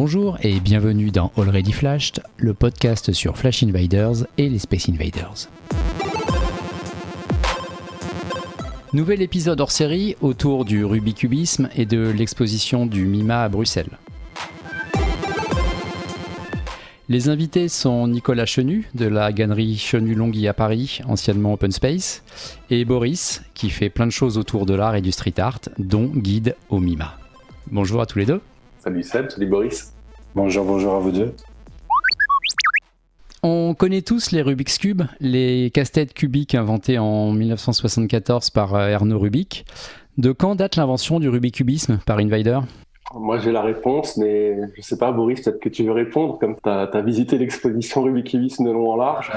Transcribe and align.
Bonjour 0.00 0.38
et 0.42 0.60
bienvenue 0.60 1.10
dans 1.10 1.32
Already 1.36 1.72
Flashed, 1.72 2.22
le 2.36 2.54
podcast 2.54 3.12
sur 3.12 3.36
Flash 3.36 3.64
Invaders 3.64 4.28
et 4.38 4.48
les 4.48 4.60
Space 4.60 4.88
Invaders. 4.88 5.48
Nouvel 8.92 9.22
épisode 9.22 9.60
hors 9.60 9.72
série 9.72 10.14
autour 10.20 10.64
du 10.64 10.84
Rubikubisme 10.84 11.68
et 11.74 11.84
de 11.84 11.98
l'exposition 12.10 12.86
du 12.86 13.06
MIMA 13.06 13.42
à 13.42 13.48
Bruxelles. 13.48 13.98
Les 17.08 17.28
invités 17.28 17.66
sont 17.66 18.06
Nicolas 18.06 18.46
Chenu 18.46 18.88
de 18.94 19.06
la 19.06 19.32
gannerie 19.32 19.78
Chenu 19.78 20.14
Longhi 20.14 20.46
à 20.46 20.54
Paris, 20.54 21.00
anciennement 21.08 21.54
Open 21.54 21.72
Space, 21.72 22.22
et 22.70 22.84
Boris 22.84 23.42
qui 23.52 23.68
fait 23.68 23.90
plein 23.90 24.06
de 24.06 24.12
choses 24.12 24.38
autour 24.38 24.64
de 24.64 24.74
l'art 24.74 24.94
et 24.94 25.02
du 25.02 25.10
street 25.10 25.40
art, 25.40 25.58
dont 25.80 26.06
guide 26.06 26.54
au 26.68 26.78
MIMA. 26.78 27.18
Bonjour 27.72 28.00
à 28.00 28.06
tous 28.06 28.20
les 28.20 28.26
deux. 28.26 28.40
Salut 28.88 29.02
Seb, 29.02 29.30
salut 29.30 29.46
Boris. 29.48 29.92
Bonjour, 30.34 30.64
bonjour 30.64 30.94
à 30.94 30.98
vous 30.98 31.12
deux. 31.12 31.34
On 33.42 33.74
connaît 33.74 34.00
tous 34.00 34.30
les 34.30 34.40
Rubik's 34.40 34.78
Cube, 34.78 35.02
les 35.20 35.70
casse-têtes 35.74 36.14
cubiques 36.14 36.54
inventés 36.54 36.98
en 36.98 37.30
1974 37.32 38.48
par 38.48 38.74
euh, 38.74 38.88
Erno 38.88 39.18
Rubik. 39.18 39.66
De 40.16 40.32
quand 40.32 40.54
date 40.54 40.76
l'invention 40.76 41.20
du 41.20 41.28
Rubikubisme 41.28 41.98
par 42.06 42.16
Invader? 42.16 42.60
Moi, 43.14 43.38
j'ai 43.40 43.52
la 43.52 43.60
réponse, 43.60 44.16
mais 44.16 44.56
je 44.74 44.80
sais 44.80 44.96
pas, 44.96 45.12
Boris, 45.12 45.42
peut-être 45.42 45.60
que 45.60 45.68
tu 45.68 45.84
veux 45.84 45.92
répondre, 45.92 46.38
comme 46.38 46.56
tu 46.56 46.70
as, 46.70 47.02
visité 47.02 47.36
l'exposition 47.36 48.02
Rubikubisme 48.04 48.64
de 48.64 48.70
long 48.70 48.92
en 48.92 48.96
large. 48.96 49.30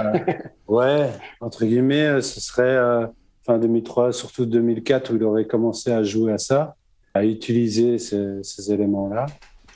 ouais, 0.69 1.09
entre 1.41 1.65
guillemets, 1.65 2.05
euh, 2.05 2.21
ce 2.21 2.39
serait 2.39 2.63
euh, 2.63 3.05
fin 3.45 3.57
2003, 3.57 4.13
surtout 4.13 4.45
2004, 4.45 5.11
où 5.11 5.17
il 5.17 5.23
aurait 5.25 5.45
commencé 5.45 5.91
à 5.91 6.03
jouer 6.03 6.31
à 6.31 6.37
ça, 6.37 6.77
à 7.13 7.25
utiliser 7.25 7.97
ces, 7.97 8.71
éléments-là, 8.71 9.25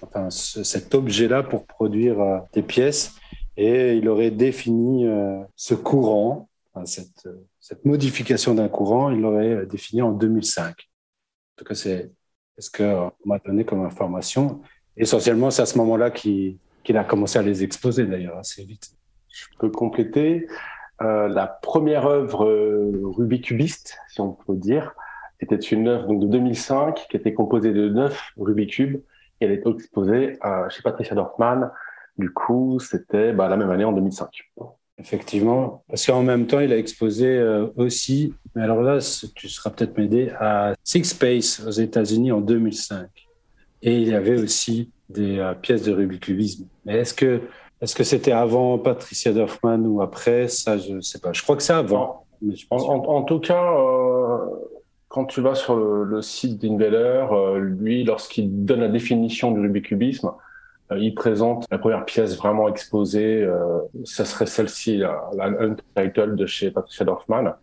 enfin 0.01 0.29
cet 0.29 0.95
objet-là 0.95 1.43
pour 1.43 1.65
produire 1.65 2.21
euh, 2.21 2.39
des 2.53 2.61
pièces. 2.61 3.15
Et 3.57 3.95
il 3.95 4.09
aurait 4.09 4.31
défini 4.31 5.07
ce 5.55 5.75
courant, 5.75 6.49
cette, 6.83 7.29
cette 7.61 7.85
modification 7.85 8.53
d'un 8.53 8.67
courant, 8.67 9.09
il 9.09 9.21
l'aurait 9.21 9.65
défini 9.65 10.01
en 10.01 10.11
2005. 10.11 10.67
En 10.67 10.73
tout 11.55 11.63
cas, 11.63 11.73
c'est 11.73 12.11
ce 12.57 12.69
qu'on 12.69 13.11
m'a 13.23 13.39
donné 13.39 13.63
comme 13.63 13.85
information. 13.85 14.61
Essentiellement, 14.97 15.51
c'est 15.51 15.61
à 15.61 15.65
ce 15.65 15.77
moment-là 15.77 16.11
qu'il 16.11 16.57
a 16.93 17.03
commencé 17.03 17.39
à 17.39 17.41
les 17.41 17.63
exposer, 17.63 18.05
d'ailleurs, 18.05 18.37
assez 18.37 18.63
vite. 18.63 18.89
Je 19.29 19.45
peux 19.59 19.69
compléter. 19.69 20.47
Euh, 21.01 21.27
la 21.27 21.47
première 21.47 22.05
œuvre 22.05 22.45
euh, 22.45 23.01
rubicubiste, 23.03 23.97
si 24.09 24.21
on 24.21 24.31
peut 24.31 24.55
dire, 24.55 24.95
était 25.39 25.55
une 25.55 25.87
œuvre 25.87 26.07
donc, 26.07 26.21
de 26.21 26.27
2005 26.27 27.07
qui 27.09 27.17
était 27.17 27.33
composée 27.33 27.73
de 27.73 27.89
neuf 27.89 28.31
Rubikubes 28.37 28.95
et 29.41 29.45
elle 29.45 29.51
était 29.51 29.69
exposée 29.69 30.39
chez 30.69 30.81
Patricia 30.81 31.15
Dorfman. 31.15 31.69
Du 32.17 32.31
coup, 32.31 32.79
c'était 32.79 33.33
bah, 33.33 33.49
la 33.49 33.57
même 33.57 33.69
année 33.69 33.83
en 33.83 33.91
2005. 33.91 34.29
Effectivement, 34.97 35.83
parce 35.89 36.05
qu'en 36.05 36.23
même 36.23 36.47
temps, 36.47 36.61
il 36.61 36.71
a 36.71 36.77
exposé 36.77 37.27
euh, 37.27 37.67
aussi, 37.75 38.33
mais 38.55 38.63
alors 38.63 38.81
là, 38.81 38.99
tu 39.35 39.49
seras 39.49 39.69
peut-être 39.69 39.97
m'aider, 39.97 40.31
à 40.39 40.73
Six 40.85 41.03
Space 41.03 41.61
aux 41.67 41.71
États-Unis 41.71 42.31
en 42.31 42.39
2005. 42.39 43.07
Et 43.81 43.97
il 43.97 44.07
y 44.07 44.13
avait 44.13 44.41
aussi 44.41 44.89
des 45.09 45.39
euh, 45.39 45.53
pièces 45.53 45.83
de 45.83 45.91
Rubikubisme. 45.91 46.67
Mais 46.85 46.99
est-ce 46.99 47.13
que 47.13 47.41
est-ce 47.81 47.93
que 47.93 48.05
c'était 48.05 48.31
avant 48.31 48.79
Patricia 48.79 49.33
Dorfman 49.33 49.79
ou 49.85 50.01
après? 50.01 50.47
Ça, 50.47 50.77
je 50.77 50.93
ne 50.93 51.01
sais 51.01 51.19
pas. 51.19 51.33
Je 51.33 51.43
crois 51.43 51.57
que 51.57 51.63
c'est 51.63 51.73
avant. 51.73 52.25
en, 52.69 53.23
tout 53.23 53.39
cas, 53.39 53.61
euh, 53.61 54.04
quand 55.15 55.23
tu 55.23 55.39
vas 55.39 55.55
sur 55.55 55.77
le, 55.77 56.03
le 56.03 56.21
site 56.21 56.61
d'Invader, 56.61 57.25
lui, 57.57 58.03
lorsqu'il 58.03 58.65
donne 58.65 58.81
la 58.81 58.89
définition 58.89 59.51
du 59.51 59.61
Rubikubisme, 59.61 60.33
euh, 60.91 60.99
il 60.99 61.15
présente 61.15 61.65
la 61.71 61.77
première 61.77 62.03
pièce 62.03 62.35
vraiment 62.35 62.67
exposée. 62.67 63.41
Euh, 63.41 63.79
ça 64.03 64.25
serait 64.25 64.45
celle-ci, 64.45 64.97
la, 64.97 65.29
la 65.37 65.45
Untitled 65.45 66.35
de 66.35 66.45
chez 66.45 66.69
Patricia 66.69 67.05
Dorfman. 67.05 67.53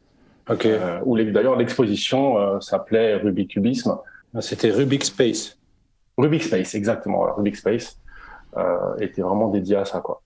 Ok. 0.48 0.64
Euh, 0.64 1.00
où 1.04 1.18
d'ailleurs 1.18 1.56
l'exposition 1.56 2.38
euh, 2.38 2.58
s'appelait 2.60 3.16
Rubik 3.16 3.50
Cubisme. 3.50 3.98
Ah, 4.34 4.40
c'était 4.40 4.70
Rubik 4.70 5.04
Space. 5.04 5.58
Rubik 6.16 6.44
Space, 6.44 6.74
exactement. 6.74 7.34
Rubik 7.36 7.56
Space 7.56 8.00
euh, 8.56 8.96
était 8.98 9.20
vraiment 9.20 9.48
dédié 9.48 9.76
à 9.76 9.84
ça, 9.84 10.00
quoi. 10.00 10.22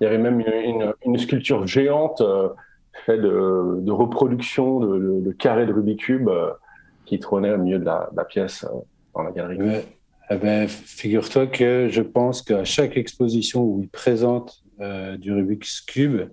Il 0.00 0.04
y 0.04 0.06
avait 0.08 0.18
même 0.18 0.40
une, 0.40 0.52
une, 0.52 0.92
une 1.06 1.18
sculpture 1.18 1.68
géante 1.68 2.20
euh, 3.00 3.04
faite 3.06 3.20
de, 3.20 3.80
de, 3.80 3.92
reproduction 3.92 4.80
de, 4.80 5.20
de, 5.20 5.32
carrés 5.32 5.66
de 5.66 5.72
Rubik 5.72 6.00
Cube 6.00 6.30
qui 7.06 7.18
trônait 7.18 7.52
au 7.52 7.58
milieu 7.58 7.78
de 7.78 7.84
la, 7.84 8.08
de 8.12 8.16
la 8.16 8.24
pièce 8.24 8.66
dans 9.14 9.22
la 9.22 9.30
galerie. 9.30 9.60
Ouais. 9.60 9.84
Eh 10.30 10.36
ben, 10.36 10.68
figure-toi 10.68 11.46
que 11.46 11.88
je 11.90 12.02
pense 12.02 12.42
qu'à 12.42 12.64
chaque 12.64 12.96
exposition 12.96 13.62
où 13.62 13.80
il 13.82 13.88
présente 13.88 14.62
euh, 14.80 15.16
du 15.16 15.32
Rubik's 15.32 15.80
Cube, 15.80 16.28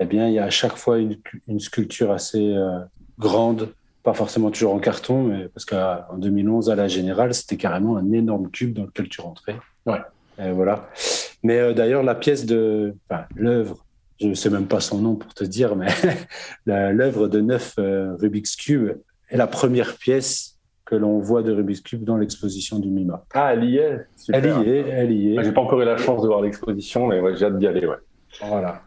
eh 0.00 0.06
bien, 0.06 0.28
il 0.28 0.34
y 0.34 0.38
a 0.38 0.44
à 0.44 0.50
chaque 0.50 0.76
fois 0.76 0.98
une, 0.98 1.18
une 1.46 1.60
sculpture 1.60 2.10
assez 2.10 2.54
euh, 2.54 2.78
grande, 3.18 3.74
pas 4.02 4.14
forcément 4.14 4.50
toujours 4.50 4.72
en 4.72 4.78
carton, 4.78 5.24
mais 5.24 5.48
parce 5.48 5.66
qu'en 5.66 6.16
2011, 6.16 6.70
à 6.70 6.74
la 6.74 6.88
Générale, 6.88 7.34
c'était 7.34 7.56
carrément 7.56 7.96
un 7.98 8.12
énorme 8.12 8.50
cube 8.50 8.72
dans 8.72 8.84
lequel 8.84 9.08
tu 9.08 9.20
rentrais. 9.20 9.56
Ouais. 9.84 10.00
Et 10.38 10.50
voilà. 10.52 10.88
Mais 11.42 11.58
euh, 11.58 11.74
d'ailleurs, 11.74 12.02
la 12.02 12.14
pièce 12.14 12.46
de, 12.46 12.94
enfin, 13.10 13.24
l'œuvre, 13.36 13.84
je 14.20 14.26
ne 14.26 14.34
sais 14.34 14.50
même 14.50 14.66
pas 14.66 14.80
son 14.80 14.98
nom 14.98 15.14
pour 15.14 15.32
te 15.34 15.44
dire, 15.44 15.76
mais 15.76 15.88
l'œuvre 16.66 17.28
de 17.28 17.40
neuf 17.40 17.74
euh, 17.78 18.14
Rubik's 18.16 18.56
Cube 18.56 18.98
est 19.30 19.36
la 19.36 19.46
première 19.46 19.96
pièce 19.96 20.58
que 20.84 20.94
l'on 20.94 21.18
voit 21.20 21.42
de 21.42 21.52
Rubik's 21.52 21.82
Cube 21.82 22.04
dans 22.04 22.16
l'exposition 22.16 22.78
du 22.78 22.88
MIMA. 22.88 23.24
Ah, 23.34 23.52
elle 23.52 23.64
y 23.64 23.76
est 23.76 24.06
Elle 24.32 24.46
y 24.46 24.70
est, 24.70 24.88
elle 24.88 25.12
y 25.12 25.36
est. 25.36 25.44
J'ai 25.44 25.52
pas 25.52 25.60
encore 25.60 25.80
eu 25.80 25.84
la 25.84 25.98
chance 25.98 26.22
de 26.22 26.26
voir 26.26 26.40
l'exposition, 26.40 27.06
mais 27.06 27.20
ouais, 27.20 27.36
j'ai 27.36 27.44
hâte 27.44 27.58
d'y 27.58 27.66
aller, 27.66 27.86
ouais. 27.86 27.96
Voilà. 28.42 28.82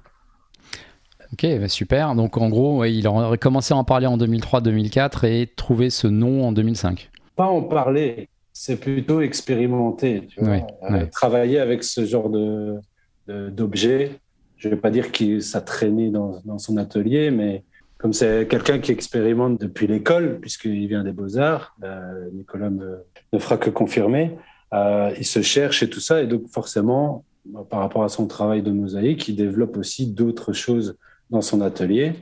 Ok, 1.34 1.46
bah 1.60 1.68
super. 1.70 2.16
Donc 2.16 2.38
en 2.38 2.50
gros, 2.50 2.80
ouais, 2.80 2.94
il 2.94 3.08
aurait 3.08 3.38
commencé 3.38 3.74
à 3.74 3.78
en 3.78 3.84
parler 3.84 4.08
en 4.08 4.18
2003-2004 4.18 5.26
et 5.26 5.48
trouvé 5.48 5.90
ce 5.90 6.08
nom 6.08 6.46
en 6.46 6.52
2005. 6.52 7.10
Pas 7.36 7.46
en 7.46 7.62
parler, 7.62 8.28
c'est 8.52 8.78
plutôt 8.78 9.22
expérimenter. 9.22 10.28
Tu 10.28 10.42
vois, 10.42 10.50
ouais, 10.50 10.66
euh, 10.84 10.92
ouais. 10.92 11.08
Travailler 11.08 11.60
avec 11.60 11.84
ce 11.84 12.06
genre 12.06 12.30
de 12.30 12.80
d'objet. 13.28 14.20
Je 14.62 14.70
vais 14.70 14.76
pas 14.76 14.92
dire 14.92 15.12
que 15.12 15.40
ça 15.40 15.60
traînait 15.60 16.12
dans, 16.12 16.60
son 16.60 16.78
atelier, 16.78 17.32
mais 17.32 17.64
comme 17.98 18.14
c'est 18.14 18.48
quelqu'un 18.48 18.78
qui 18.78 18.92
expérimente 18.92 19.60
depuis 19.60 19.88
l'école, 19.88 20.38
puisqu'il 20.40 20.88
vient 20.88 21.04
des 21.04 21.14
beaux-arts, 21.14 21.76
euh, 21.84 22.30
Nicolas 22.32 22.70
ne 22.70 23.40
fera 23.40 23.58
que 23.58 23.72
confirmer, 23.72 24.38
euh, 24.76 25.12
il 25.18 25.26
se 25.26 25.42
cherche 25.42 25.82
et 25.82 25.90
tout 25.90 26.00
ça, 26.00 26.22
et 26.22 26.28
donc 26.28 26.48
forcément, 26.48 27.26
par 27.72 27.80
rapport 27.80 28.04
à 28.04 28.10
son 28.10 28.28
travail 28.28 28.62
de 28.62 28.70
mosaïque, 28.70 29.28
il 29.28 29.36
développe 29.36 29.78
aussi 29.78 30.06
d'autres 30.06 30.54
choses 30.54 30.96
dans 31.32 31.42
son 31.42 31.62
atelier, 31.62 32.14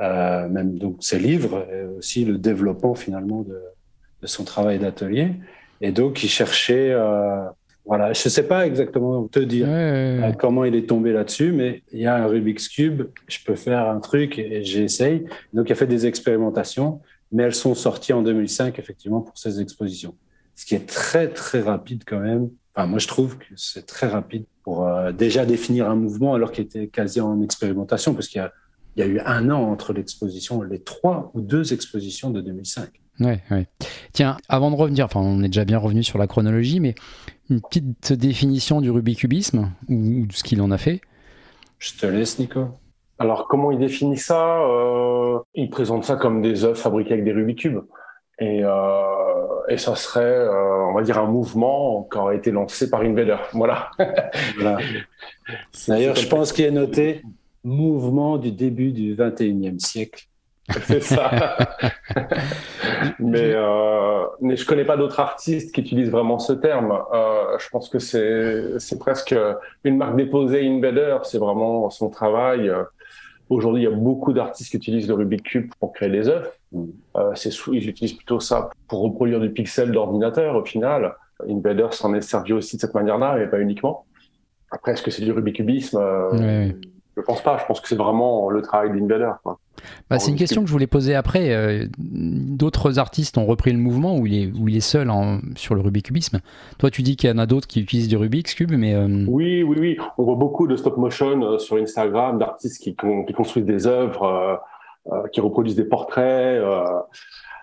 euh, 0.00 0.50
même 0.50 0.76
donc 0.76 0.98
ses 1.00 1.18
livres, 1.18 1.66
et 1.72 1.86
aussi 1.96 2.26
le 2.26 2.36
développement 2.36 2.94
finalement 2.94 3.40
de, 3.40 3.58
de 4.20 4.26
son 4.26 4.44
travail 4.44 4.78
d'atelier. 4.78 5.32
Et 5.80 5.92
donc, 5.92 6.22
il 6.22 6.28
cherchait 6.28 6.94
voilà, 7.86 8.12
je 8.12 8.22
ne 8.26 8.30
sais 8.30 8.42
pas 8.42 8.66
exactement 8.66 9.28
te 9.28 9.38
dire 9.38 9.68
ouais, 9.68 9.72
ouais, 9.72 10.18
ouais. 10.20 10.36
comment 10.36 10.64
il 10.64 10.74
est 10.74 10.88
tombé 10.88 11.12
là-dessus, 11.12 11.52
mais 11.52 11.84
il 11.92 12.00
y 12.00 12.06
a 12.06 12.16
un 12.16 12.26
Rubik's 12.26 12.68
Cube, 12.68 13.04
je 13.28 13.38
peux 13.46 13.54
faire 13.54 13.88
un 13.88 14.00
truc 14.00 14.40
et 14.40 14.64
j'essaye. 14.64 15.24
Donc, 15.52 15.68
il 15.68 15.72
a 15.72 15.76
fait 15.76 15.86
des 15.86 16.04
expérimentations, 16.04 17.00
mais 17.30 17.44
elles 17.44 17.54
sont 17.54 17.76
sorties 17.76 18.12
en 18.12 18.22
2005, 18.22 18.78
effectivement, 18.80 19.20
pour 19.20 19.38
ces 19.38 19.60
expositions. 19.60 20.16
Ce 20.56 20.66
qui 20.66 20.74
est 20.74 20.86
très, 20.86 21.28
très 21.28 21.60
rapide 21.60 22.02
quand 22.04 22.18
même. 22.18 22.50
Enfin, 22.74 22.88
moi, 22.88 22.98
je 22.98 23.06
trouve 23.06 23.38
que 23.38 23.46
c'est 23.54 23.86
très 23.86 24.08
rapide 24.08 24.46
pour 24.64 24.84
euh, 24.84 25.12
déjà 25.12 25.46
définir 25.46 25.88
un 25.88 25.94
mouvement 25.94 26.34
alors 26.34 26.50
qu'il 26.50 26.64
était 26.64 26.88
quasi 26.88 27.20
en 27.20 27.40
expérimentation, 27.40 28.14
parce 28.14 28.26
qu'il 28.26 28.42
y, 28.96 29.00
y 29.00 29.02
a, 29.04 29.06
eu 29.06 29.20
un 29.20 29.48
an 29.50 29.62
entre 29.62 29.92
l'exposition, 29.92 30.60
les 30.62 30.80
trois 30.80 31.30
ou 31.34 31.40
deux 31.40 31.72
expositions 31.72 32.30
de 32.30 32.40
2005. 32.40 32.88
Ouais, 33.20 33.42
ouais. 33.50 33.66
Tiens, 34.12 34.36
avant 34.48 34.70
de 34.70 34.76
revenir, 34.76 35.04
enfin, 35.06 35.20
on 35.20 35.42
est 35.42 35.48
déjà 35.48 35.64
bien 35.64 35.78
revenu 35.78 36.02
sur 36.02 36.18
la 36.18 36.26
chronologie, 36.26 36.80
mais 36.80 36.94
une 37.50 37.60
petite 37.60 38.12
définition 38.12 38.80
du 38.80 38.90
rubikubisme 38.90 39.72
ou 39.88 40.26
de 40.26 40.32
ce 40.32 40.42
qu'il 40.42 40.60
en 40.62 40.70
a 40.70 40.78
fait? 40.78 41.00
Je 41.78 41.92
te 41.94 42.06
laisse, 42.06 42.38
Nico. 42.38 42.68
Alors, 43.18 43.48
comment 43.48 43.70
il 43.70 43.78
définit 43.78 44.18
ça? 44.18 44.60
Euh, 44.60 45.38
Il 45.54 45.70
présente 45.70 46.04
ça 46.04 46.16
comme 46.16 46.42
des 46.42 46.64
œufs 46.64 46.78
fabriqués 46.78 47.14
avec 47.14 47.24
des 47.24 47.32
Rubik's 47.32 47.66
Et, 48.38 48.62
euh, 48.62 49.68
et 49.68 49.78
ça 49.78 49.94
serait, 49.94 50.20
euh, 50.22 50.86
on 50.88 50.94
va 50.94 51.02
dire, 51.02 51.18
un 51.18 51.26
mouvement 51.26 52.06
qui 52.10 52.18
aurait 52.18 52.36
été 52.36 52.50
lancé 52.50 52.90
par 52.90 53.00
Invader. 53.00 53.36
Voilà. 53.52 53.90
voilà. 54.56 54.78
D'ailleurs, 55.88 56.16
je 56.16 56.28
pense 56.28 56.52
qu'il 56.52 56.66
est 56.66 56.70
noté 56.70 57.22
mouvement 57.64 58.36
du 58.36 58.52
début 58.52 58.92
du 58.92 59.14
21e 59.14 59.78
siècle. 59.78 60.28
C'est 60.82 61.02
ça. 61.02 61.30
mais, 63.18 63.52
euh, 63.54 64.24
mais 64.40 64.56
je 64.56 64.66
connais 64.66 64.84
pas 64.84 64.96
d'autres 64.96 65.20
artistes 65.20 65.74
qui 65.74 65.80
utilisent 65.80 66.10
vraiment 66.10 66.38
ce 66.38 66.52
terme. 66.52 66.98
Euh, 67.14 67.58
je 67.58 67.68
pense 67.68 67.88
que 67.88 67.98
c'est 67.98 68.78
c'est 68.78 68.98
presque 68.98 69.34
une 69.84 69.96
marque 69.96 70.16
déposée 70.16 70.66
Invader. 70.66 71.18
C'est 71.22 71.38
vraiment 71.38 71.88
son 71.90 72.10
travail. 72.10 72.72
Aujourd'hui, 73.48 73.82
il 73.82 73.84
y 73.84 73.92
a 73.92 73.94
beaucoup 73.94 74.32
d'artistes 74.32 74.70
qui 74.72 74.76
utilisent 74.76 75.08
le 75.08 75.14
Rubik's 75.14 75.42
Cube 75.44 75.70
pour 75.78 75.92
créer 75.92 76.10
des 76.10 76.28
œuvres. 76.28 76.50
Euh, 77.16 77.32
c'est 77.34 77.50
ils 77.72 77.88
utilisent 77.88 78.14
plutôt 78.14 78.40
ça 78.40 78.70
pour 78.88 79.00
reproduire 79.00 79.40
du 79.40 79.50
pixel 79.50 79.92
d'ordinateur 79.92 80.56
au 80.56 80.64
final. 80.64 81.14
Invader 81.48 81.88
s'en 81.92 82.14
est 82.14 82.22
servi 82.22 82.52
aussi 82.52 82.76
de 82.76 82.80
cette 82.80 82.94
manière-là, 82.94 83.40
et 83.42 83.46
pas 83.46 83.60
uniquement. 83.60 84.04
Après, 84.70 84.92
est-ce 84.92 85.02
que 85.02 85.10
c'est 85.10 85.22
du 85.22 85.30
rubikubisme 85.30 85.98
euh, 85.98 86.72
Je 87.16 87.22
pense 87.22 87.42
pas. 87.42 87.58
Je 87.58 87.64
pense 87.66 87.80
que 87.80 87.88
c'est 87.88 87.96
vraiment 87.96 88.50
le 88.50 88.62
travail 88.62 88.90
d'Invader. 88.90 89.32
Bah, 90.10 90.18
c'est 90.18 90.30
une 90.30 90.36
question 90.36 90.62
que 90.62 90.66
je 90.66 90.72
voulais 90.72 90.86
poser 90.86 91.14
après. 91.14 91.54
Euh, 91.54 91.86
d'autres 91.98 92.98
artistes 92.98 93.38
ont 93.38 93.46
repris 93.46 93.72
le 93.72 93.78
mouvement 93.78 94.16
où 94.18 94.26
il 94.26 94.34
est, 94.34 94.52
où 94.58 94.68
il 94.68 94.76
est 94.76 94.80
seul 94.80 95.10
sur 95.54 95.74
le 95.74 95.80
rubikubisme. 95.80 96.40
Toi, 96.78 96.90
tu 96.90 97.02
dis 97.02 97.16
qu'il 97.16 97.30
y 97.30 97.32
en 97.32 97.38
a 97.38 97.46
d'autres 97.46 97.66
qui 97.66 97.80
utilisent 97.80 98.08
du 98.08 98.16
Rubik's 98.16 98.54
Cube, 98.54 98.72
mais... 98.72 98.94
Euh, 98.94 99.24
oui, 99.28 99.62
oui, 99.62 99.76
oui. 99.78 99.98
On 100.18 100.24
voit 100.24 100.34
beaucoup 100.34 100.66
de 100.66 100.76
stop 100.76 100.96
motion 100.96 101.58
sur 101.58 101.76
Instagram 101.76 102.38
d'artistes 102.38 102.82
qui, 102.82 102.96
qui, 102.96 103.32
construisent 103.32 103.66
des 103.66 103.86
œuvres, 103.86 104.60
qui 105.32 105.40
reproduisent 105.40 105.76
des 105.76 105.84
portraits 105.84 106.60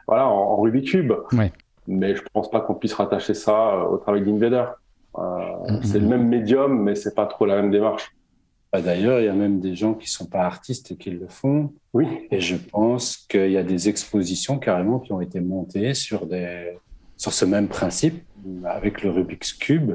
voilà, 0.07 0.27
en, 0.27 0.31
en 0.31 0.61
Rubik's 0.61 0.91
Cube. 0.91 1.13
Ouais. 1.33 1.51
Mais 1.87 2.15
je 2.15 2.21
pense 2.33 2.49
pas 2.49 2.61
qu'on 2.61 2.75
puisse 2.75 2.93
rattacher 2.93 3.33
ça 3.33 3.85
au 3.89 3.97
travail 3.97 4.23
d'Invader. 4.23 4.65
Euh, 5.17 5.79
c'est 5.83 5.99
le 5.99 6.07
même 6.07 6.27
médium, 6.27 6.81
mais 6.81 6.95
c'est 6.95 7.13
pas 7.13 7.25
trop 7.25 7.45
la 7.45 7.57
même 7.57 7.71
démarche. 7.71 8.13
Bah, 8.73 8.81
d'ailleurs, 8.81 9.19
il 9.19 9.25
y 9.25 9.29
a 9.29 9.33
même 9.33 9.59
des 9.59 9.75
gens 9.75 9.93
qui 9.93 10.09
sont 10.09 10.25
pas 10.25 10.41
artistes 10.41 10.91
et 10.91 10.95
qui 10.95 11.11
le 11.11 11.27
font. 11.27 11.71
Oui. 11.93 12.07
Et 12.31 12.41
je 12.41 12.55
pense 12.55 13.17
qu'il 13.17 13.51
y 13.51 13.57
a 13.57 13.63
des 13.63 13.87
expositions 13.87 14.57
carrément 14.57 14.99
qui 14.99 15.13
ont 15.13 15.21
été 15.21 15.39
montées 15.39 15.93
sur 15.93 16.25
des 16.25 16.73
sur 17.15 17.31
ce 17.31 17.45
même 17.45 17.67
principe 17.67 18.25
avec 18.65 19.03
le 19.03 19.11
Rubik's 19.11 19.53
Cube, 19.53 19.93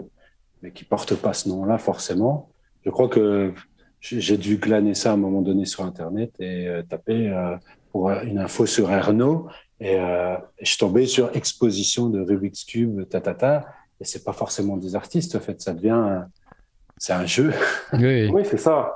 mais 0.62 0.70
qui 0.70 0.84
portent 0.84 1.16
pas 1.16 1.32
ce 1.32 1.48
nom-là 1.48 1.78
forcément. 1.78 2.50
Je 2.84 2.90
crois 2.90 3.08
que 3.08 3.52
j'ai 4.00 4.38
dû 4.38 4.58
glaner 4.58 4.94
ça 4.94 5.10
à 5.10 5.14
un 5.14 5.16
moment 5.16 5.42
donné 5.42 5.64
sur 5.64 5.84
Internet 5.84 6.30
et 6.38 6.68
euh, 6.68 6.82
taper 6.82 7.28
euh, 7.30 7.56
pour 7.90 8.10
une 8.10 8.38
info 8.38 8.64
sur 8.64 8.92
Ernaud 8.92 9.48
et, 9.80 9.94
et, 9.94 10.36
je 10.60 10.68
suis 10.68 10.78
tombé 10.78 11.06
sur 11.06 11.36
exposition 11.36 12.08
de 12.08 12.20
Rubik's 12.20 12.64
Cube, 12.64 13.08
tatata. 13.08 13.32
Ta, 13.32 13.34
ta, 13.34 13.66
et 14.00 14.04
c'est 14.04 14.24
pas 14.24 14.32
forcément 14.32 14.76
des 14.76 14.94
artistes, 14.94 15.34
en 15.34 15.40
fait, 15.40 15.60
ça 15.60 15.72
devient, 15.72 16.22
c'est 16.98 17.12
un 17.12 17.26
jeu. 17.26 17.52
Oui, 17.92 18.28
oui 18.32 18.42
c'est 18.44 18.58
ça. 18.58 18.94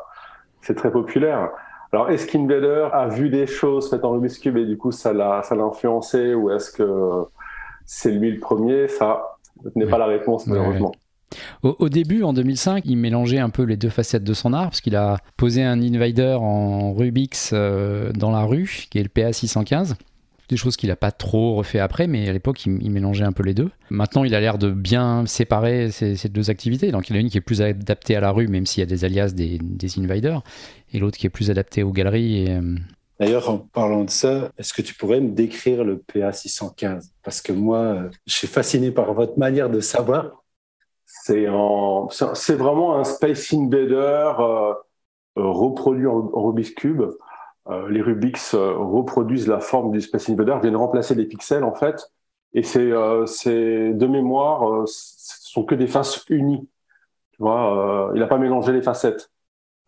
C'est 0.60 0.75
très 0.75 0.90
populaire. 0.90 1.50
Alors, 1.93 2.08
est-ce 2.08 2.26
qu'Invader 2.26 2.88
a 2.93 3.08
vu 3.08 3.28
des 3.28 3.46
choses 3.46 3.90
faites 3.90 4.04
en 4.04 4.12
Rubik's 4.12 4.38
Cube 4.38 4.56
et 4.56 4.64
du 4.64 4.78
coup, 4.78 4.93
ça 4.93 5.12
l'a, 5.12 5.43
ça 5.43 5.54
l'a 5.54 5.64
influencé 5.64 6.34
ou 6.34 6.50
est-ce 6.50 6.70
que 6.70 7.25
c'est 7.84 8.12
lui 8.12 8.32
le 8.32 8.40
premier? 8.40 8.88
Ça 8.88 9.37
n'est 9.75 9.87
pas 9.87 9.99
la 9.99 10.06
réponse, 10.06 10.46
malheureusement. 10.46 10.93
Au, 11.62 11.76
au, 11.78 11.88
début, 11.88 12.22
en 12.22 12.32
2005, 12.32 12.84
il 12.87 12.96
mélangeait 12.96 13.38
un 13.38 13.50
peu 13.50 13.62
les 13.62 13.76
deux 13.76 13.88
facettes 13.88 14.25
de 14.25 14.34
son 14.34 14.52
art, 14.52 14.64
parce 14.64 14.81
qu'il 14.81 14.96
a 14.96 15.19
posé 15.37 15.62
un 15.62 15.81
Invader 15.81 16.37
en 16.40 16.93
Rubik's 16.93 17.50
euh, 17.52 18.12
dans 18.12 18.31
la 18.31 18.44
rue, 18.44 18.87
qui 18.90 18.99
est 18.99 19.02
le 19.02 19.08
PA 19.08 19.32
615 19.32 19.96
des 20.52 20.58
choses 20.58 20.76
qu'il 20.76 20.90
n'a 20.90 20.96
pas 20.96 21.10
trop 21.10 21.54
refait 21.54 21.78
après, 21.78 22.06
mais 22.06 22.28
à 22.28 22.32
l'époque, 22.32 22.66
il, 22.66 22.90
mélangeait 22.90 23.25
un 23.25 23.32
peu 23.32 23.43
les 23.43 23.54
deux. 23.54 23.70
Maintenant, 23.90 24.25
il 24.25 24.34
a 24.34 24.40
l'air 24.40 24.58
de 24.58 24.70
bien 24.70 25.26
séparer 25.26 25.90
ces, 25.90 26.28
deux 26.28 26.50
activités. 26.50 26.93
Donc, 26.93 27.08
il 27.08 27.12
y 27.12 27.16
en 27.16 27.19
a 27.19 27.20
une 27.20 27.31
qui 27.31 27.38
est 27.38 27.43
plus 27.43 27.62
adaptée 27.62 28.14
à 28.16 28.20
la 28.20 28.31
rue, 28.31 28.49
même 28.49 28.66
s'il 28.66 28.81
y 28.81 28.82
a 28.82 28.87
des 28.87 29.04
alias 29.04 29.32
des, 29.32 29.58
invaders, 29.99 30.43
et 30.93 30.99
l'autre 30.99 31.19
qui 31.19 31.26
est 31.26 31.31
plus 31.31 31.50
adaptée 31.50 31.82
aux 31.82 31.93
galeries. 31.93 32.46
Euh, 32.50 32.76
D'ailleurs, 33.19 33.49
en 33.49 33.58
parlant 33.58 34.04
de 34.04 34.10
ça, 34.10 34.50
est-ce 34.58 34.72
que 34.75 34.82
tu 34.82 34.94
pourrais 34.94 35.20
me 35.20 35.31
décrire 35.31 35.84
le 35.84 35.99
PA 35.99 36.32
615 36.32 37.12
Parce 37.22 37.40
que 37.40 37.52
moi, 37.52 38.10
je 38.26 38.34
suis 38.34 38.49
fasciné 38.49 38.90
par 38.90 39.14
votre 39.14 39.38
manière 39.38 39.70
de 39.70 39.81
savoir. 39.81 40.43
C'est 41.06 41.46
vraiment 41.46 42.99
un 42.99 43.04
Space 43.04 43.52
Invader 43.52 44.32
euh, 44.38 44.75
reproduit 45.37 46.06
en, 46.06 46.31
en 46.32 46.46
Rubik's 46.46 46.70
Cube. 46.70 47.02
Euh, 47.69 47.88
les 47.91 48.03
Rubik's 48.03 48.55
euh, 48.55 48.73
reproduisent 48.76 49.47
la 49.47 49.61
forme 49.61 49.93
du 49.93 50.00
Space 50.00 50.29
Invader, 50.29 50.56
viennent 50.61 50.76
remplacer 50.76 51.14
les 51.14 51.26
pixels 51.26 51.64
en 51.64 51.75
fait. 51.75 52.11
Et 52.55 52.62
c'est 52.62 52.91
euh, 52.91 53.25
de 53.44 54.06
mémoire, 54.06 54.87
ce 54.87 55.50
sont 55.50 55.64
que 55.64 55.75
des 55.75 55.87
faces 55.87 56.25
unies. 56.29 56.69
Tu 57.32 57.43
vois, 57.43 58.11
il 58.14 58.20
n'a 58.20 58.26
pas 58.26 58.38
mélangé 58.38 58.73
les 58.73 58.82
facettes. 58.82 59.31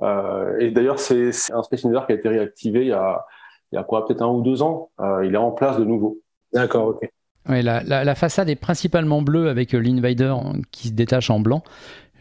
et 0.00 0.70
d'ailleurs, 0.70 0.98
c'est 0.98 1.30
un 1.52 1.62
Space 1.62 1.84
Invader 1.84 2.06
qui 2.06 2.12
a 2.12 2.14
été 2.16 2.28
réactivé 2.28 2.80
il 2.82 2.88
y 2.88 2.92
a, 2.92 3.26
il 3.70 3.76
y 3.76 3.78
a 3.78 3.84
quoi, 3.84 4.06
peut-être 4.06 4.22
un 4.22 4.28
ou 4.28 4.40
deux 4.40 4.62
ans. 4.62 4.90
il 5.22 5.34
est 5.34 5.38
en 5.38 5.50
place 5.50 5.78
de 5.78 5.84
nouveau. 5.84 6.18
D'accord, 6.54 6.86
ok. 6.86 7.10
Ouais, 7.46 7.60
la, 7.60 7.82
la, 7.82 8.04
la, 8.04 8.14
façade 8.14 8.48
est 8.48 8.56
principalement 8.56 9.20
bleue 9.20 9.50
avec 9.50 9.72
l'Invader 9.72 10.34
qui 10.70 10.88
se 10.88 10.92
détache 10.94 11.28
en 11.28 11.40
blanc 11.40 11.62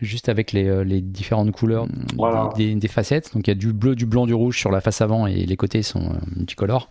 juste 0.03 0.29
avec 0.29 0.51
les, 0.51 0.67
euh, 0.67 0.83
les 0.83 1.01
différentes 1.01 1.51
couleurs 1.51 1.88
des, 2.55 2.75
des, 2.75 2.88
facettes. 2.88 3.33
Donc 3.33 3.47
il 3.47 3.50
y 3.50 3.51
a 3.51 3.55
du 3.55 3.73
bleu, 3.73 3.95
du 3.95 4.05
blanc, 4.05 4.25
du 4.25 4.33
rouge 4.33 4.59
sur 4.59 4.71
la 4.71 4.81
face 4.81 5.01
avant 5.01 5.27
et 5.27 5.45
les 5.45 5.57
côtés 5.57 5.81
sont 5.81 6.11
euh, 6.11 6.17
multicolores. 6.35 6.89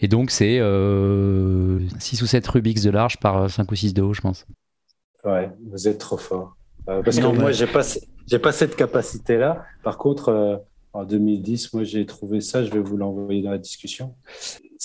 Et 0.00 0.08
donc 0.08 0.30
c'est 0.30 0.58
euh, 0.60 1.80
6 1.98 2.22
ou 2.22 2.26
7 2.26 2.46
Rubix 2.46 2.82
de 2.82 2.90
large 2.90 3.18
par 3.18 3.50
5 3.50 3.70
ou 3.70 3.74
6 3.74 3.94
de 3.94 4.02
haut, 4.02 4.14
je 4.14 4.20
pense. 4.20 4.46
Ouais, 5.24 5.50
vous 5.70 5.88
êtes 5.88 5.98
trop 5.98 6.18
fort. 6.18 6.56
Euh, 6.88 7.02
parce 7.02 7.18
que 7.18 7.26
moi, 7.26 7.50
j'ai 7.52 7.66
pas, 7.66 7.82
j'ai 8.26 8.38
pas 8.38 8.52
cette 8.52 8.76
capacité-là. 8.76 9.64
Par 9.82 9.96
contre, 9.96 10.62
en 10.92 11.04
2010, 11.04 11.72
moi, 11.72 11.84
j'ai 11.84 12.04
trouvé 12.04 12.42
ça. 12.42 12.62
Je 12.62 12.70
vais 12.70 12.80
vous 12.80 12.98
l'envoyer 12.98 13.42
dans 13.42 13.50
la 13.50 13.58
discussion. 13.58 14.14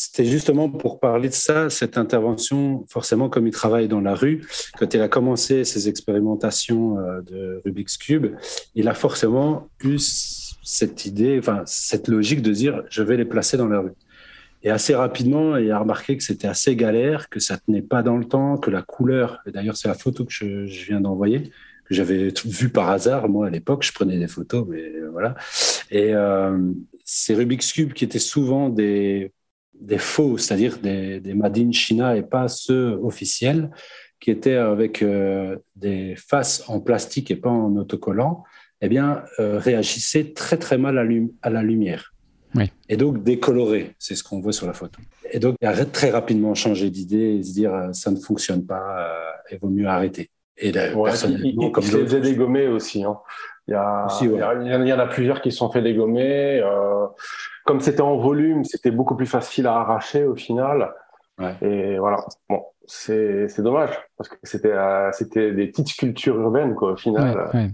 C'était 0.02 0.24
justement 0.24 0.70
pour 0.70 1.02
parler 1.02 1.28
de 1.28 1.34
ça, 1.34 1.70
cette 1.70 1.98
intervention, 1.98 2.86
forcément, 2.88 3.28
comme 3.28 3.48
il 3.48 3.52
travaille 3.52 3.90
dans 3.90 4.00
la 4.00 4.16
rue, 4.16 4.48
quand 4.78 4.94
il 4.94 5.02
a 5.02 5.10
commencé 5.10 5.66
ses 5.66 5.90
expérimentations 5.90 6.98
euh, 6.98 7.20
de 7.22 7.62
Rubik's 7.66 7.98
Cube, 7.98 8.28
il 8.76 8.88
a 8.88 8.94
forcément 8.94 9.68
eu 9.84 9.98
cette 10.00 11.06
idée, 11.06 11.38
enfin, 11.38 11.64
cette 11.66 12.08
logique 12.08 12.42
de 12.42 12.54
dire, 12.54 12.84
je 12.90 13.04
vais 13.04 13.18
les 13.18 13.26
placer 13.26 13.58
dans 13.58 13.68
la 13.68 13.82
rue. 13.82 13.92
Et 14.64 14.70
assez 14.70 14.96
rapidement, 14.96 15.58
il 15.58 15.70
a 15.70 15.80
remarqué 15.80 16.16
que 16.16 16.24
c'était 16.24 16.48
assez 16.48 16.78
galère, 16.78 17.28
que 17.28 17.42
ça 17.42 17.58
tenait 17.58 17.82
pas 17.82 18.02
dans 18.02 18.16
le 18.16 18.24
temps, 18.24 18.56
que 18.56 18.72
la 18.72 18.84
couleur, 18.84 19.40
d'ailleurs, 19.48 19.76
c'est 19.76 19.90
la 19.90 19.96
photo 19.96 20.24
que 20.24 20.32
je, 20.32 20.86
viens 20.86 21.02
d'envoyer, 21.02 21.52
que 21.84 21.94
j'avais 21.94 22.32
vue 22.46 22.70
par 22.70 22.90
hasard. 22.90 23.28
Moi, 23.28 23.48
à 23.48 23.50
l'époque, 23.50 23.84
je 23.84 23.92
prenais 23.92 24.18
des 24.18 24.30
photos, 24.30 24.66
mais 24.66 24.94
voilà. 25.12 25.36
Et 25.92 26.14
euh, 26.14 26.58
ces 27.04 27.36
Rubik's 27.36 27.74
Cube 27.74 27.92
qui 27.92 28.06
étaient 28.06 28.18
souvent 28.18 28.70
des 28.70 29.34
des 29.80 29.98
faux, 29.98 30.38
c'est-à-dire 30.38 30.78
des, 30.78 31.20
des 31.20 31.34
Made 31.34 31.58
in 31.58 31.72
China 31.72 32.16
et 32.16 32.24
pas 32.24 32.48
ceux 32.48 33.00
officiels, 33.02 33.70
qui 34.20 34.32
étaient 34.32 34.56
avec 34.56 35.02
euh, 35.02 35.58
des 35.76 36.16
faces 36.16 36.64
en 36.68 36.80
plastique 36.80 37.32
et 37.32 37.36
pas 37.36 37.50
en 37.50 37.76
autocollant, 37.78 38.44
eh 38.82 38.90
bien, 38.90 39.24
euh, 39.40 39.58
réagissaient 39.58 40.34
très 40.34 40.58
très 40.58 40.78
mal 40.78 40.98
à, 40.98 41.06
à 41.42 41.50
la 41.50 41.64
lumière. 41.64 42.14
Oui. 42.56 42.72
Et 42.90 42.98
donc 42.98 43.24
décoloré, 43.24 43.96
c'est 44.00 44.16
ce 44.16 44.24
qu'on 44.24 44.42
voit 44.42 44.52
sur 44.52 44.66
la 44.68 44.74
photo. 44.74 45.00
Et 45.32 45.40
donc, 45.40 45.56
il 45.62 45.68
a 45.68 45.86
très 45.86 46.10
rapidement 46.10 46.56
changé 46.56 46.90
d'idée 46.90 47.38
et 47.38 47.44
se 47.44 47.54
dire 47.54 47.74
euh, 47.74 47.94
ça 47.94 48.12
ne 48.12 48.18
fonctionne 48.18 48.66
pas, 48.66 49.08
il 49.52 49.60
vaut 49.60 49.70
mieux 49.70 49.88
arrêter. 49.88 50.30
Et 50.58 50.72
là, 50.72 50.94
ouais, 50.94 51.12
personnellement, 51.12 51.68
il, 51.68 51.72
comme 51.72 51.84
il 51.84 51.92
faisait 51.92 52.20
dégommer 52.22 52.68
aussi. 52.68 53.04
Hein. 53.04 53.18
Il, 53.68 53.72
y 53.72 53.76
a, 53.76 54.08
aussi 54.08 54.28
ouais. 54.28 54.42
il, 54.62 54.68
y 54.68 54.76
il, 54.76 54.88
y 54.88 54.94
en 54.94 55.00
a 55.00 55.06
plusieurs 55.06 55.42
qui 55.42 55.52
sont 55.52 55.70
fait 55.70 55.82
dégommer. 55.82 56.60
Euh, 56.60 57.06
comme 57.70 57.82
c'était 57.82 58.02
en 58.02 58.18
volume, 58.18 58.64
c'était 58.64 58.90
beaucoup 58.90 59.16
plus 59.16 59.28
facile 59.28 59.68
à 59.68 59.76
arracher 59.76 60.24
au 60.26 60.36
final. 60.36 60.92
Ouais. 61.38 61.54
Et 61.62 62.00
voilà. 62.00 62.26
Bon, 62.50 62.64
c'est 62.88 63.62
dommage 63.62 63.92
parce 64.18 64.28
que 64.28 64.38
c'était 64.42 64.72
euh, 64.72 65.12
c'était 65.12 65.52
des 65.52 65.68
petites 65.68 65.90
sculptures 65.90 66.36
urbaines 66.40 66.74
quoi 66.74 66.94
au 66.94 66.96
final. 66.98 67.38
Ouais, 67.54 67.60
ouais. 67.60 67.72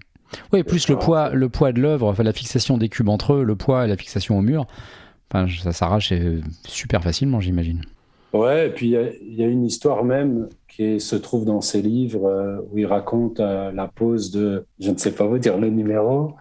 Oui, 0.52 0.64
plus 0.64 0.90
le 0.90 0.98
poids, 0.98 1.30
le 1.30 1.48
poids 1.48 1.72
de 1.72 1.80
l'œuvre, 1.80 2.08
enfin, 2.10 2.24
la 2.24 2.34
fixation 2.34 2.78
des 2.78 2.90
cubes 2.90 3.08
entre 3.08 3.36
eux, 3.36 3.44
le 3.44 3.56
poids 3.56 3.86
et 3.86 3.88
la 3.88 3.96
fixation 3.96 4.38
au 4.38 4.42
mur, 4.42 4.66
enfin, 5.32 5.48
ça 5.64 5.72
s'arrache 5.72 6.12
super 6.68 7.02
facilement, 7.02 7.40
j'imagine. 7.40 7.82
Ouais, 8.34 8.68
et 8.68 8.70
puis 8.70 8.88
il 8.88 9.34
y, 9.34 9.42
y, 9.42 9.44
a 9.46 9.48
une 9.48 9.64
histoire 9.64 10.04
même 10.04 10.50
qui 10.68 11.00
se 11.00 11.16
trouve 11.16 11.46
dans 11.46 11.62
ses 11.62 11.82
livres 11.82 12.25
euh, 12.25 12.58
où 12.70 12.80
il 12.80 12.86
raconte 12.86 13.40
euh, 13.40 13.72
la 13.72 13.88
pose 13.88 14.32
de, 14.32 14.66
je 14.82 14.92
ne 14.92 14.98
sais 14.98 15.14
pas 15.14 15.25
vous 15.25 15.38
dire 15.38 15.58
le 15.58 15.70
numéro, 15.70 16.25
euh, 16.25 16.32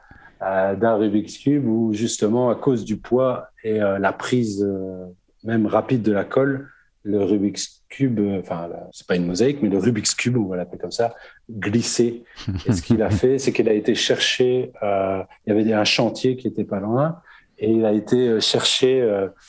d'un 0.45 0.97
Rubik's 0.97 1.39
Cube 1.39 1.67
où 1.67 1.93
justement 1.93 2.51
à 2.51 2.55
cause 2.55 2.85
du 2.85 2.97
poids 2.97 3.49
et 3.63 3.81
euh, 3.81 3.99
la 3.99 4.13
prise 4.13 4.63
euh, 4.63 5.07
même 5.43 5.67
rapide 5.67 6.03
de 6.03 6.13
la 6.13 6.25
colle, 6.25 6.69
le 7.03 7.23
Rubik's 7.23 7.83
Cube, 7.89 8.21
enfin 8.41 8.69
c'est 8.93 9.07
pas 9.07 9.17
une 9.17 9.27
mosaïque, 9.27 9.59
mais 9.63 9.69
le 9.69 9.79
Rubik's 9.79 10.15
Cube, 10.15 10.37
on 10.39 10.47
va 10.47 10.57
l'appeler 10.57 10.79
comme 10.79 10.91
ça, 10.91 11.15
glissé. 11.51 12.25
Et 12.67 12.73
ce 12.73 12.81
qu'il 12.81 13.03
a 13.03 13.11
fait, 13.23 13.39
c'est 13.39 13.53
qu'il 13.53 13.69
a 13.69 13.75
été 13.75 13.95
chercher, 13.95 14.73
il 14.83 15.27
y 15.47 15.51
avait 15.51 15.71
un 15.73 15.85
chantier 15.85 16.37
qui 16.37 16.49
était 16.49 16.65
pas 16.65 16.81
loin, 16.81 17.21
et 17.59 17.71
il 17.71 17.85
a 17.85 17.93
été 17.93 18.41
chercher 18.41 19.03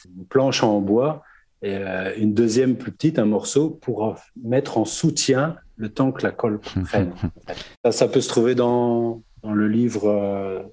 une 0.05 0.25
planche 0.25 0.63
en 0.63 0.81
bois 0.81 1.23
et 1.61 1.77
une 2.17 2.33
deuxième 2.33 2.75
plus 2.75 2.91
petite, 2.91 3.19
un 3.19 3.25
morceau, 3.25 3.69
pour 3.69 4.17
mettre 4.43 4.77
en 4.77 4.83
soutien 4.83 5.55
le 5.77 5.87
temps 5.87 6.11
que 6.11 6.23
la 6.23 6.31
colle 6.31 6.59
prenne. 6.59 7.13
ça, 7.85 7.93
ça 7.93 8.07
peut 8.09 8.21
se 8.21 8.27
trouver 8.27 8.53
dans, 8.53 9.23
dans 9.43 9.53
le 9.53 9.69
livre 9.69 10.65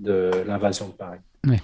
de 0.00 0.30
l'invasion 0.46 0.88
de 0.88 0.92
Paris. 0.92 1.18
Oui. 1.46 1.56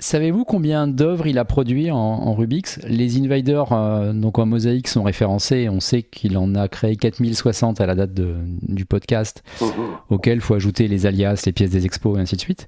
Savez-vous 0.00 0.44
combien 0.44 0.88
d'œuvres 0.88 1.28
il 1.28 1.38
a 1.38 1.44
produit 1.44 1.92
en, 1.92 1.96
en 1.96 2.34
Rubix 2.34 2.80
Les 2.88 3.20
Invaders, 3.22 3.72
euh, 3.72 4.12
donc 4.12 4.40
en 4.40 4.46
mosaïque, 4.46 4.88
sont 4.88 5.04
référencés. 5.04 5.68
On 5.68 5.78
sait 5.78 6.02
qu'il 6.02 6.36
en 6.36 6.56
a 6.56 6.66
créé 6.66 6.96
4060 6.96 7.80
à 7.80 7.86
la 7.86 7.94
date 7.94 8.12
de, 8.12 8.34
du 8.62 8.86
podcast, 8.86 9.44
mmh. 9.60 9.64
auquel 10.10 10.38
il 10.38 10.40
faut 10.40 10.54
ajouter 10.54 10.88
les 10.88 11.06
alias, 11.06 11.44
les 11.46 11.52
pièces 11.52 11.70
des 11.70 11.86
expos 11.86 12.18
et 12.18 12.20
ainsi 12.20 12.34
de 12.34 12.40
suite. 12.40 12.66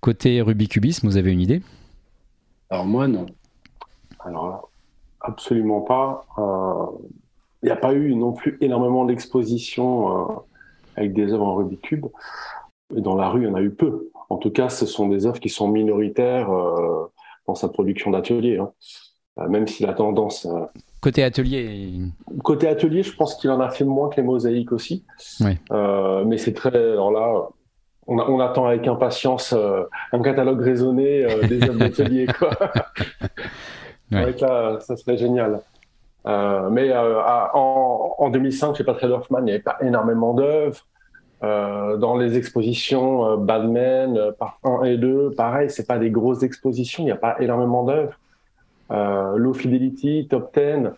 Côté 0.00 0.40
Rubicubisme, 0.40 1.06
vous 1.06 1.16
avez 1.16 1.32
une 1.32 1.40
idée? 1.40 1.62
Alors 2.70 2.84
moi, 2.84 3.06
non. 3.06 3.26
Alors 4.24 4.68
absolument 5.20 5.82
pas. 5.82 6.26
Euh, 6.38 6.86
il 7.62 7.66
n'y 7.66 7.72
a 7.72 7.76
pas 7.76 7.94
eu 7.94 8.14
non 8.16 8.32
plus 8.32 8.58
énormément 8.60 9.04
d'expositions 9.04 10.44
avec 10.96 11.12
des 11.12 11.32
œuvres 11.32 11.46
en 11.46 11.54
Rubik's 11.54 11.82
Cube. 11.82 12.06
Et 12.94 13.00
dans 13.00 13.14
la 13.14 13.28
rue, 13.28 13.42
il 13.42 13.48
y 13.48 13.50
en 13.50 13.54
a 13.54 13.62
eu 13.62 13.70
peu. 13.70 14.10
En 14.28 14.36
tout 14.38 14.50
cas, 14.50 14.68
ce 14.68 14.86
sont 14.86 15.08
des 15.08 15.26
œuvres 15.26 15.40
qui 15.40 15.48
sont 15.48 15.68
minoritaires 15.68 16.48
dans 17.46 17.54
sa 17.54 17.68
production 17.68 18.10
d'atelier. 18.10 18.58
Hein. 18.58 18.70
même 19.48 19.66
si 19.66 19.84
la 19.84 19.92
tendance 19.92 20.46
Côté 21.06 21.22
atelier 21.22 22.00
Côté 22.42 22.66
atelier, 22.66 23.04
je 23.04 23.14
pense 23.14 23.36
qu'il 23.36 23.48
en 23.50 23.60
a 23.60 23.70
fait 23.70 23.84
moins 23.84 24.08
que 24.08 24.16
les 24.16 24.24
mosaïques 24.24 24.72
aussi. 24.72 25.04
Euh, 25.70 26.24
mais 26.24 26.36
c'est 26.36 26.52
très. 26.52 26.76
Alors 26.76 27.12
là, 27.12 27.48
on, 28.08 28.40
attend 28.40 28.66
avec 28.66 28.88
impatience 28.88 29.52
euh, 29.52 29.84
un 30.12 30.20
catalogue 30.20 30.60
raisonné 30.60 31.24
euh, 31.24 31.46
des 31.46 31.62
œuvres 31.62 31.78
d'atelier. 31.78 32.26
là, 34.10 34.80
ça 34.80 34.96
serait 34.96 35.16
génial. 35.16 35.60
mais 36.24 36.92
en, 36.92 38.14
en, 38.18 38.30
2005, 38.30 38.74
chez 38.74 38.82
Patrick 38.82 39.12
Hoffman, 39.12 39.38
il 39.38 39.44
n'y 39.44 39.50
avait 39.52 39.60
pas 39.60 39.76
énormément 39.82 40.34
d'œuvres. 40.34 40.84
Dans 41.42 42.16
les 42.16 42.36
expositions 42.36 43.36
Badman, 43.36 44.32
par 44.38 44.58
1 44.64 44.84
et 44.84 44.96
2, 44.96 45.32
pareil, 45.36 45.70
c'est 45.70 45.86
pas 45.86 45.98
des 45.98 46.10
grosses 46.10 46.42
expositions, 46.42 47.02
il 47.02 47.06
n'y 47.06 47.12
a 47.12 47.16
pas 47.16 47.36
énormément 47.40 47.84
d'œuvres. 47.84 48.18
Euh, 48.90 49.36
Low 49.36 49.52
Fidelity, 49.52 50.26
Top 50.28 50.56
10, 50.56 50.90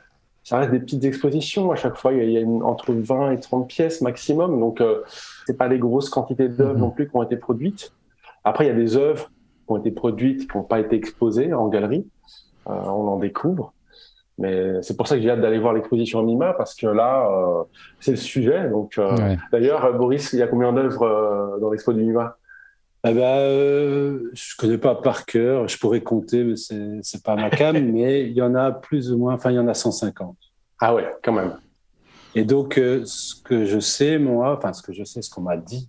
ça 0.45 0.59
reste 0.59 0.71
des 0.71 0.81
petites 0.81 1.05
expositions. 1.05 1.71
À 1.71 1.77
chaque 1.77 1.97
fois, 1.97 2.13
il 2.13 2.31
y 2.31 2.39
a, 2.39 2.47
entre 2.47 2.93
20 2.93 3.33
et 3.33 3.41
30 3.41 3.69
pièces 3.69 4.01
maximum. 4.01 4.59
Donc, 4.61 4.81
euh, 4.81 5.03
c'est 5.47 5.57
pas 5.57 5.69
des 5.69 5.79
grosses 5.79 6.11
quantités 6.11 6.49
d'œuvres 6.49 6.75
mhm. 6.75 6.81
non 6.81 6.91
plus 6.91 7.09
qui 7.09 7.17
ont 7.17 7.23
été 7.23 7.37
produites. 7.37 7.93
Après, 8.45 8.65
il 8.65 8.69
y 8.69 8.71
a 8.71 8.75
des 8.75 8.97
œuvres 8.97 9.31
qui 9.67 9.73
ont 9.73 9.79
été 9.79 9.91
produites, 9.91 10.51
qui 10.51 10.57
n'ont 10.57 10.65
pas 10.65 10.81
été 10.81 10.97
exposées 10.97 11.53
en 11.53 11.69
galerie. 11.69 12.07
Euh, 12.69 12.73
on 12.73 13.09
en 13.09 13.19
découvre. 13.19 13.73
Mais 14.39 14.83
c'est 14.83 14.97
pour 14.97 15.09
ça 15.09 15.17
que 15.17 15.23
j'ai 15.23 15.31
hâte 15.31 15.41
d'aller 15.41 15.59
voir 15.59 15.73
l'exposition 15.73 16.23
Mima 16.23 16.53
parce 16.53 16.75
que 16.75 16.87
là, 16.87 17.29
euh, 17.29 17.65
c'est 17.99 18.13
le 18.13 18.17
sujet. 18.17 18.69
Donc, 18.69 18.97
euh, 18.97 19.35
d'ailleurs, 19.53 19.93
Boris, 19.95 20.33
il 20.33 20.39
y 20.39 20.43
a 20.43 20.47
combien 20.47 20.73
d'œuvres 20.73 21.59
dans 21.61 21.71
l'expo 21.71 21.93
du 21.93 22.05
Mima 22.05 22.37
eh 23.05 23.15
ben, 23.15 23.21
euh, 23.21 24.31
je 24.35 24.57
connais 24.57 24.79
pas 24.79 24.97
par 24.97 25.25
cœur. 25.25 25.69
Je 25.69 25.79
pourrais 25.79 26.01
compter, 26.01 26.43
mais 26.43 26.57
c'est 26.57 26.99
c'est 27.03 27.23
pas 27.23 27.37
ma 27.37 27.51
cam. 27.51 27.79
mais 27.93 28.29
il 28.29 28.33
y 28.33 28.43
en 28.43 28.55
a 28.55 28.73
plus 28.73 29.13
ou 29.13 29.19
moins. 29.19 29.35
Enfin, 29.35 29.51
il 29.51 29.55
y 29.55 29.59
en 29.59 29.69
a 29.69 29.75
150. 29.75 30.37
Ah 30.81 30.95
ouais, 30.95 31.07
quand 31.23 31.33
même. 31.33 31.57
Et 32.35 32.45
donc, 32.45 32.77
euh, 32.77 33.03
ce 33.05 33.37
que 33.37 33.65
je 33.65 33.79
sais, 33.79 34.19
moi, 34.19 34.57
enfin, 34.57 34.73
ce 34.73 34.83
que 34.83 34.93
je 34.93 35.05
sais, 35.05 35.23
ce 35.23 35.31
qu'on 35.31 35.43
m'a 35.43 35.57
dit, 35.57 35.89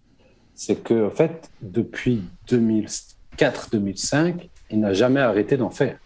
c'est 0.53 0.83
que 0.83 1.07
en 1.07 1.11
fait, 1.11 1.49
depuis 1.61 2.23
2004-2005, 2.47 4.49
il 4.69 4.79
n'a 4.79 4.93
jamais 4.93 5.19
arrêté 5.19 5.57
d'en 5.57 5.71
faire. 5.71 5.97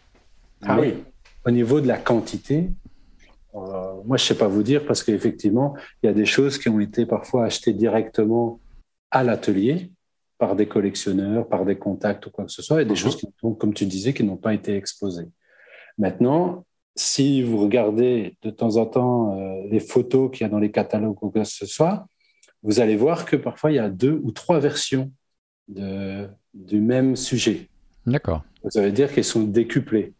Ah 0.65 0.77
oui. 0.79 1.03
Au 1.45 1.51
niveau 1.51 1.81
de 1.81 1.87
la 1.87 1.97
quantité, 1.97 2.69
euh, 3.55 4.01
moi, 4.05 4.17
je 4.17 4.23
sais 4.23 4.37
pas 4.37 4.47
vous 4.47 4.63
dire 4.63 4.85
parce 4.85 5.03
qu'effectivement, 5.03 5.75
il 6.01 6.07
y 6.07 6.09
a 6.09 6.13
des 6.13 6.25
choses 6.25 6.57
qui 6.57 6.69
ont 6.69 6.79
été 6.79 7.05
parfois 7.05 7.45
achetées 7.45 7.73
directement 7.73 8.59
à 9.11 9.23
l'atelier 9.23 9.91
par 10.37 10.55
des 10.55 10.67
collectionneurs, 10.67 11.47
par 11.47 11.65
des 11.65 11.77
contacts 11.77 12.25
ou 12.25 12.31
quoi 12.31 12.45
que 12.45 12.51
ce 12.51 12.61
soit, 12.61 12.81
et 12.81 12.85
des 12.85 12.91
mhm. 12.91 12.97
choses, 12.97 13.15
qui, 13.17 13.27
comme 13.59 13.73
tu 13.73 13.85
disais, 13.85 14.13
qui 14.13 14.23
n'ont 14.23 14.37
pas 14.37 14.53
été 14.53 14.75
exposées. 14.75 15.29
Maintenant, 15.97 16.65
si 16.95 17.43
vous 17.43 17.57
regardez 17.57 18.37
de 18.41 18.49
temps 18.49 18.77
en 18.77 18.85
temps 18.85 19.37
euh, 19.37 19.67
les 19.69 19.79
photos 19.79 20.31
qu'il 20.31 20.41
y 20.41 20.45
a 20.45 20.49
dans 20.49 20.59
les 20.59 20.71
catalogues 20.71 21.23
ou 21.23 21.29
quoi 21.29 21.43
que 21.43 21.43
ce 21.43 21.65
soit, 21.65 22.07
vous 22.61 22.79
allez 22.79 22.95
voir 22.95 23.25
que 23.25 23.35
parfois 23.35 23.71
il 23.71 23.75
y 23.75 23.79
a 23.79 23.89
deux 23.89 24.19
ou 24.23 24.31
trois 24.31 24.59
versions 24.59 25.11
de, 25.67 26.27
du 26.53 26.79
même 26.79 27.15
sujet. 27.15 27.69
D'accord. 28.05 28.43
Ça 28.69 28.81
veut 28.81 28.91
dire 28.91 29.13
qu'elles 29.13 29.23
sont 29.23 29.43
décuplées. 29.43 30.13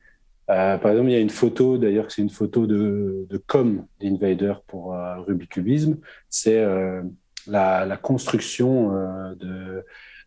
Euh, 0.49 0.77
par 0.77 0.91
exemple, 0.91 1.09
il 1.09 1.13
y 1.13 1.17
a 1.17 1.21
une 1.21 1.29
photo, 1.29 1.77
d'ailleurs, 1.77 2.11
c'est 2.11 2.21
une 2.21 2.29
photo 2.29 2.67
de, 2.67 3.25
de 3.29 3.37
com 3.37 3.85
d'Invader 3.99 4.53
pour 4.67 4.93
euh, 4.93 5.19
Rubikubisme. 5.19 5.97
C'est 6.29 6.59
euh, 6.59 7.01
la, 7.47 7.85
la, 7.85 7.97
construction 7.97 8.91
de, 9.39 9.83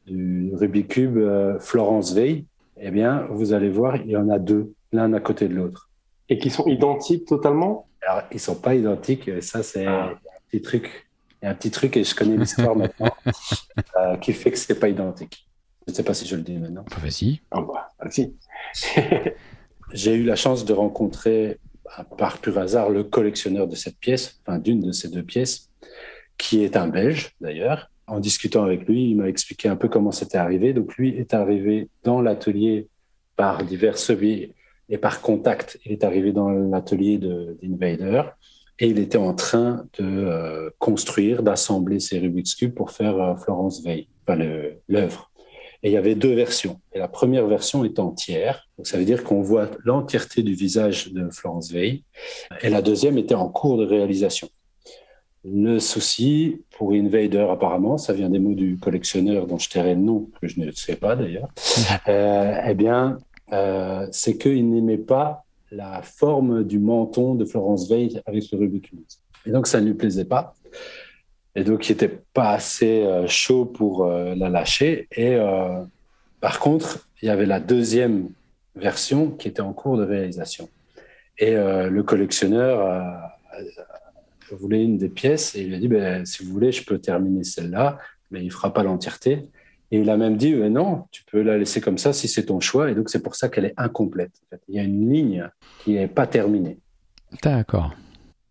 du 0.06 0.52
Rubik's 0.54 0.94
Cube 0.94 1.16
euh, 1.18 1.58
Florence 1.58 2.12
Veil, 2.12 2.46
eh 2.78 2.90
bien, 2.90 3.26
vous 3.30 3.52
allez 3.52 3.68
voir, 3.68 3.96
il 3.96 4.10
y 4.10 4.16
en 4.16 4.28
a 4.28 4.38
deux, 4.38 4.72
l'un 4.92 5.12
à 5.12 5.20
côté 5.20 5.48
de 5.48 5.54
l'autre. 5.54 5.90
Et 6.28 6.38
qui 6.38 6.50
sont 6.50 6.66
identiques 6.66 7.26
totalement? 7.26 7.88
Alors, 8.06 8.22
ils 8.32 8.40
sont 8.40 8.54
pas 8.54 8.74
identiques. 8.74 9.30
Ça, 9.42 9.62
c'est 9.62 9.86
ah. 9.86 10.10
un 10.10 10.18
petit 10.48 10.62
truc. 10.62 11.08
Il 11.40 11.46
y 11.46 11.48
a 11.48 11.50
un 11.50 11.54
petit 11.54 11.70
truc, 11.70 11.96
et 11.96 12.04
je 12.04 12.14
connais 12.14 12.36
l'histoire 12.36 12.76
maintenant, 12.76 13.12
euh, 13.98 14.16
qui 14.16 14.32
fait 14.32 14.50
que 14.50 14.58
c'est 14.58 14.78
pas 14.78 14.88
identique. 14.88 15.48
Je 15.86 15.92
ne 15.92 15.96
sais 15.96 16.02
pas 16.02 16.14
si 16.14 16.26
je 16.26 16.36
le 16.36 16.42
dis 16.42 16.56
maintenant. 16.56 16.84
Enfin, 16.86 17.00
vas-y. 17.00 17.40
Ah 17.50 17.60
bah, 17.60 17.92
vas-y. 18.00 18.34
J'ai 19.92 20.14
eu 20.14 20.24
la 20.24 20.36
chance 20.36 20.64
de 20.64 20.72
rencontrer, 20.72 21.58
par 22.18 22.38
pur 22.38 22.58
hasard, 22.58 22.90
le 22.90 23.04
collectionneur 23.04 23.66
de 23.68 23.76
cette 23.76 23.98
pièce, 23.98 24.40
enfin 24.42 24.58
d'une 24.58 24.80
de 24.80 24.92
ces 24.92 25.08
deux 25.08 25.22
pièces, 25.22 25.70
qui 26.38 26.64
est 26.64 26.76
un 26.76 26.88
Belge 26.88 27.34
d'ailleurs, 27.40 27.90
en 28.06 28.20
discutant 28.20 28.64
avec 28.64 28.86
lui, 28.86 29.10
il 29.10 29.16
m'a 29.16 29.28
expliqué 29.28 29.68
un 29.68 29.76
peu 29.76 29.88
comment 29.88 30.12
c'était 30.12 30.38
arrivé. 30.38 30.72
Donc 30.72 30.96
lui 30.96 31.16
est 31.16 31.34
arrivé 31.34 31.88
dans 32.04 32.20
l'atelier 32.20 32.88
par 33.34 33.64
divers 33.64 33.96
biais 34.16 34.54
et 34.88 34.98
par 34.98 35.20
contact. 35.20 35.78
Il 35.84 35.92
est 35.92 36.04
arrivé 36.04 36.32
dans 36.32 36.50
l'atelier 36.50 37.18
d'Invader 37.18 38.22
et 38.78 38.88
il 38.88 38.98
était 38.98 39.18
en 39.18 39.34
train 39.34 39.86
de 39.98 40.04
euh, 40.04 40.70
construire, 40.78 41.42
d'assembler 41.42 41.98
ses 41.98 42.18
Rubik's 42.18 42.54
Cube 42.54 42.74
pour 42.74 42.90
faire 42.92 43.20
euh, 43.20 43.36
Florence 43.36 43.82
Veil, 43.82 44.06
enfin 44.22 44.38
l'œuvre. 44.88 45.30
Et 45.86 45.90
il 45.90 45.92
y 45.92 45.96
avait 45.96 46.16
deux 46.16 46.34
versions. 46.34 46.80
Et 46.92 46.98
la 46.98 47.06
première 47.06 47.46
version 47.46 47.84
est 47.84 48.00
entière. 48.00 48.66
Donc 48.76 48.88
ça 48.88 48.98
veut 48.98 49.04
dire 49.04 49.22
qu'on 49.22 49.40
voit 49.40 49.70
l'entièreté 49.84 50.42
du 50.42 50.52
visage 50.52 51.12
de 51.12 51.30
Florence 51.30 51.70
Veil. 51.70 52.02
Et 52.60 52.70
la 52.70 52.82
deuxième 52.82 53.18
était 53.18 53.36
en 53.36 53.48
cours 53.48 53.78
de 53.78 53.86
réalisation. 53.86 54.48
Le 55.44 55.78
souci 55.78 56.62
pour 56.76 56.90
Invader, 56.90 57.46
apparemment, 57.48 57.98
ça 57.98 58.14
vient 58.14 58.28
des 58.28 58.40
mots 58.40 58.54
du 58.54 58.78
collectionneur 58.78 59.46
dont 59.46 59.58
je 59.58 59.70
tairai 59.70 59.94
le 59.94 60.00
nom, 60.00 60.28
que 60.40 60.48
je 60.48 60.58
ne 60.58 60.72
sais 60.72 60.96
pas 60.96 61.14
d'ailleurs, 61.14 61.50
euh, 62.08 62.60
eh 62.66 62.74
bien, 62.74 63.18
euh, 63.52 64.08
c'est 64.10 64.38
qu'il 64.38 64.68
n'aimait 64.68 64.98
pas 64.98 65.44
la 65.70 66.02
forme 66.02 66.64
du 66.64 66.80
menton 66.80 67.36
de 67.36 67.44
Florence 67.44 67.88
Veil 67.88 68.20
avec 68.26 68.50
le 68.50 68.58
Rubik's 68.58 69.20
Et 69.46 69.52
donc, 69.52 69.68
ça 69.68 69.80
ne 69.80 69.86
lui 69.86 69.94
plaisait 69.94 70.24
pas. 70.24 70.56
Et 71.56 71.64
donc, 71.64 71.88
il 71.88 71.92
n'était 71.92 72.20
pas 72.34 72.50
assez 72.50 73.02
euh, 73.02 73.26
chaud 73.26 73.64
pour 73.64 74.06
la 74.06 74.48
lâcher. 74.48 75.08
Et 75.16 75.36
par 76.40 76.60
contre, 76.60 77.08
il 77.22 77.26
y 77.26 77.30
avait 77.30 77.46
la 77.46 77.60
deuxième 77.60 78.28
version 78.76 79.30
qui 79.30 79.48
était 79.48 79.62
en 79.62 79.72
cours 79.72 79.96
de 79.96 80.04
réalisation. 80.04 80.68
Et 81.38 81.54
le 81.54 82.02
collectionneur 82.02 83.32
voulait 84.52 84.84
une 84.84 84.98
des 84.98 85.08
pièces 85.08 85.54
et 85.54 85.62
il 85.62 85.74
a 85.74 85.78
dit 85.78 85.88
ben, 85.88 86.24
si 86.24 86.44
vous 86.44 86.52
voulez, 86.52 86.72
je 86.72 86.84
peux 86.84 86.98
terminer 86.98 87.42
celle-là, 87.42 87.98
mais 88.30 88.44
il 88.44 88.52
fera 88.52 88.72
pas 88.72 88.82
l'entièreté. 88.82 89.48
Et 89.90 89.98
il 89.98 90.10
a 90.10 90.16
même 90.16 90.36
dit 90.36 90.54
non, 90.54 91.04
tu 91.10 91.24
peux 91.24 91.42
la 91.42 91.56
laisser 91.58 91.80
comme 91.80 91.98
ça 91.98 92.12
si 92.12 92.28
c'est 92.28 92.46
ton 92.46 92.60
choix. 92.60 92.90
Et 92.90 92.94
donc 92.94 93.08
c'est 93.08 93.22
pour 93.22 93.34
ça 93.34 93.48
qu'elle 93.48 93.64
est 93.64 93.74
incomplète. 93.76 94.32
Il 94.68 94.74
y 94.74 94.78
a 94.78 94.82
une 94.82 95.10
ligne 95.10 95.48
qui 95.82 95.94
n'est 95.94 96.08
pas 96.08 96.26
terminée. 96.26 96.78
D'accord. 97.42 97.94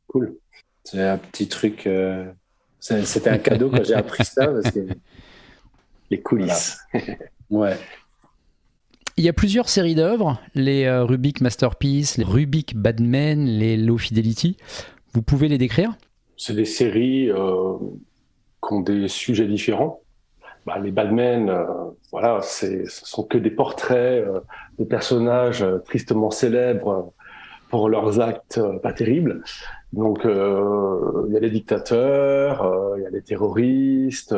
Cool. 0.07 0.35
C'est 0.83 1.01
un 1.01 1.17
petit 1.17 1.47
truc. 1.47 1.87
C'était 2.85 3.31
un 3.31 3.39
cadeau 3.39 3.69
quand 3.69 3.83
j'ai 3.83 3.95
appris 3.95 4.23
ça 4.23 4.47
parce 4.47 4.69
que 4.71 4.79
les 6.11 6.21
coulisses. 6.21 6.77
Ouais. 7.49 7.77
Il 9.17 9.23
y 9.23 9.29
a 9.29 9.33
plusieurs 9.33 9.69
séries 9.69 9.95
d'œuvres, 9.95 10.39
les 10.53 10.83
euh, 10.85 11.03
Rubik 11.03 11.41
Masterpiece, 11.41 12.17
les 12.17 12.23
Rubik 12.23 12.75
Badman, 12.75 13.45
les 13.45 13.77
Low 13.77 13.97
Fidelity. 13.97 14.57
Vous 15.13 15.21
pouvez 15.21 15.47
les 15.47 15.57
décrire? 15.57 15.95
C'est 16.37 16.53
des 16.53 16.65
séries 16.65 17.31
euh, 17.31 17.77
qui 18.61 18.73
ont 18.73 18.81
des 18.81 19.07
sujets 19.07 19.47
différents. 19.47 20.01
Bah, 20.65 20.77
les 20.79 20.91
Batman, 20.91 21.49
euh, 21.49 21.65
voilà, 22.11 22.41
ce 22.41 22.85
sont 22.87 23.23
que 23.23 23.37
des 23.37 23.51
portraits 23.51 24.23
euh, 24.27 24.41
de 24.77 24.83
personnages 24.83 25.65
tristement 25.85 26.29
célèbres 26.29 27.13
pour 27.69 27.89
leurs 27.89 28.19
actes 28.19 28.61
pas 28.81 28.93
terribles. 28.93 29.43
Donc, 29.93 30.21
il 30.25 31.33
y 31.33 31.37
a 31.37 31.39
les 31.39 31.49
dictateurs, 31.49 32.95
il 32.97 33.03
y 33.03 33.05
a 33.05 33.09
les 33.09 33.21
terroristes, 33.21 34.35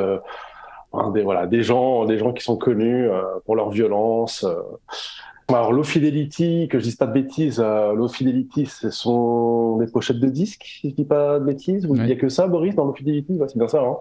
hein, 0.94 1.12
des, 1.12 1.24
voilà, 1.24 1.48
des 1.48 1.64
gens, 1.64 2.06
des 2.06 2.18
gens 2.18 2.34
qui 2.34 2.44
sont 2.44 2.58
connus 2.58 3.08
pour 3.46 3.56
leur 3.56 3.70
violence. 3.70 4.46
Alors, 5.50 5.72
Low 5.72 5.84
Fidelity, 5.84 6.68
que 6.70 6.78
je 6.78 6.84
dise 6.84 6.98
pas 6.98 7.08
de 7.08 7.14
bêtises, 7.14 7.64
euh, 7.64 7.94
Low 7.94 8.10
Fidelity, 8.10 8.66
ce 8.66 8.90
sont 8.90 9.78
des 9.78 9.88
pochettes 9.88 10.20
de 10.20 10.28
disques, 10.28 10.66
si 10.82 10.90
je 10.90 10.96
dis 10.96 11.06
pas 11.06 11.40
de 11.40 11.46
bêtises. 11.46 11.88
Il 11.90 12.04
n'y 12.04 12.12
a 12.12 12.16
que 12.18 12.28
ça, 12.28 12.48
Boris, 12.48 12.76
dans 12.76 12.84
Low 12.84 12.94
Fidelity? 12.94 13.40
C'est 13.48 13.58
bien 13.58 13.70
ça, 13.70 13.82
hein 13.82 13.96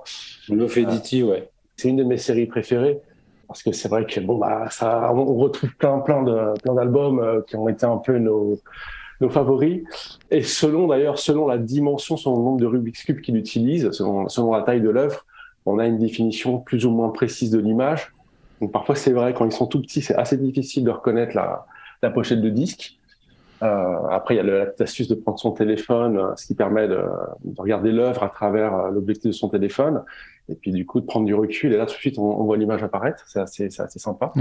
Low 0.49 0.67
Fidelity, 0.67 1.23
ouais. 1.23 1.49
C'est 1.77 1.89
une 1.89 1.99
de 1.99 2.03
mes 2.03 2.17
séries 2.17 2.47
préférées. 2.47 3.01
Parce 3.47 3.63
que 3.63 3.71
c'est 3.71 3.89
vrai 3.89 4.05
que 4.07 4.19
bon 4.19 4.39
bah 4.39 4.65
ça, 4.71 5.13
on 5.15 5.37
retrouve 5.37 5.73
plein 5.77 6.01
plein 6.01 6.25
de 6.25 6.61
plein 6.65 6.75
d'albums 6.75 7.21
euh, 7.21 7.43
qui 7.47 7.55
ont 7.55 7.69
été 7.69 7.87
un 7.87 7.99
peu 7.99 8.19
nos 8.19 8.59
nos 9.21 9.31
favoris. 9.31 9.83
Et 10.31 10.43
selon 10.43 10.89
d'ailleurs 10.89 11.19
selon 11.19 11.47
la 11.47 11.59
dimension, 11.59 12.17
selon 12.17 12.37
le 12.37 12.43
nombre 12.43 12.61
de 12.61 12.67
Rubik's 12.67 13.05
cube 13.05 13.21
qu'il 13.21 13.37
utilise, 13.37 13.91
selon, 13.93 14.29
selon 14.29 14.53
la 14.53 14.63
taille 14.63 14.81
de 14.81 14.91
l'œuvre, 14.91 15.25
on 15.65 15.79
a 15.79 15.87
une 15.87 15.99
définition 15.99 16.59
plus 16.59 16.87
ou 16.87 16.91
moins 16.91 17.11
précise 17.11 17.51
de 17.51 17.59
l'image. 17.59 18.13
Donc 18.61 18.73
parfois 18.73 18.95
c'est 18.95 19.13
vrai 19.13 19.35
quand 19.35 19.45
ils 19.45 19.53
sont 19.53 19.67
tout 19.67 19.81
petits 19.81 20.03
c'est 20.03 20.17
assez 20.17 20.37
difficile 20.37 20.85
de 20.85 20.91
reconnaître 20.91 21.35
la, 21.35 21.67
la 22.03 22.11
pochette 22.11 22.41
de 22.41 22.51
disque. 22.51 22.99
après, 23.61 24.35
il 24.35 24.37
y 24.37 24.41
a 24.41 24.67
l'astuce 24.79 25.09
de 25.09 25.15
prendre 25.15 25.39
son 25.39 25.53
téléphone, 25.53 26.35
ce 26.37 26.47
qui 26.47 26.55
permet 26.55 26.89
de, 26.89 27.01
regarder 27.57 27.93
l'œuvre 27.93 28.23
à 28.23 28.29
travers 28.29 28.91
l'objectif 28.91 29.31
de 29.31 29.33
son 29.33 29.49
téléphone, 29.49 30.03
et 30.49 30.55
puis 30.55 30.73
du 30.73 30.85
coup 30.87 31.01
de 31.01 31.07
prendre 31.07 31.27
du 31.27 31.35
recul. 31.35 31.73
Et 31.73 31.77
là, 31.77 31.87
tout 31.87 31.95
de 31.95 31.99
suite, 31.99 32.19
on, 32.19 32.45
voit 32.45 32.57
l'image 32.57 32.83
apparaître. 32.83 33.25
C'est 33.27 33.41
assez, 33.41 33.69
assez, 33.81 33.99
sympa. 33.99 34.33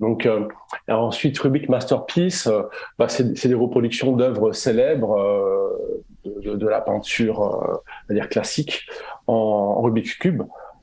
Donc 0.00 0.24
euh, 0.26 0.48
ensuite, 0.88 1.38
Rubik 1.38 1.68
Masterpiece, 1.68 2.46
euh, 2.46 2.62
bah, 2.98 3.08
c'est 3.08 3.46
des 3.46 3.54
reproductions 3.54 4.16
d'œuvres 4.16 4.52
célèbres 4.52 5.20
euh, 5.20 6.02
de, 6.24 6.66
la 6.66 6.80
peinture, 6.80 7.80
dire 8.08 8.28
classique, 8.28 8.86
en, 9.26 9.80
Rubik's 9.82 10.14
cube. 10.14 10.42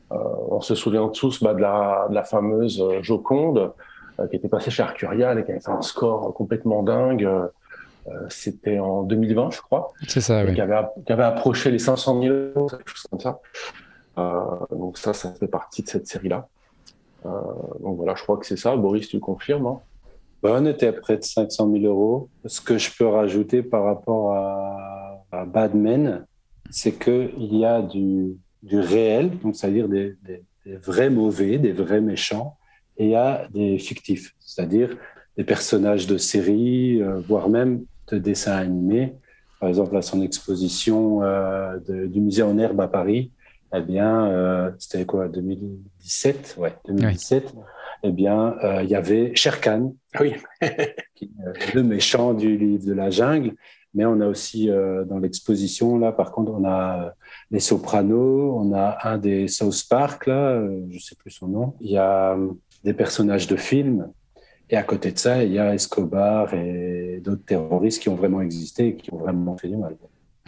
on 0.09 0.62
se 0.62 0.75
souvient 0.75 1.09
tous 1.09 1.43
bah, 1.43 1.53
de, 1.53 1.62
la, 1.62 2.07
de, 2.09 2.15
la, 2.15 2.24
fameuse 2.24 2.83
Joconde 3.01 3.74
qui 4.29 4.36
était 4.36 4.47
passée 4.47 4.71
chez 4.71 4.81
Arcurial 4.81 5.38
et 5.38 5.43
qui 5.43 5.51
avait 5.51 5.59
fait 5.59 5.69
un 5.69 5.81
score 5.83 6.33
complètement 6.33 6.81
dingue. 6.81 7.29
C'était 8.29 8.79
en 8.79 9.03
2020, 9.03 9.51
je 9.51 9.62
crois. 9.62 9.91
C'est 10.07 10.21
ça, 10.21 10.43
oui. 10.43 10.55
Qui 10.55 10.62
avait, 10.62 10.79
qui 11.05 11.12
avait, 11.12 11.24
approché 11.24 11.69
les 11.69 11.79
500 11.79 12.21
000 12.21 12.36
euros, 12.55 12.67
quelque 12.67 12.89
chose 12.89 13.05
comme 13.12 13.19
ça. 13.19 13.39
donc 14.71 14.97
ça, 14.97 15.13
ça 15.13 15.33
fait 15.33 15.47
partie 15.47 15.83
de 15.83 15.89
cette 15.89 16.07
série-là. 16.07 16.47
Euh, 17.25 17.29
donc 17.81 17.97
voilà, 17.97 18.15
je 18.15 18.24
crois 18.24 18.38
que 18.38 18.45
c'est 18.45 18.57
ça. 18.57 18.75
Boris, 18.75 19.07
tu 19.07 19.19
confirmes 19.19 19.67
hein? 19.67 19.79
Bah, 20.43 20.51
On 20.53 20.65
était 20.65 20.88
à 20.88 20.93
près 20.93 21.17
de 21.17 21.24
500 21.24 21.71
000 21.71 21.86
euros. 21.86 22.29
Ce 22.45 22.62
que 22.62 22.77
je 22.77 22.91
peux 22.95 23.07
rajouter 23.07 23.63
par 23.63 23.83
rapport 23.83 24.33
à, 24.33 25.25
à 25.31 25.45
Badman, 25.45 26.25
c'est 26.69 26.97
qu'il 26.97 27.55
y 27.55 27.65
a 27.65 27.81
du, 27.81 28.38
réel, 28.71 29.31
donc 29.39 29.55
c'est-à-dire 29.55 29.88
des, 29.88 30.15
vrais 30.83 31.09
mauvais, 31.09 31.57
des 31.57 31.71
vrais 31.71 32.01
méchants, 32.01 32.57
et 32.97 33.05
il 33.05 33.12
y 33.12 33.15
a 33.15 33.47
des 33.53 33.77
fictifs, 33.77 34.36
c'est-à-dire 34.39 34.97
des 35.38 35.43
personnages 35.43 36.07
de 36.07 36.17
séries, 36.17 37.01
euh, 37.01 37.19
voire 37.19 37.47
même 37.50 37.86
de 38.12 38.17
dessins 38.17 38.55
animés. 38.55 39.13
Par 39.59 39.69
exemple, 39.69 39.95
à 39.95 40.01
son 40.01 40.21
exposition 40.21 41.21
euh, 41.24 41.77
du 41.88 42.19
musée 42.19 42.43
en 42.43 42.57
herbe 42.57 42.81
à 42.81 42.88
Paris, 42.88 43.31
eh 43.74 43.81
bien, 43.81 44.27
euh, 44.27 44.71
c'était 44.79 45.05
quoi, 45.05 45.27
2017 45.27 46.55
Ouais, 46.57 46.74
2017. 46.88 47.53
Eh 48.03 48.12
bien, 48.12 48.55
euh, 48.63 48.83
il 48.83 48.89
y 48.89 48.95
avait 48.95 49.36
Sherkan, 49.36 49.93
oui. 50.19 50.36
qui, 51.15 51.31
euh, 51.45 51.53
le 51.74 51.83
méchant 51.83 52.33
du 52.33 52.57
livre 52.57 52.86
de 52.86 52.93
la 52.93 53.09
jungle. 53.09 53.53
Mais 53.93 54.05
on 54.05 54.21
a 54.21 54.27
aussi 54.27 54.67
dans 54.67 55.17
l'exposition, 55.17 55.97
là, 55.97 56.12
par 56.12 56.31
contre, 56.31 56.51
on 56.51 56.63
a 56.65 57.15
les 57.50 57.59
Sopranos, 57.59 58.55
on 58.55 58.71
a 58.75 58.97
un 59.03 59.17
des 59.17 59.47
South 59.47 59.88
Park, 59.89 60.27
là, 60.27 60.62
je 60.91 61.00
sais 61.00 61.15
plus 61.15 61.31
son 61.31 61.47
nom. 61.47 61.74
Il 61.79 61.89
y 61.89 61.97
a 61.97 62.38
des 62.83 62.93
personnages 62.93 63.47
de 63.47 63.55
films. 63.55 64.12
Et 64.69 64.77
à 64.77 64.83
côté 64.83 65.13
de 65.13 65.17
ça, 65.17 65.43
il 65.43 65.53
y 65.53 65.57
a 65.57 65.74
Escobar 65.74 66.53
et 66.53 67.21
d'autres 67.24 67.45
terroristes 67.45 68.01
qui 68.01 68.09
ont 68.09 68.15
vraiment 68.15 68.41
existé 68.41 68.89
et 68.89 68.95
qui 68.95 69.12
ont 69.12 69.17
vraiment 69.17 69.57
fait 69.57 69.69
du 69.69 69.77
mal. 69.77 69.95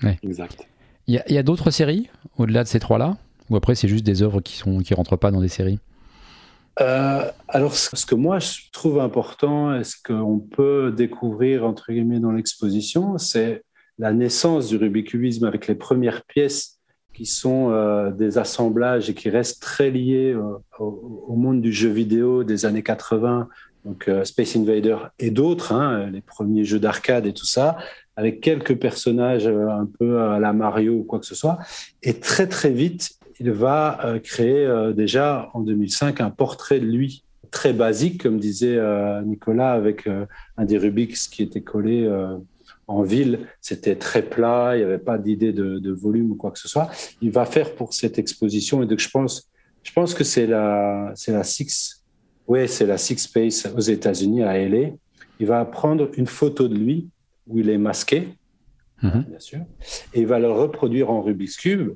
Oui. 0.04 0.12
Exact. 0.22 0.68
Il 1.10 1.20
y 1.28 1.40
a, 1.40 1.44
d'autres 1.44 1.72
séries 1.72 2.08
au-delà 2.38 2.64
de 2.64 2.68
ces 2.68 2.80
trois-là 2.80 3.18
Ou 3.50 3.56
après, 3.56 3.74
c'est 3.74 3.88
juste 3.88 4.06
des 4.06 4.22
œuvres 4.22 4.42
qui 4.42 4.56
sont 4.56 4.78
qui 4.78 4.94
rentrent 4.94 5.16
pas 5.16 5.32
dans 5.32 5.42
des 5.42 5.48
séries? 5.48 5.80
Euh, 6.82 7.24
alors, 7.48 7.74
ce 7.74 8.06
que 8.06 8.14
moi 8.14 8.38
je 8.38 8.70
trouve 8.72 9.00
important 9.00 9.76
et 9.76 9.84
ce 9.84 9.96
qu'on 10.06 10.38
peut 10.38 10.94
découvrir 10.96 11.66
entre 11.66 11.92
guillemets 11.92 12.20
dans 12.20 12.32
l'exposition, 12.32 13.18
c'est 13.18 13.64
la 13.98 14.14
naissance 14.14 14.68
du 14.68 14.78
rubikubisme 14.78 15.46
avec 15.46 15.66
les 15.66 15.74
premières 15.74 16.24
pièces 16.26 16.78
qui 17.12 17.26
sont 17.26 17.72
euh, 17.72 18.12
des 18.12 18.38
assemblages 18.38 19.10
et 19.10 19.16
qui 19.16 19.32
restent 19.32 19.64
très 19.64 19.90
liés 19.90 20.32
euh, 20.32 20.60
au, 20.78 21.36
monde 21.36 21.60
du 21.60 21.74
jeu 21.74 21.90
vidéo 21.90 22.44
des 22.44 22.68
années 22.68 22.84
80, 22.84 23.50
donc 23.86 24.10
Space 24.24 24.56
Invader 24.56 24.98
et 25.20 25.32
d'autres, 25.32 25.72
hein, 25.72 26.10
les 26.12 26.22
premiers 26.22 26.66
jeux 26.66 26.80
d'arcade 26.80 27.26
et 27.26 27.34
tout 27.34 27.46
ça, 27.46 27.78
avec 28.20 28.42
quelques 28.42 28.76
personnages 28.76 29.48
euh, 29.48 29.70
un 29.70 29.86
peu 29.86 30.20
à 30.20 30.40
la 30.40 30.52
Mario 30.52 30.96
ou 30.96 31.04
quoi 31.04 31.20
que 31.20 31.26
ce 31.26 31.36
soit. 31.36 31.58
Et 32.04 32.16
très 32.16 32.48
très 32.48 32.72
vite, 32.72 33.12
il 33.40 33.50
va 33.52 33.98
euh, 34.04 34.20
créer 34.20 34.66
euh, 34.66 34.92
déjà 34.92 35.50
en 35.54 35.62
2005 35.62 36.20
un 36.20 36.30
portrait 36.30 36.82
de 36.82 36.86
lui 36.86 37.24
très 37.50 37.72
basique, 37.72 38.22
comme 38.24 38.38
disait 38.38 38.78
Nicolas, 39.26 39.72
avec 39.72 40.08
un 40.58 40.66
des 40.66 40.78
Rubik's 40.78 41.28
qui 41.28 41.42
était 41.42 41.62
collé 41.62 42.08
en 42.86 43.02
ville. 43.02 43.40
C'était 43.60 43.96
très 43.96 44.22
plat, 44.22 44.74
il 44.76 44.80
n'y 44.80 44.84
avait 44.84 45.00
pas 45.00 45.18
d'idée 45.18 45.52
de, 45.52 45.92
volume 45.92 46.30
ou 46.30 46.36
quoi 46.36 46.52
que 46.52 46.60
ce 46.60 46.68
soit. 46.68 46.92
Il 47.24 47.32
va 47.32 47.46
faire 47.46 47.74
pour 47.74 47.96
cette 47.96 48.20
exposition, 48.20 48.84
et 48.84 48.86
donc 48.86 49.00
je 49.00 49.10
pense, 49.10 49.50
je 49.82 49.92
pense 49.92 50.14
que 50.14 50.24
c'est 50.24 50.46
la, 50.46 51.12
c'est 51.16 51.32
la 51.32 51.44
Six, 51.44 51.99
ouais, 52.50 52.68
c'est 52.68 52.86
la 52.86 52.98
Six 52.98 53.18
Space 53.18 53.68
aux 53.76 53.80
États-Unis 53.80 54.44
à 54.44 54.58
LA. 54.58 54.90
Il 55.40 55.48
va 55.48 55.64
prendre 55.64 56.10
une 56.18 56.28
photo 56.28 56.68
de 56.68 56.76
lui 56.76 57.08
où 57.48 57.60
il 57.60 57.70
est 57.70 57.78
masqué, 57.78 58.28
mhm. 59.02 59.24
bien 59.30 59.40
sûr, 59.40 59.60
et 60.14 60.22
il 60.22 60.28
va 60.28 60.40
le 60.40 60.52
reproduire 60.52 61.10
en 61.10 61.22
Rubik's 61.22 61.56
Cube. 61.56 61.94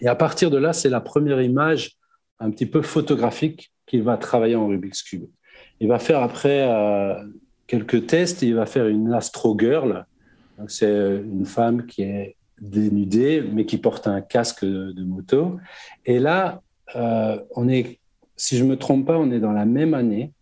Et 0.00 0.08
à 0.08 0.14
partir 0.14 0.50
de 0.50 0.58
là, 0.58 0.72
c'est 0.72 0.90
la 0.90 1.00
première 1.00 1.40
image 1.40 1.96
un 2.38 2.50
petit 2.50 2.66
peu 2.66 2.82
photographique 2.82 3.72
qu'il 3.86 4.02
va 4.02 4.16
travailler 4.16 4.56
en 4.56 4.66
Rubik's 4.66 5.02
Cube. 5.02 5.26
Il 5.80 5.88
va 5.88 5.98
faire 5.98 6.20
après 6.20 6.68
euh, 6.68 7.14
quelques 7.66 8.06
tests, 8.06 8.42
il 8.42 8.54
va 8.54 8.66
faire 8.66 8.86
une 8.86 9.12
Astro 9.12 9.56
Girl. 9.58 10.04
C'est 10.66 11.22
une 11.24 11.46
femme 11.46 11.86
qui 11.86 12.02
est 12.02 12.36
dénudée, 12.60 13.40
mais 13.40 13.64
qui 13.64 13.78
porte 13.78 14.06
un 14.06 14.20
casque 14.20 14.64
de, 14.64 15.02
moto. 15.04 15.58
Et 16.04 16.18
là, 16.18 16.60
euh, 16.96 17.40
on 17.56 17.68
est, 17.68 17.98
si 18.40 18.56
je 18.56 18.64
ne 18.64 18.70
me 18.70 18.76
trompe 18.76 19.06
pas, 19.06 19.18
on 19.18 19.30
est 19.30 19.38
dans 19.38 19.52
la 19.52 19.66
même 19.66 19.92
année, 19.92 20.32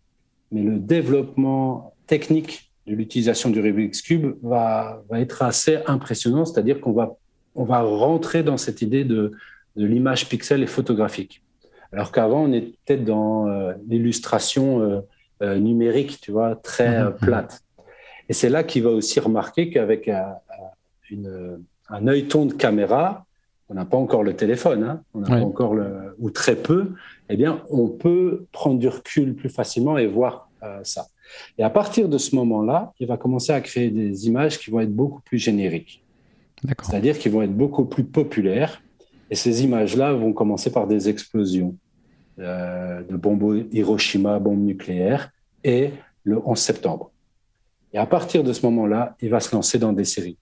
mais 0.53 0.63
le 0.63 0.77
développement 0.77 1.93
technique 2.07 2.71
de 2.87 2.95
l'utilisation 2.95 3.49
du 3.49 3.59
Rubik's 3.59 4.01
Cube 4.01 4.37
va, 4.41 5.03
va 5.09 5.19
être 5.19 5.41
assez 5.41 5.79
impressionnant, 5.85 6.45
c'est-à-dire 6.45 6.79
qu'on 6.79 6.93
va, 6.93 7.17
on 7.55 7.65
va 7.65 7.81
rentrer 7.81 8.41
dans 8.41 8.55
cette 8.55 8.81
idée 8.81 9.03
de, 9.03 9.33
de 9.75 9.85
l'image 9.85 10.29
pixel 10.29 10.63
et 10.63 10.67
photographique. 10.67 11.43
Alors 11.91 12.13
qu'avant, 12.13 12.45
on 12.45 12.51
peut-être 12.51 13.03
dans 13.03 13.49
euh, 13.49 13.73
l'illustration 13.85 14.81
euh, 14.81 15.01
euh, 15.41 15.59
numérique, 15.59 16.21
tu 16.21 16.31
vois, 16.31 16.55
très 16.55 17.03
mhm. 17.03 17.15
plate. 17.15 17.63
Et 18.29 18.33
c'est 18.33 18.49
là 18.49 18.63
qu'il 18.63 18.83
va 18.83 18.91
aussi 18.91 19.19
remarquer 19.19 19.69
qu'avec 19.69 20.07
un, 20.07 22.07
œilleton 22.07 22.45
de 22.45 22.53
caméra, 22.53 23.25
on 23.69 23.75
n'a 23.75 23.85
pas 23.85 23.97
encore 23.97 24.23
le 24.23 24.35
téléphone, 24.35 24.83
hein, 24.83 25.01
on 25.13 25.19
n'a 25.19 25.27
pas 25.27 25.41
encore 25.41 25.75
le, 25.75 26.15
ou 26.19 26.31
très 26.31 26.55
peu, 26.55 26.91
eh 27.29 27.37
bien, 27.37 27.63
on 27.69 27.87
peut 27.87 28.45
prendre 28.51 28.79
du 28.79 28.87
recul 28.87 29.35
plus 29.35 29.49
facilement 29.49 29.97
et 29.97 30.07
voir 30.07 30.49
ça. 30.83 31.05
Et 31.57 31.63
à 31.63 31.69
partir 31.69 32.09
de 32.09 32.17
ce 32.17 32.35
moment-là, 32.35 32.93
il 32.99 33.07
va 33.07 33.17
commencer 33.17 33.51
à 33.51 33.61
créer 33.61 33.91
des 33.91 34.27
images 34.27 34.59
qui 34.59 34.71
vont 34.71 34.79
être 34.79 34.93
beaucoup 34.93 35.21
plus 35.21 35.37
génériques. 35.37 36.03
C'est-à-dire 36.81 37.17
qui 37.17 37.29
vont 37.29 37.41
être 37.41 37.55
beaucoup 37.55 37.85
plus 37.85 38.03
populaires. 38.03 38.81
Et 39.29 39.35
ces 39.35 39.63
images-là 39.63 40.13
vont 40.13 40.33
commencer 40.33 40.71
par 40.71 40.87
des 40.87 41.07
explosions 41.07 41.75
euh, 42.39 43.03
de 43.03 43.15
bombes 43.15 43.67
Hiroshima, 43.71 44.39
bombes 44.39 44.63
nucléaires, 44.63 45.31
et 45.63 45.91
le 46.23 46.39
11 46.43 46.57
septembre. 46.57 47.11
Et 47.93 47.97
à 47.97 48.05
partir 48.05 48.43
de 48.43 48.53
ce 48.53 48.65
moment-là, 48.65 49.15
il 49.21 49.29
va 49.29 49.39
se 49.39 49.55
lancer 49.55 49.77
dans 49.77 49.93
des 49.93 50.05
séries. 50.05 50.37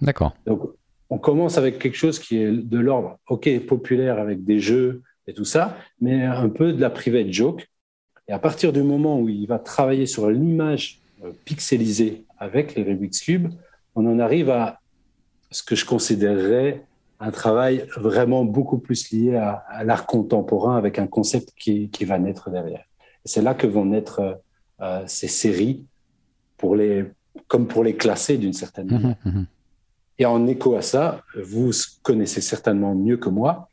D'accord. 0.00 0.34
Donc, 0.46 0.62
on 1.10 1.18
commence 1.18 1.58
avec 1.58 1.78
quelque 1.78 1.96
chose 1.96 2.18
qui 2.18 2.38
est 2.38 2.52
de 2.52 2.78
l'ordre, 2.78 3.18
OK, 3.28 3.48
populaire 3.66 4.18
avec 4.18 4.44
des 4.44 4.60
jeux 4.60 5.02
et 5.26 5.34
tout 5.34 5.44
ça, 5.44 5.76
mais 6.00 6.24
un 6.24 6.48
peu 6.48 6.72
de 6.72 6.80
la 6.80 6.88
private 6.88 7.30
joke. 7.32 7.68
Et 8.28 8.32
à 8.32 8.38
partir 8.38 8.72
du 8.72 8.82
moment 8.82 9.18
où 9.20 9.28
il 9.28 9.46
va 9.46 9.58
travailler 9.58 10.06
sur 10.06 10.30
l'image 10.30 11.00
euh, 11.24 11.32
pixelisée 11.44 12.24
avec 12.38 12.76
les 12.76 12.84
Rubik's 12.84 13.20
Cube, 13.20 13.48
on 13.96 14.06
en 14.06 14.20
arrive 14.20 14.50
à 14.50 14.80
ce 15.50 15.64
que 15.64 15.74
je 15.74 15.84
considérerais 15.84 16.84
un 17.18 17.32
travail 17.32 17.86
vraiment 17.96 18.44
beaucoup 18.44 18.78
plus 18.78 19.10
lié 19.10 19.34
à, 19.34 19.84
l'art 19.84 20.06
contemporain 20.06 20.76
avec 20.76 20.98
un 20.98 21.08
concept 21.08 21.52
qui, 21.58 21.90
va 22.04 22.18
naître 22.18 22.50
derrière. 22.50 22.84
C'est 23.24 23.42
là 23.42 23.52
que 23.54 23.66
vont 23.66 23.84
naître 23.84 24.20
euh, 24.20 24.34
euh, 24.80 25.02
ces 25.06 25.28
séries, 25.28 25.84
pour 26.56 26.76
les, 26.76 27.04
comme 27.48 27.66
pour 27.66 27.82
les 27.82 27.96
classer 27.96 28.38
d'une 28.38 28.52
certaine 28.52 28.86
mmh 28.86 28.92
manière. 28.92 29.16
Mmh 29.24 29.42
Et 30.20 30.26
en 30.26 30.46
écho 30.46 30.76
à 30.76 30.82
ça, 30.82 31.24
vous 31.34 31.70
connaissez 32.02 32.42
certainement 32.42 32.94
mieux 32.94 33.16
que 33.16 33.30
moi, 33.30 33.70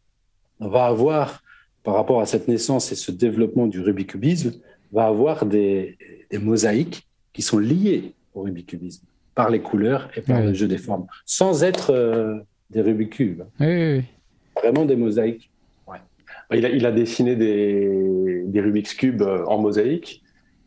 on 0.62 0.69
va 0.69 0.86
avoir 0.86 1.43
par 1.83 1.93
rapport 1.93 2.21
à 2.21 2.25
cette 2.25 2.47
naissance 2.47 2.91
et 2.91 2.95
ce 2.95 3.12
développement 3.12 3.67
du 3.67 3.81
rubikubisme, 3.81 4.53
va 4.91 5.07
avoir 5.07 5.45
des, 5.45 5.97
mosaïques 6.33 7.07
qui 7.31 7.41
sont 7.41 7.60
liées 7.60 8.13
au 8.33 8.41
rubikubisme 8.41 9.05
par 9.36 9.49
les 9.49 9.62
couleurs 9.62 10.10
et 10.15 10.21
par 10.21 10.41
le 10.41 10.53
jeu 10.53 10.67
des 10.67 10.77
formes, 10.77 11.05
sans 11.25 11.63
être 11.63 11.91
euh, 11.93 12.39
des 12.69 12.81
rubikubes. 12.81 13.43
Oui, 13.60 14.03
Vraiment 14.55 14.86
des 14.86 14.95
mosaïques. 14.95 15.49
Il, 16.53 16.86
a, 16.86 16.91
dessiné 16.91 17.36
des, 17.36 18.43
des 18.45 18.62
Rubik's 18.62 18.93
Cube 18.93 19.21
euh, 19.21 19.45
en 19.45 19.60
mosaïque. 19.60 20.23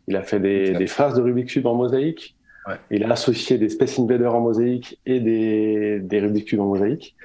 Il 0.09 0.17
a 0.17 0.23
fait 0.23 0.41
des, 0.41 0.87
phases 0.87 1.15
de 1.15 1.23
Rubik's 1.23 1.55
Cube 1.55 1.67
en 1.67 1.75
mosaïque. 1.75 2.37
Il 2.91 3.05
a 3.05 3.13
associé 3.13 3.59
des 3.59 3.69
Space 3.69 3.99
Invaders 3.99 4.35
en 4.35 4.41
mosaïque 4.41 5.01
et 5.07 5.21
des, 5.21 6.01
des 6.01 6.21
Rubik's 6.21 6.51
Cube 6.51 6.61
en 6.61 6.67
mosaïque. 6.67 7.17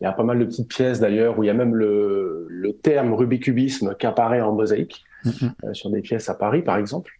Il 0.00 0.04
y 0.04 0.06
a 0.06 0.12
pas 0.12 0.24
mal 0.24 0.38
de 0.38 0.44
petites 0.44 0.68
pièces 0.68 1.00
d'ailleurs 1.00 1.38
où 1.38 1.42
il 1.42 1.46
y 1.46 1.50
a 1.50 1.54
même 1.54 1.74
le, 1.74 2.46
le 2.48 2.72
terme 2.72 3.12
rubikubisme 3.12 3.94
qui 3.96 4.06
apparaît 4.06 4.40
en 4.40 4.52
mosaïque 4.52 5.04
mm-hmm. 5.24 5.50
euh, 5.64 5.74
sur 5.74 5.90
des 5.90 6.00
pièces 6.00 6.28
à 6.28 6.34
Paris 6.34 6.62
par 6.62 6.76
exemple. 6.78 7.12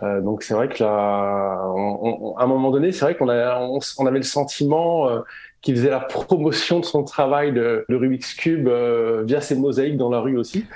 donc 0.00 0.42
c'est 0.42 0.54
vrai 0.54 0.68
que 0.68 0.82
là, 0.82 1.62
à 2.38 2.44
un 2.44 2.46
moment 2.46 2.70
donné, 2.70 2.92
c'est 2.92 3.04
vrai 3.04 3.16
qu'on 3.16 3.28
on, 3.28 4.06
avait 4.06 4.18
le 4.18 4.24
sentiment 4.24 5.08
qu'il 5.60 5.76
faisait 5.76 5.90
la 5.90 6.00
promotion 6.00 6.80
de 6.80 6.84
son 6.84 7.04
travail 7.04 7.52
de, 7.52 7.84
de 7.88 7.94
Rubik's 7.94 8.34
Cube 8.34 8.68
via 9.24 9.40
ses 9.40 9.54
mosaïques 9.54 9.96
dans 9.96 10.10
la 10.10 10.20
rue 10.20 10.36
aussi. 10.36 10.66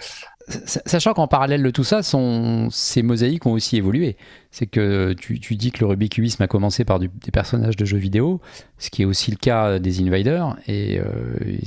Sachant 0.49 1.13
qu'en 1.13 1.27
parallèle 1.27 1.63
de 1.63 1.71
tout 1.71 1.83
ça, 1.83 2.03
ces 2.03 3.03
mosaïques 3.03 3.47
ont 3.47 3.53
aussi 3.53 3.77
évolué. 3.77 4.17
C'est 4.53 4.67
que 4.67 5.13
tu, 5.13 5.39
dis 5.57 5.73
que 5.73 5.81
le 5.81 5.87
Rubik's 5.87 6.15
Cubisme 6.15 6.43
a 6.43 6.47
commencé 6.47 6.85
par 6.85 7.01
des 7.01 7.09
personnages 7.33 7.77
de 7.77 7.85
jeux 7.85 7.99
vidéo, 7.99 8.41
ce 8.79 8.91
qui 8.91 9.03
est 9.03 9.05
aussi 9.05 9.33
le 9.33 9.39
cas 9.39 9.81
des 9.81 10.01
Invaders, 10.01 10.57
et, 10.69 11.01
euh, 11.01 11.59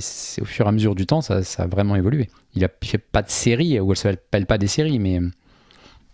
au 0.41 0.45
fur 0.45 0.65
et 0.65 0.69
à 0.69 0.71
mesure 0.71 0.95
du 0.95 1.05
temps, 1.05 1.19
ça, 1.19 1.41
a 1.57 1.67
vraiment 1.67 1.97
évolué. 1.97 2.29
Il 2.55 2.63
a 2.63 2.69
fait 2.81 2.97
pas 2.97 3.21
de 3.21 3.29
série, 3.29 3.77
ou 3.81 3.91
elle 3.91 3.97
s'appelle 3.97 4.45
pas 4.45 4.57
des 4.57 4.67
séries, 4.67 4.97
mais... 4.97 5.19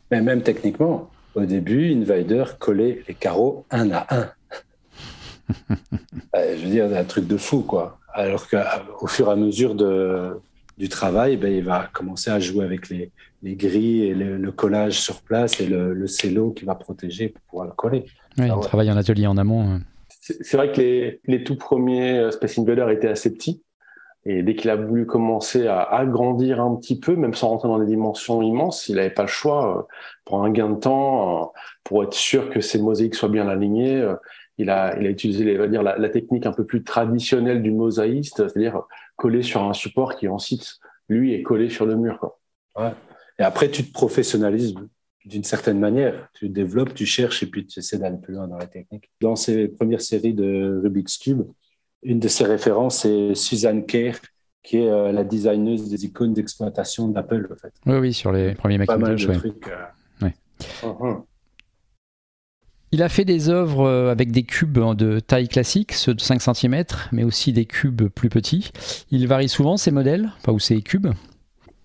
mais 0.10 0.22
même 0.22 0.42
techniquement, 0.42 1.12
au 1.36 1.46
début, 1.46 1.94
Invader 1.94 2.46
collait 2.58 3.04
les 3.08 3.14
carreaux 3.14 3.66
un 3.70 3.92
à 3.92 4.08
un. 4.10 4.30
Euh, 6.36 6.58
je 6.58 6.66
veux 6.66 6.72
dire, 6.72 6.86
un 6.86 7.04
truc 7.04 7.28
de 7.28 7.38
fou, 7.38 7.62
quoi. 7.62 8.00
Alors 8.12 8.50
qu'au 8.50 9.08
fur 9.08 9.28
et 9.28 9.32
à 9.32 9.36
mesure 9.36 9.76
de, 9.76 10.36
du 10.78 10.90
travail, 10.90 11.38
ben, 11.38 11.54
il 11.54 11.64
va 11.64 11.90
commencer 11.94 12.30
à 12.30 12.40
jouer 12.40 12.66
avec 12.66 12.90
les, 12.90 13.12
les 13.44 13.56
grilles 13.56 14.06
et 14.06 14.14
le, 14.14 14.52
collage 14.52 15.00
sur 15.00 15.22
place 15.22 15.62
et 15.62 15.68
le, 15.68 15.94
le 15.94 16.08
cello 16.08 16.52
qui 16.52 16.66
va 16.66 16.76
protéger 16.76 17.30
pour 17.30 17.42
pouvoir 17.44 17.68
le 17.68 17.74
coller. 17.74 18.06
Oui, 18.38 18.48
il 18.48 18.60
travaille 18.62 18.92
en 18.92 18.98
atelier 18.98 19.28
en 19.28 19.38
amont. 19.38 19.62
Hein. 19.62 19.82
C'est 20.10 20.58
vrai 20.58 20.72
que 20.72 20.82
les, 20.82 21.22
les, 21.28 21.44
tout 21.44 21.56
premiers 21.56 22.18
euh, 22.18 22.32
Space 22.32 22.58
Invader 22.58 22.88
étaient 22.92 23.08
assez 23.08 23.32
petits. 23.32 23.62
Et 24.28 24.42
dès 24.42 24.56
qu'il 24.56 24.72
a 24.72 24.76
voulu 24.76 25.06
commencer 25.06 25.68
à 25.68 25.84
agrandir 25.84 26.60
un 26.60 26.76
petit 26.76 27.00
peu, 27.00 27.16
même 27.16 27.36
sans 27.36 27.50
rentrer 27.50 27.68
dans 27.68 27.78
des 27.78 27.86
dimensions 27.86 28.42
immenses, 28.42 28.90
il 28.90 28.96
n'avait 28.96 29.12
pas 29.12 29.22
le 29.22 29.28
choix. 29.28 29.78
Euh, 29.78 29.82
pour 30.26 30.44
un 30.44 30.50
gain 30.50 30.72
de 30.72 30.80
temps, 30.80 31.44
euh, 31.44 31.46
pour 31.84 32.04
être 32.04 32.16
sûr 32.16 32.50
que 32.50 32.60
ses 32.60 32.82
mosaïques 32.82 33.14
soient 33.14 33.30
bien 33.30 33.48
alignées, 33.48 34.04
il 34.58 34.72
a, 34.72 34.98
il 35.00 35.06
a 35.06 35.10
utilisé 35.10 35.56
va 35.56 35.68
dire, 35.68 35.84
la, 35.84 35.98
la, 35.98 36.10
technique 36.10 36.48
un 36.48 36.54
peu 36.54 36.66
plus 36.66 36.84
traditionnelle 36.84 37.62
du 37.62 37.72
mosaïste, 37.72 38.48
c'est-à-dire 38.48 38.82
collé 39.16 39.44
sur 39.44 39.64
un 39.64 39.74
support 39.74 40.16
qui 40.16 40.28
ensuite, 40.28 40.76
lui, 41.10 41.34
est 41.34 41.44
collé 41.44 41.70
sur 41.70 41.86
le 41.86 41.96
mur. 41.96 42.20
Quoi. 42.20 42.40
Ouais. 42.78 42.94
Et 43.40 43.44
après, 43.44 43.70
tu 43.70 43.84
te 43.84 43.92
professionnalises 43.92 44.74
d'une 45.26 45.44
certaine 45.44 45.80
manière. 45.80 46.30
Tu 46.34 46.50
développes, 46.50 46.94
tu 46.94 47.06
cherches 47.06 47.44
et 47.44 47.48
puis 47.48 47.66
tu 47.66 47.80
essaies 47.80 47.98
d'aller 47.98 48.18
plus 48.18 48.34
loin 48.34 48.48
dans 48.48 48.58
la 48.58 48.68
technique. 48.68 49.10
Dans 49.22 49.36
ces 49.36 49.68
premières 49.68 50.02
séries 50.02 50.34
de 50.34 50.80
Rubik's 50.84 51.18
Cube, 51.18 51.44
une 52.04 52.20
de 52.20 52.28
ses 52.28 52.44
références, 52.44 53.02
c'est 53.02 53.34
Suzanne 53.36 53.86
Kerr, 53.86 54.20
qui 54.62 54.78
est 54.78 54.90
euh, 54.90 55.12
la 55.12 55.24
designeuse 55.24 55.90
des 55.90 56.06
icônes 56.06 56.34
d'exploitation 56.34 57.08
d'Apple. 57.08 57.50
En 57.52 57.56
fait. 57.56 57.74
Oui, 57.86 57.98
oui, 57.98 58.14
sur 58.14 58.32
les 58.32 58.56
premiers 58.56 58.78
Macintosh. 58.78 59.28
Ouais. 59.28 59.38
Trucs, 59.38 59.68
euh... 59.68 60.26
ouais. 60.26 60.34
Uh-huh. 60.84 61.24
Il 62.96 63.04
a 63.04 63.10
fait 63.10 63.26
des 63.26 63.50
œuvres 63.50 63.86
euh, 63.86 64.10
avec 64.10 64.32
des 64.32 64.44
cubes 64.44 64.80
de 64.96 65.20
taille 65.20 65.50
classique, 65.50 65.92
ceux 65.92 66.14
de 66.14 66.22
5 66.22 66.42
cm, 66.42 66.86
mais 67.12 67.26
aussi 67.26 67.52
des 67.52 67.66
cubes 67.66 68.08
plus 68.08 68.30
petits. 68.30 68.72
Il 69.12 69.28
varie 69.28 69.50
souvent 69.50 69.76
ces 69.76 69.92
modèles, 69.92 70.30
ou 70.48 70.60
ces 70.60 70.82
cubes? 70.82 71.10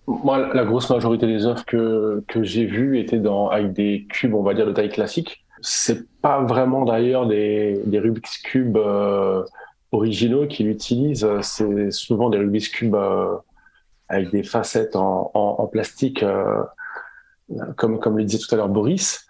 Moi, 0.07 0.53
la 0.53 0.63
grosse 0.63 0.89
majorité 0.89 1.27
des 1.27 1.45
œuvres 1.45 1.65
que, 1.65 2.23
que 2.29 2.43
j'ai 2.43 2.65
vues 2.65 2.97
étaient 2.97 3.21
avec 3.51 3.73
des 3.73 4.07
cubes, 4.09 4.33
on 4.33 4.41
va 4.41 4.53
dire, 4.53 4.65
de 4.65 4.71
taille 4.71 4.87
classique. 4.87 5.43
C'est 5.59 6.07
pas 6.21 6.43
vraiment 6.43 6.85
d'ailleurs 6.85 7.27
des, 7.27 7.81
des 7.85 7.99
Rubik's 7.99 8.37
Cube 8.37 8.77
euh, 8.77 9.43
originaux 9.91 10.47
qu'il 10.47 10.69
utilise, 10.69 11.27
c'est 11.41 11.91
souvent 11.91 12.29
des 12.29 12.37
Rubik's 12.37 12.69
Cube 12.69 12.95
euh, 12.95 13.35
avec 14.07 14.31
des 14.31 14.43
facettes 14.43 14.95
en, 14.95 15.29
en, 15.33 15.55
en 15.59 15.67
plastique, 15.67 16.23
comme, 17.75 17.99
comme 17.99 18.17
le 18.17 18.23
disait 18.23 18.39
tout 18.39 18.55
à 18.55 18.57
l'heure 18.57 18.69
Boris. 18.69 19.27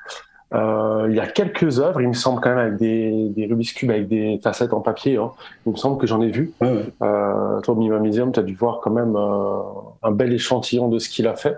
Euh, 0.54 1.08
il 1.10 1.16
y 1.16 1.20
a 1.20 1.28
quelques 1.28 1.80
œuvres, 1.80 2.02
il 2.02 2.10
me 2.10 2.14
semble 2.14 2.42
quand 2.42 2.50
même 2.50 2.60
avec 2.60 2.76
des, 2.76 3.30
des 3.30 3.46
Rubik's 3.46 3.74
Cube 3.74 3.90
avec 3.90 4.08
des 4.08 4.40
facettes 4.44 4.74
en 4.74 4.82
papier. 4.82 5.16
Hein. 5.18 5.32
Il 5.66 5.72
me 5.72 5.78
semble 5.78 5.98
que 5.98 6.08
j'en 6.08 6.22
ai 6.22 6.30
vu. 6.30 6.52
Ouais, 6.60 6.70
ouais. 6.70 6.86
Euh, 7.02 7.62
toi, 7.62 7.74
au 7.74 7.78
Mima 7.78 8.00
Museum, 8.00 8.32
tu 8.32 8.40
as 8.40 8.44
dû 8.44 8.54
voir 8.54 8.80
quand 8.82 8.92
même 8.92 9.16
euh, 9.16 9.62
un 10.04 10.12
bel 10.12 10.34
échantillon 10.34 10.90
de 10.90 11.00
ce 11.00 11.10
qu'il 11.10 11.28
a 11.28 11.36
fait. 11.36 11.56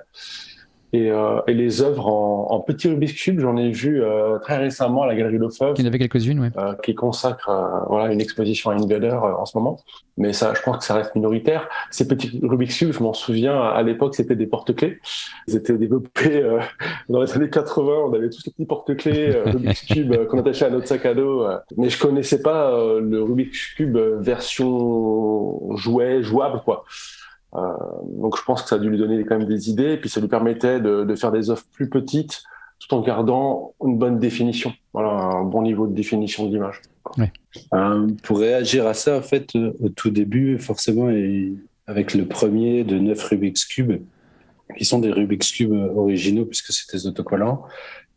Et, 0.96 1.10
euh, 1.10 1.42
et, 1.48 1.56
les 1.56 1.82
œuvres 1.82 2.08
en, 2.08 2.52
en 2.52 2.60
petit 2.60 2.88
Rubik's 2.88 3.14
Cube, 3.14 3.40
j'en 3.40 3.58
ai 3.58 3.72
vu 3.72 4.04
euh, 4.04 4.38
très 4.38 4.58
récemment 4.58 5.02
à 5.02 5.08
la 5.08 5.16
Galerie 5.16 5.40
Le 5.40 5.50
Feuve. 5.50 5.74
Il 5.80 5.82
y 5.82 5.86
en 5.86 5.88
avait 5.88 5.98
quelques-unes, 5.98 6.40
oui. 6.40 6.50
Euh, 6.56 6.76
qui 6.84 6.94
consacre 6.94 7.50
voilà, 7.90 8.14
une 8.14 8.22
exposition 8.22 8.70
à 8.70 8.76
Invader 8.76 9.10
en 9.12 9.46
ce 9.46 9.58
moment. 9.58 9.80
Mais 10.18 10.34
ça, 10.34 10.54
je 10.54 10.62
pense 10.62 10.78
que 10.78 10.84
ça 10.84 10.94
reste 10.94 11.16
minoritaire. 11.16 11.68
Ces 11.90 12.08
petits 12.08 12.40
Rubik's 12.44 12.78
Cube, 12.78 12.92
je 12.92 13.02
m'en 13.02 13.14
souviens, 13.14 13.60
à 13.60 13.82
l'époque, 13.82 14.14
c'était 14.14 14.36
des 14.36 14.46
porte-clés. 14.46 15.00
Ils 15.48 15.56
étaient 15.56 15.76
développés 15.80 16.44
dans 17.10 17.24
les 17.24 17.34
années 17.34 17.50
80. 17.50 17.92
On 17.92 18.14
avait 18.14 18.30
tous 18.30 18.44
les 18.46 18.52
petits 18.52 18.66
porte-clés 18.66 19.42
Rubik's 19.46 19.86
Cube 19.86 20.28
qu'on 20.28 20.38
attachait 20.38 20.66
à 20.66 20.70
notre 20.70 20.88
sac 20.88 21.08
à 21.08 21.16
dos. 21.16 21.48
Mais 21.76 21.90
je 21.90 22.00
connaissais 22.00 22.44
pas 22.44 22.72
le 23.02 23.24
Rubik's 23.24 23.74
Cube 23.76 23.98
version 23.98 25.76
jouet, 25.76 26.22
jouable, 26.22 26.62
quoi. 26.64 26.86
Euh, 27.56 27.74
donc 28.06 28.38
je 28.38 28.44
pense 28.44 28.64
que 28.64 28.70
ça 28.70 28.76
a 28.76 28.80
dû 28.80 28.90
lui 28.90 28.98
donner 28.98 29.24
quand 29.26 29.38
même 29.38 29.48
des 29.48 29.70
idées, 29.70 29.94
et 29.94 29.98
puis 29.98 30.10
ça 30.10 30.20
lui 30.20 30.28
permettait 30.28 30.80
de, 30.80 31.04
de 31.04 31.16
faire 31.16 31.32
des 31.32 31.50
offres 31.50 31.66
plus 31.72 31.90
petites 31.90 32.44
tout 32.80 32.96
en 32.96 33.02
gardant 33.02 33.74
une 33.84 33.98
bonne 33.98 34.20
définition, 34.20 34.74
voilà, 34.92 35.10
un 35.10 35.44
bon 35.44 35.62
niveau 35.62 35.88
de 35.88 35.94
définition 35.94 36.48
de 36.48 36.54
l'image. 36.54 36.82
Ouais. 37.18 37.32
Euh, 37.74 38.08
pour 38.24 38.40
réagir 38.40 38.88
à 38.88 38.94
ça, 38.94 39.18
en 39.18 39.22
fait, 39.22 39.56
euh, 39.56 39.72
au 39.80 39.90
tout 39.90 40.10
début, 40.10 40.58
forcément, 40.58 41.10
et 41.10 41.54
avec 41.88 42.14
le 42.14 42.26
premier 42.26 42.84
de 42.84 42.98
9 43.00 43.24
Rubik's 43.24 43.66
Cube, 43.66 44.02
qui 44.78 44.86
sont 44.86 45.00
des 45.00 45.12
Rubik's 45.12 45.52
Cube 45.52 45.72
originaux 45.72 46.46
puisque 46.46 46.74
c'était 46.74 46.98
des 46.98 47.08
autocollants, 47.08 47.64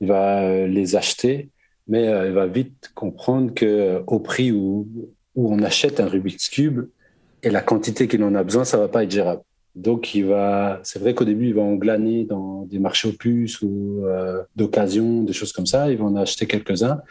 il 0.00 0.08
va 0.08 0.66
les 0.66 0.96
acheter, 0.96 1.50
mais 1.86 2.04
il 2.04 2.32
va 2.32 2.46
vite 2.46 2.90
comprendre 2.94 3.52
que 3.52 4.02
au 4.06 4.20
prix 4.20 4.52
où, 4.52 4.86
où 5.34 5.52
on 5.52 5.62
achète 5.62 6.00
un 6.00 6.06
Rubik's 6.06 6.48
Cube, 6.48 6.86
et 7.42 7.50
la 7.50 7.60
quantité 7.60 8.08
qu'il 8.08 8.22
en 8.24 8.34
a 8.34 8.42
besoin, 8.42 8.64
ça 8.64 8.76
va 8.76 8.88
pas 8.88 9.04
être 9.04 9.10
gérable. 9.10 9.42
Donc, 9.74 10.14
il 10.14 10.24
va, 10.24 10.80
c'est 10.84 10.98
vrai 10.98 11.14
qu'au 11.14 11.24
début, 11.24 11.48
il 11.48 11.54
va 11.54 11.62
en 11.62 11.74
glaner 11.74 12.24
dans 12.24 12.62
des 12.64 12.78
marchés 12.78 13.08
aux 13.08 13.12
puces 13.12 13.60
ou 13.60 14.04
euh, 14.06 14.42
d'occasion, 14.56 15.22
des 15.22 15.34
choses 15.34 15.52
comme 15.52 15.66
ça. 15.66 15.90
Il 15.90 15.98
va 15.98 16.04
en 16.06 16.16
acheter 16.16 16.46
quelques-uns, 16.46 17.02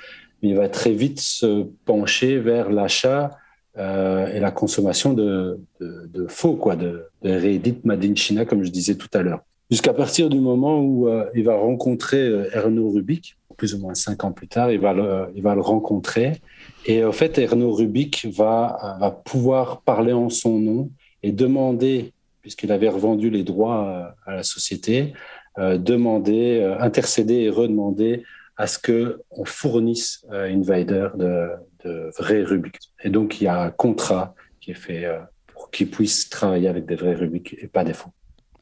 mais 0.41 0.49
il 0.49 0.55
va 0.55 0.67
très 0.67 0.91
vite 0.91 1.19
se 1.19 1.67
pencher 1.85 2.39
vers 2.39 2.71
l'achat 2.71 3.37
euh, 3.77 4.33
et 4.33 4.39
la 4.39 4.49
consommation 4.49 5.13
de, 5.13 5.59
de, 5.79 6.25
faux, 6.27 6.55
quoi, 6.55 6.75
de, 6.75 7.03
de 7.21 7.75
Made 7.83 8.03
in 8.03 8.15
China, 8.15 8.45
comme 8.45 8.63
je 8.63 8.71
disais 8.71 8.95
tout 8.95 9.09
à 9.13 9.21
l'heure. 9.21 9.41
Jusqu'à 9.69 9.93
partir 9.93 10.29
du 10.29 10.39
moment 10.39 10.81
où 10.81 11.07
euh, 11.07 11.25
il 11.35 11.43
va 11.43 11.55
rencontrer 11.55 12.47
Erno 12.51 12.89
Rubik, 12.89 13.37
plus 13.57 13.75
ou 13.75 13.79
moins 13.79 13.93
cinq 13.93 14.23
ans 14.23 14.31
plus 14.31 14.47
tard, 14.47 14.71
il 14.71 14.79
va 14.79 14.93
le, 14.93 15.27
il 15.35 15.43
va 15.43 15.53
le 15.53 15.61
rencontrer. 15.61 16.41
Et 16.85 17.03
en 17.03 17.11
fait, 17.11 17.37
Erno 17.37 17.71
Rubik 17.71 18.27
va, 18.31 18.97
va 18.99 19.11
pouvoir 19.11 19.81
parler 19.81 20.13
en 20.13 20.29
son 20.29 20.59
nom 20.59 20.91
et 21.23 21.31
demander, 21.31 22.13
puisqu'il 22.41 22.71
avait 22.71 22.89
revendu 22.89 23.29
les 23.29 23.43
droits 23.43 24.15
à 24.25 24.35
la 24.35 24.43
société, 24.43 25.13
euh, 25.57 25.77
demander, 25.77 26.59
euh, 26.61 26.79
intercéder 26.79 27.35
et 27.35 27.49
redemander 27.49 28.23
à 28.57 28.67
ce 28.67 28.77
qu'on 28.79 29.45
fournisse 29.45 30.25
euh, 30.31 30.53
Invader 30.53 31.09
de, 31.15 31.49
de 31.83 32.11
vrais 32.17 32.43
Rubik. 32.43 32.77
Et 33.03 33.09
donc, 33.09 33.41
il 33.41 33.45
y 33.45 33.47
a 33.47 33.61
un 33.61 33.71
contrat 33.71 34.35
qui 34.61 34.71
est 34.71 34.75
fait 34.75 35.05
euh, 35.05 35.19
pour 35.47 35.71
qu'il 35.71 35.89
puisse 35.89 36.29
travailler 36.29 36.67
avec 36.67 36.85
des 36.85 36.95
vrais 36.95 37.15
Rubik 37.15 37.55
et 37.59 37.67
pas 37.67 37.83
des 37.83 37.93
faux. 37.93 38.09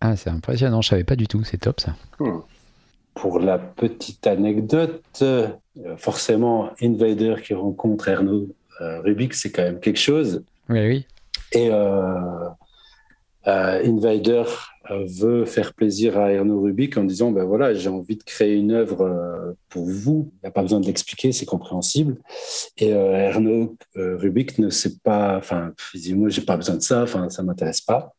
Ah, 0.02 0.16
c'est 0.16 0.30
impressionnant, 0.30 0.82
je 0.82 0.90
savais 0.90 1.04
pas 1.04 1.16
du 1.16 1.28
tout, 1.28 1.44
c'est 1.44 1.58
top 1.58 1.80
ça. 1.80 1.96
Hmm. 2.20 2.40
Pour 3.14 3.40
la 3.40 3.58
petite 3.58 4.26
anecdote, 4.28 5.04
euh, 5.22 5.48
forcément, 5.98 6.72
Invader 6.82 7.36
qui 7.44 7.54
rencontre 7.54 8.08
Erno 8.08 8.48
euh, 8.82 9.02
Rubik, 9.02 9.34
c'est 9.34 9.52
quand 9.52 9.64
même 9.64 9.80
quelque 9.80 10.00
chose. 10.00 10.44
Oui, 10.70 10.88
oui. 10.88 11.06
Et 11.52 11.70
euh, 11.70 12.50
euh 13.48 13.84
Invader 13.86 14.44
euh, 14.92 15.06
veut 15.06 15.46
faire 15.46 15.74
plaisir 15.74 16.18
à 16.18 16.32
Erno 16.32 16.62
Rubik 16.62 16.98
en 16.98 17.04
disant 17.04 17.32
ben 17.32 17.44
voilà, 17.44 17.74
j'ai 17.74 17.90
envie 17.90 18.18
de 18.18 18.24
créer 18.24 18.56
une 18.56 18.72
œuvre 18.72 19.56
pour 19.70 19.86
vous. 19.86 20.32
Il 20.36 20.46
n'y 20.46 20.48
a 20.48 20.52
pas 20.52 20.62
besoin 20.62 20.80
de 20.80 20.86
l'expliquer, 20.86 21.32
c'est 21.32 21.46
compréhensible. 21.46 22.18
Et 22.78 22.90
Erno 22.90 23.76
Rubik 23.96 24.60
ne 24.60 24.70
sait 24.70 24.98
pas, 25.04 25.38
enfin, 25.38 25.74
il 25.94 26.02
dit 26.02 26.14
moi, 26.14 26.30
j'ai 26.30 26.42
pas 26.42 26.58
besoin 26.58 26.76
de 26.76 26.82
ça, 26.82 27.04
enfin, 27.04 27.30
ça 27.30 27.44
m'intéresse 27.44 27.82
pas. 27.82 28.14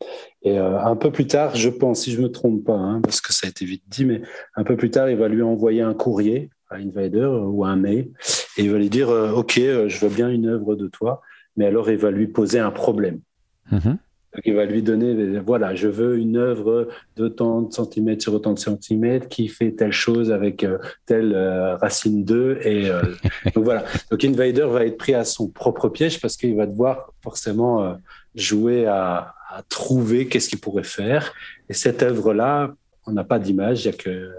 Et 0.44 0.58
euh, 0.58 0.78
un 0.78 0.94
peu 0.94 1.10
plus 1.10 1.26
tard, 1.26 1.56
je 1.56 1.70
pense, 1.70 2.02
si 2.02 2.12
je 2.12 2.20
me 2.20 2.30
trompe 2.30 2.64
pas, 2.64 2.74
hein, 2.76 3.00
parce 3.02 3.22
que 3.22 3.32
ça 3.32 3.46
a 3.46 3.50
été 3.50 3.64
vite 3.64 3.82
dit, 3.88 4.04
mais 4.04 4.20
un 4.56 4.64
peu 4.64 4.76
plus 4.76 4.90
tard, 4.90 5.08
il 5.08 5.16
va 5.16 5.26
lui 5.28 5.42
envoyer 5.42 5.80
un 5.80 5.94
courrier 5.94 6.50
à 6.70 6.76
Invader 6.76 7.20
euh, 7.20 7.40
ou 7.40 7.64
un 7.64 7.76
mail, 7.76 8.10
et 8.56 8.62
il 8.64 8.70
va 8.70 8.78
lui 8.78 8.90
dire, 8.90 9.10
euh, 9.10 9.32
OK, 9.32 9.54
je 9.56 9.98
veux 9.98 10.14
bien 10.14 10.28
une 10.28 10.46
œuvre 10.46 10.74
de 10.74 10.86
toi, 10.86 11.20
mais 11.56 11.66
alors 11.66 11.90
il 11.90 11.96
va 11.96 12.10
lui 12.10 12.26
poser 12.26 12.58
un 12.58 12.70
problème. 12.70 13.20
Mm-hmm. 13.72 13.96
Donc, 14.34 14.42
il 14.46 14.54
va 14.54 14.64
lui 14.64 14.82
donner, 14.82 15.38
voilà, 15.38 15.76
je 15.76 15.86
veux 15.86 16.18
une 16.18 16.36
œuvre 16.36 16.88
de 17.16 17.28
tant 17.28 17.62
de 17.62 17.72
centimètres 17.72 18.22
sur 18.22 18.34
autant 18.34 18.52
de 18.52 18.58
centimètres 18.58 19.28
qui 19.28 19.46
fait 19.46 19.70
telle 19.70 19.92
chose 19.92 20.32
avec 20.32 20.66
telle 21.06 21.36
racine 21.80 22.24
2. 22.24 22.58
Et 22.64 22.88
donc 23.54 23.62
voilà. 23.62 23.84
Donc 24.10 24.24
Invader 24.24 24.66
va 24.68 24.86
être 24.86 24.96
pris 24.96 25.14
à 25.14 25.24
son 25.24 25.46
propre 25.46 25.88
piège 25.88 26.20
parce 26.20 26.36
qu'il 26.36 26.56
va 26.56 26.66
devoir 26.66 27.12
forcément 27.22 27.96
jouer 28.34 28.86
à, 28.86 29.36
à 29.48 29.62
trouver 29.68 30.26
qu'est-ce 30.26 30.48
qu'il 30.48 30.58
pourrait 30.58 30.82
faire. 30.82 31.32
Et 31.68 31.72
cette 31.72 32.02
œuvre-là, 32.02 32.74
on 33.06 33.12
n'a 33.12 33.22
pas 33.22 33.38
d'image, 33.38 33.84
il 33.84 33.88
n'y 33.90 33.94
a, 33.94 33.96
que, 33.96 34.32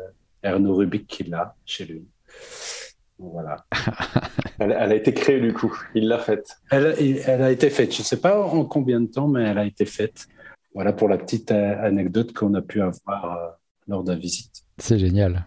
Erno 0.43 0.75
Rubik 0.75 1.07
qui 1.07 1.23
l'a 1.23 1.55
chez 1.65 1.85
lui. 1.85 2.05
Voilà. 3.17 3.65
elle, 4.59 4.71
a 4.71 4.95
été 4.95 5.13
créée 5.13 5.39
du 5.39 5.53
coup, 5.53 5.73
il 5.93 6.07
l'a 6.07 6.19
faite. 6.19 6.57
Elle, 6.69 6.95
elle, 7.25 7.41
a 7.41 7.51
été 7.51 7.69
faite, 7.69 7.93
je 7.93 8.01
ne 8.01 8.05
sais 8.05 8.19
pas 8.19 8.41
en 8.45 8.65
combien 8.65 8.99
de 8.99 9.07
temps, 9.07 9.27
mais 9.27 9.43
elle 9.43 9.57
a 9.57 9.65
été 9.65 9.85
faite. 9.85 10.27
Voilà 10.73 10.91
pour 10.91 11.07
la 11.07 11.17
petite 11.17 11.51
euh, 11.51 11.81
anecdote 11.81 12.33
qu'on 12.33 12.53
a 12.53 12.61
pu 12.61 12.81
avoir 12.81 13.37
euh, 13.37 13.49
lors 13.87 14.03
de 14.03 14.11
la 14.11 14.17
visite. 14.17 14.63
C'est 14.77 14.99
génial. 14.99 15.45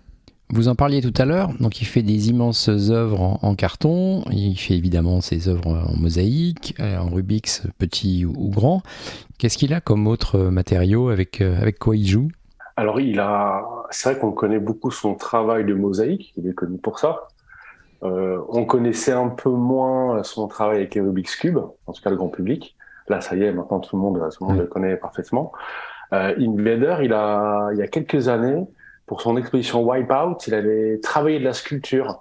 Vous 0.50 0.68
en 0.68 0.74
parliez 0.74 1.02
tout 1.02 1.12
à 1.20 1.26
l'heure, 1.26 1.52
donc 1.60 1.82
il 1.82 1.84
fait 1.84 2.00
des 2.00 2.30
immenses 2.30 2.70
œuvres 2.70 3.38
en, 3.42 3.54
carton, 3.54 4.24
il 4.30 4.56
fait 4.56 4.72
évidemment 4.72 5.20
ses 5.20 5.46
œuvres 5.46 5.66
en 5.66 5.94
mosaïque, 5.94 6.74
euh, 6.80 6.96
en 6.96 7.10
Rubik's 7.10 7.64
petit 7.76 8.24
ou, 8.24 8.48
grand. 8.48 8.82
Qu'est-ce 9.36 9.58
qu'il 9.58 9.74
a 9.74 9.82
comme 9.82 10.06
autre 10.06 10.38
matériau 10.38 11.10
avec, 11.10 11.42
avec 11.42 11.78
quoi 11.78 11.98
il 11.98 12.06
joue? 12.06 12.28
Alors 12.76 12.98
il 12.98 13.20
a, 13.20 13.62
c'est 13.90 14.12
vrai 14.12 14.20
qu'on 14.20 14.32
connaît 14.32 14.60
beaucoup 14.60 14.90
son 14.90 15.16
travail 15.16 15.66
de 15.66 15.74
mosaïque, 15.74 16.32
il 16.38 16.48
est 16.48 16.54
connu 16.54 16.78
pour 16.78 16.98
ça. 16.98 17.28
On 18.02 18.64
connaissait 18.64 19.12
un 19.12 19.28
peu 19.28 19.50
moins 19.50 20.22
son 20.22 20.46
travail 20.48 20.78
avec 20.78 20.94
les 20.94 21.00
Rubik's 21.00 21.36
Cube, 21.36 21.58
en 21.58 21.92
tout 21.92 22.02
cas 22.02 22.10
le 22.10 22.16
grand 22.16 22.28
public. 22.28 22.76
Là, 23.08 23.20
ça 23.20 23.36
y 23.36 23.42
est, 23.42 23.52
maintenant 23.52 23.80
tout 23.80 23.96
le 23.96 24.02
monde, 24.02 24.18
tout 24.32 24.44
le, 24.44 24.48
monde 24.48 24.58
le 24.58 24.66
connaît 24.66 24.96
parfaitement. 24.96 25.52
Euh, 26.12 26.34
Invader, 26.38 26.96
il 27.02 27.12
a, 27.12 27.70
il 27.72 27.78
y 27.78 27.82
a 27.82 27.88
quelques 27.88 28.28
années, 28.28 28.66
pour 29.06 29.22
son 29.22 29.36
exposition 29.36 29.82
Wipeout, 29.82 30.36
il 30.46 30.54
avait 30.54 30.98
travaillé 31.02 31.38
de 31.38 31.44
la 31.44 31.54
sculpture. 31.54 32.20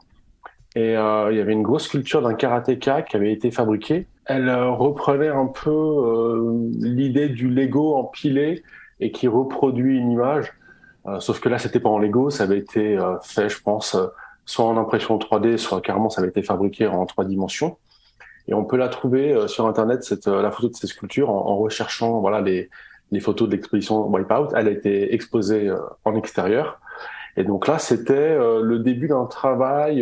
Et 0.75 0.95
euh, 0.95 1.31
il 1.31 1.37
y 1.37 1.41
avait 1.41 1.53
une 1.53 1.63
grosse 1.63 1.85
sculpture 1.85 2.21
d'un 2.21 2.33
karatéka 2.33 3.01
qui 3.01 3.15
avait 3.15 3.31
été 3.31 3.51
fabriquée. 3.51 4.07
Elle 4.25 4.49
euh, 4.49 4.71
reprenait 4.71 5.29
un 5.29 5.47
peu 5.47 5.69
euh, 5.69 6.69
l'idée 6.79 7.29
du 7.29 7.49
Lego 7.49 7.95
empilé 7.95 8.63
et 8.99 9.11
qui 9.11 9.27
reproduit 9.27 9.97
une 9.97 10.11
image. 10.11 10.53
Euh, 11.07 11.19
sauf 11.19 11.39
que 11.39 11.49
là, 11.49 11.57
c'était 11.57 11.79
pas 11.79 11.89
en 11.89 11.99
Lego, 11.99 12.29
ça 12.29 12.43
avait 12.43 12.59
été 12.59 12.97
fait, 13.23 13.49
je 13.49 13.61
pense, 13.61 13.97
soit 14.47 14.65
en 14.65 14.77
impression 14.77 15.19
3D, 15.19 15.57
soit 15.57 15.81
carrément 15.81 16.09
ça 16.09 16.21
avait 16.21 16.29
été 16.31 16.41
fabriqué 16.41 16.87
en 16.87 17.05
trois 17.05 17.25
dimensions. 17.25 17.77
Et 18.47 18.53
on 18.53 18.63
peut 18.63 18.77
la 18.77 18.87
trouver 18.87 19.33
euh, 19.33 19.47
sur 19.47 19.67
Internet, 19.67 20.03
cette, 20.03 20.27
euh, 20.27 20.41
la 20.41 20.51
photo 20.51 20.69
de 20.69 20.75
ces 20.75 20.87
sculptures, 20.87 21.29
en, 21.29 21.47
en 21.47 21.57
recherchant 21.57 22.19
voilà, 22.21 22.41
les, 22.41 22.69
les 23.11 23.19
photos 23.19 23.49
de 23.49 23.55
l'exposition 23.55 24.07
Wipeout. 24.07 24.49
Elle 24.55 24.69
a 24.69 24.71
été 24.71 25.13
exposée 25.13 25.67
euh, 25.67 25.77
en 26.05 26.15
extérieur. 26.15 26.79
Et 27.35 27.43
donc 27.43 27.67
là, 27.67 27.77
c'était 27.77 28.35
le 28.35 28.79
début 28.79 29.07
d'un 29.07 29.25
travail 29.25 29.97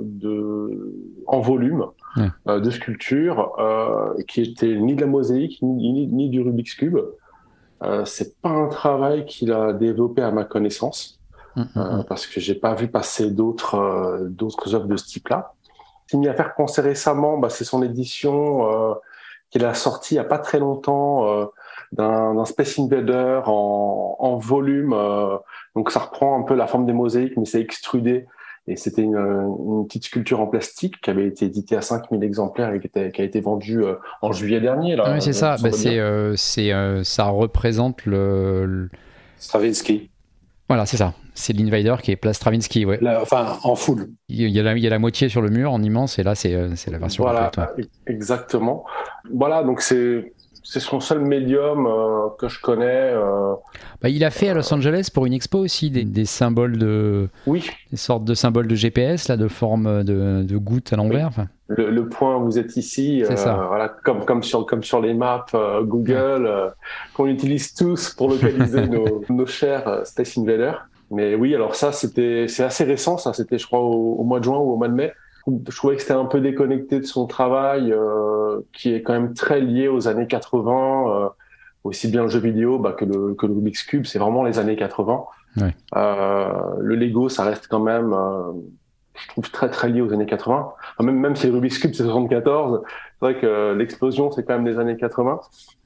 de, 0.00 0.94
en 1.26 1.40
volume 1.40 1.84
de 2.46 2.70
sculpture 2.70 3.52
qui 4.26 4.40
était 4.40 4.76
ni 4.76 4.94
de 4.94 5.02
la 5.02 5.06
mosaïque 5.06 5.58
ni, 5.60 6.06
ni, 6.06 6.30
du 6.30 6.40
Rubik's 6.40 6.76
Cube. 6.76 6.96
C'est 8.06 8.40
pas 8.40 8.48
un 8.48 8.68
travail 8.68 9.26
qu'il 9.26 9.52
a 9.52 9.74
développé 9.74 10.22
à 10.22 10.30
ma 10.30 10.44
connaissance, 10.44 11.19
mm, 11.56 11.62
mm, 11.74 11.80
mm. 11.80 12.04
parce 12.08 12.26
que 12.26 12.40
j'ai 12.40 12.54
pas 12.54 12.74
vu 12.74 12.88
passer 12.88 13.30
d'autres 13.30 14.26
d'autres 14.28 14.74
œuvres 14.74 14.86
de 14.86 14.96
ce 14.96 15.06
type-là 15.06 15.54
qui 16.10 16.16
m'y 16.16 16.28
a 16.28 16.34
fait 16.34 16.44
penser 16.56 16.80
récemment, 16.80 17.38
bah, 17.38 17.50
c'est 17.50 17.64
son 17.64 17.84
édition 17.84 18.68
euh, 18.68 18.94
qu'il 19.50 19.64
a 19.64 19.74
sorti 19.74 20.14
il 20.14 20.16
n'y 20.18 20.20
a 20.20 20.24
pas 20.24 20.38
très 20.38 20.58
longtemps 20.58 21.28
euh, 21.28 21.44
d'un 21.92 22.44
Space 22.44 22.78
Invader 22.78 23.42
en, 23.46 24.16
en 24.18 24.36
volume. 24.36 24.92
Euh, 24.92 25.36
donc 25.76 25.90
ça 25.90 26.00
reprend 26.00 26.38
un 26.38 26.42
peu 26.42 26.54
la 26.54 26.66
forme 26.66 26.86
des 26.86 26.92
mosaïques, 26.92 27.36
mais 27.36 27.44
c'est 27.44 27.60
extrudé. 27.60 28.26
Et 28.66 28.76
c'était 28.76 29.02
une, 29.02 29.16
une, 29.16 29.86
petite 29.86 30.04
sculpture 30.04 30.40
en 30.40 30.46
plastique 30.46 31.00
qui 31.00 31.10
avait 31.10 31.26
été 31.26 31.46
éditée 31.46 31.76
à 31.76 31.80
5000 31.80 32.22
exemplaires 32.22 32.72
et 32.72 32.80
qui, 32.80 32.86
était, 32.86 33.10
qui 33.10 33.22
a 33.22 33.24
été 33.24 33.40
vendue 33.40 33.82
euh, 33.82 33.94
en 34.20 34.32
juillet 34.32 34.60
dernier. 34.60 34.96
Là, 34.96 35.12
oui, 35.14 35.22
c'est 35.22 35.32
ça. 35.32 35.56
Bah, 35.62 35.72
c'est, 35.72 35.98
euh, 35.98 36.34
c'est, 36.36 36.72
ça 37.04 37.24
représente 37.24 38.04
le... 38.04 38.66
le... 38.66 38.90
Stravinsky. 39.38 40.09
Voilà, 40.70 40.86
c'est 40.86 40.98
ça. 40.98 41.14
C'est 41.34 41.52
l'Invader 41.52 41.96
qui 42.00 42.12
est 42.12 42.16
place 42.16 42.36
Stravinsky, 42.36 42.84
ouais. 42.84 43.00
enfin, 43.20 43.58
en 43.64 43.74
full. 43.74 44.12
Il 44.28 44.48
y, 44.48 44.60
a 44.60 44.62
la, 44.62 44.76
il 44.76 44.78
y, 44.78 44.86
a 44.86 44.90
la, 44.90 45.00
moitié 45.00 45.28
sur 45.28 45.42
le 45.42 45.50
mur 45.50 45.72
en 45.72 45.82
immense, 45.82 46.20
et 46.20 46.22
là, 46.22 46.36
c'est 46.36 46.54
euh, 46.54 46.68
la 46.86 46.98
version 46.98 47.24
Voilà, 47.24 47.50
exactement. 48.06 48.84
Voilà, 49.34 49.64
donc 49.64 49.80
c'est 49.80 50.32
c'est 50.62 50.80
son 50.80 51.00
seul 51.00 51.20
médium 51.20 51.86
euh, 51.86 52.28
que 52.38 52.48
je 52.48 52.60
connais. 52.60 53.10
Euh, 53.12 53.54
bah, 54.02 54.08
il 54.08 54.24
a 54.24 54.30
fait 54.30 54.48
à 54.48 54.54
Los 54.54 54.72
Angeles 54.72 55.10
pour 55.12 55.26
une 55.26 55.32
expo 55.32 55.58
aussi 55.58 55.90
des, 55.90 56.04
des, 56.04 56.24
symboles 56.24 56.78
de. 56.78 57.28
Oui. 57.46 57.68
Des 57.90 57.96
sortes 57.96 58.24
de 58.24 58.34
symboles 58.34 58.66
de 58.66 58.74
GPS, 58.74 59.28
là, 59.28 59.36
de 59.36 59.48
forme 59.48 60.04
de, 60.04 60.42
de 60.42 60.56
gouttes 60.56 60.92
à 60.92 60.96
l'envers. 60.96 61.30
Le, 61.68 61.90
le, 61.90 62.08
point, 62.08 62.38
vous 62.38 62.58
êtes 62.58 62.76
ici, 62.76 63.22
euh, 63.22 63.36
ça. 63.36 63.64
voilà, 63.68 63.88
comme, 63.88 64.24
comme, 64.24 64.42
sur, 64.42 64.66
comme 64.66 64.82
sur 64.82 65.00
les 65.00 65.14
maps 65.14 65.46
Google, 65.82 66.72
qu'on 67.14 67.26
utilise 67.26 67.74
tous 67.74 68.14
pour 68.14 68.28
localiser 68.28 68.86
nos, 68.88 69.22
nos 69.28 69.46
chers 69.46 70.04
Space 70.04 70.36
Invaders. 70.36 70.86
Mais 71.12 71.34
oui, 71.34 71.54
alors 71.54 71.74
ça, 71.74 71.92
c'était, 71.92 72.46
c'est 72.48 72.62
assez 72.62 72.84
récent, 72.84 73.18
ça, 73.18 73.32
c'était, 73.32 73.58
je 73.58 73.66
crois, 73.66 73.80
au, 73.80 74.14
au 74.14 74.24
mois 74.24 74.38
de 74.38 74.44
juin 74.44 74.58
ou 74.58 74.72
au 74.72 74.76
mois 74.76 74.88
de 74.88 74.94
mai 74.94 75.12
je 75.68 75.76
trouvais 75.76 75.96
que 75.96 76.02
c'était 76.02 76.14
un 76.14 76.24
peu 76.24 76.40
déconnecté 76.40 77.00
de 77.00 77.04
son 77.04 77.26
travail, 77.26 77.92
euh, 77.92 78.60
qui 78.72 78.92
est 78.92 79.02
quand 79.02 79.12
même 79.12 79.34
très 79.34 79.60
lié 79.60 79.88
aux 79.88 80.08
années 80.08 80.26
80, 80.26 81.04
euh, 81.08 81.28
aussi 81.84 82.08
bien 82.08 82.22
le 82.22 82.28
jeu 82.28 82.40
vidéo 82.40 82.78
bah, 82.78 82.92
que, 82.92 83.04
le, 83.04 83.34
que 83.34 83.46
le 83.46 83.54
Rubik's 83.54 83.82
Cube, 83.84 84.06
c'est 84.06 84.18
vraiment 84.18 84.44
les 84.44 84.58
années 84.58 84.76
80. 84.76 85.24
Ouais. 85.56 85.74
Euh, 85.96 86.52
le 86.78 86.94
Lego, 86.94 87.28
ça 87.28 87.44
reste 87.44 87.66
quand 87.68 87.80
même, 87.80 88.12
euh, 88.12 88.52
je 89.14 89.28
trouve, 89.28 89.50
très 89.50 89.70
très 89.70 89.88
lié 89.88 90.00
aux 90.00 90.12
années 90.12 90.26
80. 90.26 90.72
même, 91.00 91.18
même 91.18 91.36
si 91.36 91.46
le 91.46 91.54
Rubik's 91.54 91.78
Cube, 91.78 91.94
c'est 91.94 92.04
74, 92.04 92.82
c'est 92.84 92.90
vrai 93.20 93.40
que 93.40 93.74
l'explosion, 93.74 94.30
c'est 94.30 94.44
quand 94.44 94.54
même 94.54 94.66
les 94.66 94.78
années 94.78 94.96
80. 94.96 95.40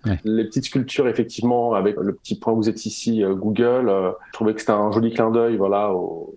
Ouais. 0.07 0.19
Les 0.25 0.45
petites 0.45 0.67
sculptures, 0.67 1.09
effectivement, 1.09 1.75
avec 1.75 1.97
le 1.97 2.15
petit 2.15 2.39
point 2.39 2.53
où 2.53 2.57
vous 2.57 2.69
êtes 2.69 2.85
ici, 2.87 3.25
euh, 3.25 3.35
Google, 3.35 3.87
je 4.27 4.33
trouvais 4.33 4.55
que 4.55 4.61
c'était 4.61 4.73
un 4.73 4.91
joli 4.91 5.13
clin 5.13 5.31
d'œil 5.31 5.57
voilà, 5.57 5.93
au, 5.93 6.35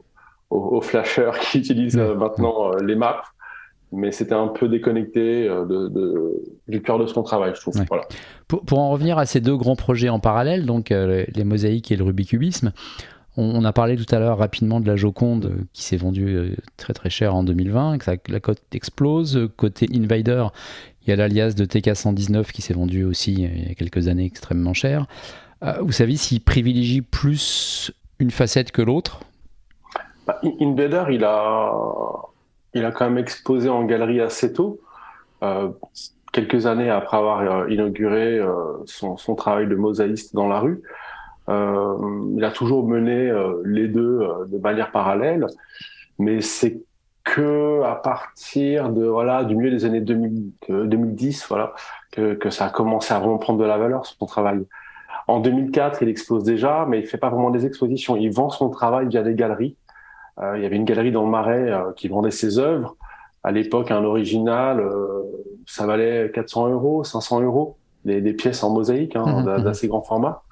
aux, 0.50 0.82
flasheurs 0.82 1.40
qui 1.40 1.60
utilisent 1.60 1.98
euh, 1.98 2.16
maintenant 2.16 2.72
euh, 2.72 2.84
les 2.84 2.96
maps 2.96 3.24
mais 3.94 4.12
c'était 4.12 4.34
un 4.34 4.48
peu 4.48 4.68
déconnecté 4.68 5.48
euh, 5.48 5.66
de, 5.66 5.88
de, 5.88 6.44
du 6.68 6.82
cœur 6.82 7.00
de 7.00 7.08
son 7.08 7.24
travail, 7.24 7.54
je 7.56 7.62
trouve. 7.62 7.76
Voilà. 7.88 8.04
Pour, 8.50 8.66
pour, 8.66 8.80
en 8.80 8.90
revenir 8.90 9.18
à 9.18 9.26
ces 9.26 9.40
deux 9.40 9.56
grands 9.56 9.78
projets 9.78 10.10
en 10.10 10.20
parallèle, 10.20 10.66
donc 10.66 10.90
les 10.90 11.44
mosaïques 11.46 11.90
et 11.90 11.96
le 11.96 12.04
rubicubisme, 12.04 12.74
on, 13.38 13.44
on, 13.44 13.64
a 13.64 13.72
parlé 13.72 13.96
tout 13.96 14.14
à 14.14 14.20
l'heure 14.20 14.40
rapidement 14.40 14.82
de 14.82 14.88
la 14.88 14.98
Joconde 14.98 15.60
qui 15.72 15.84
s'est 15.84 15.96
vendue 15.96 16.58
très 16.76 16.92
très 16.92 17.10
cher 17.10 17.34
en 17.34 17.44
2020, 17.44 18.00
que 18.00 18.04
ça, 18.04 18.16
la 18.28 18.42
cote 18.42 18.62
explose. 18.74 19.50
Côté 19.56 19.88
Invader, 19.96 20.48
il 21.04 21.10
y 21.12 21.14
a 21.14 21.16
l'alias 21.16 21.54
de 21.54 21.64
TK119 21.64 22.52
qui 22.52 22.62
s'est 22.62 22.74
vendu 22.74 23.06
aussi 23.06 23.36
il 23.36 23.70
y 23.70 23.72
a 23.72 23.74
quelques 23.74 24.10
années 24.10 24.26
extrêmement 24.26 24.74
cher. 24.74 25.06
vous 25.80 25.94
savez 25.94 26.18
s'il 26.18 26.42
privilégie 26.42 27.00
plus 27.02 27.94
une 28.20 28.32
facette 28.32 28.74
que 28.74 28.82
l'autre? 28.82 29.22
Bah, 30.28 30.40
il 30.44 31.24
a, 31.24 31.74
il 32.74 32.86
a 32.86 32.92
quand 32.92 33.06
même 33.06 33.18
exposé 33.18 33.70
en 33.70 33.84
galerie 33.86 34.22
assez 34.22 34.54
tôt, 34.54 34.80
euh, 35.42 35.70
quelques 36.34 36.66
années 36.66 36.90
après 36.90 37.18
avoir 37.18 37.40
euh, 37.40 37.70
inauguré 37.70 38.38
euh, 38.38 38.54
son, 38.86 39.16
travail 39.36 39.68
de 39.68 39.76
mosaïste 39.76 40.36
dans 40.36 40.48
la 40.48 40.60
rue. 40.60 40.82
Il 41.50 42.44
a 42.44 42.52
toujours 42.52 42.86
mené 42.86 43.32
les 43.64 43.88
deux 43.88 44.20
de 44.48 44.58
manière 44.58 44.92
parallèle, 44.92 45.48
mais 46.20 46.42
c'est 46.42 46.82
que 47.24 47.82
à 47.84 47.96
partir 47.96 48.90
de 48.90 49.06
voilà 49.06 49.46
du 49.46 49.56
milieu 49.56 49.72
des 49.72 49.86
années 49.86 50.02
2000, 50.02 50.52
2010 50.68 51.46
voilà 51.48 51.74
que, 52.12 52.34
que 52.34 52.50
ça 52.50 52.66
a 52.66 52.70
commencé 52.70 53.14
à 53.14 53.20
vraiment 53.20 53.38
prendre 53.38 53.60
de 53.60 53.66
la 53.66 53.78
valeur 53.78 54.06
son 54.06 54.26
travail. 54.26 54.66
En 55.28 55.40
2004, 55.40 56.04
il 56.04 56.10
expose 56.10 56.44
déjà, 56.44 56.86
mais 56.86 57.00
il 57.00 57.06
fait 57.06 57.18
pas 57.18 57.30
vraiment 57.30 57.50
des 57.50 57.66
expositions. 57.66 58.18
Il 58.18 58.34
vend 58.34 58.50
son 58.50 58.70
travail 58.70 59.08
via 59.08 59.24
des 59.24 59.34
galeries. 59.34 59.78
Euh, 60.40 60.58
il 60.58 60.64
y 60.64 60.66
avait 60.66 60.76
une 60.76 60.86
galerie 60.86 61.12
dans 61.12 61.24
le 61.24 61.30
Marais 61.30 61.72
euh, 61.72 61.92
qui 61.96 62.08
vendait 62.08 62.32
ses 62.32 62.60
œuvres. 62.60 62.96
À 63.44 63.52
l'époque, 63.52 63.92
un 63.92 64.04
original, 64.04 64.80
euh, 64.80 65.24
ça 65.66 65.86
valait 65.86 66.32
400 66.34 66.70
euros, 66.70 67.04
500 67.04 67.42
euros, 67.42 67.78
des, 68.06 68.22
des 68.22 68.34
pièces 68.34 68.64
en 68.64 68.72
mosaïque 68.72 69.16
hein, 69.16 69.26
mmh, 69.26 69.60
mmh. 69.60 69.64
d'assez 69.64 69.88
grand 69.88 70.02
format. 70.02 70.44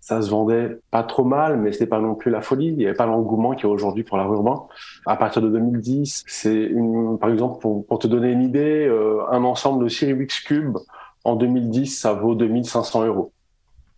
ça 0.00 0.20
se 0.20 0.30
vendait 0.30 0.78
pas 0.90 1.02
trop 1.02 1.24
mal, 1.24 1.58
mais 1.58 1.72
c'était 1.72 1.86
pas 1.86 2.00
non 2.00 2.14
plus 2.14 2.30
la 2.30 2.42
folie. 2.42 2.68
Il 2.68 2.76
n'y 2.76 2.86
avait 2.86 2.96
pas 2.96 3.06
l'engouement 3.06 3.52
qu'il 3.52 3.64
y 3.64 3.70
a 3.70 3.72
aujourd'hui 3.72 4.04
pour 4.04 4.16
l'art 4.16 4.32
urbain. 4.32 4.64
À 5.06 5.16
partir 5.16 5.42
de 5.42 5.48
2010, 5.48 6.24
c'est 6.26 6.54
une, 6.54 7.18
par 7.18 7.30
exemple, 7.30 7.60
pour, 7.60 7.86
pour, 7.86 7.98
te 7.98 8.06
donner 8.06 8.30
une 8.30 8.42
idée, 8.42 8.86
euh, 8.86 9.22
un 9.30 9.44
ensemble 9.44 9.84
de 9.84 9.88
Siribix 9.88 10.40
Cube 10.40 10.76
en 11.24 11.36
2010, 11.36 11.86
ça 11.86 12.12
vaut 12.12 12.34
2500 12.34 13.06
euros. 13.06 13.32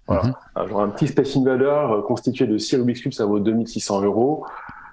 Voilà. 0.06 0.22
Mhm. 0.56 0.68
Genre 0.68 0.80
un 0.80 0.88
petit 0.88 1.08
Space 1.08 1.36
Invader 1.36 1.64
euh, 1.64 2.02
constitué 2.02 2.46
de 2.46 2.58
6 2.58 2.76
Rubik's 2.76 3.00
Cube, 3.00 3.12
ça 3.12 3.26
vaut 3.26 3.40
2600 3.40 4.02
euros. 4.02 4.44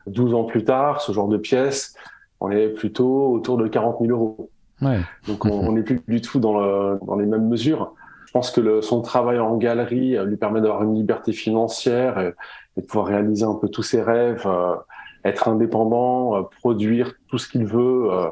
12 0.07 0.33
ans 0.33 0.43
plus 0.45 0.63
tard, 0.63 1.01
ce 1.01 1.11
genre 1.11 1.27
de 1.27 1.37
pièce, 1.37 1.95
on 2.39 2.49
est 2.49 2.69
plutôt 2.69 3.31
autour 3.31 3.57
de 3.57 3.67
40 3.67 3.97
000 4.01 4.11
euros. 4.11 4.49
Ouais. 4.81 4.99
Donc 5.27 5.45
on 5.45 5.71
n'est 5.73 5.83
plus 5.83 6.01
du 6.07 6.21
tout 6.21 6.39
dans, 6.39 6.59
le, 6.59 6.99
dans, 7.05 7.15
les 7.15 7.25
mêmes 7.25 7.47
mesures. 7.47 7.93
Je 8.25 8.31
pense 8.31 8.49
que 8.49 8.61
le, 8.61 8.81
son 8.81 9.01
travail 9.01 9.39
en 9.39 9.57
galerie 9.57 10.17
euh, 10.17 10.25
lui 10.25 10.37
permet 10.37 10.61
d'avoir 10.61 10.83
une 10.83 10.95
liberté 10.95 11.33
financière 11.33 12.17
et, 12.19 12.33
et, 12.77 12.81
de 12.81 12.85
pouvoir 12.85 13.07
réaliser 13.07 13.43
un 13.43 13.53
peu 13.53 13.69
tous 13.69 13.83
ses 13.83 14.01
rêves, 14.01 14.43
euh, 14.45 14.75
être 15.23 15.47
indépendant, 15.47 16.35
euh, 16.35 16.41
produire 16.61 17.13
tout 17.27 17.37
ce 17.37 17.47
qu'il 17.47 17.65
veut 17.65 18.11
euh, 18.11 18.29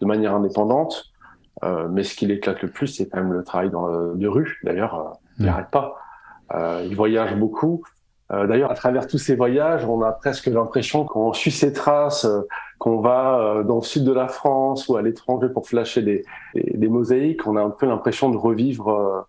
de 0.00 0.06
manière 0.06 0.34
indépendante. 0.34 1.12
mais 1.90 2.04
ce 2.04 2.14
qui 2.14 2.26
l'éclate 2.26 2.62
le 2.62 2.70
plus, 2.70 2.86
c'est 2.86 3.06
quand 3.08 3.18
même 3.18 3.34
le 3.34 3.44
travail 3.44 3.68
dans 3.68 3.86
le, 3.86 4.14
de 4.14 4.28
rue. 4.28 4.58
D'ailleurs, 4.64 5.18
il 5.38 5.44
n'arrête 5.44 5.70
pas. 5.70 5.96
Euh, 6.54 6.86
il 6.88 6.96
voyage 6.96 7.36
beaucoup. 7.36 7.82
D'ailleurs, 8.32 8.70
à 8.70 8.74
travers 8.74 9.08
tous 9.08 9.18
ces 9.18 9.34
voyages, 9.34 9.84
on 9.84 10.02
a 10.02 10.12
presque 10.12 10.46
l'impression 10.46 11.04
qu'on 11.04 11.32
suit 11.32 11.50
ses 11.50 11.72
traces, 11.72 12.28
qu'on 12.78 13.00
va 13.00 13.64
dans 13.66 13.74
le 13.78 13.82
sud 13.82 14.04
de 14.04 14.12
la 14.12 14.28
France 14.28 14.86
ou 14.86 14.94
à 14.94 15.02
l'étranger 15.02 15.48
pour 15.48 15.66
flasher 15.66 16.02
des, 16.02 16.24
des, 16.54 16.86
mosaïques. 16.86 17.44
On 17.48 17.56
a 17.56 17.60
un 17.60 17.70
peu 17.70 17.86
l'impression 17.86 18.30
de 18.30 18.36
revivre 18.36 19.26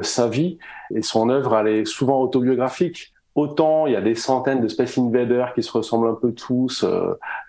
sa 0.00 0.28
vie 0.28 0.56
et 0.94 1.02
son 1.02 1.28
œuvre, 1.28 1.58
elle 1.58 1.68
est 1.68 1.84
souvent 1.84 2.22
autobiographique. 2.22 3.12
Autant 3.34 3.86
il 3.86 3.92
y 3.92 3.96
a 3.96 4.00
des 4.00 4.14
centaines 4.14 4.62
de 4.62 4.68
Space 4.68 4.96
Invaders 4.96 5.52
qui 5.52 5.62
se 5.62 5.70
ressemblent 5.70 6.08
un 6.08 6.14
peu 6.14 6.32
tous 6.32 6.86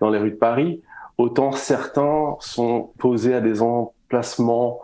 dans 0.02 0.10
les 0.10 0.20
rues 0.20 0.32
de 0.32 0.36
Paris, 0.36 0.82
autant 1.20 1.52
certains 1.52 2.38
sont 2.40 2.92
posés 2.98 3.36
à 3.36 3.42
des 3.42 3.62
emplacements 3.62 4.80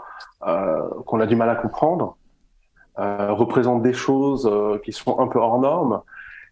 euh, 0.46 0.82
qu'on 1.06 1.20
a 1.20 1.26
du 1.26 1.36
mal 1.36 1.50
à 1.50 1.56
comprendre, 1.56 2.18
euh, 3.00 3.32
représentent 3.32 3.84
des 3.84 3.94
choses 3.94 4.50
euh, 4.52 4.80
qui 4.84 4.92
sont 4.92 5.20
un 5.20 5.28
peu 5.28 5.40
hors 5.40 5.60
normes. 5.60 6.02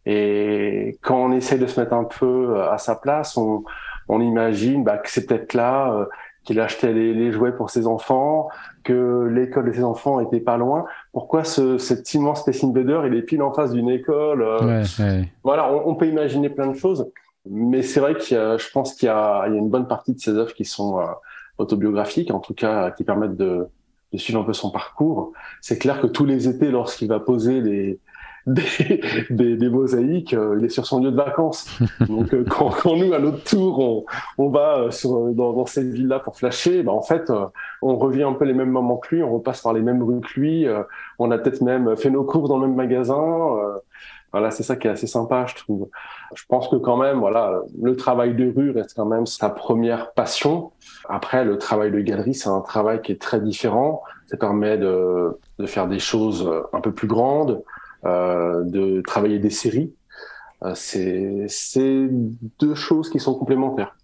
Et 0.05 0.97
quand 1.01 1.17
on 1.17 1.31
essaie 1.31 1.57
de 1.57 1.67
se 1.67 1.79
mettre 1.79 1.93
un 1.93 2.03
peu 2.03 2.61
à 2.61 2.77
sa 2.77 2.95
place, 2.95 3.37
on, 3.37 3.63
on 4.09 4.19
imagine 4.19 4.83
bah, 4.83 4.97
que 4.97 5.09
c'est 5.09 5.25
peut-être 5.25 5.53
là 5.53 6.07
qu'il 6.43 6.59
achetait 6.59 6.91
les, 6.91 7.13
les, 7.13 7.31
jouets 7.31 7.53
pour 7.53 7.69
ses 7.69 7.87
enfants, 7.87 8.49
que 8.83 9.29
l'école 9.31 9.67
de 9.67 9.71
ses 9.71 9.83
enfants 9.85 10.19
était 10.19 10.41
pas 10.41 10.57
loin. 10.57 10.85
Pourquoi 11.13 11.45
ce, 11.45 11.77
cet 11.77 12.13
immense 12.13 12.41
Space 12.41 12.65
Invader, 12.65 13.03
il 13.05 13.15
est 13.15 13.21
pile 13.21 13.41
en 13.41 13.53
face 13.53 13.71
d'une 13.71 13.87
école 13.87 14.43
ouais, 14.43 14.83
ouais. 14.99 15.29
Voilà, 15.45 15.71
on, 15.71 15.87
on, 15.87 15.95
peut 15.95 16.07
imaginer 16.07 16.49
plein 16.49 16.67
de 16.67 16.75
choses. 16.75 17.09
Mais 17.49 17.81
c'est 17.81 18.01
vrai 18.01 18.15
que 18.15 18.57
je 18.57 18.71
pense 18.71 18.93
qu'il 18.93 19.07
y, 19.07 19.11
y, 19.11 19.15
a 19.15 19.47
une 19.47 19.69
bonne 19.69 19.87
partie 19.87 20.13
de 20.13 20.19
ces 20.19 20.31
œuvres 20.31 20.53
qui 20.53 20.65
sont 20.65 20.99
euh, 20.99 21.05
autobiographiques, 21.57 22.31
en 22.31 22.39
tout 22.39 22.53
cas 22.53 22.91
qui 22.91 23.05
permettent 23.05 23.37
de, 23.37 23.67
de, 24.13 24.17
suivre 24.17 24.41
un 24.41 24.43
peu 24.43 24.53
son 24.53 24.71
parcours. 24.71 25.33
C'est 25.61 25.77
clair 25.77 25.99
que 25.99 26.07
tous 26.07 26.25
les 26.25 26.47
étés, 26.47 26.71
lorsqu'il 26.71 27.07
va 27.07 27.19
poser 27.19 27.61
les, 27.61 27.99
des, 28.47 29.01
des, 29.29 29.57
des, 29.57 29.69
mosaïques, 29.69 30.33
euh, 30.33 30.57
il 30.59 30.65
est 30.65 30.69
sur 30.69 30.85
son 30.85 31.03
lieu 31.03 31.11
de 31.11 31.15
vacances. 31.15 31.79
Donc 32.07 32.33
euh, 32.33 32.45
quand, 32.49 32.69
quand, 32.69 32.95
nous, 32.95 33.13
à 33.13 33.19
notre 33.19 33.43
tour, 33.43 33.79
on, 33.79 34.05
on 34.37 34.49
va 34.49 34.91
sur, 34.91 35.33
dans, 35.33 35.53
dans, 35.53 35.65
cette 35.65 35.89
ville-là 35.91 36.19
pour 36.19 36.37
flasher, 36.37 36.83
bah, 36.83 36.91
en 36.91 37.01
fait, 37.01 37.31
on 37.81 37.97
revient 37.97 38.23
un 38.23 38.33
peu 38.33 38.45
les 38.45 38.53
mêmes 38.53 38.71
moments 38.71 38.97
que 38.97 39.15
lui, 39.15 39.23
on 39.23 39.33
repasse 39.33 39.61
par 39.61 39.73
les 39.73 39.81
mêmes 39.81 40.03
rues 40.03 40.21
que 40.21 40.39
lui, 40.39 40.67
on 41.19 41.31
a 41.31 41.37
peut-être 41.37 41.61
même 41.61 41.95
fait 41.97 42.09
nos 42.09 42.23
courses 42.23 42.49
dans 42.49 42.59
le 42.59 42.67
même 42.67 42.75
magasin. 42.75 43.57
Voilà, 44.33 44.49
c'est 44.49 44.63
ça 44.63 44.75
qui 44.75 44.87
est 44.87 44.89
assez 44.89 45.05
sympa, 45.05 45.45
je 45.47 45.53
trouve. 45.55 45.89
Je 46.35 46.43
pense 46.47 46.67
que 46.67 46.75
quand 46.75 46.97
même, 46.97 47.19
voilà, 47.19 47.61
le 47.81 47.95
travail 47.95 48.35
de 48.35 48.51
rue 48.55 48.71
reste 48.71 48.95
quand 48.95 49.05
même 49.05 49.25
sa 49.25 49.49
première 49.49 50.13
passion. 50.13 50.71
Après, 51.09 51.43
le 51.45 51.57
travail 51.57 51.91
de 51.91 51.99
galerie, 51.99 52.33
c'est 52.33 52.49
un 52.49 52.61
travail 52.61 53.01
qui 53.01 53.11
est 53.11 53.21
très 53.21 53.39
différent. 53.39 54.03
Ça 54.27 54.37
permet 54.37 54.77
de, 54.77 55.37
de 55.59 55.65
faire 55.65 55.87
des 55.87 55.99
choses 55.99 56.49
un 56.73 56.81
peu 56.81 56.91
plus 56.91 57.07
grandes, 57.07 57.63
euh, 58.05 58.63
de 58.63 59.01
travailler 59.01 59.39
des 59.39 59.49
séries. 59.49 59.93
Euh, 60.63 60.73
c'est 60.75 62.09
deux 62.59 62.75
choses 62.75 63.09
qui 63.09 63.19
sont 63.19 63.35
complémentaires. 63.35 63.95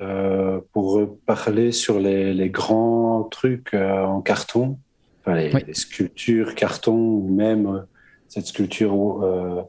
Euh, 0.00 0.60
pour 0.72 1.18
parler 1.26 1.72
sur 1.72 1.98
les, 1.98 2.32
les 2.32 2.50
grands 2.50 3.24
trucs 3.24 3.74
euh, 3.74 4.04
en 4.04 4.20
carton, 4.20 4.78
enfin 5.20 5.34
les, 5.34 5.52
oui. 5.52 5.60
les, 5.66 5.74
sculptures 5.74 6.54
carton 6.54 6.94
ou 6.94 7.34
même 7.34 7.84
cette 8.28 8.46
sculpture 8.46 9.24
euh, 9.24 9.62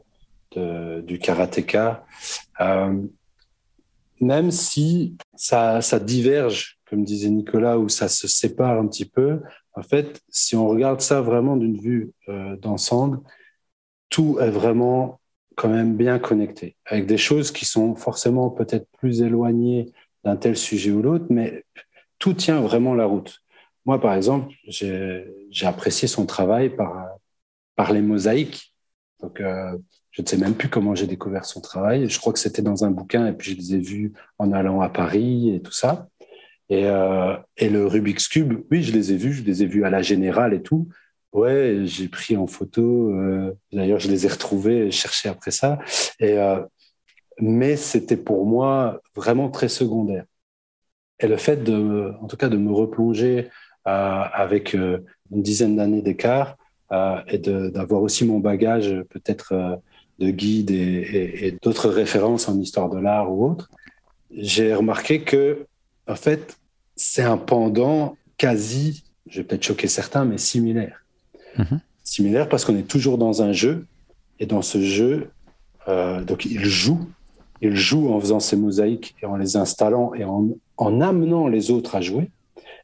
de, 0.52 1.00
du 1.02 1.18
karatéka, 1.18 2.04
euh, 2.60 3.02
même 4.20 4.50
si 4.50 5.16
ça, 5.34 5.80
ça, 5.80 5.98
diverge, 5.98 6.78
comme 6.88 7.04
disait 7.04 7.30
Nicolas, 7.30 7.78
ou 7.78 7.88
ça 7.88 8.08
se 8.08 8.28
sépare 8.28 8.78
un 8.78 8.86
petit 8.86 9.06
peu, 9.08 9.40
en 9.74 9.82
fait, 9.82 10.20
si 10.28 10.56
on 10.56 10.68
regarde 10.68 11.00
ça 11.00 11.20
vraiment 11.20 11.56
d'une 11.56 11.78
vue 11.78 12.12
euh, 12.28 12.56
d'ensemble, 12.56 13.20
tout 14.08 14.38
est 14.40 14.50
vraiment 14.50 15.20
quand 15.56 15.68
même 15.68 15.96
bien 15.96 16.18
connecté, 16.18 16.76
avec 16.86 17.06
des 17.06 17.18
choses 17.18 17.50
qui 17.52 17.64
sont 17.64 17.94
forcément 17.94 18.50
peut-être 18.50 18.88
plus 18.98 19.22
éloignées 19.22 19.92
d'un 20.24 20.36
tel 20.36 20.56
sujet 20.56 20.90
ou 20.90 21.02
l'autre, 21.02 21.26
mais 21.30 21.64
tout 22.18 22.34
tient 22.34 22.60
vraiment 22.60 22.94
la 22.94 23.06
route. 23.06 23.40
Moi, 23.86 24.00
par 24.00 24.14
exemple, 24.14 24.54
j'ai 24.66 25.26
apprécié 25.62 26.06
son 26.08 26.26
travail 26.26 26.70
par, 26.70 27.08
par 27.76 27.92
les 27.92 28.02
mosaïques. 28.02 28.74
Donc, 29.20 29.40
euh, 29.40 29.76
je 30.10 30.22
ne 30.22 30.26
sais 30.26 30.36
même 30.36 30.54
plus 30.54 30.68
comment 30.68 30.94
j'ai 30.94 31.06
découvert 31.06 31.44
son 31.44 31.60
travail. 31.60 32.08
Je 32.08 32.18
crois 32.18 32.32
que 32.32 32.38
c'était 32.38 32.62
dans 32.62 32.84
un 32.84 32.90
bouquin 32.90 33.26
et 33.26 33.32
puis 33.32 33.52
je 33.52 33.56
les 33.56 33.74
ai 33.74 33.78
vus 33.78 34.12
en 34.38 34.52
allant 34.52 34.80
à 34.80 34.88
Paris 34.88 35.54
et 35.54 35.60
tout 35.60 35.72
ça. 35.72 36.08
Et, 36.68 36.86
euh, 36.86 37.36
le 37.60 37.86
Rubik's 37.86 38.28
Cube, 38.28 38.64
oui, 38.70 38.82
je 38.82 38.92
les 38.92 39.12
ai 39.12 39.16
vus, 39.16 39.34
je 39.34 39.42
les 39.42 39.62
ai 39.62 39.66
vus 39.66 39.84
à 39.84 39.90
la 39.90 40.02
Générale 40.02 40.54
et 40.54 40.62
tout. 40.62 40.88
Ouais, 41.32 41.82
j'ai 41.84 42.08
pris 42.08 42.36
en 42.36 42.46
photo. 42.46 43.10
Euh, 43.10 43.52
D'ailleurs, 43.72 44.00
je 44.00 44.08
les 44.08 44.26
ai 44.26 44.28
retrouvés 44.28 44.86
et 44.86 44.90
cherché 44.90 45.28
après 45.28 45.52
ça. 45.52 45.78
Euh, 46.22 46.64
mais 47.40 47.76
c'était 47.76 48.16
pour 48.16 48.46
moi 48.46 49.00
vraiment 49.14 49.48
très 49.48 49.68
secondaire. 49.68 50.24
Et 51.20 51.28
le 51.28 51.36
fait 51.36 51.68
en 51.68 52.26
tout 52.26 52.36
cas, 52.36 52.48
de 52.48 52.56
me 52.56 52.72
replonger 52.72 53.50
avec 53.84 54.74
une 54.74 55.02
dizaine 55.30 55.76
d'années 55.76 56.02
d'écart, 56.02 56.56
et 57.28 57.38
d'avoir 57.38 58.02
aussi 58.02 58.24
mon 58.24 58.40
bagage 58.40 58.94
peut-être 59.10 59.80
de 60.20 60.30
guide 60.30 60.70
et, 60.70 60.76
et, 61.18 61.46
et 61.46 61.50
d'autres 61.62 61.88
références 61.88 62.48
en 62.48 62.58
histoire 62.60 62.88
de 62.90 62.98
l'art 62.98 63.32
ou 63.32 63.46
autre, 63.50 63.70
j'ai 64.30 64.74
remarqué 64.74 65.22
que, 65.22 65.66
en 66.06 66.14
fait, 66.14 66.56
c'est 66.96 67.22
un 67.22 67.38
pendant 67.52 68.16
quasi, 68.36 69.04
je 69.28 69.38
vais 69.38 69.44
peut-être 69.46 69.64
choquer 69.64 69.88
certains, 69.88 70.24
mais 70.24 70.38
similaire. 70.38 70.96
-hmm. 71.56 71.78
Similaire 72.04 72.48
parce 72.48 72.64
qu'on 72.64 72.76
est 72.76 72.90
toujours 72.94 73.18
dans 73.26 73.36
un 73.42 73.52
jeu, 73.52 73.86
et 74.40 74.46
dans 74.46 74.62
ce 74.62 74.80
jeu, 74.80 75.30
euh, 75.88 76.22
donc 76.24 76.40
il 76.46 76.64
joue, 76.64 77.02
il 77.60 77.76
joue 77.76 78.08
en 78.14 78.18
faisant 78.20 78.40
ses 78.40 78.56
mosaïques 78.56 79.14
et 79.22 79.26
en 79.26 79.36
les 79.36 79.56
installant 79.64 80.08
et 80.14 80.24
en, 80.24 80.48
en 80.86 81.00
amenant 81.10 81.46
les 81.46 81.70
autres 81.70 81.94
à 81.94 82.00
jouer. 82.00 82.30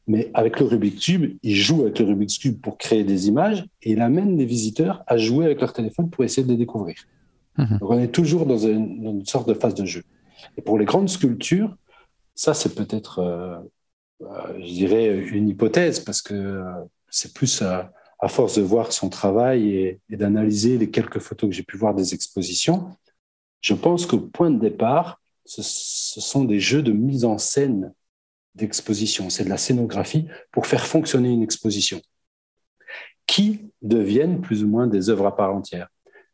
Mais 0.07 0.31
avec 0.35 0.61
le 0.61 0.67
Rubik's 0.67 1.05
Cube, 1.05 1.25
il 1.43 1.57
joue 1.57 1.81
avec 1.85 1.99
le 1.99 2.05
Rubik's 2.11 2.39
Cube 2.39 2.61
pour 2.61 2.75
créer 2.85 3.05
des 3.13 3.21
images 3.27 3.61
et 3.83 3.89
il 3.95 4.01
amène 4.01 4.37
des 4.37 4.45
visiteurs 4.45 5.03
à 5.07 5.17
jouer 5.17 5.45
avec 5.47 5.61
leur 5.61 5.73
téléphone 5.73 6.09
pour 6.11 6.23
essayer 6.25 6.47
de 6.47 6.53
les 6.55 6.59
découvrir. 6.65 6.97
Donc 7.59 7.91
on 7.91 7.99
est 7.99 8.13
toujours 8.13 8.47
dans 8.47 8.59
une, 8.59 9.25
sorte 9.25 9.49
de 9.49 9.55
phase 9.55 9.75
de 9.75 9.85
jeu. 9.85 10.03
Et 10.57 10.63
pour 10.63 10.79
les 10.79 10.85
grandes 10.85 11.09
sculptures, 11.09 11.75
ça 12.35 12.55
c'est 12.55 12.75
peut-être, 12.75 13.21
euh, 13.21 13.59
euh, 14.23 14.59
je 14.59 14.73
dirais, 14.73 15.19
une 15.19 15.49
hypothèse 15.49 16.01
parce 16.01 16.23
que 16.23 16.35
euh, 16.35 16.65
c'est 17.09 17.33
plus 17.33 17.63
à, 17.63 17.93
force 18.29 18.57
de 18.57 18.63
voir 18.63 18.93
son 18.93 19.09
travail 19.09 19.71
et, 19.71 20.01
et 20.11 20.17
d'analyser 20.17 20.79
les 20.79 20.91
quelques 20.91 21.21
photos 21.21 21.49
que 21.51 21.55
j'ai 21.55 21.63
pu 21.63 21.77
voir 21.77 21.95
des 21.95 22.13
expositions. 22.13 22.91
Je 23.61 23.75
pense 23.75 24.05
qu'au 24.05 24.19
point 24.19 24.51
de 24.51 24.59
départ, 24.59 25.21
ce, 25.45 25.63
ce 25.63 26.21
sont 26.21 26.45
des 26.45 26.59
jeux 26.59 26.83
de 26.83 26.93
mise 26.93 27.25
en 27.25 27.39
scène 27.39 27.93
d'exposition, 28.57 29.31
c'est 29.31 29.45
de 29.45 29.49
la 29.49 29.59
scénographie 29.59 30.27
pour 30.51 30.67
faire 30.67 30.87
fonctionner 30.87 31.31
une 31.31 31.43
exposition 31.43 32.01
qui 33.27 33.71
deviennent 33.83 34.41
plus 34.41 34.65
ou 34.65 34.69
moins 34.69 34.87
des 34.87 35.11
œuvres 35.11 35.27
à 35.27 35.37
part 35.37 35.55
entière. 35.55 35.89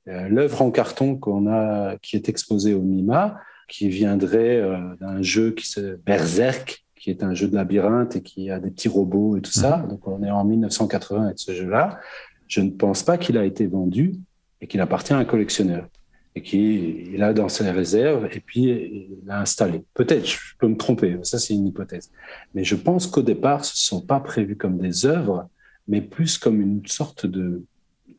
Euh, 0.09 0.29
L'œuvre 0.29 0.62
en 0.62 0.71
carton 0.71 1.17
qu'on 1.17 1.47
a, 1.47 1.97
qui 1.99 2.17
est 2.17 2.29
exposée 2.29 2.75
au 2.75 2.83
MIMA, 2.83 3.41
qui 3.69 3.88
viendrait 3.88 4.57
euh, 4.57 4.79
d'un 5.01 5.23
jeu 5.23 5.53
qui 5.53 5.67
se 5.67 5.97
Berserk, 5.97 6.85
qui 6.97 7.11
est 7.11 7.23
un 7.23 7.35
jeu 7.35 7.49
de 7.49 7.55
labyrinthe 7.55 8.17
et 8.17 8.23
qui 8.23 8.51
a 8.51 8.59
des 8.59 8.71
petits 8.71 8.88
robots 8.88 9.37
et 9.37 9.41
tout 9.41 9.53
ça. 9.53 9.79
Mmh. 9.79 9.88
Donc 9.88 10.07
on 10.07 10.23
est 10.23 10.31
en 10.31 10.45
1980 10.45 11.27
avec 11.27 11.38
ce 11.38 11.53
jeu-là. 11.53 12.01
Je 12.49 12.61
ne 12.61 12.71
pense 12.71 13.03
pas 13.03 13.19
qu'il 13.19 13.38
a 13.38 13.45
été 13.45 13.67
vendu 13.67 14.15
et 14.61 14.67
qu'il 14.67 14.81
appartient 14.81 15.12
à 15.12 15.19
un 15.19 15.25
collectionneur 15.25 15.88
et 16.35 16.43
qu'il 16.43 17.23
a 17.23 17.33
dans 17.33 17.49
ses 17.49 17.71
réserves 17.71 18.29
et 18.33 18.41
puis 18.41 18.62
il 18.62 19.19
l'a 19.27 19.41
installé. 19.41 19.85
Peut-être, 19.95 20.27
je 20.27 20.38
peux 20.59 20.69
me 20.69 20.77
tromper, 20.77 21.19
ça 21.23 21.38
c'est 21.38 21.55
une 21.55 21.67
hypothèse. 21.67 22.11
Mais 22.55 22.65
je 22.65 22.75
pense 22.75 23.07
qu'au 23.07 23.23
départ, 23.23 23.65
ce 23.65 23.73
ne 23.75 23.99
sont 23.99 24.07
pas 24.07 24.21
prévus 24.21 24.57
comme 24.57 24.79
des 24.79 25.05
œuvres, 25.07 25.49
mais 25.88 26.01
plus 26.01 26.38
comme 26.38 26.61
une 26.61 26.87
sorte 26.87 27.27
de, 27.27 27.62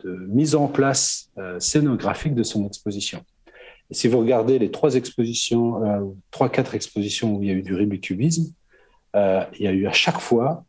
de 0.04 0.16
mise 0.28 0.56
en 0.56 0.68
place 0.68 1.30
euh, 1.38 1.60
scénographique 1.60 2.36
de 2.36 2.44
son 2.44 2.66
exposition. 2.66 3.22
Et 3.90 3.94
si 3.94 4.08
vous 4.08 4.20
regardez 4.20 4.60
les 4.60 4.72
trois 4.72 4.96
expositions, 4.96 5.84
euh, 5.84 6.02
trois, 6.32 6.50
quatre 6.50 6.76
expositions 6.76 7.36
où 7.36 7.44
il 7.44 7.50
y 7.50 7.52
a 7.52 7.56
eu 7.56 7.62
du 7.62 7.76
rubikubisme, 7.76 8.54
euh, 9.16 9.44
il 9.60 9.66
y 9.66 9.68
a 9.68 9.72
eu 9.72 9.88
à 9.88 9.92
chaque 9.92 10.20
fois, 10.20 10.66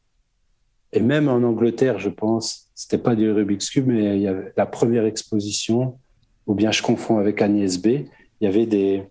et 0.93 1.01
même 1.01 1.29
en 1.29 1.43
Angleterre, 1.43 1.99
je 1.99 2.11
pense, 2.11 2.69
c'était 2.75 2.99
pas 2.99 3.17
du 3.17 3.31
Rubik's 3.31 3.71
Cube, 3.71 3.87
mais 3.87 4.17
il 4.17 4.23
y 4.23 4.29
avait 4.29 4.53
la 4.57 4.67
première 4.67 5.07
exposition, 5.07 5.99
ou 6.47 6.55
bien 6.55 6.71
je 6.71 6.83
confonds 6.83 7.19
avec 7.19 7.43
Agnès 7.43 7.79
B. 7.79 7.87
Il 7.87 8.45
y 8.45 8.47
avait 8.47 8.67
des, 8.67 9.05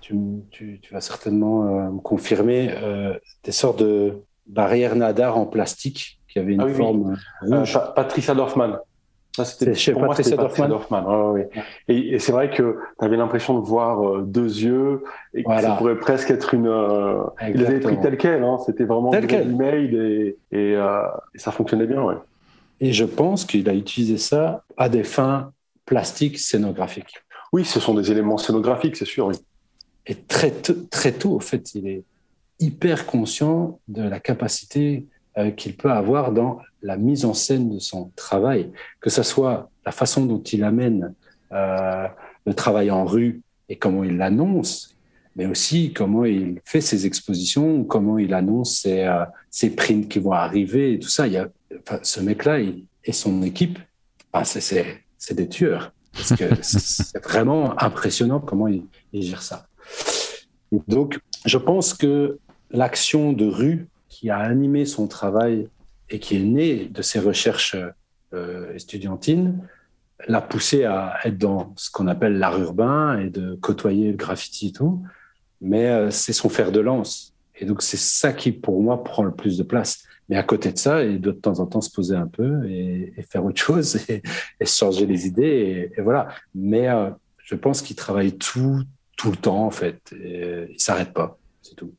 tu, 0.00 0.14
tu, 0.50 0.78
tu 0.80 0.94
vas 0.94 1.00
certainement 1.00 1.64
euh, 1.64 1.90
me 1.90 2.00
confirmer, 2.00 2.74
des 3.44 3.52
sortes 3.52 3.80
de 3.80 4.22
barrières 4.48 4.96
nadar 4.96 5.36
en 5.36 5.46
plastique 5.46 6.18
qui 6.28 6.38
avaient 6.38 6.54
une 6.54 6.60
ah, 6.60 6.66
oui, 6.66 6.74
forme 6.74 7.18
oui. 7.42 7.52
Euh, 7.52 7.64
Patricia 7.94 8.34
Dorfman. 8.34 8.78
Ça, 9.38 9.44
c'était 9.44 9.74
chez 9.74 9.92
pour 9.92 10.06
Patricia 10.06 10.36
moi, 10.36 10.68
Dorfman. 10.68 11.36
Et, 11.88 12.14
et 12.14 12.18
c'est 12.18 12.32
vrai 12.32 12.50
que 12.50 12.78
tu 12.98 13.04
avais 13.04 13.16
l'impression 13.16 13.58
de 13.58 13.64
voir 13.64 14.06
euh, 14.06 14.22
deux 14.22 14.62
yeux 14.62 15.04
et 15.34 15.42
que 15.42 15.48
voilà. 15.48 15.62
ça 15.62 15.74
pourrait 15.76 15.98
presque 15.98 16.30
être 16.30 16.54
une. 16.54 16.66
Euh, 16.66 17.22
il 17.48 17.64
avait 17.64 17.80
pris 17.80 18.00
tel 18.00 18.16
quel, 18.16 18.42
hein. 18.42 18.58
c'était 18.66 18.84
vraiment 18.84 19.10
tel 19.10 19.26
quel 19.26 19.50
email 19.50 19.94
et, 19.96 20.38
et, 20.52 20.72
et, 20.72 21.38
ça 21.38 21.52
fonctionnait 21.52 21.86
bien. 21.86 22.02
Ouais. 22.02 22.16
Et 22.80 22.92
je 22.92 23.04
pense 23.04 23.44
qu'il 23.44 23.68
a 23.68 23.74
utilisé 23.74 24.18
ça 24.18 24.64
à 24.76 24.88
des 24.88 25.04
fins 25.04 25.52
plastique 25.88 26.38
scénographique. 26.38 27.14
Oui, 27.52 27.64
ce 27.64 27.80
sont 27.80 27.94
des 27.94 28.10
éléments 28.10 28.36
scénographiques, 28.36 28.96
c'est 28.96 29.06
sûr. 29.06 29.26
Oui. 29.26 29.36
Et 30.06 30.14
très, 30.14 30.50
très 30.50 31.12
tôt, 31.12 31.36
en 31.36 31.40
fait, 31.40 31.74
il 31.74 31.88
est 31.88 32.02
hyper 32.60 33.06
conscient 33.06 33.78
de 33.88 34.02
la 34.02 34.20
capacité 34.20 35.06
euh, 35.38 35.52
qu'il 35.52 35.76
peut 35.76 35.92
avoir 35.92 36.32
dans 36.32 36.58
la 36.82 36.96
mise 36.96 37.24
en 37.24 37.32
scène 37.32 37.72
de 37.72 37.78
son 37.78 38.10
travail, 38.16 38.72
que 39.00 39.08
ce 39.08 39.22
soit 39.22 39.70
la 39.86 39.92
façon 39.92 40.26
dont 40.26 40.42
il 40.42 40.64
amène 40.64 41.14
euh, 41.52 42.08
le 42.44 42.54
travail 42.54 42.90
en 42.90 43.04
rue 43.04 43.42
et 43.68 43.76
comment 43.76 44.02
il 44.02 44.16
l'annonce, 44.16 44.96
mais 45.36 45.46
aussi 45.46 45.92
comment 45.92 46.24
il 46.24 46.60
fait 46.64 46.80
ses 46.80 47.06
expositions, 47.06 47.84
comment 47.84 48.18
il 48.18 48.34
annonce 48.34 48.80
ses, 48.80 49.04
euh, 49.04 49.24
ses 49.48 49.70
prints 49.70 50.08
qui 50.08 50.18
vont 50.18 50.32
arriver 50.32 50.94
et 50.94 50.98
tout 50.98 51.08
ça. 51.08 51.28
Il 51.28 51.34
y 51.34 51.36
a, 51.36 51.48
ce 52.02 52.20
mec-là 52.20 52.58
et 52.58 53.12
son 53.12 53.42
équipe, 53.44 53.78
ben, 54.32 54.42
c'est 54.42 55.34
des 55.34 55.48
tueurs. 55.48 55.92
Parce 56.14 56.34
que 56.34 56.44
c'est 56.62 57.22
vraiment 57.22 57.80
impressionnant 57.80 58.40
comment 58.40 58.66
il, 58.66 58.82
il 59.12 59.22
gère 59.22 59.42
ça. 59.42 59.68
donc, 60.88 61.20
je 61.44 61.58
pense 61.58 61.94
que 61.94 62.38
l'action 62.72 63.32
de 63.32 63.46
rue 63.46 63.88
qui 64.18 64.30
a 64.30 64.38
animé 64.38 64.84
son 64.84 65.06
travail 65.06 65.68
et 66.10 66.18
qui 66.18 66.36
est 66.36 66.40
née 66.40 66.86
de 66.86 67.02
ses 67.02 67.20
recherches 67.20 67.76
euh, 68.34 68.74
estudiantines 68.74 69.60
l'a 70.26 70.40
poussé 70.40 70.82
à 70.82 71.14
être 71.24 71.38
dans 71.38 71.72
ce 71.76 71.88
qu'on 71.92 72.08
appelle 72.08 72.38
l'art 72.38 72.58
urbain 72.58 73.20
et 73.20 73.30
de 73.30 73.54
côtoyer 73.54 74.10
le 74.10 74.16
graffiti 74.16 74.68
et 74.68 74.72
tout. 74.72 75.04
Mais 75.60 75.86
euh, 75.86 76.10
c'est 76.10 76.32
son 76.32 76.48
fer 76.48 76.72
de 76.72 76.80
lance. 76.80 77.32
Et 77.60 77.64
donc, 77.64 77.80
c'est 77.80 77.96
ça 77.96 78.32
qui, 78.32 78.50
pour 78.50 78.82
moi, 78.82 79.04
prend 79.04 79.22
le 79.22 79.32
plus 79.32 79.56
de 79.56 79.62
place. 79.62 80.02
Mais 80.28 80.36
à 80.36 80.42
côté 80.42 80.72
de 80.72 80.78
ça, 80.78 81.04
il 81.04 81.20
doit 81.20 81.32
de 81.32 81.38
temps 81.38 81.60
en 81.60 81.66
temps 81.66 81.80
se 81.80 81.90
poser 81.90 82.16
un 82.16 82.26
peu 82.26 82.68
et, 82.68 83.14
faire 83.30 83.44
autre 83.44 83.60
chose 83.60 84.00
et, 84.08 84.20
et 84.58 84.66
changer 84.66 85.06
les 85.06 85.28
idées. 85.28 85.92
Et, 85.96 86.00
voilà. 86.00 86.26
Mais 86.56 86.88
euh, 86.88 87.10
je 87.38 87.54
pense 87.54 87.82
qu'il 87.82 87.94
travaille 87.94 88.36
tout, 88.36 88.82
tout 89.16 89.30
le 89.30 89.36
temps, 89.36 89.64
en 89.64 89.70
fait. 89.70 90.12
Et 90.12 90.66
il 90.72 90.80
s'arrête 90.80 91.12
pas. 91.12 91.38
C'est 91.62 91.76
tout. 91.76 91.92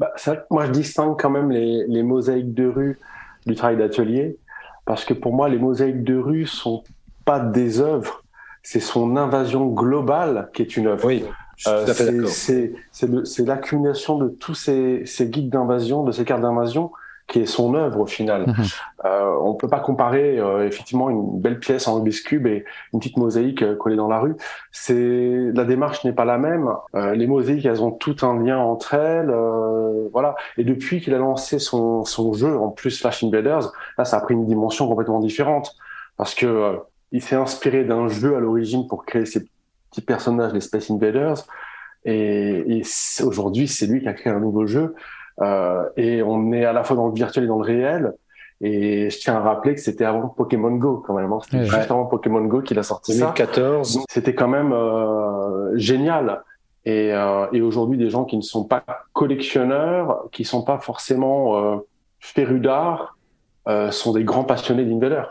Bah, 0.00 0.14
moi, 0.50 0.64
je 0.64 0.70
distingue 0.70 1.20
quand 1.20 1.28
même 1.28 1.50
les, 1.50 1.86
les 1.86 2.02
mosaïques 2.02 2.54
de 2.54 2.66
rue 2.66 2.98
du 3.46 3.54
travail 3.54 3.76
d'atelier. 3.76 4.38
Parce 4.86 5.04
que 5.04 5.12
pour 5.12 5.34
moi, 5.34 5.50
les 5.50 5.58
mosaïques 5.58 6.04
de 6.04 6.16
rue 6.16 6.46
sont 6.46 6.82
pas 7.26 7.38
des 7.38 7.80
œuvres, 7.80 8.24
c'est 8.62 8.80
son 8.80 9.16
invasion 9.18 9.66
globale 9.66 10.48
qui 10.54 10.62
est 10.62 10.76
une 10.78 10.86
œuvre. 10.86 11.04
Oui, 11.06 11.22
euh, 11.66 11.86
c'est 11.86 13.44
l'accumulation 13.44 14.16
de 14.16 14.28
tous 14.28 14.54
ces, 14.54 15.02
ces 15.04 15.28
guides 15.28 15.50
d'invasion, 15.50 16.02
de 16.02 16.12
ces 16.12 16.24
cartes 16.24 16.40
d'invasion, 16.40 16.90
qui 17.30 17.38
est 17.38 17.46
son 17.46 17.74
œuvre 17.74 18.00
au 18.00 18.06
final. 18.06 18.46
Mhm. 18.48 18.54
Euh, 19.04 19.32
on 19.42 19.54
peut 19.54 19.68
pas 19.68 19.78
comparer 19.78 20.38
euh, 20.38 20.66
effectivement 20.66 21.08
une 21.08 21.40
belle 21.40 21.60
pièce 21.60 21.86
en 21.86 21.94
Rubik's 21.94 22.20
cube 22.20 22.46
et 22.46 22.64
une 22.92 22.98
petite 22.98 23.16
mosaïque 23.16 23.62
euh, 23.62 23.76
collée 23.76 23.96
dans 23.96 24.08
la 24.08 24.18
rue. 24.18 24.34
C'est 24.72 25.50
la 25.54 25.64
démarche 25.64 26.04
n'est 26.04 26.12
pas 26.12 26.24
la 26.24 26.38
même. 26.38 26.68
Les 26.94 27.26
mosaïques, 27.26 27.64
elles 27.64 27.82
ont 27.82 27.92
tout 27.92 28.16
un 28.22 28.42
lien 28.42 28.58
entre 28.58 28.94
elles, 28.94 29.32
voilà. 30.12 30.34
Et 30.58 30.64
depuis 30.64 31.00
qu'il 31.00 31.14
a 31.14 31.18
lancé 31.18 31.58
son, 31.58 32.04
son 32.04 32.32
jeu, 32.32 32.58
en 32.58 32.68
plus 32.68 32.98
Flash 33.00 33.22
Invaders, 33.22 33.72
là, 33.96 34.04
ça 34.04 34.18
a 34.18 34.20
pris 34.20 34.34
une 34.34 34.46
dimension 34.46 34.88
complètement 34.88 35.20
différente 35.20 35.76
parce 36.16 36.34
que 36.34 36.78
il 37.12 37.22
s'est 37.22 37.36
inspiré 37.36 37.84
d'un 37.84 38.08
jeu 38.08 38.36
à 38.36 38.40
l'origine 38.40 38.86
pour 38.86 39.04
créer 39.04 39.26
ces 39.26 39.44
petits 39.90 40.02
personnages, 40.02 40.52
les 40.52 40.60
Space 40.60 40.90
Invaders. 40.90 41.44
Et, 42.04 42.78
et 42.78 42.82
aujourd'hui, 43.22 43.68
c'est 43.68 43.86
lui 43.86 44.00
qui 44.00 44.08
a 44.08 44.14
créé 44.14 44.32
un 44.32 44.40
nouveau 44.40 44.66
jeu. 44.66 44.94
Euh, 45.42 45.84
et 45.96 46.22
on 46.22 46.52
est 46.52 46.64
à 46.64 46.72
la 46.72 46.84
fois 46.84 46.96
dans 46.96 47.08
le 47.08 47.14
virtuel 47.14 47.44
et 47.44 47.48
dans 47.48 47.58
le 47.58 47.64
réel. 47.64 48.12
Et 48.62 49.08
je 49.08 49.18
tiens 49.18 49.36
à 49.36 49.40
rappeler 49.40 49.74
que 49.74 49.80
c'était 49.80 50.04
avant 50.04 50.28
Pokémon 50.28 50.72
Go 50.72 51.02
quand 51.06 51.14
même. 51.14 51.32
Hein. 51.32 51.38
C'était 51.42 51.64
juste 51.64 51.90
avant 51.90 52.04
Pokémon 52.04 52.44
Go 52.44 52.60
qu'il 52.60 52.78
a 52.78 52.82
sorti 52.82 53.12
2014. 53.18 53.94
ça. 53.94 54.00
C'était 54.10 54.34
quand 54.34 54.48
même 54.48 54.72
euh, 54.72 55.76
génial. 55.78 56.42
Et, 56.84 57.12
euh, 57.12 57.46
et 57.52 57.62
aujourd'hui, 57.62 57.96
des 57.96 58.10
gens 58.10 58.24
qui 58.24 58.36
ne 58.36 58.42
sont 58.42 58.64
pas 58.64 58.84
collectionneurs, 59.12 60.24
qui 60.32 60.44
sont 60.44 60.62
pas 60.62 60.78
forcément 60.78 61.56
euh, 61.56 61.76
férus 62.20 62.60
d'art, 62.60 63.16
euh, 63.68 63.90
sont 63.90 64.12
des 64.12 64.24
grands 64.24 64.44
passionnés 64.44 64.84
d'Invader. 64.84 65.22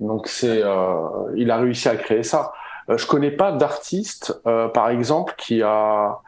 Donc 0.00 0.26
c'est, 0.26 0.62
euh, 0.62 0.96
il 1.36 1.50
a 1.50 1.58
réussi 1.58 1.88
à 1.88 1.96
créer 1.96 2.22
ça. 2.24 2.52
Euh, 2.90 2.96
je 2.98 3.06
connais 3.06 3.30
pas 3.30 3.52
d'artiste, 3.52 4.40
euh, 4.46 4.68
par 4.68 4.90
exemple, 4.90 5.34
qui 5.38 5.62
a 5.62 6.18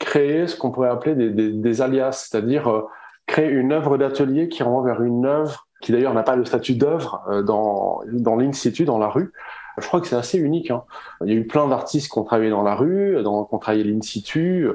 créé 0.00 0.48
ce 0.48 0.56
qu'on 0.56 0.72
pourrait 0.72 0.88
appeler 0.88 1.14
des, 1.14 1.30
des, 1.30 1.52
des 1.52 1.82
alias, 1.82 2.26
c'est-à-dire 2.28 2.68
euh, 2.68 2.88
créer 3.26 3.48
une 3.48 3.70
œuvre 3.70 3.96
d'atelier 3.96 4.48
qui 4.48 4.64
renvoie 4.64 4.82
vers 4.82 5.02
une 5.02 5.24
œuvre 5.24 5.68
qui 5.80 5.92
d'ailleurs 5.92 6.12
n'a 6.12 6.24
pas 6.24 6.36
le 6.36 6.44
statut 6.44 6.74
d'œuvre 6.74 7.22
euh, 7.30 7.42
dans 7.42 8.00
dans 8.10 8.36
l'institut, 8.36 8.84
dans 8.84 8.98
la 8.98 9.08
rue. 9.08 9.32
Je 9.78 9.86
crois 9.86 10.00
que 10.00 10.08
c'est 10.08 10.16
assez 10.16 10.38
unique. 10.38 10.72
Hein. 10.72 10.82
Il 11.24 11.32
y 11.32 11.36
a 11.36 11.38
eu 11.38 11.46
plein 11.46 11.68
d'artistes 11.68 12.12
qui 12.12 12.18
ont 12.18 12.24
travaillé 12.24 12.50
dans 12.50 12.64
la 12.64 12.74
rue, 12.74 13.16
qui 13.20 13.26
ont 13.26 13.58
travaillé 13.58 13.84
l'institut, 13.84 14.68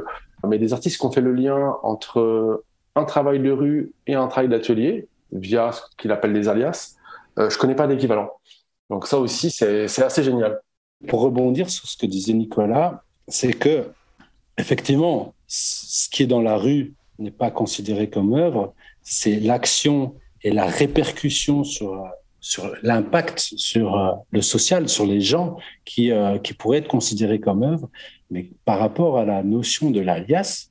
mais 0.47 0.57
des 0.57 0.73
artistes 0.73 0.99
qui 0.99 1.05
ont 1.05 1.11
fait 1.11 1.21
le 1.21 1.33
lien 1.33 1.75
entre 1.83 2.63
un 2.95 3.03
travail 3.03 3.39
de 3.39 3.51
rue 3.51 3.93
et 4.07 4.15
un 4.15 4.27
travail 4.27 4.49
d'atelier 4.49 5.07
via 5.31 5.71
ce 5.71 5.81
qu'il 5.97 6.11
appelle 6.11 6.33
les 6.33 6.47
alias. 6.47 6.95
Euh, 7.39 7.49
je 7.49 7.57
connais 7.57 7.75
pas 7.75 7.87
d'équivalent. 7.87 8.29
Donc 8.89 9.07
ça 9.07 9.19
aussi, 9.19 9.49
c'est 9.51 9.85
assez 9.85 10.23
génial. 10.23 10.59
Pour 11.07 11.21
rebondir 11.21 11.69
sur 11.69 11.87
ce 11.87 11.97
que 11.97 12.05
disait 12.05 12.33
Nicolas, 12.33 13.03
c'est 13.27 13.53
que 13.53 13.85
effectivement, 14.57 15.33
ce 15.47 16.09
qui 16.09 16.23
est 16.23 16.27
dans 16.27 16.41
la 16.41 16.57
rue 16.57 16.93
n'est 17.19 17.31
pas 17.31 17.51
considéré 17.51 18.09
comme 18.09 18.33
œuvre, 18.33 18.73
c'est 19.01 19.39
l'action 19.39 20.15
et 20.43 20.51
la 20.51 20.65
répercussion 20.65 21.63
sur, 21.63 22.03
sur 22.39 22.75
l'impact 22.81 23.39
sur 23.39 23.95
euh, 23.97 24.11
le 24.31 24.41
social, 24.41 24.89
sur 24.89 25.05
les 25.05 25.21
gens 25.21 25.57
qui, 25.85 26.11
euh, 26.11 26.37
qui 26.39 26.53
pourraient 26.53 26.79
être 26.79 26.87
considérés 26.87 27.39
comme 27.39 27.63
œuvre. 27.63 27.89
Mais 28.31 28.49
par 28.65 28.79
rapport 28.79 29.17
à 29.17 29.25
la 29.25 29.43
notion 29.43 29.91
de 29.91 29.99
l'alias, 29.99 30.69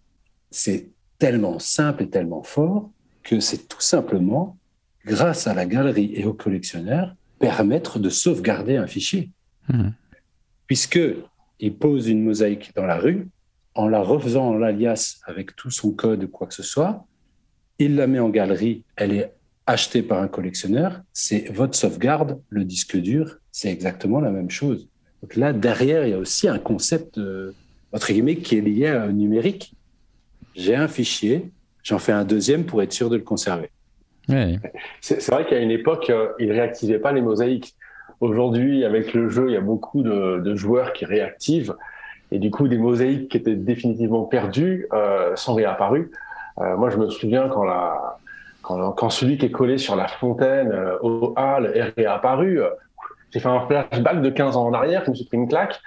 c'est 0.50 0.90
tellement 1.18 1.58
simple 1.58 2.04
et 2.04 2.10
tellement 2.10 2.42
fort 2.42 2.90
que 3.22 3.40
c'est 3.40 3.68
tout 3.68 3.80
simplement, 3.80 4.58
grâce 5.06 5.46
à 5.46 5.54
la 5.54 5.66
galerie 5.66 6.12
et 6.14 6.24
aux 6.24 6.34
collectionneurs, 6.34 7.14
permettre 7.38 7.98
de 7.98 8.10
sauvegarder 8.10 8.76
un 8.76 8.86
fichier. 8.86 9.30
Mmh. 9.68 9.88
Puisque 10.66 11.00
il 11.60 11.74
pose 11.74 12.08
une 12.08 12.22
mosaïque 12.22 12.72
dans 12.74 12.86
la 12.86 12.98
rue, 12.98 13.28
en 13.74 13.88
la 13.88 14.00
refaisant 14.00 14.48
en 14.48 14.54
l'alias 14.54 15.20
avec 15.26 15.56
tout 15.56 15.70
son 15.70 15.92
code 15.92 16.24
ou 16.24 16.28
quoi 16.28 16.46
que 16.46 16.54
ce 16.54 16.62
soit, 16.62 17.06
il 17.78 17.96
la 17.96 18.06
met 18.06 18.20
en 18.20 18.28
galerie, 18.28 18.84
elle 18.96 19.12
est 19.12 19.32
achetée 19.66 20.02
par 20.02 20.20
un 20.20 20.28
collectionneur, 20.28 21.00
c'est 21.12 21.50
votre 21.52 21.76
sauvegarde, 21.76 22.40
le 22.50 22.64
disque 22.64 22.96
dur, 22.96 23.38
c'est 23.50 23.70
exactement 23.70 24.20
la 24.20 24.30
même 24.30 24.50
chose. 24.50 24.88
Donc 25.22 25.36
là, 25.36 25.52
derrière, 25.52 26.06
il 26.06 26.10
y 26.10 26.12
a 26.12 26.18
aussi 26.18 26.48
un 26.48 26.58
concept, 26.58 27.18
euh, 27.18 27.54
entre 27.92 28.12
guillemets, 28.12 28.36
qui 28.36 28.58
est 28.58 28.60
lié 28.60 28.92
au 29.08 29.12
numérique. 29.12 29.74
J'ai 30.54 30.74
un 30.76 30.86
fichier, 30.86 31.50
j'en 31.82 31.98
fais 31.98 32.12
un 32.12 32.24
deuxième 32.24 32.64
pour 32.64 32.82
être 32.82 32.92
sûr 32.92 33.08
de 33.08 33.16
le 33.16 33.22
conserver. 33.22 33.70
C'est 35.00 35.30
vrai 35.30 35.46
qu'à 35.46 35.58
une 35.58 35.70
époque, 35.70 36.10
euh, 36.10 36.28
ils 36.38 36.52
réactivaient 36.52 36.98
pas 36.98 37.12
les 37.12 37.22
mosaïques. 37.22 37.74
Aujourd'hui, 38.20 38.84
avec 38.84 39.12
le 39.12 39.28
jeu, 39.28 39.46
il 39.48 39.54
y 39.54 39.56
a 39.56 39.60
beaucoup 39.60 40.02
de, 40.02 40.40
de, 40.40 40.54
joueurs 40.54 40.92
qui 40.92 41.04
réactivent. 41.04 41.74
Et 42.34 42.40
du 42.40 42.50
coup, 42.50 42.66
des 42.66 42.78
mosaïques 42.78 43.30
qui 43.30 43.36
étaient 43.36 43.54
définitivement 43.54 44.24
perdues 44.24 44.88
euh, 44.92 45.36
sont 45.36 45.54
réapparues. 45.54 46.10
Euh, 46.60 46.76
moi, 46.76 46.90
je 46.90 46.96
me 46.96 47.08
souviens 47.08 47.48
quand, 47.48 49.10
celui 49.10 49.38
qui 49.38 49.46
est 49.46 49.52
collé 49.52 49.78
sur 49.78 49.94
la 49.94 50.08
fontaine 50.08 50.72
euh, 50.72 50.98
au 51.00 51.32
hall 51.36 51.70
est 51.76 51.94
réapparu. 51.96 52.60
Euh, 52.60 52.70
j'ai 53.30 53.38
fait 53.38 53.48
un 53.48 53.60
flashback 53.60 54.20
de 54.20 54.30
15 54.30 54.56
ans 54.56 54.66
en 54.66 54.72
arrière, 54.72 55.04
je 55.04 55.10
me 55.10 55.14
suis 55.14 55.26
pris 55.26 55.36
une 55.36 55.46
claque. 55.46 55.80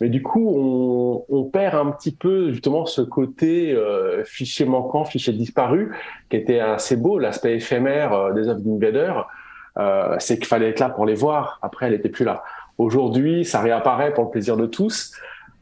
Mais 0.00 0.08
du 0.08 0.22
coup, 0.22 0.54
on, 0.56 1.24
on, 1.28 1.44
perd 1.44 1.74
un 1.74 1.90
petit 1.90 2.12
peu 2.12 2.50
justement 2.50 2.86
ce 2.86 3.02
côté 3.02 3.78
fichier 4.24 4.64
manquant, 4.64 5.04
fichier 5.04 5.34
disparu, 5.34 5.94
qui 6.30 6.36
était 6.36 6.60
assez 6.60 6.96
beau, 6.96 7.18
l'aspect 7.18 7.56
éphémère 7.56 8.32
des 8.32 8.48
œuvres 8.48 8.60
d'Invader. 8.60 9.12
C'est 10.18 10.38
qu'il 10.38 10.46
fallait 10.46 10.70
être 10.70 10.80
là 10.80 10.88
pour 10.88 11.04
les 11.04 11.14
voir. 11.14 11.58
Après, 11.60 11.84
elle 11.84 11.92
n'était 11.92 12.08
plus 12.08 12.24
là. 12.24 12.42
Aujourd'hui, 12.78 13.44
ça 13.44 13.60
réapparaît 13.60 14.14
pour 14.14 14.24
le 14.24 14.30
plaisir 14.30 14.56
de 14.56 14.64
tous, 14.64 15.12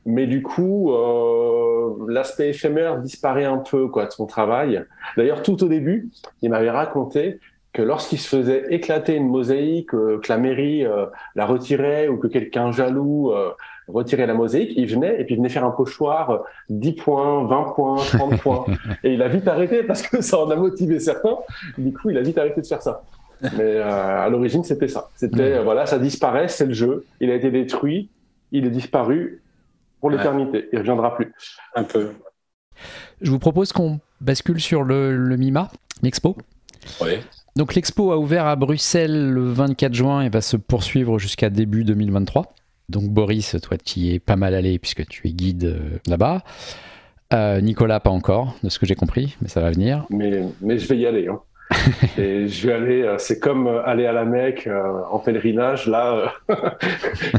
mais 0.09 0.27
du 0.27 0.43
coup, 0.43 0.91
euh, 0.95 1.95
l'aspect 2.09 2.49
éphémère 2.49 2.97
disparaît 2.99 3.45
un 3.45 3.59
peu 3.59 3.89
quoi 3.89 4.07
de 4.07 4.11
son 4.11 4.25
travail. 4.25 4.83
D'ailleurs, 5.19 5.43
tout 5.43 5.63
au 5.63 5.69
début, 5.69 6.09
il 6.41 6.49
m'avait 6.49 6.71
raconté 6.71 7.41
que 7.75 7.83
lorsqu'il 7.83 8.19
se 8.19 8.35
faisait 8.35 8.65
éclater 8.71 9.17
une 9.17 9.29
mosaïque, 9.29 9.93
euh, 9.93 10.19
que 10.19 10.33
la 10.33 10.39
mairie 10.39 10.87
euh, 10.87 11.05
la 11.35 11.45
retirait 11.45 12.09
ou 12.09 12.17
que 12.17 12.27
quelqu'un 12.27 12.73
jaloux 12.73 13.33
retirait 13.87 14.27
la 14.27 14.33
mosaïque, 14.33 14.73
il 14.77 14.87
venait 14.87 15.21
et 15.21 15.25
puis 15.25 15.35
il 15.35 15.37
venait 15.37 15.51
faire 15.51 15.67
un 15.67 15.73
pochoir 15.73 16.43
10 16.71 16.93
points, 16.93 17.45
20 17.45 17.63
points, 17.75 17.97
30 17.97 18.37
points. 18.41 18.65
Et 19.05 19.13
il 19.13 19.21
a 19.21 19.29
vite 19.29 19.47
arrêté 19.47 19.83
parce 19.83 20.01
que 20.01 20.23
ça 20.23 20.39
en 20.39 20.51
a 20.51 20.57
motivé 20.57 21.01
certains. 21.01 21.37
Du 21.77 21.93
coup, 21.93 22.09
il 22.09 22.17
a 22.17 22.23
vite 22.23 22.39
arrêté 22.39 22.63
de 22.63 22.67
faire 22.67 22.81
ça. 22.81 23.03
Mais 23.59 23.77
à 23.77 24.27
l'origine, 24.31 24.65
c'était 24.65 24.89
ça. 24.89 25.11
C'était, 25.17 25.63
voilà, 25.63 25.85
ça 25.85 25.99
disparaît, 25.99 26.49
c'est 26.49 26.67
le 26.67 26.73
jeu. 26.73 27.05
Il 27.21 27.31
a 27.31 27.35
été 27.35 27.51
détruit, 27.51 28.09
il 28.53 28.65
est 28.65 28.71
disparu 28.71 29.43
pour 30.01 30.11
l'éternité. 30.11 30.69
Il 30.73 30.79
reviendra 30.79 31.15
plus. 31.17 31.33
Un 31.75 31.85
peu. 31.85 32.13
Je 33.21 33.31
vous 33.31 33.39
propose 33.39 33.73
qu'on 33.73 34.01
bascule 34.21 34.61
sur 34.61 34.85
le, 34.85 35.17
le 35.17 35.37
MIMA, 35.37 35.71
l'expo. 36.03 36.37
Oui. 37.01 37.19
Donc 37.57 37.75
l'expo 37.75 38.13
a 38.13 38.19
ouvert 38.19 38.47
à 38.47 38.55
Bruxelles 38.57 39.31
le 39.31 39.43
24 39.43 39.93
juin 39.93 40.23
et 40.23 40.29
va 40.29 40.41
se 40.41 40.57
poursuivre 40.57 41.19
jusqu'à 41.19 41.51
début 41.51 41.85
2023. 41.85 42.55
Donc 42.89 43.11
Boris, 43.11 43.57
toi 43.63 43.77
qui 43.77 44.15
es 44.15 44.19
pas 44.19 44.37
mal 44.37 44.55
allé 44.55 44.79
puisque 44.79 45.07
tu 45.07 45.27
es 45.29 45.33
guide 45.33 46.01
là-bas. 46.07 46.43
Nicolas, 47.61 48.01
pas 48.01 48.11
encore, 48.11 48.57
de 48.63 48.69
ce 48.69 48.79
que 48.79 48.87
j'ai 48.87 48.95
compris, 48.95 49.37
mais 49.43 49.49
ça 49.49 49.61
va 49.61 49.71
venir. 49.71 50.07
Mais, 50.09 50.45
mais 50.61 50.79
je 50.79 50.89
vais 50.89 50.99
y 50.99 51.07
aller. 51.07 51.29
Hein. 51.29 51.41
Et 52.19 52.49
je 52.49 52.67
vais 52.67 52.73
aller, 52.73 53.03
euh, 53.03 53.19
c'est 53.19 53.39
comme 53.39 53.67
euh, 53.67 53.85
aller 53.85 54.07
à 54.07 54.13
la 54.13 54.25
Mecque 54.25 54.67
euh, 54.67 55.03
en 55.11 55.19
pèlerinage. 55.19 55.87
Là, 55.87 56.35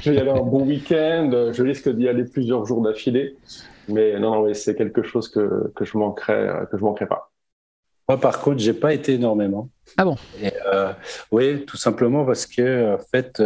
je 0.01 0.09
vais 0.09 0.17
y 0.17 0.19
aller 0.19 0.29
un 0.29 0.41
bon 0.41 0.65
week-end. 0.65 1.51
Je 1.51 1.63
risque 1.63 1.89
d'y 1.89 2.07
aller 2.07 2.25
plusieurs 2.25 2.65
jours 2.65 2.81
d'affilée. 2.81 3.35
Mais 3.87 4.19
non, 4.19 4.43
non, 4.43 4.53
c'est 4.53 4.75
quelque 4.75 5.01
chose 5.01 5.29
que, 5.29 5.71
que 5.75 5.83
je 5.83 5.97
manquerai, 5.97 6.65
que 6.71 6.77
je 6.77 6.83
manquerai 6.83 7.07
pas. 7.07 7.31
Moi, 8.09 8.19
par 8.19 8.41
contre, 8.41 8.57
j'ai 8.57 8.73
pas 8.73 8.93
été 8.93 9.13
énormément. 9.13 9.69
Ah 9.95 10.03
bon? 10.03 10.15
Oui, 11.31 11.63
tout 11.65 11.77
simplement 11.77 12.25
parce 12.25 12.45
que, 12.45 12.95
en 12.95 12.99
fait, 13.11 13.41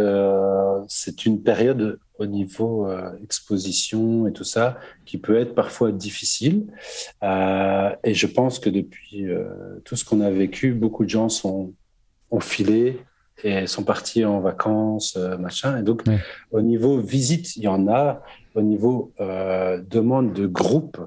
c'est 0.88 1.26
une 1.26 1.42
période 1.42 1.98
au 2.18 2.26
niveau 2.26 2.88
euh, 2.88 3.10
exposition 3.22 4.26
et 4.26 4.32
tout 4.32 4.44
ça, 4.44 4.78
qui 5.04 5.18
peut 5.18 5.38
être 5.38 5.54
parfois 5.54 5.92
difficile. 5.92 6.66
Euh, 7.22 7.90
et 8.04 8.14
je 8.14 8.26
pense 8.26 8.58
que 8.58 8.70
depuis 8.70 9.26
euh, 9.26 9.44
tout 9.84 9.96
ce 9.96 10.04
qu'on 10.04 10.20
a 10.20 10.30
vécu, 10.30 10.72
beaucoup 10.72 11.04
de 11.04 11.10
gens 11.10 11.28
sont 11.28 11.72
ont 12.30 12.40
filé 12.40 13.00
et 13.44 13.66
sont 13.66 13.84
partis 13.84 14.24
en 14.24 14.40
vacances, 14.40 15.16
machin. 15.38 15.78
Et 15.78 15.82
donc, 15.82 16.02
au 16.50 16.62
niveau 16.62 16.98
visite, 16.98 17.56
il 17.56 17.64
y 17.64 17.68
en 17.68 17.86
a. 17.88 18.22
Au 18.54 18.62
niveau 18.62 19.12
demande 19.18 20.32
de 20.32 20.46
groupe, 20.46 20.98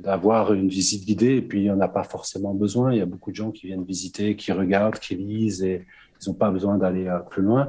d'avoir 0.00 0.52
une 0.52 0.68
visite 0.68 1.04
guidée, 1.04 1.36
et 1.36 1.42
puis 1.42 1.60
il 1.60 1.64
n'y 1.64 1.70
en 1.70 1.80
a 1.80 1.88
pas 1.88 2.04
forcément 2.04 2.54
besoin. 2.54 2.92
Il 2.92 2.98
y 2.98 3.02
a 3.02 3.06
beaucoup 3.06 3.30
de 3.30 3.36
gens 3.36 3.50
qui 3.50 3.66
viennent 3.66 3.84
visiter, 3.84 4.36
qui 4.36 4.52
regardent, 4.52 4.98
qui 4.98 5.14
lisent, 5.14 5.62
et 5.62 5.86
ils 6.20 6.28
n'ont 6.28 6.34
pas 6.34 6.50
besoin 6.50 6.78
d'aller 6.78 7.10
plus 7.30 7.42
loin. 7.42 7.68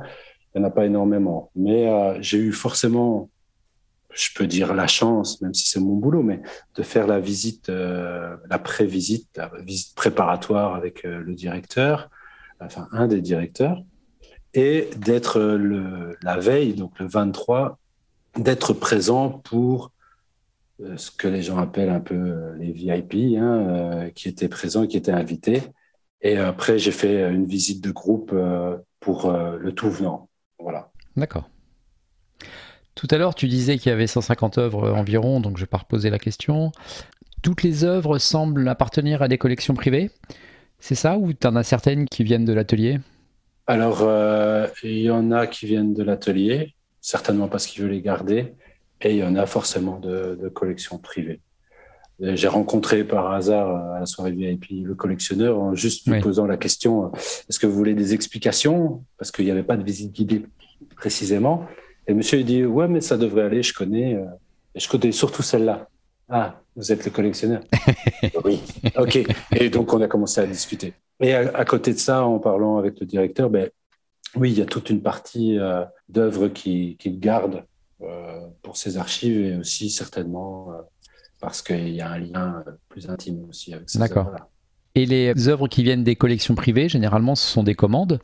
Il 0.53 0.59
n'y 0.59 0.65
en 0.65 0.67
a 0.69 0.71
pas 0.71 0.86
énormément. 0.86 1.51
Mais 1.55 1.89
euh, 1.89 2.17
j'ai 2.21 2.38
eu 2.38 2.51
forcément, 2.53 3.30
je 4.13 4.30
peux 4.36 4.47
dire 4.47 4.73
la 4.73 4.88
chance, 4.88 5.41
même 5.41 5.53
si 5.53 5.67
c'est 5.69 5.82
mon 5.82 5.95
boulot, 5.95 6.23
mais 6.23 6.41
de 6.76 6.84
faire 6.84 7.07
la 7.07 7.19
visite, 7.19 7.69
euh, 7.69 8.38
la 8.49 8.57
pré-visite, 8.57 9.28
la 9.36 9.51
visite 9.61 9.93
préparatoire 9.95 10.73
avec 10.76 11.05
euh, 11.05 11.19
le 11.19 11.36
directeur, 11.36 12.09
enfin 12.61 12.88
un 12.91 13.07
des 13.07 13.21
directeurs, 13.21 13.84
et 14.53 14.89
d'être 14.95 15.39
la 16.21 16.38
veille, 16.38 16.73
donc 16.73 16.97
le 16.99 17.07
23, 17.07 17.78
d'être 18.38 18.71
présent 18.71 19.30
pour 19.30 19.91
ce 20.97 21.11
que 21.11 21.28
les 21.28 21.41
gens 21.41 21.57
appellent 21.57 21.89
un 21.89 21.99
peu 21.99 22.53
les 22.57 22.71
VIP, 22.71 23.38
hein, 23.38 24.09
qui 24.13 24.28
étaient 24.28 24.49
présents, 24.49 24.88
qui 24.88 24.97
étaient 24.97 25.11
invités. 25.11 25.61
Et 26.21 26.38
après, 26.38 26.78
j'ai 26.78 26.91
fait 26.91 27.30
une 27.32 27.45
visite 27.45 27.84
de 27.84 27.91
groupe 27.91 28.36
pour 28.99 29.32
le 29.32 29.71
tout 29.73 29.89
venant. 29.89 30.30
Voilà. 30.59 30.91
D'accord. 31.15 31.49
Tout 32.95 33.07
à 33.11 33.17
l'heure, 33.17 33.36
tu 33.36 33.47
disais 33.47 33.78
qu'il 33.78 33.89
y 33.89 33.93
avait 33.93 34.07
150 34.07 34.57
œuvres 34.57 34.91
environ, 34.91 35.41
donc 35.41 35.57
je 35.57 35.63
vais 35.63 35.69
pas 35.69 35.78
reposer 35.78 36.09
la 36.09 36.19
question. 36.19 36.71
Toutes 37.41 37.61
les 37.61 37.84
œuvres 37.84 38.17
semblent 38.17 38.67
appartenir 38.67 39.21
à 39.21 39.28
des 39.28 39.38
collections 39.38 39.76
privées, 39.76 40.09
c'est 40.80 40.95
ça 40.95 41.17
Ou 41.17 41.34
tu 41.34 41.45
en 41.47 41.55
as 41.55 41.63
certaines 41.63 42.07
qui 42.07 42.23
viennent 42.23 42.45
de 42.45 42.53
l'atelier? 42.53 42.99
Alors, 43.67 43.99
euh, 44.01 44.67
il 44.84 44.99
y 44.99 45.09
en 45.09 45.32
a 45.32 45.47
qui 45.47 45.65
viennent 45.65 45.93
de 45.93 46.03
l'atelier, 46.03 46.76
certainement 47.01 47.47
parce 47.47 47.65
qu'il 47.65 47.84
veut 47.84 47.89
les 47.89 48.01
garder, 48.01 48.53
et 49.01 49.11
il 49.11 49.17
y 49.17 49.23
en 49.23 49.35
a 49.35 49.45
forcément 49.45 49.99
de, 49.99 50.49
collections 50.53 50.97
privées. 50.97 51.41
J'ai 52.19 52.47
rencontré 52.47 53.03
par 53.03 53.31
hasard 53.33 53.93
à 53.93 53.99
la 53.99 54.05
soirée 54.05 54.31
VIP 54.31 54.67
le 54.85 54.95
collectionneur 54.95 55.59
en 55.59 55.75
juste 55.75 56.07
lui 56.07 56.21
posant 56.21 56.45
la 56.45 56.55
question 56.55 57.11
est-ce 57.49 57.59
que 57.59 57.67
vous 57.67 57.75
voulez 57.75 57.93
des 57.93 58.13
explications? 58.13 59.03
Parce 59.17 59.31
qu'il 59.31 59.43
n'y 59.43 59.51
avait 59.51 59.63
pas 59.63 59.75
de 59.75 59.83
visite 59.83 60.13
guidée 60.13 60.45
précisément. 60.95 61.65
Et 62.07 62.13
monsieur 62.13 62.39
il 62.39 62.45
dit 62.45 62.63
ouais 62.63 62.87
mais 62.87 63.01
ça 63.01 63.17
devrait 63.17 63.43
aller, 63.43 63.63
je 63.63 63.73
connais, 63.73 64.15
euh, 64.15 64.23
je 64.75 64.87
connais 64.87 65.11
surtout 65.11 65.43
celle-là. 65.43 65.89
Ah, 66.29 66.61
vous 66.75 66.91
êtes 66.91 67.03
le 67.03 67.11
collectionneur 67.11 67.61
Oui. 68.45 68.61
Ok. 68.97 69.19
Et 69.51 69.69
donc 69.69 69.93
on 69.93 70.01
a 70.01 70.07
commencé 70.07 70.39
à 70.39 70.45
discuter. 70.45 70.93
Et 71.19 71.33
à, 71.33 71.65
côté 71.65 71.93
de 71.93 71.99
ça, 71.99 72.25
en 72.25 72.39
parlant 72.39 72.77
avec 72.77 72.99
le 72.99 73.05
directeur, 73.05 73.49
ben 73.49 73.69
oui, 74.35 74.51
il 74.51 74.59
y 74.59 74.61
a 74.61 74.65
toute 74.65 74.89
une 74.89 75.01
partie 75.01 75.57
euh, 75.57 75.83
d'œuvres 76.09 76.49
qu'il 76.49 76.97
qui 76.97 77.11
garde 77.11 77.55
euh, 77.55 77.61
pour 78.62 78.78
ses 78.78 78.97
archives 78.97 79.39
et 79.39 79.56
aussi 79.56 79.89
certainement 79.89 80.72
parce 81.39 81.62
qu'il 81.62 81.89
y 81.89 82.01
a 82.01 82.10
un 82.10 82.20
lien 82.20 82.64
plus 82.89 83.10
intime 83.10 83.45
aussi 83.49 83.74
avec 83.74 83.89
ces 83.89 84.01
œuvres-là. 84.01 84.49
Et 84.95 85.06
les 85.06 85.47
œuvres 85.49 85.68
qui 85.68 85.84
viennent 85.84 86.03
des 86.03 86.16
collections 86.16 86.56
privées, 86.56 86.88
généralement, 86.88 87.36
ce 87.36 87.47
sont 87.47 87.64
des 87.64 87.76
commandes 87.76 88.20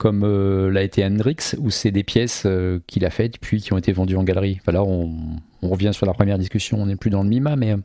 comme 0.00 0.24
euh, 0.24 0.70
l'a 0.70 0.82
été 0.82 1.04
Hendrix, 1.04 1.54
où 1.58 1.68
c'est 1.68 1.90
des 1.90 2.02
pièces 2.02 2.44
euh, 2.46 2.80
qu'il 2.86 3.04
a 3.04 3.10
faites 3.10 3.38
puis 3.38 3.60
qui 3.60 3.74
ont 3.74 3.76
été 3.76 3.92
vendues 3.92 4.16
en 4.16 4.24
galerie. 4.24 4.56
Enfin, 4.62 4.72
là, 4.72 4.82
on, 4.82 5.12
revient 5.60 5.90
sur 5.92 6.06
la 6.06 6.14
première 6.14 6.38
discussion, 6.38 6.80
on 6.80 6.86
n'est 6.86 6.96
plus 6.96 7.10
dans 7.10 7.22
le 7.22 7.28
MIMA, 7.28 7.54
mais... 7.56 7.76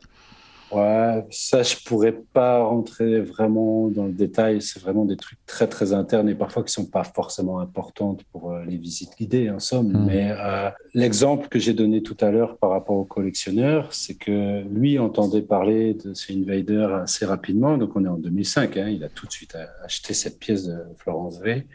Euh, 0.76 1.16
ouais, 1.16 1.26
ça, 1.30 1.62
je 1.62 1.76
pourrais 1.84 2.12
pas 2.12 2.62
rentrer 2.62 3.20
vraiment 3.20 3.88
dans 3.88 4.06
le 4.06 4.12
détail. 4.12 4.62
C'est 4.62 4.80
vraiment 4.80 5.04
des 5.04 5.16
trucs 5.16 5.38
très, 5.46 5.66
très 5.66 5.92
internes 5.92 6.28
et 6.28 6.34
parfois 6.34 6.62
qui 6.62 6.72
sont 6.72 6.86
pas 6.86 7.04
forcément 7.04 7.58
importantes 7.60 8.22
pour 8.32 8.54
les 8.66 8.76
visites 8.76 9.16
guidées, 9.18 9.50
en 9.50 9.58
somme. 9.58 9.92
Hmm. 9.92 10.06
Mais 10.06 10.34
l'exemple 10.94 11.48
que 11.48 11.58
j'ai 11.58 11.74
donné 11.74 12.02
tout 12.02 12.16
à 12.20 12.30
l'heure 12.30 12.58
par 12.58 12.70
rapport 12.70 12.96
au 12.96 13.04
collectionneur, 13.04 13.92
c'est 13.92 14.14
que 14.14 14.62
lui 14.68 14.98
entendait 14.98 15.42
parler 15.42 15.94
de 15.94 16.14
ces 16.14 16.34
Invader 16.34 16.88
assez 17.02 17.24
rapidement. 17.24 17.78
Donc, 17.78 17.96
on 17.96 18.04
est 18.04 18.08
en 18.08 18.18
2005. 18.18 18.76
Hein, 18.76 18.88
il 18.88 19.04
a 19.04 19.08
tout 19.08 19.26
de 19.26 19.32
suite 19.32 19.56
acheté 19.84 20.14
cette 20.14 20.38
pièce 20.38 20.66
de 20.66 20.78
Florence 20.98 21.40
V. 21.40 21.66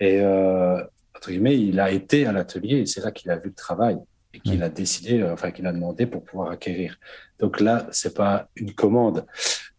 Et, 0.00 0.20
euh, 0.20 0.82
entre 1.16 1.30
guillemets, 1.30 1.58
il 1.58 1.80
a 1.80 1.90
été 1.90 2.26
à 2.26 2.32
l'atelier 2.32 2.78
et 2.78 2.86
c'est 2.86 3.00
là 3.00 3.10
qu'il 3.10 3.30
a 3.30 3.36
vu 3.36 3.48
le 3.48 3.54
travail 3.54 3.98
et 4.34 4.40
qu'il 4.40 4.62
a 4.62 4.68
décidé, 4.68 5.20
euh, 5.20 5.32
enfin, 5.32 5.52
qu'il 5.52 5.66
a 5.66 5.72
demandé 5.72 6.06
pour 6.06 6.24
pouvoir 6.24 6.50
acquérir. 6.50 6.98
Donc 7.38 7.60
là, 7.60 7.86
c'est 7.92 8.14
pas 8.14 8.48
une 8.56 8.72
commande. 8.72 9.26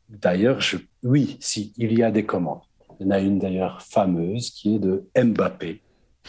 D'ailleurs, 0.10 0.62
je, 0.62 0.78
oui, 1.04 1.38
si, 1.42 1.74
il 1.78 1.98
y 1.98 2.04
a 2.04 2.12
des 2.12 2.26
commandes. 2.26 2.62
Il 3.00 3.06
y 3.06 3.10
en 3.10 3.12
a 3.12 3.20
une 3.20 3.40
d'ailleurs 3.40 3.82
fameuse 3.82 4.52
qui 4.52 4.76
est 4.76 4.80
de 4.80 5.06
Mbappé. 5.16 5.82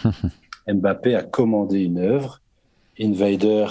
Mbappé 0.69 1.15
a 1.15 1.23
commandé 1.23 1.81
une 1.81 1.99
œuvre. 1.99 2.41
Invader 2.99 3.67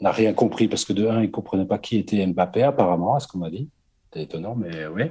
n'a 0.00 0.12
rien 0.12 0.32
compris 0.32 0.68
parce 0.68 0.84
que 0.84 0.94
de 0.94 1.06
un, 1.06 1.22
il 1.22 1.30
comprenait 1.30 1.66
pas 1.66 1.78
qui 1.78 1.98
était 1.98 2.26
Mbappé 2.26 2.62
apparemment, 2.62 3.16
à 3.16 3.20
ce 3.20 3.28
qu'on 3.28 3.38
m'a 3.38 3.50
dit. 3.50 3.68
C'est 4.12 4.22
étonnant, 4.22 4.56
mais 4.56 4.86
oui. 4.86 5.04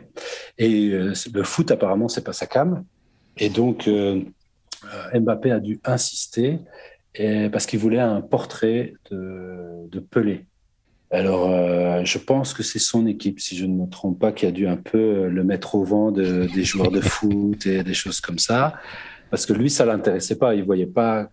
Et 0.57 0.89
euh, 0.89 1.13
le 1.31 1.43
foot 1.43 1.69
apparemment, 1.69 2.07
c'est 2.07 2.23
pas 2.23 2.33
sa 2.33 2.47
cam. 2.47 2.83
Et 3.37 3.49
donc, 3.49 3.87
euh, 3.87 4.23
Mbappé 5.13 5.51
a 5.51 5.59
dû 5.59 5.79
insister 5.83 6.59
parce 7.51 7.65
qu'il 7.65 7.79
voulait 7.79 7.99
un 7.99 8.21
portrait 8.21 8.93
de, 9.11 9.99
Pelé. 10.11 10.45
Alors, 11.11 11.49
euh, 11.49 12.01
je 12.03 12.17
pense 12.19 12.53
que 12.53 12.61
c'est 12.61 12.79
son 12.79 13.07
équipe, 13.07 13.39
si 13.39 13.57
je 13.57 13.65
ne 13.65 13.73
me 13.73 13.89
trompe 13.89 14.19
pas, 14.19 14.31
qui 14.31 14.45
a 14.45 14.51
dû 14.51 14.67
un 14.67 14.77
peu 14.77 15.27
le 15.27 15.43
mettre 15.43 15.75
au 15.75 15.83
vent 15.83 16.11
de, 16.11 16.47
des 16.53 16.63
joueurs 16.63 16.91
de 16.91 17.01
foot 17.01 17.65
et 17.65 17.83
des 17.83 17.93
choses 17.93 18.21
comme 18.21 18.37
ça. 18.37 18.75
Parce 19.31 19.45
que 19.45 19.53
lui, 19.53 19.69
ça 19.69 19.85
l'intéressait 19.85 20.37
pas. 20.37 20.53
Il 20.55 20.63
voyait 20.63 20.85
pas 20.85 21.29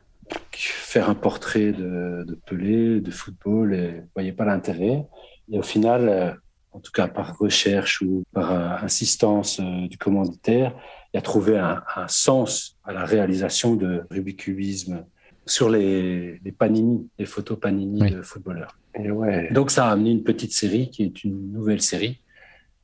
faire 0.52 1.10
un 1.10 1.14
portrait 1.14 1.72
de, 1.72 2.38
Pelé, 2.46 3.00
de 3.00 3.10
football, 3.10 3.74
et 3.74 3.92
il 3.96 4.08
voyait 4.14 4.32
pas 4.32 4.46
l'intérêt. 4.46 5.06
Et 5.52 5.58
au 5.58 5.62
final, 5.62 6.40
en 6.72 6.80
tout 6.80 6.92
cas 6.92 7.06
par 7.08 7.38
recherche 7.38 8.02
ou 8.02 8.24
par 8.32 8.82
insistance 8.82 9.60
du 9.60 9.96
commanditaire, 9.98 10.74
il 11.14 11.18
a 11.18 11.22
trouvé 11.22 11.58
un, 11.58 11.82
sens 12.08 12.76
à 12.84 12.92
la 12.92 13.04
réalisation 13.04 13.76
de 13.76 14.02
Rubik's 14.10 14.44
Cubisme 14.44 15.04
sur 15.46 15.70
les, 15.70 16.40
panini, 16.58 17.08
les 17.18 17.26
photos 17.26 17.58
panini 17.58 18.10
de 18.10 18.22
footballeurs. 18.22 18.76
Et 18.94 19.10
ouais. 19.10 19.52
Donc 19.52 19.70
ça 19.70 19.88
a 19.88 19.92
amené 19.92 20.10
une 20.10 20.24
petite 20.24 20.52
série 20.52 20.90
qui 20.90 21.04
est 21.04 21.24
une 21.24 21.52
nouvelle 21.52 21.80
série 21.80 22.20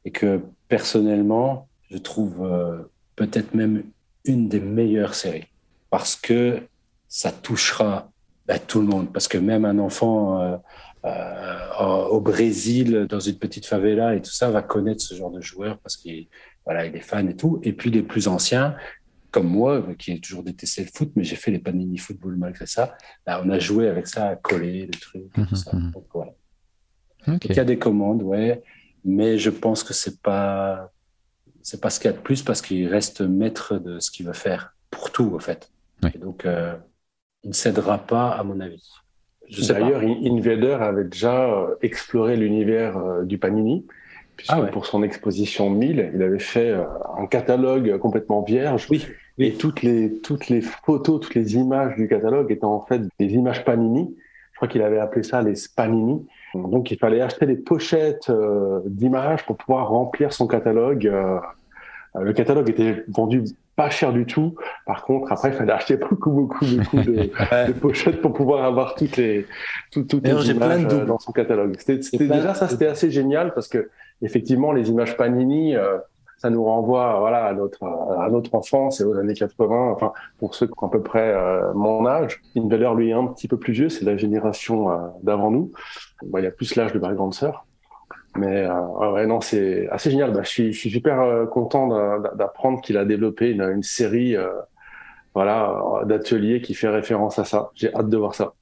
et 0.05 0.11
que 0.11 0.41
personnellement, 0.69 1.69
je 1.91 1.99
trouve 1.99 2.45
euh, 2.45 2.83
peut-être 3.17 3.55
même 3.55 3.83
une 4.25 4.49
des 4.49 4.61
meilleures 4.61 5.15
séries 5.15 5.49
parce 5.91 6.17
que 6.17 6.61
ça 7.09 7.33
touchera 7.33 8.11
bah, 8.47 8.59
tout 8.59 8.81
le 8.81 8.87
monde. 8.87 9.13
Parce 9.13 9.29
que 9.29 9.39
même 9.39 9.65
un 9.65 9.79
enfant 9.79 10.41
euh, 10.41 10.57
euh, 11.05 12.05
au 12.07 12.21
Brésil, 12.21 13.07
dans 13.09 13.21
une 13.21 13.37
petite 13.37 13.67
favela 13.67 14.15
et 14.15 14.23
tout 14.23 14.31
ça, 14.31 14.51
va 14.51 14.63
connaître 14.63 15.03
ce 15.03 15.15
genre 15.15 15.31
de 15.31 15.41
joueur 15.41 15.79
parce 15.79 15.97
qu'il 15.97 16.29
voilà, 16.65 16.87
il 16.87 16.95
est 16.95 17.01
fan 17.01 17.29
et 17.29 17.37
tout. 17.37 17.61
Et 17.65 17.73
puis 17.73 17.91
les 17.91 18.03
plus 18.03 18.29
anciens, 18.29 18.77
comme 19.33 19.49
moi, 19.49 19.83
qui 19.99 20.13
ai 20.13 20.21
toujours 20.21 20.45
détesté 20.45 20.83
le 20.83 20.91
foot, 20.95 21.11
mais 21.17 21.25
j'ai 21.25 21.37
fait 21.37 21.51
les 21.51 21.59
panini 21.59 21.99
football 21.99 22.37
malgré 22.37 22.67
ça. 22.67 22.97
Là, 23.27 23.43
on 23.45 23.49
a 23.51 23.59
joué 23.59 23.89
avec 23.89 24.07
ça, 24.07 24.29
à 24.29 24.37
coller 24.37 24.87
des 24.87 24.99
trucs, 24.99 25.33
tout 25.33 25.41
mhm, 25.41 25.57
ça. 25.57 25.73
Mhm. 25.75 27.39
Il 27.45 27.57
y 27.57 27.61
a 27.61 27.65
des 27.65 27.79
commandes, 27.79 28.23
ouais, 28.23 28.63
mais 29.05 29.39
je 29.39 29.51
pense 29.51 29.83
que 29.83 29.95
c'est 29.95 30.21
pas 30.21 30.93
c'est 31.63 31.81
pas 31.81 31.91
ce 31.91 32.01
qu'il 32.01 32.11
y 32.11 32.15
a 32.15 32.17
de 32.17 32.23
plus 32.23 32.43
parce 32.43 32.61
qu'il 32.61 32.89
reste 32.89 33.21
maître 33.21 33.79
de 33.79 34.01
ce 34.01 34.11
qu'il 34.11 34.27
veut 34.27 34.33
faire 34.33 34.75
pour 34.91 35.13
tout, 35.13 35.33
en 35.35 35.39
fait. 35.39 35.71
Et 36.13 36.19
donc, 36.19 36.45
euh, 36.45 36.75
il 37.45 37.51
ne 37.51 37.55
cédera 37.55 37.99
pas, 37.99 38.31
à 38.31 38.43
mon 38.43 38.59
avis. 38.59 38.85
D'ailleurs, 39.69 40.01
Invader 40.03 40.79
avait 40.81 41.05
déjà 41.05 41.67
exploré 41.81 42.37
l'univers 42.37 42.97
euh, 42.97 43.23
du 43.23 43.39
Panini 43.39 43.87
puisque 44.37 44.53
ah 44.53 44.63
pour 44.73 44.87
son 44.87 45.03
exposition 45.03 45.71
1000, 45.71 46.13
il 46.15 46.23
avait 46.23 46.39
fait 46.39 46.71
euh, 46.71 46.85
un 47.17 47.27
catalogue 47.27 47.99
complètement 47.99 48.43
vierge. 48.43 48.87
Oui. 48.91 49.07
Et 49.39 49.55
toutes 49.55 49.83
les, 49.83 50.21
toutes 50.21 50.49
les 50.49 50.61
photos, 50.61 51.21
toutes 51.21 51.35
les 51.35 51.55
images 51.55 51.97
du 51.97 52.07
catalogue 52.09 52.53
étant 52.53 52.75
en 52.75 52.85
fait 52.85 53.03
des 53.19 53.33
images 53.33 53.65
Panini. 53.65 54.15
crois 54.57 54.69
qu'il 54.69 54.83
avait 54.83 54.99
appelé 54.99 55.23
ça 55.23 55.43
les 55.43 55.55
Spanini. 55.55 56.27
Donc 56.55 56.91
il 56.91 56.99
fallait 56.99 57.21
acheter 57.21 57.47
des 57.47 57.57
pochettes 57.57 58.31
d'images 58.85 59.45
pour 59.47 59.57
pouvoir 59.57 59.89
remplir 59.89 60.33
son 60.33 60.47
catalogue. 60.47 61.11
le 62.15 62.33
catalogue 62.35 62.69
était 62.69 63.05
vendu 63.09 63.45
pas 63.77 63.91
cher 63.91 64.13
du 64.13 64.27
tout. 64.27 64.55
Par 64.87 65.03
contre, 65.05 65.33
après, 65.33 65.49
il 65.49 65.55
fallait 65.55 65.73
acheter 65.73 65.97
beaucoup, 66.11 66.31
beaucoup, 66.31 66.65
beaucoup 66.65 66.97
de, 66.99 67.73
pochettes 67.73 68.21
pour 68.21 68.33
pouvoir 68.33 68.65
avoir 68.65 68.95
toutes 68.95 69.17
les, 69.17 69.47
toutes, 69.91 70.13
les 70.13 70.51
images 70.51 70.87
dans 70.87 71.19
son 71.19 71.33
catalogue. 71.33 71.77
C'était 71.79 72.27
déjà 72.27 72.55
ça, 72.55 72.69
c'était 72.69 72.87
assez 72.87 73.11
génial 73.11 73.55
parce 73.55 73.69
que 73.69 73.89
effectivement, 74.21 74.73
les 74.73 74.91
images 74.91 75.17
Panini, 75.17 75.75
ça 76.43 76.51
nous 76.51 76.65
renvoie 76.65 77.21
voilà 77.21 77.45
à 77.45 77.55
notre 77.55 77.85
à 77.85 78.29
notre 78.29 78.53
enfance 78.57 79.01
et 79.01 79.05
aux 79.05 79.17
années 79.17 79.33
80 79.35 79.93
enfin 79.93 80.13
pour 80.39 80.57
ceux 80.57 80.67
qui 80.67 80.73
ont 80.83 80.89
à 80.89 80.91
peu 80.91 81.01
près 81.01 81.33
euh, 81.33 81.73
mon 81.73 82.05
âge. 82.05 82.43
Invader 82.57 82.91
lui 82.97 83.11
est 83.11 83.13
un 83.13 83.29
petit 83.29 83.47
peu 83.47 83.57
plus 83.57 83.73
vieux 83.73 83.89
c'est 83.89 84.05
la 84.05 84.17
génération 84.17 84.91
euh, 84.91 84.97
d'avant 85.23 85.53
nous. 85.53 85.71
Il 86.37 86.43
y 86.43 86.47
a 86.47 86.51
plus 86.51 86.75
l'âge 86.75 86.93
de 86.93 86.99
ma 86.99 87.13
grande 87.13 87.33
sœur. 87.33 87.65
Mais 88.37 88.65
euh, 88.67 89.13
ouais 89.13 89.27
non 89.27 89.41
c'est 89.41 89.89
assez 89.91 90.11
génial. 90.11 90.33
Bah, 90.33 90.41
je 90.43 90.49
suis 90.49 90.73
je 90.73 90.79
suis 90.81 90.91
super 90.91 91.49
content 91.49 92.19
d'apprendre 92.35 92.81
qu'il 92.81 92.97
a 92.97 93.05
développé 93.05 93.51
une, 93.51 93.63
une 93.63 93.85
série 93.85 94.35
voilà 95.37 96.03
d'ateliers 96.07 96.61
qui 96.61 96.75
fait 96.75 96.89
référence 96.89 97.39
à 97.39 97.45
ça. 97.45 97.71
J'ai 97.75 97.95
hâte 97.95 98.09
de 98.09 98.17
voir 98.17 98.35
ça. 98.35 98.55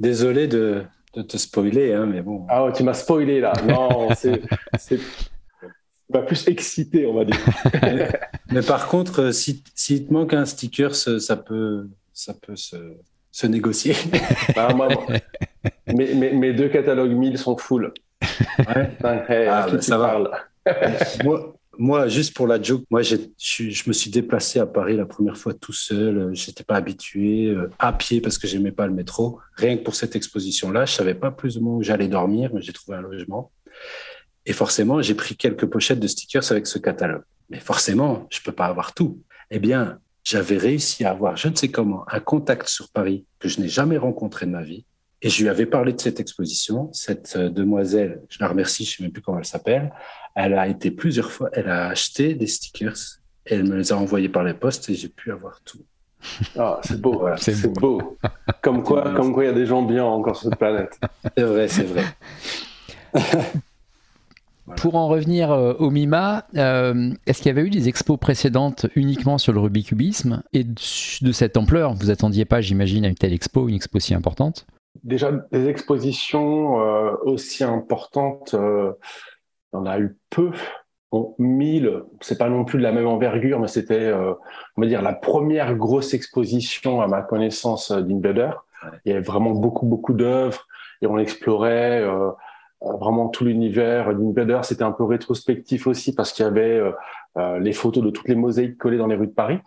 Désolé 0.00 0.48
de 0.48 0.84
de 1.14 1.22
te 1.22 1.36
spoiler, 1.36 1.92
hein, 1.92 2.06
mais 2.06 2.22
bon. 2.22 2.46
Ah 2.48 2.64
ouais, 2.64 2.72
tu 2.72 2.82
m'as 2.82 2.94
spoilé 2.94 3.40
là. 3.40 3.52
Non, 3.66 4.08
c'est 4.14 4.40
va 6.08 6.22
plus 6.22 6.46
excité, 6.48 7.06
on 7.06 7.14
va 7.14 7.24
dire. 7.24 7.38
Mais 8.52 8.62
par 8.62 8.88
contre, 8.88 9.22
euh, 9.22 9.32
si, 9.32 9.62
s'il 9.74 10.06
te 10.06 10.12
manque 10.12 10.34
un 10.34 10.44
sticker, 10.44 10.94
ça 10.94 11.36
peut, 11.36 11.88
ça 12.12 12.34
peut 12.34 12.56
se, 12.56 12.76
se 13.32 13.46
négocier. 13.46 13.94
Bah, 14.54 14.68
mes, 15.92 16.14
mes, 16.14 16.52
deux 16.52 16.68
catalogues 16.68 17.12
1000 17.12 17.38
sont 17.38 17.56
full. 17.56 17.92
Ouais. 18.58 18.90
ah, 19.04 19.66
bah, 19.70 19.82
ça 19.82 19.98
va. 19.98 20.18
moi, 21.24 21.56
moi, 21.78 22.08
juste 22.08 22.34
pour 22.34 22.46
la 22.46 22.60
joke, 22.60 22.84
moi, 22.90 23.02
je, 23.02 23.16
je, 23.38 23.82
me 23.86 23.92
suis 23.92 24.10
déplacé 24.10 24.58
à 24.58 24.66
Paris 24.66 24.96
la 24.96 25.06
première 25.06 25.36
fois 25.36 25.52
tout 25.52 25.72
seul. 25.72 26.34
Je 26.34 26.48
n'étais 26.48 26.64
pas 26.64 26.76
habitué, 26.76 27.48
euh, 27.48 27.70
à 27.78 27.92
pied 27.92 28.20
parce 28.20 28.38
que 28.38 28.46
j'aimais 28.46 28.72
pas 28.72 28.86
le 28.86 28.94
métro. 28.94 29.40
Rien 29.56 29.76
que 29.76 29.82
pour 29.82 29.94
cette 29.94 30.16
exposition-là, 30.16 30.86
je 30.86 30.92
savais 30.92 31.14
pas 31.14 31.30
plus 31.30 31.58
ou 31.58 31.62
moins 31.62 31.74
où 31.74 31.82
j'allais 31.82 32.08
dormir, 32.08 32.50
mais 32.54 32.62
j'ai 32.62 32.72
trouvé 32.72 32.96
un 32.96 33.02
logement. 33.02 33.50
Et 34.46 34.52
forcément, 34.52 35.02
j'ai 35.02 35.14
pris 35.14 35.36
quelques 35.36 35.66
pochettes 35.66 36.00
de 36.00 36.06
stickers 36.06 36.50
avec 36.50 36.66
ce 36.66 36.78
catalogue. 36.78 37.24
Mais 37.50 37.60
forcément, 37.60 38.26
je 38.30 38.40
peux 38.40 38.52
pas 38.52 38.66
avoir 38.66 38.94
tout. 38.94 39.20
Eh 39.50 39.58
bien, 39.58 39.98
j'avais 40.24 40.56
réussi 40.56 41.04
à 41.04 41.10
avoir, 41.10 41.36
je 41.36 41.48
ne 41.48 41.54
sais 41.54 41.68
comment, 41.68 42.04
un 42.08 42.20
contact 42.20 42.68
sur 42.68 42.88
Paris 42.88 43.24
que 43.38 43.48
je 43.48 43.60
n'ai 43.60 43.68
jamais 43.68 43.96
rencontré 43.96 44.46
de 44.46 44.52
ma 44.52 44.62
vie. 44.62 44.84
Et 45.22 45.30
je 45.30 45.42
lui 45.42 45.48
avais 45.48 45.66
parlé 45.66 45.92
de 45.92 46.00
cette 46.00 46.20
exposition. 46.20 46.90
Cette 46.92 47.34
euh, 47.36 47.48
demoiselle, 47.48 48.22
je 48.28 48.38
la 48.40 48.48
remercie, 48.48 48.84
je 48.84 48.90
ne 48.90 48.96
sais 48.96 49.02
même 49.04 49.12
plus 49.12 49.22
comment 49.22 49.38
elle 49.38 49.44
s'appelle. 49.44 49.92
Elle 50.34 50.54
a 50.54 50.68
été 50.68 50.90
plusieurs 50.90 51.30
fois, 51.30 51.48
elle 51.52 51.68
a 51.68 51.88
acheté 51.88 52.34
des 52.34 52.46
stickers 52.46 52.96
et 53.46 53.54
elle 53.54 53.64
me 53.64 53.76
les 53.76 53.92
a 53.92 53.96
envoyés 53.96 54.28
par 54.28 54.44
les 54.44 54.54
postes 54.54 54.90
et 54.90 54.94
j'ai 54.94 55.08
pu 55.08 55.32
avoir 55.32 55.60
tout. 55.62 55.80
Ah, 56.58 56.80
c'est 56.82 57.00
beau, 57.00 57.18
voilà. 57.18 57.36
c'est 57.36 57.72
beau. 57.72 58.18
Comme 58.62 58.82
quoi, 58.82 59.14
comme 59.14 59.32
quoi, 59.32 59.44
il 59.44 59.46
y 59.46 59.50
a 59.50 59.54
des 59.54 59.66
gens 59.66 59.82
bien 59.82 60.04
encore 60.04 60.36
sur 60.36 60.50
cette 60.50 60.58
planète. 60.58 60.98
C'est 61.36 61.44
vrai, 61.44 61.68
c'est 61.68 61.84
vrai. 61.84 62.04
Pour 64.76 64.96
en 64.96 65.06
revenir 65.06 65.52
euh, 65.52 65.74
au 65.78 65.90
MIMA, 65.90 66.44
euh, 66.56 67.12
est-ce 67.26 67.38
qu'il 67.38 67.46
y 67.46 67.50
avait 67.50 67.62
eu 67.62 67.70
des 67.70 67.88
expos 67.88 68.18
précédentes 68.18 68.86
uniquement 68.96 69.38
sur 69.38 69.52
le 69.52 69.60
Rubikubisme 69.60 70.42
Et 70.52 70.64
de 70.64 71.32
cette 71.32 71.56
ampleur, 71.56 71.94
vous 71.94 72.10
attendiez 72.10 72.44
pas, 72.44 72.60
j'imagine, 72.60 73.04
à 73.04 73.08
une 73.08 73.14
telle 73.14 73.32
expo, 73.32 73.68
une 73.68 73.76
expo 73.76 74.00
si 74.00 74.14
importante? 74.14 74.66
Déjà, 75.04 75.30
des 75.52 75.68
expositions 75.68 76.80
euh, 76.80 77.12
aussi 77.24 77.62
importantes, 77.62 78.56
on 79.72 79.86
a 79.86 79.98
eu 80.00 80.16
peu. 80.30 80.50
Bon, 81.12 81.36
1000, 81.38 82.02
c'est 82.20 82.38
pas 82.38 82.48
non 82.48 82.64
plus 82.64 82.78
de 82.78 82.82
la 82.82 82.90
même 82.90 83.06
envergure, 83.06 83.60
mais 83.60 83.68
c'était, 83.68 84.12
on 84.12 84.80
va 84.80 84.86
dire, 84.88 85.02
la 85.02 85.12
première 85.12 85.76
grosse 85.76 86.14
exposition 86.14 87.00
à 87.00 87.06
ma 87.06 87.22
connaissance 87.22 87.92
d'Invader. 87.92 88.50
Il 89.04 89.12
y 89.12 89.12
avait 89.12 89.24
vraiment 89.24 89.52
beaucoup, 89.52 89.86
beaucoup 89.86 90.12
d'œuvres 90.12 90.66
et 91.02 91.06
on 91.06 91.18
explorait 91.18 92.02
euh, 92.02 92.30
vraiment 92.80 93.28
tout 93.28 93.44
l'univers 93.44 94.14
d'Invader. 94.14 94.60
C'était 94.62 94.84
un 94.84 94.92
peu 94.92 95.04
rétrospectif 95.04 95.86
aussi 95.86 96.14
parce 96.14 96.32
qu'il 96.32 96.44
y 96.44 96.48
avait 96.48 96.78
euh, 96.78 96.92
euh, 97.36 97.58
les 97.58 97.72
photos 97.72 98.02
de 98.02 98.10
toutes 98.10 98.28
les 98.28 98.34
mosaïques 98.34 98.78
collées 98.78 98.98
dans 98.98 99.06
les 99.06 99.16
rues 99.16 99.28
de 99.28 99.32
Paris. 99.32 99.58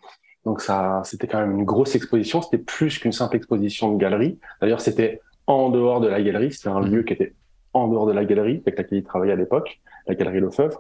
Donc 0.46 0.62
ça, 0.62 1.02
c'était 1.04 1.28
quand 1.28 1.40
même 1.40 1.52
une 1.52 1.66
grosse 1.66 1.96
exposition. 1.96 2.42
C'était 2.42 2.58
plus 2.58 2.98
qu'une 2.98 3.12
simple 3.12 3.36
exposition 3.36 3.92
de 3.94 3.98
galerie. 3.98 4.40
D'ailleurs, 4.62 4.82
c'était 4.82 5.22
en 5.48 5.70
dehors 5.70 6.00
de 6.00 6.08
la 6.08 6.22
galerie. 6.22 6.52
C'était 6.52 6.70
un 6.70 6.82
lieu 6.82 7.04
qui 7.04 7.14
était 7.14 7.34
en 7.74 7.88
dehors 7.88 8.06
de 8.06 8.14
la 8.14 8.26
galerie 8.26 8.62
avec 8.66 8.78
laquelle 8.78 9.00
il 9.00 9.04
travaillait 9.04 9.34
à 9.34 9.36
l'époque, 9.36 9.80
la 10.08 10.16
galerie 10.16 10.40
Lefebvre. 10.40 10.80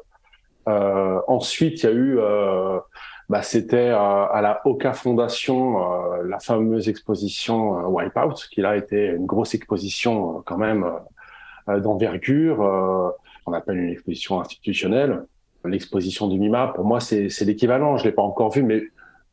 Euh, 0.68 1.20
ensuite, 1.28 1.84
il 1.84 1.86
y 1.86 1.90
a 1.90 1.92
eu, 1.92 2.20
euh, 2.20 2.80
bah, 3.28 3.42
c'était 3.42 3.90
à 3.90 4.40
la 4.42 4.62
Oka 4.66 4.94
Fondation, 4.94 5.84
euh, 5.84 6.24
la 6.24 6.40
fameuse 6.40 6.90
exposition 6.90 7.88
Wipeout, 7.88 8.36
qui 8.52 8.62
là 8.62 8.76
était 8.76 9.08
une 9.08 9.26
grosse 9.26 9.54
exposition 9.54 10.44
quand 10.46 10.58
même 10.58 10.84
euh, 10.84 10.92
d'envergure, 11.78 12.64
euh, 12.64 13.10
on 13.46 13.54
appelle 13.54 13.78
une 13.78 13.90
exposition 13.90 14.40
institutionnelle. 14.40 15.26
L'exposition 15.66 16.28
du 16.28 16.40
MIMA, 16.40 16.70
pour 16.70 16.86
moi, 16.86 17.00
c'est 17.00 17.30
l'équivalent. 17.42 17.98
Je 17.98 18.06
l'ai 18.06 18.12
pas 18.12 18.22
encore 18.22 18.52
vu, 18.52 18.64
mais 18.64 18.84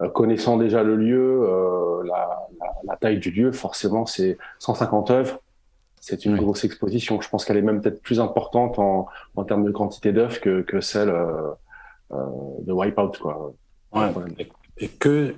euh, 0.02 0.08
connaissant 0.08 0.56
déjà 0.56 0.82
le 0.82 0.96
lieu, 0.96 2.02
la, 2.04 2.96
taille 3.00 3.18
du 3.18 3.30
lieu, 3.30 3.52
forcément, 3.52 4.06
c'est 4.06 4.36
150 4.58 5.10
œuvres. 5.10 5.40
C'est 6.00 6.24
une 6.24 6.36
grosse 6.36 6.64
exposition. 6.64 7.20
Je 7.20 7.28
pense 7.28 7.44
qu'elle 7.44 7.56
est 7.56 7.62
même 7.62 7.80
peut-être 7.80 8.02
plus 8.02 8.20
importante 8.20 8.78
en, 8.78 9.06
en 9.34 9.44
termes 9.44 9.64
de 9.64 9.70
quantité 9.70 10.12
d'œuvres 10.12 10.40
que, 10.40 10.62
que 10.62 10.80
celle 10.80 11.12
de 12.10 12.72
Wipeout. 12.72 13.12
Quoi. 13.20 13.52
Ouais, 13.92 14.12
et 14.78 14.88
que 14.88 15.34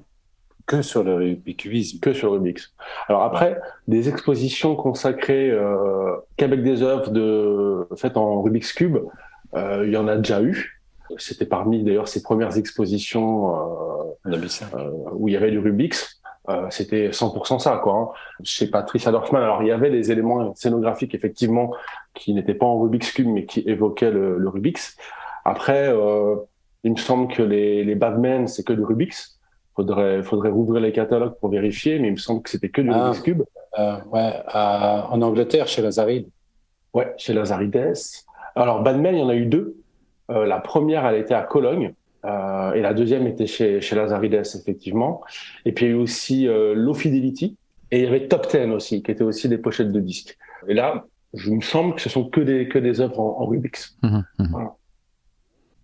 que 0.69 0.83
sur 0.83 1.03
le 1.03 1.15
Rubik's 1.15 1.99
Que 1.99 2.13
sur 2.13 2.31
le 2.31 2.39
Rubik's. 2.39 2.73
Alors 3.09 3.23
après, 3.23 3.59
des 3.89 4.09
expositions 4.09 4.77
consacrées 4.77 5.51
euh, 5.51 6.15
qu'avec 6.37 6.63
des 6.63 6.83
œuvres 6.83 7.11
de, 7.11 7.89
faites 7.97 8.17
en 8.17 8.43
Rubik's 8.43 8.73
Cube, 8.73 8.99
euh, 9.55 9.85
il 9.87 9.93
y 9.93 9.97
en 9.97 10.07
a 10.07 10.17
déjà 10.17 10.41
eu. 10.43 10.81
C'était 11.17 11.47
parmi 11.47 11.83
d'ailleurs 11.83 12.07
ces 12.07 12.23
premières 12.23 12.59
expositions 12.59 13.57
euh, 14.27 14.35
euh 14.35 14.91
où 15.15 15.29
il 15.29 15.33
y 15.33 15.37
avait 15.37 15.51
du 15.51 15.59
Rubik's. 15.59 16.21
Euh, 16.51 16.67
c'était 16.71 17.11
100% 17.11 17.59
ça, 17.59 17.81
quoi. 17.83 17.95
Hein. 17.95 18.09
Chez 18.45 18.71
Patricia 18.71 19.11
Dorfman, 19.11 19.39
alors 19.39 19.63
il 19.63 19.69
y 19.69 19.73
avait 19.73 19.91
des 19.91 20.13
éléments 20.13 20.55
scénographiques 20.55 21.15
effectivement 21.15 21.75
qui 22.15 22.35
n'étaient 22.35 22.55
pas 22.55 22.67
en 22.67 22.79
Rubik's 22.79 23.13
Cube 23.13 23.29
mais 23.29 23.47
qui 23.47 23.61
évoquaient 23.61 24.11
le, 24.11 24.39
le 24.39 24.49
Rubik's. 24.49 24.97
Après, 25.47 25.95
il 26.85 26.93
me 26.93 26.97
semble 26.97 27.33
que 27.33 27.43
les, 27.43 27.85
les 27.85 27.95
Batman, 27.95 28.47
c'est 28.47 28.65
que 28.65 28.75
du 28.75 28.83
Rubik's 28.83 29.38
faudrait, 29.79 30.23
faudrait 30.25 30.51
rouvrir 30.51 30.81
les 30.83 30.91
catalogues 30.91 31.35
pour 31.41 31.51
vérifier, 31.51 32.01
mais 32.01 32.09
il 32.09 32.13
me 32.13 32.17
semble 32.17 32.43
que 32.43 32.51
c'était 32.51 32.69
que 32.69 32.83
du 32.83 32.91
ah, 32.91 33.05
Rubik's 33.05 33.23
Cube. 33.23 33.43
Euh, 33.79 33.97
ouais, 34.13 34.33
en 34.53 35.23
Angleterre, 35.23 35.69
chez 35.69 35.83
Lazaride. 35.83 36.29
Ouais, 36.93 37.15
chez 37.17 37.33
Lazarides. 37.33 37.95
Alors, 38.57 38.83
Batman, 38.83 39.15
il 39.15 39.21
y 39.21 39.23
en 39.23 39.29
a 39.29 39.37
eu 39.37 39.47
deux. 39.47 39.77
Euh, 40.31 40.47
la 40.47 40.59
première, 40.59 41.07
elle 41.07 41.21
était 41.21 41.35
à 41.35 41.43
Cologne. 41.43 41.95
Euh, 42.25 42.73
et 42.73 42.83
la 42.83 42.93
deuxième 42.93 43.29
était 43.29 43.47
chez, 43.47 43.81
chez 43.81 43.95
Lazarides, 43.95 44.35
effectivement. 44.35 45.23
Et 45.65 45.71
puis, 45.71 45.87
il 45.87 45.89
y 45.91 45.93
a 45.93 45.95
eu 45.95 45.99
aussi 46.01 46.49
Low 46.49 46.95
Fidelity. 46.95 47.57
Et 47.93 48.01
il 48.01 48.05
y 48.05 48.07
avait 48.09 48.27
Top 48.27 48.49
Ten 48.49 48.73
aussi, 48.73 49.03
qui 49.03 49.13
étaient 49.13 49.23
aussi 49.23 49.49
des 49.49 49.59
pochettes 49.59 49.93
de 49.93 50.01
disques. 50.01 50.37
Et 50.67 50.75
là, 50.75 51.05
je 51.35 51.51
me 51.51 51.61
semble 51.61 51.95
que 51.95 52.01
ce 52.01 52.09
sont 52.09 52.25
que 52.29 52.41
des, 52.41 52.69
que 52.69 52.81
des 52.81 53.01
œuvres 53.01 53.21
en, 53.21 53.47
Rubik's. 53.47 53.97
Mmh, 54.03 54.19
mmh. 54.39 54.57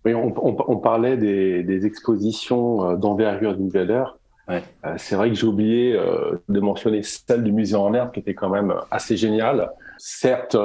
Oui, 0.05 0.15
on, 0.15 0.35
on, 0.37 0.57
on 0.69 0.77
parlait 0.77 1.17
des, 1.17 1.63
des, 1.63 1.87
expositions 1.87 2.91
euh, 2.91 2.97
d'envergure 2.97 3.57
d'Invader. 3.57 4.05
Ouais. 4.49 4.63
Euh, 4.85 4.95
c'est 4.99 5.17
vrai 5.17 5.31
que 5.31 5.35
j'ai 5.35 5.47
oublié 5.47 5.97
euh, 5.97 6.37
de 6.49 6.61
mentionner 6.61 7.03
celle 7.03 7.43
du 7.43 7.53
musée 7.53 7.77
en 7.77 7.95
herbe 7.95 8.13
qui 8.13 8.21
était 8.21 8.35
quand 8.35 8.51
même 8.51 8.75
assez 8.91 9.17
géniale. 9.17 9.71
Certes, 9.97 10.57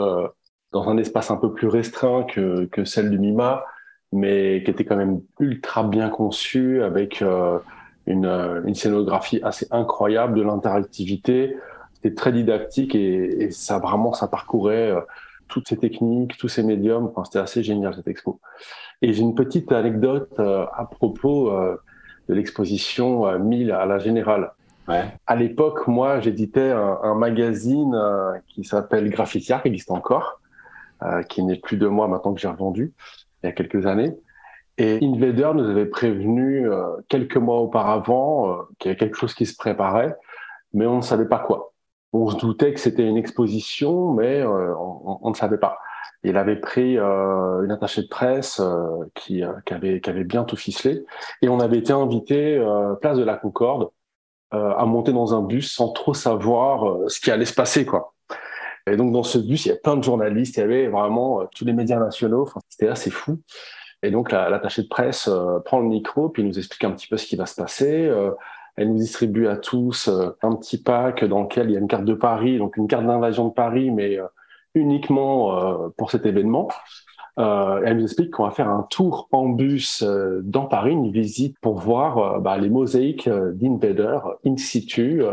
dans 0.71 0.89
un 0.89 0.97
espace 0.97 1.31
un 1.31 1.37
peu 1.37 1.53
plus 1.53 1.67
restreint 1.67 2.23
que, 2.23 2.65
que, 2.65 2.83
celle 2.83 3.09
du 3.09 3.17
MIMA, 3.17 3.63
mais 4.11 4.63
qui 4.65 4.71
était 4.71 4.83
quand 4.83 4.97
même 4.97 5.21
ultra 5.39 5.83
bien 5.83 6.09
conçue 6.09 6.83
avec 6.83 7.21
une, 7.21 8.25
une, 8.65 8.75
scénographie 8.75 9.39
assez 9.43 9.67
incroyable, 9.71 10.37
de 10.37 10.41
l'interactivité. 10.41 11.55
C'était 11.93 12.15
très 12.15 12.31
didactique 12.33 12.95
et, 12.95 13.43
et, 13.43 13.51
ça 13.51 13.77
vraiment 13.79 14.13
ça 14.13 14.27
parcourait 14.27 14.93
toutes 15.49 15.67
ces 15.67 15.77
techniques, 15.77 16.37
tous 16.37 16.47
ces 16.47 16.63
médiums. 16.63 17.07
Enfin, 17.07 17.25
c'était 17.25 17.39
assez 17.39 17.63
génial 17.63 17.93
cette 17.93 18.07
expo. 18.07 18.39
Et 19.01 19.13
j'ai 19.13 19.21
une 19.21 19.35
petite 19.35 19.71
anecdote 19.71 20.33
euh, 20.39 20.65
à 20.73 20.85
propos 20.85 21.51
euh, 21.51 21.81
de 22.27 22.33
l'exposition 22.33 23.27
euh, 23.27 23.39
1000 23.39 23.71
à 23.71 23.85
la 23.85 23.99
Générale. 23.99 24.51
Ouais. 24.87 25.03
À 25.27 25.35
l'époque, 25.35 25.87
moi, 25.87 26.19
j'éditais 26.19 26.71
un, 26.71 26.99
un, 27.03 27.15
magazine 27.15 27.93
euh, 27.95 28.33
qui 28.47 28.63
s'appelle 28.63 29.09
Graffitia, 29.09 29.59
qui 29.59 29.67
existe 29.69 29.91
encore, 29.91 30.41
qui 31.29 31.43
n'est 31.43 31.55
plus 31.55 31.77
de 31.77 31.87
moi 31.87 32.09
maintenant 32.09 32.33
que 32.33 32.41
j'ai 32.41 32.49
revendu, 32.49 32.91
il 33.41 33.45
y 33.45 33.49
a 33.49 33.53
quelques 33.53 33.85
années. 33.85 34.17
Et 34.77 34.99
Invader 35.01 35.51
nous 35.55 35.69
avait 35.69 35.85
prévenu 35.85 36.67
quelques 37.07 37.37
mois 37.37 37.61
auparavant 37.61 38.57
qu'il 38.77 38.89
y 38.89 38.91
avait 38.91 38.97
quelque 38.97 39.15
chose 39.15 39.33
qui 39.33 39.45
se 39.45 39.55
préparait, 39.55 40.13
mais 40.73 40.85
on 40.87 40.97
ne 40.97 41.01
savait 41.01 41.27
pas 41.27 41.39
quoi. 41.39 41.71
On 42.13 42.29
se 42.29 42.37
doutait 42.37 42.73
que 42.73 42.79
c'était 42.79 43.05
une 43.05 43.17
exposition, 43.17 44.13
mais 44.13 44.43
on, 44.43 45.29
ne 45.29 45.35
savait 45.35 45.57
pas. 45.57 45.79
Il 46.23 46.37
avait 46.37 46.57
pris 46.57 46.97
une 46.97 47.71
attachée 47.71 48.01
de 48.01 48.07
presse 48.07 48.61
qui, 49.15 49.43
qui, 49.65 49.73
avait, 49.73 50.01
qui 50.01 50.09
avait 50.09 50.23
bien 50.23 50.43
tout 50.43 50.57
ficelé, 50.57 51.05
et 51.41 51.49
on 51.49 51.59
avait 51.59 51.77
été 51.77 51.93
invité 51.93 52.63
place 53.01 53.17
de 53.17 53.23
la 53.23 53.35
Concorde 53.35 53.89
à 54.51 54.85
monter 54.85 55.13
dans 55.13 55.35
un 55.35 55.43
bus 55.43 55.71
sans 55.71 55.91
trop 55.91 56.13
savoir 56.13 57.09
ce 57.09 57.19
qui 57.19 57.31
allait 57.31 57.45
se 57.45 57.53
passer, 57.53 57.85
quoi. 57.85 58.13
Et 58.87 58.97
donc 58.97 59.11
dans 59.11 59.23
ce 59.23 59.37
bus, 59.37 59.65
il 59.65 59.69
y 59.69 59.71
a 59.71 59.75
plein 59.75 59.97
de 59.97 60.03
journalistes, 60.03 60.57
il 60.57 60.61
y 60.61 60.63
avait 60.63 60.87
vraiment 60.87 61.45
tous 61.55 61.65
les 61.65 61.73
médias 61.73 61.99
nationaux. 61.99 62.49
C'était 62.69 62.87
assez 62.87 63.11
fou. 63.11 63.39
Et 64.01 64.11
donc 64.11 64.31
l'attachée 64.31 64.83
de 64.83 64.87
presse 64.87 65.27
euh, 65.27 65.59
prend 65.59 65.79
le 65.79 65.87
micro, 65.87 66.29
puis 66.29 66.43
nous 66.43 66.57
explique 66.57 66.83
un 66.85 66.91
petit 66.91 67.07
peu 67.07 67.17
ce 67.17 67.25
qui 67.25 67.35
va 67.35 67.45
se 67.45 67.55
passer. 67.55 68.07
Euh, 68.07 68.31
elle 68.79 68.89
nous 68.89 68.97
distribue 68.97 69.47
à 69.47 69.57
tous 69.57 70.07
euh, 70.07 70.29
un 70.41 70.55
petit 70.55 70.81
pack 70.81 71.25
dans 71.25 71.43
lequel 71.43 71.69
il 71.69 71.73
y 71.73 71.75
a 71.75 71.79
une 71.79 71.87
carte 71.87 72.05
de 72.05 72.13
Paris, 72.13 72.57
donc 72.57 72.77
une 72.77 72.87
carte 72.87 73.05
d'invasion 73.05 73.49
de 73.49 73.53
Paris, 73.53 73.91
mais 73.91 74.17
uniquement 74.75 75.89
pour 75.97 76.11
cet 76.11 76.25
événement. 76.25 76.69
elle 77.37 77.97
nous 77.97 78.03
explique 78.03 78.31
qu'on 78.31 78.43
va 78.43 78.51
faire 78.51 78.69
un 78.69 78.85
tour 78.89 79.27
en 79.31 79.49
bus 79.49 80.03
dans 80.43 80.65
Paris, 80.65 80.91
une 80.91 81.11
visite 81.11 81.57
pour 81.59 81.79
voir 81.79 82.39
bah, 82.39 82.57
les 82.57 82.69
mosaïques 82.69 83.27
d'Invader 83.27 84.19
in 84.45 84.57
situ, 84.57 85.23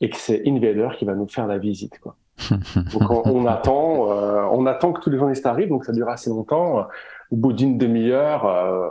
et 0.00 0.08
que 0.08 0.16
c'est 0.16 0.42
Invader 0.46 0.90
qui 0.96 1.04
va 1.04 1.14
nous 1.14 1.26
faire 1.26 1.48
la 1.48 1.58
visite. 1.58 1.98
Quoi. 1.98 2.14
donc 2.92 3.10
on, 3.10 3.44
attend, 3.46 4.06
on 4.52 4.66
attend 4.66 4.92
que 4.92 5.00
tous 5.00 5.10
les 5.10 5.18
journalistes 5.18 5.46
arrivent, 5.46 5.70
donc 5.70 5.84
ça 5.84 5.92
dure 5.92 6.08
assez 6.08 6.30
longtemps 6.30 6.86
au 7.30 7.36
bout 7.36 7.52
d'une 7.52 7.78
demi-heure, 7.78 8.46
euh, 8.46 8.88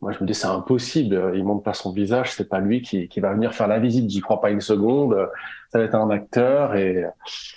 moi 0.00 0.12
je 0.12 0.22
me 0.22 0.26
dis 0.26 0.34
c'est 0.34 0.46
impossible, 0.46 1.32
il 1.34 1.44
montre 1.44 1.62
pas 1.62 1.74
son 1.74 1.92
visage, 1.92 2.32
c'est 2.32 2.48
pas 2.48 2.60
lui 2.60 2.82
qui, 2.82 3.08
qui, 3.08 3.20
va 3.20 3.32
venir 3.32 3.52
faire 3.52 3.68
la 3.68 3.78
visite, 3.80 4.08
j'y 4.08 4.20
crois 4.20 4.40
pas 4.40 4.50
une 4.50 4.60
seconde, 4.60 5.28
ça 5.72 5.78
va 5.78 5.84
être 5.84 5.94
un 5.96 6.10
acteur. 6.10 6.76
Et, 6.76 7.04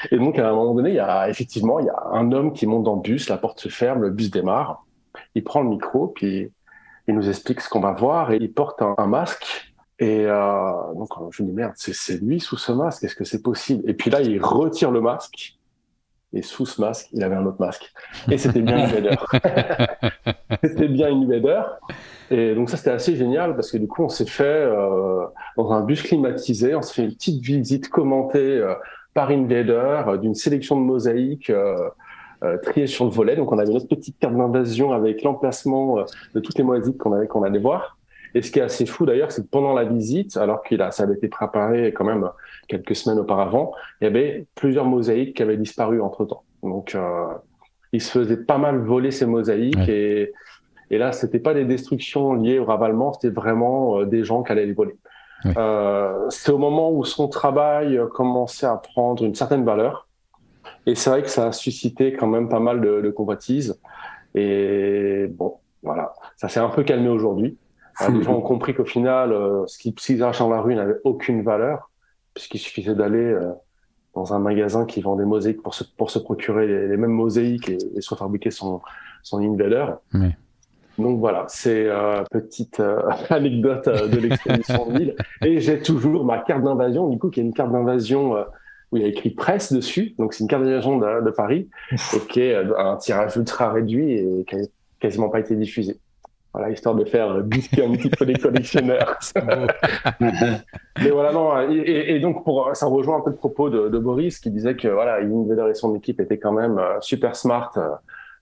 et 0.09 0.17
donc 0.17 0.39
à 0.39 0.49
un 0.49 0.53
moment 0.53 0.73
donné, 0.73 0.89
il 0.89 0.95
y 0.95 0.99
a 0.99 1.29
effectivement 1.29 1.79
il 1.79 1.85
y 1.85 1.89
a 1.89 2.03
un 2.11 2.31
homme 2.31 2.53
qui 2.53 2.65
monte 2.65 2.83
dans 2.83 2.95
le 2.95 3.01
bus, 3.01 3.29
la 3.29 3.37
porte 3.37 3.59
se 3.59 3.69
ferme, 3.69 4.01
le 4.01 4.09
bus 4.09 4.31
démarre, 4.31 4.85
il 5.35 5.43
prend 5.43 5.61
le 5.61 5.69
micro. 5.69 6.07
Puis 6.07 6.51
il 7.07 7.15
nous 7.15 7.29
explique 7.29 7.61
ce 7.61 7.69
qu'on 7.69 7.79
va 7.79 7.91
voir. 7.91 8.31
Et 8.31 8.37
il 8.37 8.51
porte 8.51 8.81
un, 8.81 9.07
masque. 9.07 9.73
Et 9.99 10.25
euh, 10.25 10.71
donc 10.95 11.09
je 11.31 11.43
me 11.43 11.49
dis 11.49 11.53
merde 11.53 11.73
c'est 11.75 12.21
lui 12.21 12.39
sous 12.39 12.57
ce 12.57 12.71
masque, 12.71 13.03
est-ce 13.03 13.15
que 13.15 13.23
c'est 13.23 13.43
possible? 13.43 13.87
Et 13.87 13.93
puis 13.93 14.09
là 14.09 14.21
il 14.21 14.41
retire 14.43 14.91
le 14.91 15.01
masque. 15.01 15.57
Et 16.33 16.41
sous 16.41 16.65
ce 16.65 16.79
masque, 16.79 17.09
il 17.11 17.21
avait 17.23 17.35
un 17.35 17.45
autre 17.45 17.59
masque. 17.59 17.91
Et 18.31 18.37
c'était 18.37 18.61
bien 18.61 18.85
Invader. 18.85 19.15
c'était 20.63 20.87
bien 20.87 21.11
Invader. 21.11 21.61
Et 22.31 22.55
donc 22.55 22.69
ça, 22.69 22.77
c'était 22.77 22.91
assez 22.91 23.15
génial 23.15 23.55
parce 23.55 23.71
que 23.71 23.77
du 23.77 23.87
coup, 23.87 24.03
on 24.03 24.09
s'est 24.09 24.25
fait 24.25 24.43
euh, 24.43 25.25
dans 25.57 25.71
un 25.71 25.81
bus 25.81 26.01
climatisé, 26.01 26.73
on 26.75 26.81
s'est 26.81 26.93
fait 26.93 27.03
une 27.03 27.13
petite 27.13 27.43
visite 27.43 27.89
commentée 27.89 28.57
euh, 28.57 28.73
par 29.13 29.29
Invader 29.29 30.03
euh, 30.07 30.17
d'une 30.17 30.33
sélection 30.33 30.79
de 30.79 30.85
mosaïques 30.85 31.49
euh, 31.49 32.57
triées 32.63 32.87
sur 32.87 33.05
le 33.05 33.11
volet. 33.11 33.35
Donc 33.35 33.51
on 33.51 33.59
avait 33.59 33.73
notre 33.73 33.87
petite 33.87 34.17
carte 34.17 34.35
d'invasion 34.35 34.93
avec 34.93 35.23
l'emplacement 35.23 35.97
de 36.33 36.39
toutes 36.39 36.57
les 36.57 36.63
mosaïques 36.63 36.97
qu'on 36.97 37.13
avait 37.13 37.27
qu'on 37.27 37.43
allait 37.43 37.59
voir. 37.59 37.97
Et 38.33 38.41
ce 38.41 38.51
qui 38.51 38.59
est 38.59 38.63
assez 38.63 38.85
fou 38.85 39.05
d'ailleurs, 39.05 39.31
c'est 39.31 39.43
que 39.43 39.49
pendant 39.49 39.73
la 39.73 39.83
visite, 39.83 40.37
alors 40.37 40.63
qu'il 40.63 40.81
a, 40.81 40.91
ça 40.91 41.03
avait 41.03 41.15
été 41.15 41.27
préparé 41.27 41.91
quand 41.93 42.05
même 42.05 42.29
quelques 42.67 42.95
semaines 42.95 43.19
auparavant, 43.19 43.73
il 43.99 44.05
y 44.05 44.07
avait 44.07 44.45
plusieurs 44.55 44.85
mosaïques 44.85 45.35
qui 45.35 45.43
avaient 45.43 45.57
disparu 45.57 46.01
entre 46.01 46.25
temps. 46.25 46.43
Donc, 46.63 46.95
euh, 46.95 47.27
il 47.91 48.01
se 48.01 48.11
faisait 48.11 48.37
pas 48.37 48.57
mal 48.57 48.77
voler 48.79 49.11
ces 49.11 49.25
mosaïques 49.25 49.89
et, 49.89 50.31
et 50.91 50.97
là, 50.97 51.13
c'était 51.13 51.39
pas 51.39 51.53
des 51.53 51.65
destructions 51.65 52.33
liées 52.33 52.59
au 52.59 52.65
ravalement, 52.65 53.13
c'était 53.13 53.33
vraiment 53.33 53.99
euh, 53.99 54.05
des 54.05 54.23
gens 54.23 54.43
qui 54.43 54.51
allaient 54.51 54.65
les 54.65 54.73
voler. 54.73 54.97
Euh, 55.57 56.29
c'est 56.29 56.51
au 56.51 56.59
moment 56.59 56.91
où 56.91 57.03
son 57.03 57.27
travail 57.27 57.99
commençait 58.13 58.67
à 58.67 58.75
prendre 58.75 59.23
une 59.23 59.33
certaine 59.33 59.65
valeur. 59.65 60.07
Et 60.85 60.93
c'est 60.93 61.09
vrai 61.09 61.23
que 61.23 61.29
ça 61.29 61.47
a 61.47 61.51
suscité 61.51 62.13
quand 62.13 62.27
même 62.27 62.47
pas 62.47 62.59
mal 62.59 62.81
de, 62.81 63.01
de 63.01 63.09
convoitises. 63.09 63.79
Et 64.35 65.27
bon, 65.31 65.55
voilà, 65.81 66.13
ça 66.35 66.47
s'est 66.47 66.59
un 66.59 66.69
peu 66.69 66.83
calmé 66.83 67.09
aujourd'hui. 67.09 67.57
les 68.09 68.23
gens 68.23 68.35
ont 68.35 68.41
compris 68.41 68.73
qu'au 68.75 68.85
final, 68.85 69.31
euh, 69.31 69.65
ce 69.67 69.77
qu'ils 69.77 70.23
achètent 70.23 70.41
dans 70.41 70.49
la 70.49 70.61
rue 70.61 70.75
n'avait 70.75 70.99
aucune 71.03 71.41
valeur 71.41 71.89
puisqu'il 72.33 72.59
suffisait 72.59 72.95
d'aller 72.95 73.17
euh, 73.17 73.51
dans 74.13 74.33
un 74.33 74.39
magasin 74.39 74.85
qui 74.85 75.01
vend 75.01 75.15
des 75.15 75.25
mosaïques 75.25 75.61
pour 75.61 75.73
se, 75.73 75.83
pour 75.83 76.09
se 76.09 76.19
procurer 76.19 76.67
les, 76.67 76.97
mêmes 76.97 77.11
mosaïques 77.11 77.69
et, 77.69 77.77
et, 77.95 78.01
se 78.01 78.15
fabriquer 78.15 78.51
son, 78.51 78.81
son 79.23 79.39
invader. 79.39 79.85
Donc 81.01 81.19
voilà, 81.19 81.45
c'est 81.47 81.85
euh, 81.87 82.23
petite 82.31 82.79
euh, 82.79 83.01
anecdote 83.29 83.87
euh, 83.87 84.07
de 84.07 84.17
l'expédition 84.19 84.89
de 84.89 84.97
l'île. 84.97 85.15
Et 85.43 85.59
j'ai 85.59 85.79
toujours 85.79 86.23
ma 86.25 86.39
carte 86.39 86.63
d'invasion, 86.63 87.07
du 87.09 87.17
coup, 87.17 87.29
qui 87.29 87.39
est 87.39 87.43
une 87.43 87.53
carte 87.53 87.71
d'invasion 87.71 88.35
où 88.91 88.97
il 88.97 89.03
y 89.03 89.05
a 89.05 89.09
écrit 89.09 89.31
presse 89.31 89.73
dessus. 89.73 90.15
Donc 90.19 90.33
c'est 90.33 90.43
une 90.43 90.49
carte 90.49 90.63
d'invasion 90.63 90.97
de, 90.97 91.25
de, 91.25 91.31
Paris, 91.31 91.69
et 91.91 92.19
qui 92.27 92.41
est 92.41 92.55
un 92.55 92.97
tirage 92.97 93.35
ultra 93.35 93.71
réduit 93.71 94.13
et 94.13 94.45
qui 94.47 94.55
n'a 94.55 94.63
quasiment 94.99 95.29
pas 95.29 95.39
été 95.39 95.55
diffusé. 95.55 95.99
Voilà, 96.53 96.69
histoire 96.69 96.95
de 96.95 97.05
faire 97.05 97.41
bisquer 97.43 97.85
un 97.85 97.91
petit 97.93 98.09
peu 98.09 98.25
les 98.25 98.33
collectionneurs. 98.33 99.17
Mais 100.19 101.09
voilà, 101.09 101.31
non. 101.31 101.71
Et, 101.71 102.15
et, 102.15 102.19
donc, 102.19 102.43
pour, 102.43 102.71
ça 102.73 102.87
rejoint 102.87 103.17
un 103.17 103.21
peu 103.21 103.29
le 103.29 103.37
propos 103.37 103.69
de, 103.69 103.87
de 103.87 103.97
Boris 103.97 104.39
qui 104.39 104.51
disait 104.51 104.75
que 104.75 104.89
voilà, 104.89 105.19
Invader 105.21 105.69
et 105.69 105.73
son 105.73 105.95
équipe 105.95 106.19
étaient 106.19 106.39
quand 106.39 106.51
même 106.51 106.77
euh, 106.77 106.99
super 106.99 107.37
smart 107.37 107.71
euh, 107.77 107.89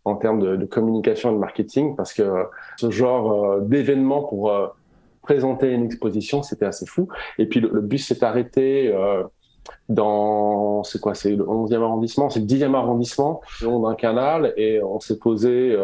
en 0.09 0.15
termes 0.15 0.39
de, 0.39 0.55
de, 0.55 0.65
communication 0.65 1.31
et 1.31 1.33
de 1.33 1.39
marketing 1.39 1.95
parce 1.95 2.13
que 2.13 2.45
ce 2.77 2.91
genre 2.91 3.31
euh, 3.31 3.59
d'événement 3.61 4.23
pour 4.23 4.51
présenter 5.21 5.71
une 5.71 5.85
exposition, 5.85 6.41
c'était 6.43 6.65
assez 6.65 6.85
fou. 6.85 7.07
Et 7.37 7.45
puis, 7.45 7.59
le, 7.59 7.69
le 7.71 7.81
bus 7.81 8.07
s'est 8.07 8.23
arrêté 8.23 8.93
dans, 9.87 10.83
c'est 10.83 10.99
quoi, 10.99 11.13
c'est 11.13 11.35
le 11.35 11.43
11e 11.43 11.83
arrondissement, 11.83 12.29
c'est 12.29 12.39
le 12.39 12.45
10e 12.47 12.73
arrondissement, 12.73 13.41
le 13.61 13.67
long 13.67 13.81
d'un 13.81 13.95
canal, 13.95 14.53
et 14.57 14.81
on 14.81 14.99
s'est 14.99 15.19
posé 15.19 15.77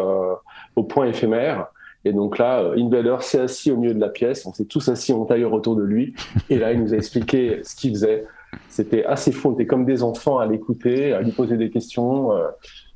au 0.76 0.84
point 0.84 1.06
éphémère. 1.06 1.68
Et 2.06 2.14
donc 2.14 2.38
là, 2.38 2.62
euh, 2.62 2.78
Invader 2.78 3.18
s'est 3.22 3.40
assis 3.40 3.72
au 3.72 3.78
milieu 3.78 3.96
de 3.96 4.00
la 4.00 4.10
pièce, 4.10 4.46
on 4.46 4.54
s'est 4.54 4.66
tous 4.66 4.88
assis 4.90 5.12
en 5.12 5.26
tailleur 5.26 5.52
autour 5.52 5.76
de 5.76 5.82
lui, 5.82 6.14
et 6.50 6.60
là, 6.60 6.72
il 6.72 6.82
nous 6.82 6.94
a 6.94 6.98
expliqué 6.98 7.60
ce 7.64 7.76
qu'il 7.76 7.92
faisait. 7.92 8.26
C'était 8.70 9.04
assez 9.04 9.32
fou, 9.32 9.50
on 9.50 9.54
était 9.54 9.66
comme 9.66 9.86
des 9.86 10.04
enfants 10.04 10.38
à 10.38 10.46
l'écouter, 10.46 11.14
à 11.14 11.22
lui 11.22 11.32
poser 11.32 11.58
des 11.58 11.72
questions, 11.72 12.32
euh, 12.32 12.48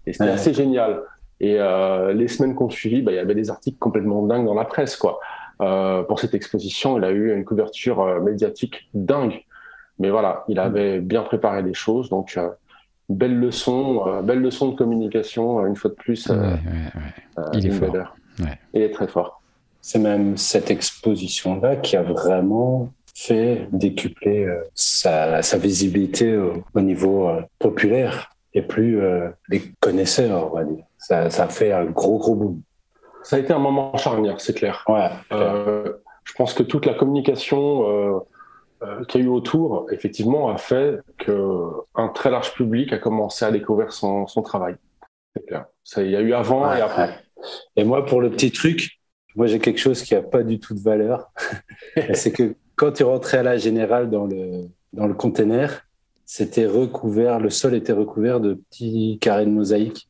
et 0.05 0.13
c'était 0.13 0.29
assez 0.29 0.53
génial. 0.53 1.01
Et 1.41 1.55
euh, 1.57 2.13
les 2.13 2.27
semaines 2.27 2.55
qu'on 2.55 2.69
suivit, 2.69 3.01
bah, 3.01 3.11
il 3.11 3.15
y 3.15 3.19
avait 3.19 3.35
des 3.35 3.49
articles 3.49 3.77
complètement 3.77 4.25
dingues 4.25 4.45
dans 4.45 4.53
la 4.53 4.65
presse, 4.65 4.95
quoi. 4.95 5.19
Euh, 5.61 6.03
pour 6.03 6.19
cette 6.19 6.33
exposition, 6.33 6.97
il 6.97 7.03
a 7.03 7.11
eu 7.11 7.33
une 7.35 7.43
couverture 7.43 8.01
euh, 8.01 8.19
médiatique 8.19 8.89
dingue. 8.93 9.43
Mais 9.99 10.09
voilà, 10.09 10.45
il 10.47 10.59
avait 10.59 10.99
bien 10.99 11.23
préparé 11.23 11.61
les 11.61 11.73
choses, 11.73 12.09
donc 12.09 12.39
belle 13.09 13.37
leçon, 13.37 14.21
belle 14.23 14.39
leçon 14.39 14.69
de 14.69 14.75
communication, 14.77 15.65
une 15.65 15.75
fois 15.75 15.89
de 15.89 15.95
plus. 15.95 16.27
Ouais, 16.29 16.37
ouais, 16.37 17.43
il 17.53 17.67
est 17.67 17.71
fort. 17.71 18.15
Il 18.73 18.81
est 18.81 18.91
très 18.91 19.09
fort. 19.09 19.41
C'est 19.81 19.99
même 19.99 20.37
cette 20.37 20.71
exposition-là 20.71 21.75
qui 21.75 21.97
a 21.97 22.03
vraiment 22.03 22.89
fait 23.19 23.67
décupler 23.73 24.45
euh, 24.45 24.63
sa, 24.73 25.41
visibilité 25.57 26.37
au, 26.37 26.81
niveau 26.81 27.27
euh, 27.27 27.41
populaire 27.59 28.31
et 28.53 28.61
plus 28.61 29.01
euh, 29.01 29.27
les 29.49 29.61
connaisseurs, 29.81 30.51
on 30.51 30.55
va 30.55 30.63
dire. 30.63 30.85
Ça, 31.09 31.47
fait 31.47 31.71
un 31.71 31.85
gros, 31.85 32.17
gros 32.19 32.35
boom. 32.35 32.61
Ça 33.23 33.35
a 33.35 33.39
été 33.39 33.51
un 33.51 33.59
moment 33.59 33.95
charnière, 33.97 34.39
c'est 34.39 34.53
clair. 34.53 34.85
Ouais, 34.87 35.09
je 35.31 36.33
pense 36.35 36.53
que 36.53 36.63
toute 36.63 36.85
la 36.85 36.93
communication 36.93 38.23
qu'il 39.07 39.21
y 39.21 39.23
a 39.23 39.27
eu 39.27 39.29
autour, 39.29 39.87
effectivement, 39.91 40.49
a 40.49 40.57
fait 40.57 40.99
qu'un 41.17 42.07
très 42.09 42.29
large 42.29 42.53
public 42.53 42.93
a 42.93 42.97
commencé 42.97 43.43
à 43.43 43.51
découvrir 43.51 43.91
son, 43.91 44.25
travail. 44.43 44.75
C'est 45.35 45.45
clair. 45.45 45.65
Il 45.97 46.11
y 46.11 46.15
a 46.15 46.21
eu 46.21 46.33
avant 46.33 46.71
et 46.73 46.81
après. 46.81 47.19
Et 47.75 47.83
moi, 47.83 48.05
pour 48.05 48.21
le 48.21 48.29
petit 48.29 48.51
truc, 48.51 48.99
moi, 49.35 49.47
j'ai 49.47 49.59
quelque 49.59 49.79
chose 49.79 50.01
qui 50.01 50.13
n'a 50.13 50.21
pas 50.21 50.43
du 50.43 50.59
tout 50.59 50.73
de 50.73 50.81
valeur. 50.81 51.31
c'est 52.13 52.31
que 52.31 52.55
quand 52.75 52.93
tu 52.93 53.03
rentrais 53.03 53.39
à 53.39 53.43
la 53.43 53.57
générale 53.57 54.09
dans 54.09 54.25
le, 54.25 54.67
dans 54.93 55.07
le 55.07 55.13
container, 55.13 55.85
c'était 56.25 56.65
recouvert, 56.65 57.39
le 57.39 57.49
sol 57.49 57.73
était 57.73 57.93
recouvert 57.93 58.39
de 58.39 58.53
petits 58.53 59.17
carrés 59.19 59.45
de 59.45 59.51
mosaïque. 59.51 60.08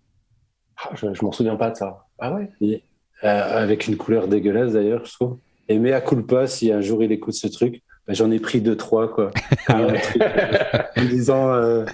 Ah, 0.81 0.91
je, 0.95 1.13
je 1.13 1.25
m'en 1.25 1.31
souviens 1.31 1.55
pas 1.55 1.71
de 1.71 1.75
ça. 1.75 2.05
Ah 2.19 2.33
ouais? 2.33 2.49
Euh, 2.61 3.61
Avec 3.61 3.87
une 3.87 3.97
couleur 3.97 4.27
dégueulasse 4.27 4.73
d'ailleurs, 4.73 5.05
je 5.05 5.13
trouve. 5.13 5.37
Et 5.67 5.77
mais 5.77 5.93
à 5.93 6.01
pas 6.01 6.47
si 6.47 6.71
un 6.71 6.81
jour 6.81 7.03
il 7.03 7.11
écoute 7.11 7.35
ce 7.35 7.47
truc, 7.47 7.81
bah, 8.07 8.13
j'en 8.13 8.31
ai 8.31 8.39
pris 8.39 8.61
deux, 8.61 8.75
trois, 8.75 9.07
quoi. 9.07 9.31
en 9.69 11.05
disant, 11.05 11.53
euh, 11.53 11.85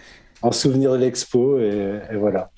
en 0.42 0.52
souvenir 0.52 0.92
de 0.94 0.98
l'expo 0.98 1.60
et, 1.60 2.00
voilà. 2.14 2.50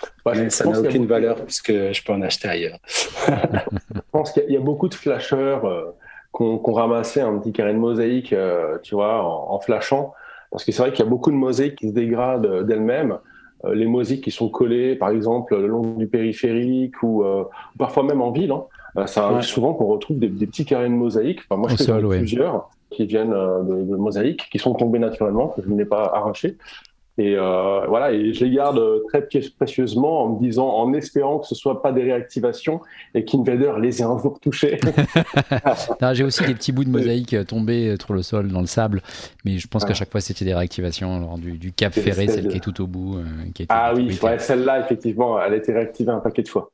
ça 0.49 0.65
n'a 0.65 0.79
aucune 0.79 1.05
valeur 1.05 1.37
puisque 1.45 1.71
je 1.71 2.03
peux 2.03 2.13
en 2.13 2.21
acheter 2.21 2.47
ailleurs. 2.47 2.79
je 3.27 3.99
pense 4.11 4.31
qu'il 4.33 4.51
y 4.51 4.57
a 4.57 4.59
beaucoup 4.59 4.89
de 4.89 4.93
flasheurs 4.93 5.65
euh, 5.65 5.95
qu'on 6.31 6.73
ramassait 6.73 7.21
un 7.21 7.37
petit 7.39 7.53
carré 7.53 7.73
de 7.73 7.79
mosaïque, 7.79 8.33
euh, 8.33 8.77
tu 8.83 8.95
vois, 8.95 9.23
en, 9.23 9.59
flashant. 9.59 10.13
Parce 10.51 10.63
que 10.63 10.71
c'est 10.71 10.81
vrai 10.81 10.91
qu'il 10.91 11.03
y 11.03 11.07
a 11.07 11.09
beaucoup 11.09 11.31
de 11.31 11.35
mosaïques 11.35 11.77
qui 11.77 11.89
se 11.89 11.93
dégradent 11.93 12.65
d'elles-mêmes. 12.65 13.17
Euh, 13.65 13.73
les 13.73 13.85
mosaïques 13.85 14.23
qui 14.23 14.31
sont 14.31 14.49
collées, 14.49 14.95
par 14.95 15.09
exemple, 15.09 15.57
le 15.57 15.67
long 15.67 15.95
du 15.95 16.07
périphérique 16.07 17.01
ou 17.03 17.23
parfois 17.77 18.03
même 18.03 18.21
en 18.21 18.31
ville. 18.31 18.51
Hein. 18.51 19.07
ça 19.07 19.27
arrive 19.27 19.41
souvent 19.41 19.73
qu'on 19.73 19.87
retrouve 19.87 20.19
des, 20.19 20.29
petits 20.29 20.65
carrés 20.65 20.89
de 20.89 20.93
mosaïque. 20.93 21.39
Enfin, 21.49 21.59
moi, 21.59 21.69
je 21.69 21.77
sais 21.77 21.93
plusieurs 22.17 22.69
qui 22.89 23.05
viennent 23.05 23.31
de, 23.31 23.83
de 23.83 23.95
mosaïques, 23.95 24.47
qui 24.49 24.59
sont 24.59 24.73
tombés 24.73 24.99
naturellement, 24.99 25.49
que 25.49 25.61
je 25.61 25.69
n'ai 25.69 25.85
pas 25.85 26.05
arrachés 26.13 26.57
Et 27.17 27.35
euh, 27.35 27.85
voilà, 27.87 28.11
et 28.11 28.33
je 28.33 28.45
les 28.45 28.55
garde 28.55 28.79
très 29.07 29.27
précieusement 29.57 30.23
en 30.23 30.35
me 30.35 30.39
disant, 30.39 30.67
en 30.67 30.93
espérant 30.93 31.39
que 31.39 31.47
ce 31.47 31.55
soit 31.55 31.81
pas 31.81 31.91
des 31.91 32.03
réactivations 32.03 32.81
et 33.15 33.25
qu'Invader 33.25 33.73
les 33.81 34.01
ait 34.01 34.05
un 34.05 34.19
jour 34.19 34.39
touchés. 34.39 34.79
J'ai 36.13 36.23
aussi 36.23 36.43
des 36.45 36.53
petits 36.53 36.71
bouts 36.71 36.83
de 36.83 36.89
mosaïque 36.89 37.35
tombés 37.47 37.95
sur 37.99 38.13
le 38.13 38.21
sol, 38.21 38.49
dans 38.49 38.61
le 38.61 38.67
sable, 38.67 39.01
mais 39.45 39.57
je 39.57 39.67
pense 39.67 39.83
qu'à 39.83 39.93
chaque 39.93 40.11
fois 40.11 40.21
c'était 40.21 40.45
des 40.45 40.53
réactivations 40.53 41.37
du, 41.37 41.71
Cap 41.71 41.93
Ferré, 41.93 42.27
celle 42.27 42.47
qui 42.47 42.57
est 42.57 42.61
tout 42.61 42.81
au 42.81 42.87
bout. 42.87 43.19
qui 43.53 43.65
ah 43.69 43.93
oui, 43.95 44.17
celle-là, 44.39 44.81
effectivement, 44.81 45.41
elle 45.41 45.53
a 45.53 45.57
été 45.57 45.73
réactivée 45.73 46.11
un 46.11 46.19
paquet 46.19 46.43
de 46.43 46.47
fois. 46.47 46.71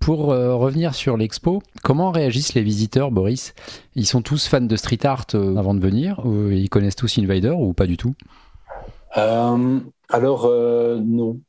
Pour 0.00 0.32
euh, 0.32 0.54
revenir 0.54 0.94
sur 0.94 1.16
l'expo, 1.16 1.62
comment 1.82 2.10
réagissent 2.10 2.54
les 2.54 2.62
visiteurs, 2.62 3.10
Boris? 3.10 3.54
Ils 3.94 4.06
sont 4.06 4.22
tous 4.22 4.46
fans 4.46 4.60
de 4.60 4.76
street 4.76 5.04
art 5.04 5.26
euh, 5.34 5.56
avant 5.56 5.74
de 5.74 5.80
venir 5.80 6.22
Ils 6.24 6.70
connaissent 6.70 6.96
tous 6.96 7.18
Invader 7.18 7.50
ou 7.50 7.72
pas 7.72 7.86
du 7.86 7.96
tout? 7.96 8.14
euh, 8.14 8.47
Alors, 9.12 10.46
non. 11.00 11.40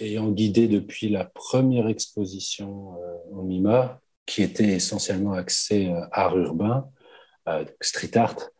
ayant 0.00 0.30
guidé 0.30 0.68
depuis 0.68 1.08
la 1.08 1.24
première 1.24 1.88
exposition 1.88 2.94
au 3.30 3.42
MIMA, 3.42 4.00
qui 4.26 4.42
était 4.42 4.68
essentiellement 4.68 5.32
axée 5.32 5.92
art 6.12 6.36
urbain, 6.36 6.88
street 7.80 8.16
art, 8.16 8.50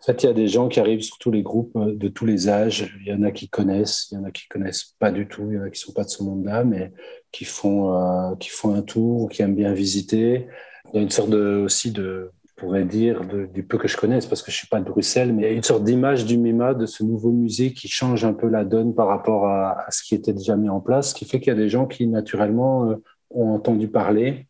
en 0.00 0.02
fait, 0.02 0.22
il 0.22 0.26
y 0.26 0.30
a 0.30 0.32
des 0.32 0.48
gens 0.48 0.68
qui 0.68 0.80
arrivent 0.80 1.02
sur 1.02 1.18
tous 1.18 1.30
les 1.30 1.42
groupes 1.42 1.76
euh, 1.76 1.94
de 1.94 2.08
tous 2.08 2.24
les 2.24 2.48
âges. 2.48 2.96
Il 3.00 3.06
y 3.06 3.12
en 3.12 3.22
a 3.22 3.30
qui 3.32 3.50
connaissent, 3.50 4.08
il 4.10 4.14
y 4.14 4.18
en 4.18 4.24
a 4.24 4.30
qui 4.30 4.48
connaissent 4.48 4.94
pas 4.98 5.10
du 5.10 5.28
tout, 5.28 5.48
il 5.50 5.56
y 5.56 5.58
en 5.58 5.64
a 5.64 5.70
qui 5.70 5.78
sont 5.78 5.92
pas 5.92 6.04
de 6.04 6.08
ce 6.08 6.22
monde-là, 6.22 6.64
mais 6.64 6.90
qui 7.32 7.44
font 7.44 7.94
euh, 7.94 8.34
qui 8.36 8.48
font 8.48 8.74
un 8.74 8.80
tour, 8.80 9.28
qui 9.28 9.42
aiment 9.42 9.54
bien 9.54 9.74
visiter. 9.74 10.48
Il 10.86 10.96
y 10.96 10.98
a 11.00 11.02
une 11.02 11.10
sorte 11.10 11.34
aussi 11.34 11.92
de, 11.92 12.30
pourrais 12.60 12.84
dire, 12.84 13.22
du 13.24 13.62
peu 13.62 13.78
que 13.78 13.88
je 13.88 13.96
connaisse, 13.96 14.26
parce 14.26 14.42
que 14.42 14.50
je 14.50 14.56
suis 14.56 14.68
pas 14.68 14.80
de 14.80 14.84
Bruxelles, 14.84 15.32
mais 15.32 15.42
il 15.42 15.46
y 15.46 15.52
a 15.52 15.56
une 15.56 15.62
sorte 15.62 15.84
d'image 15.84 16.26
du 16.26 16.38
MIMA, 16.38 16.74
de 16.74 16.86
ce 16.86 17.02
nouveau 17.02 17.32
musée 17.32 17.72
qui 17.72 17.88
change 17.88 18.24
un 18.24 18.34
peu 18.34 18.48
la 18.48 18.64
donne 18.64 18.94
par 18.94 19.08
rapport 19.08 19.46
à, 19.46 19.86
ce 19.90 20.02
qui 20.02 20.14
était 20.14 20.32
déjà 20.32 20.56
mis 20.56 20.68
en 20.68 20.80
place, 20.80 21.10
ce 21.10 21.14
qui 21.14 21.24
fait 21.24 21.40
qu'il 21.40 21.52
y 21.52 21.56
a 21.56 21.58
des 21.58 21.68
gens 21.68 21.86
qui 21.86 22.06
naturellement 22.06 22.90
euh, 22.90 22.96
ont 23.30 23.52
entendu 23.52 23.88
parler 23.88 24.46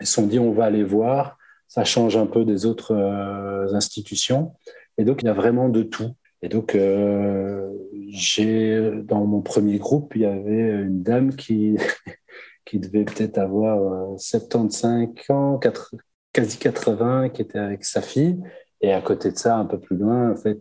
et 0.00 0.04
se 0.04 0.12
sont 0.12 0.26
dit 0.26 0.38
on 0.38 0.52
va 0.52 0.64
aller 0.64 0.84
voir. 0.84 1.38
Ça 1.68 1.82
change 1.84 2.16
un 2.16 2.26
peu 2.26 2.44
des 2.44 2.64
autres 2.64 2.94
institutions. 3.74 4.54
Et 4.98 5.04
donc, 5.04 5.22
il 5.22 5.26
y 5.26 5.28
a 5.28 5.32
vraiment 5.32 5.68
de 5.68 5.82
tout. 5.82 6.14
Et 6.42 6.48
donc, 6.48 6.74
euh, 6.74 7.72
dans 9.02 9.24
mon 9.26 9.40
premier 9.40 9.78
groupe, 9.78 10.14
il 10.14 10.22
y 10.22 10.26
avait 10.26 10.82
une 10.82 11.02
dame 11.02 11.34
qui, 11.34 11.76
qui 12.64 12.78
devait 12.78 13.04
peut-être 13.04 13.38
avoir 13.38 14.18
75 14.18 15.08
euh, 15.30 15.32
ans, 15.32 15.58
quasi 16.36 16.58
80, 16.58 17.30
qui 17.30 17.42
était 17.42 17.58
avec 17.58 17.84
sa 17.84 18.02
fille. 18.02 18.38
Et 18.82 18.92
à 18.92 19.00
côté 19.00 19.30
de 19.30 19.38
ça, 19.38 19.56
un 19.56 19.64
peu 19.64 19.78
plus 19.78 19.96
loin, 19.96 20.32
en 20.32 20.36
fait, 20.36 20.60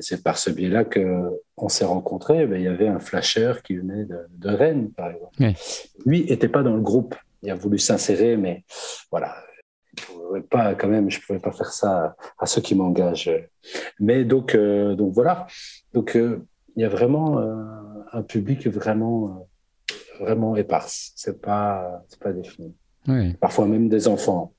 c'est 0.00 0.24
par 0.24 0.36
ce 0.36 0.50
biais-là 0.50 0.84
qu'on 0.84 1.68
s'est 1.68 1.84
rencontrés. 1.84 2.44
Ben, 2.46 2.60
il 2.60 2.64
y 2.64 2.68
avait 2.68 2.88
un 2.88 2.98
flasher 2.98 3.52
qui 3.62 3.76
venait 3.76 4.04
de, 4.04 4.18
de 4.30 4.48
Rennes, 4.50 4.90
par 4.90 5.12
exemple. 5.12 5.54
Lui 6.04 6.24
n'était 6.24 6.48
pas 6.48 6.64
dans 6.64 6.74
le 6.74 6.82
groupe. 6.82 7.14
Il 7.44 7.50
a 7.50 7.54
voulu 7.54 7.78
s'insérer, 7.78 8.36
mais 8.36 8.64
voilà, 9.12 9.36
pas 10.40 10.74
quand 10.74 10.88
même, 10.88 11.10
je 11.10 11.20
pouvais 11.20 11.38
pas 11.38 11.52
faire 11.52 11.72
ça 11.72 12.16
à 12.38 12.46
ceux 12.46 12.60
qui 12.60 12.74
m'engagent. 12.74 13.30
Mais 14.00 14.24
donc, 14.24 14.54
euh, 14.54 14.94
donc 14.94 15.12
voilà. 15.12 15.46
Donc 15.92 16.16
euh, 16.16 16.44
il 16.76 16.82
y 16.82 16.84
a 16.84 16.88
vraiment 16.88 17.38
euh, 17.38 17.54
un 18.12 18.22
public 18.22 18.66
vraiment, 18.66 19.48
vraiment 20.20 20.56
éparse. 20.56 21.12
C'est 21.16 21.40
pas, 21.40 22.02
c'est 22.08 22.20
pas 22.20 22.32
défini. 22.32 22.74
Parfois 23.40 23.66
même 23.66 23.88
des 23.88 24.08
enfants. 24.08 24.52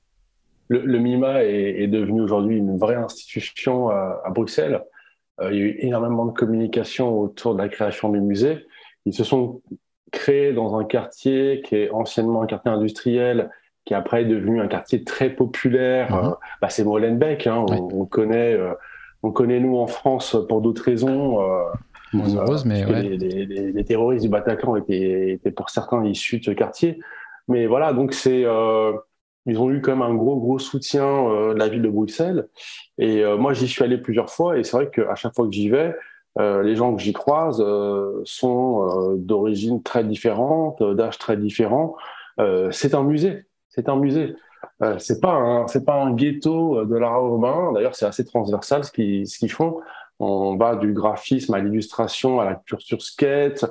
Le, 0.68 0.98
MIMA 0.98 1.44
est, 1.44 1.86
devenu 1.86 2.22
aujourd'hui 2.22 2.56
une 2.56 2.78
vraie 2.78 2.94
institution 2.94 3.90
à, 3.90 4.22
Bruxelles. 4.30 4.82
il 5.42 5.54
y 5.54 5.60
a 5.60 5.64
eu 5.64 5.76
énormément 5.80 6.24
de 6.24 6.32
communication 6.32 7.20
autour 7.20 7.54
de 7.54 7.62
la 7.62 7.68
création 7.68 8.08
du 8.08 8.20
musée. 8.20 8.64
Ils 9.04 9.14
se 9.14 9.24
sont 9.24 9.60
créés 10.10 10.52
dans 10.52 10.78
un 10.78 10.84
quartier 10.84 11.60
qui 11.62 11.76
est 11.76 11.90
anciennement 11.90 12.42
un 12.42 12.46
quartier 12.46 12.70
industriel 12.70 13.50
qui 13.84 13.94
après 13.94 14.22
est 14.22 14.26
devenu 14.26 14.60
un 14.60 14.68
quartier 14.68 15.04
très 15.04 15.30
populaire. 15.30 16.14
Euh, 16.14 16.30
bah, 16.62 16.68
c'est 16.70 16.84
Molenbeek, 16.84 17.46
hein, 17.46 17.66
on, 17.68 18.06
connaît, 18.06 18.54
euh, 18.54 18.72
on 19.22 19.30
connaît 19.30 19.60
nous 19.60 19.76
en 19.76 19.86
France 19.86 20.36
pour 20.48 20.62
d'autres 20.62 20.84
raisons. 20.84 21.42
Euh, 21.42 21.64
mais 22.64 22.84
les, 23.16 23.84
terroristes 23.84 24.22
du 24.22 24.30
Bataclan 24.30 24.76
étaient, 24.76 25.32
étaient, 25.32 25.50
pour 25.50 25.68
certains 25.68 26.04
issus 26.04 26.38
de 26.38 26.44
ce 26.44 26.50
quartier. 26.52 26.98
Mais 27.48 27.66
voilà, 27.66 27.92
donc 27.92 28.14
c'est 28.14 28.44
ils 29.46 29.58
ont 29.58 29.70
eu 29.70 29.80
quand 29.80 29.92
même 29.92 30.02
un 30.02 30.14
gros 30.14 30.36
gros 30.38 30.58
soutien 30.58 31.04
de 31.04 31.58
la 31.58 31.68
ville 31.68 31.82
de 31.82 31.88
Bruxelles. 31.88 32.48
Et 32.98 33.22
moi, 33.38 33.52
j'y 33.52 33.68
suis 33.68 33.84
allé 33.84 33.98
plusieurs 33.98 34.30
fois, 34.30 34.58
et 34.58 34.64
c'est 34.64 34.76
vrai 34.76 34.90
qu'à 34.90 35.14
chaque 35.14 35.34
fois 35.34 35.46
que 35.46 35.52
j'y 35.52 35.68
vais, 35.68 35.94
les 36.38 36.76
gens 36.76 36.94
que 36.94 37.02
j'y 37.02 37.12
croise 37.12 37.62
sont 38.24 39.14
d'origine 39.16 39.82
très 39.82 40.04
différente, 40.04 40.82
d'âge 40.82 41.18
très 41.18 41.36
différent. 41.36 41.96
c'est 42.70 42.94
un 42.94 43.02
musée 43.02 43.46
c'est 43.74 43.88
un 43.88 43.96
musée. 43.96 44.36
Euh, 44.82 44.98
c'est 44.98 45.20
pas 45.20 45.32
un, 45.32 45.66
c'est 45.66 45.84
pas 45.84 45.94
un 45.94 46.14
ghetto 46.14 46.78
euh, 46.78 46.84
de 46.86 46.96
l'art 46.96 47.24
urbain. 47.24 47.72
D'ailleurs, 47.72 47.94
c'est 47.94 48.06
assez 48.06 48.24
transversal 48.24 48.84
ce 48.84 48.92
qu'ils, 48.92 49.26
ce 49.26 49.38
qu'ils 49.38 49.50
font. 49.50 49.80
On 50.20 50.56
va 50.56 50.76
du 50.76 50.92
graphisme 50.92 51.54
à 51.54 51.58
l'illustration, 51.58 52.40
à 52.40 52.44
la 52.44 52.54
culture 52.54 53.02
skate, 53.02 53.64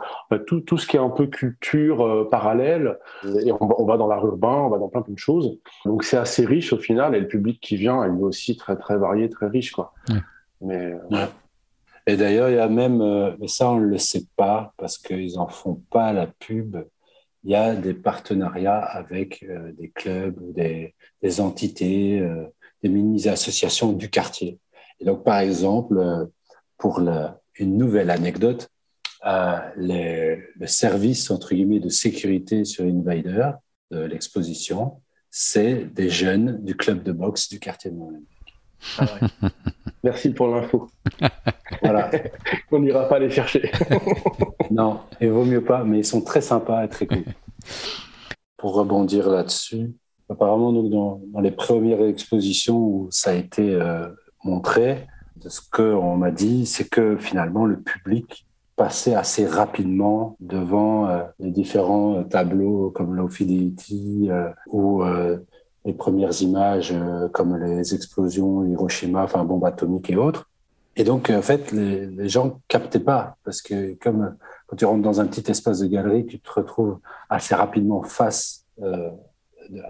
tout, 0.45 0.59
tout 0.61 0.77
ce 0.77 0.85
qui 0.85 0.97
est 0.97 0.99
un 0.99 1.09
peu 1.09 1.27
culture 1.27 2.05
euh, 2.05 2.29
parallèle. 2.29 2.99
Et 3.45 3.51
on 3.51 3.85
va, 3.85 3.97
dans 3.97 4.07
l'art 4.07 4.25
urbain, 4.25 4.55
on 4.55 4.69
va 4.69 4.77
dans 4.77 4.89
plein, 4.89 5.01
plein 5.01 5.13
de 5.13 5.19
choses. 5.19 5.57
Donc 5.85 6.03
c'est 6.03 6.17
assez 6.17 6.45
riche 6.45 6.73
au 6.73 6.77
final, 6.77 7.15
et 7.15 7.19
le 7.19 7.27
public 7.27 7.59
qui 7.61 7.77
vient, 7.77 8.05
il 8.05 8.19
est 8.19 8.23
aussi 8.23 8.57
très, 8.57 8.75
très 8.75 8.97
varié, 8.97 9.29
très 9.29 9.47
riche, 9.47 9.71
quoi. 9.71 9.93
Mais, 10.61 10.93
Et 12.05 12.17
d'ailleurs, 12.17 12.49
il 12.49 12.55
y 12.55 12.59
a 12.59 12.67
même, 12.67 12.97
mais 13.39 13.47
ça 13.47 13.71
on 13.71 13.79
ne 13.79 13.85
le 13.85 13.97
sait 13.97 14.25
pas 14.35 14.73
parce 14.77 14.97
qu'ils 14.97 15.39
en 15.39 15.47
font 15.47 15.81
pas 15.89 16.11
la 16.11 16.27
pub 16.27 16.77
il 17.43 17.51
y 17.51 17.55
a 17.55 17.75
des 17.75 17.93
partenariats 17.93 18.79
avec 18.79 19.43
euh, 19.43 19.71
des 19.73 19.89
clubs 19.89 20.39
ou 20.41 20.53
des, 20.53 20.95
des 21.21 21.41
entités, 21.41 22.19
euh, 22.19 22.45
des 22.81 22.89
mini-associations 22.89 23.93
du 23.93 24.09
quartier. 24.09 24.59
Et 24.99 25.05
donc, 25.05 25.23
par 25.23 25.39
exemple, 25.39 25.97
euh, 25.97 26.25
pour 26.77 26.99
une 26.99 27.77
nouvelle 27.77 28.09
anecdote, 28.09 28.69
les, 29.77 30.37
le 30.59 30.67
service 30.67 31.31
entre 31.31 31.55
guillemets 31.55 31.79
de 31.79 31.89
sécurité 31.89 32.65
sur 32.65 32.83
Invader 32.83 33.51
de 33.91 33.99
l'exposition, 33.99 35.01
c'est 35.29 35.85
des 35.85 36.09
jeunes 36.09 36.63
du 36.63 36.75
club 36.75 37.03
de 37.03 37.11
boxe 37.11 37.49
du 37.49 37.59
quartier 37.59 37.89
de 37.89 37.95
Montréal. 37.95 38.21
Ah 38.97 39.05
Merci 40.03 40.31
pour 40.31 40.47
l'info. 40.47 40.89
voilà. 41.81 42.11
On 42.71 42.79
n'ira 42.79 43.07
pas 43.07 43.19
les 43.19 43.29
chercher. 43.29 43.71
non, 44.71 44.99
il 45.21 45.29
vaut 45.29 45.45
mieux 45.45 45.63
pas, 45.63 45.83
mais 45.83 45.99
ils 45.99 46.05
sont 46.05 46.21
très 46.21 46.41
sympas 46.41 46.83
et 46.83 46.89
très 46.89 47.07
cool. 47.07 47.23
Pour 48.57 48.75
rebondir 48.75 49.29
là-dessus, 49.29 49.93
apparemment, 50.29 50.73
donc, 50.73 50.89
dans, 50.89 51.41
les 51.41 51.51
premières 51.51 52.05
expositions 52.05 52.77
où 52.77 53.07
ça 53.11 53.31
a 53.31 53.33
été 53.33 53.73
euh, 53.73 54.09
montré, 54.43 55.07
de 55.37 55.49
ce 55.49 55.61
qu'on 55.71 56.15
m'a 56.15 56.31
dit, 56.31 56.65
c'est 56.65 56.87
que 56.87 57.17
finalement, 57.17 57.65
le 57.65 57.79
public 57.79 58.45
passait 58.75 59.13
assez 59.13 59.45
rapidement 59.45 60.35
devant 60.39 61.07
euh, 61.07 61.23
les 61.39 61.51
différents 61.51 62.15
euh, 62.15 62.23
tableaux 62.23 62.91
comme 62.91 63.15
Low 63.15 63.27
Fidelity 63.27 64.29
ou 64.67 65.03
les 65.85 65.93
premières 65.93 66.41
images 66.41 66.93
comme 67.33 67.57
les 67.57 67.93
explosions 67.93 68.63
Hiroshima, 68.63 69.23
enfin 69.23 69.43
bombes 69.43 69.65
atomiques 69.65 70.09
et 70.09 70.15
autres. 70.15 70.49
Et 70.95 71.03
donc, 71.03 71.29
en 71.29 71.41
fait, 71.41 71.71
les, 71.71 72.05
les 72.05 72.29
gens 72.29 72.61
captaient 72.67 72.99
pas 72.99 73.35
parce 73.43 73.61
que 73.61 73.95
comme 73.95 74.35
quand 74.67 74.75
tu 74.75 74.85
rentres 74.85 75.03
dans 75.03 75.21
un 75.21 75.27
petit 75.27 75.51
espace 75.51 75.79
de 75.79 75.87
galerie, 75.87 76.25
tu 76.25 76.39
te 76.39 76.51
retrouves 76.51 76.99
assez 77.29 77.53
rapidement 77.53 78.01
face, 78.03 78.65
euh, 78.81 79.11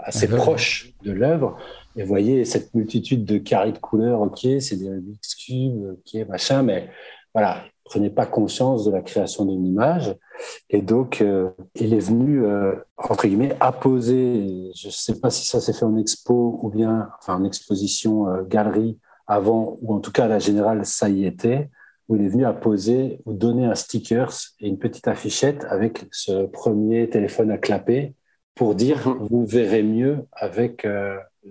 assez 0.04 0.28
proche 0.28 0.94
de 1.04 1.12
l'œuvre. 1.12 1.58
Et 1.96 2.04
voyez 2.04 2.46
cette 2.46 2.74
multitude 2.74 3.26
de 3.26 3.38
carrés 3.38 3.72
de 3.72 3.78
couleurs, 3.78 4.22
ok, 4.22 4.40
c'est 4.60 4.78
des 4.78 4.90
Rubik's 4.90 5.36
Cube, 5.36 5.98
ok, 5.98 6.28
machin, 6.28 6.64
mais 6.64 6.90
voilà, 7.34 7.64
prenez 7.84 8.10
pas 8.10 8.26
conscience 8.26 8.86
de 8.86 8.92
la 8.92 9.02
création 9.02 9.46
d'une 9.46 9.66
image. 9.66 10.16
Et 10.70 10.82
donc, 10.82 11.22
euh, 11.22 11.52
il 11.76 11.94
est 11.94 12.00
venu, 12.00 12.44
euh, 12.44 12.74
entre 12.98 13.28
guillemets, 13.28 13.56
apposer, 13.60 14.72
je 14.76 14.88
ne 14.88 14.92
sais 14.92 15.20
pas 15.20 15.30
si 15.30 15.46
ça 15.46 15.62
s'est 15.62 15.74
fait 15.74 15.86
en 15.86 15.98
expo 15.98 16.60
ou 16.64 16.70
bien, 16.70 17.10
enfin, 17.20 17.36
en 17.36 17.44
exposition 17.44 18.44
galerie 18.44 18.98
avant, 19.28 19.78
ou 19.82 19.94
en 19.94 20.00
tout 20.00 20.12
cas, 20.12 20.26
à 20.26 20.28
la 20.28 20.40
générale, 20.40 20.86
ça 20.86 21.10
y 21.10 21.26
était, 21.26 21.70
où 22.08 22.16
il 22.16 22.24
est 22.24 22.30
venu 22.30 22.46
apposer 22.46 23.22
ou 23.26 23.34
donner 23.34 23.66
un 23.66 23.76
sticker 23.76 24.32
et 24.60 24.68
une 24.68 24.80
petite 24.80 25.08
affichette 25.08 25.66
avec 25.70 26.06
ce 26.12 26.46
premier 26.46 27.10
téléphone 27.10 27.52
à 27.52 27.58
clapper 27.58 28.16
pour 28.56 28.76
dire 28.76 29.08
mhm. 29.08 29.28
vous 29.30 29.46
verrez 29.46 29.84
mieux 29.84 30.26
avec 30.34 30.86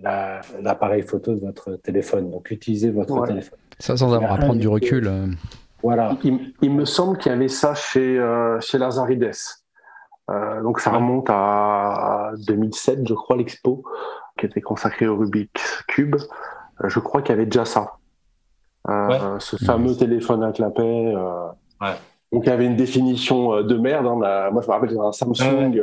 euh, 0.05 0.41
l'appareil 0.63 1.03
photo 1.03 1.35
de 1.35 1.41
votre 1.41 1.77
téléphone. 1.77 2.31
Donc 2.31 2.51
utilisez 2.51 2.91
votre 2.91 3.27
téléphone. 3.27 3.59
Ça 3.79 3.97
sans 3.97 4.15
avoir 4.15 4.33
à 4.33 4.39
prendre 4.39 4.59
du 4.59 4.69
recul. 4.69 5.07
Euh. 5.07 5.27
Voilà. 5.83 6.17
Il, 6.25 6.71
me 6.71 6.85
semble 6.85 7.19
qu'il 7.19 7.31
y 7.31 7.35
avait 7.35 7.49
ça 7.49 7.75
chez, 7.75 8.19
euh, 8.19 8.59
chez 8.61 8.79
Lazarides. 8.79 9.33
donc 10.63 10.81
ça 10.81 10.93
remonte 10.93 11.27
à 11.29 12.33
2007, 12.47 13.07
je 13.07 13.15
crois, 13.15 13.37
l'expo 13.37 13.83
qui 14.39 14.47
était 14.47 14.61
consacrée 14.61 15.09
au 15.09 15.17
Rubik's 15.17 15.83
Cube. 15.89 16.17
je 16.85 16.99
crois 17.01 17.21
qu'il 17.21 17.31
y 17.31 17.39
avait 17.39 17.47
déjà 17.47 17.65
ça. 17.65 17.99
ce 18.87 19.57
fameux 19.57 19.95
téléphone 19.95 20.43
à 20.43 20.53
clapet. 20.53 21.15
Donc, 22.33 22.45
il 22.45 22.49
y 22.49 22.53
avait 22.53 22.67
une 22.67 22.77
définition 22.77 23.61
de 23.61 23.77
merde. 23.77 24.07
Hein. 24.07 24.51
Moi, 24.53 24.63
je 24.63 24.69
me 24.69 24.73
rappelle, 24.73 24.89
j'avais 24.89 25.05
un 25.05 25.13
Samsung. 25.13 25.75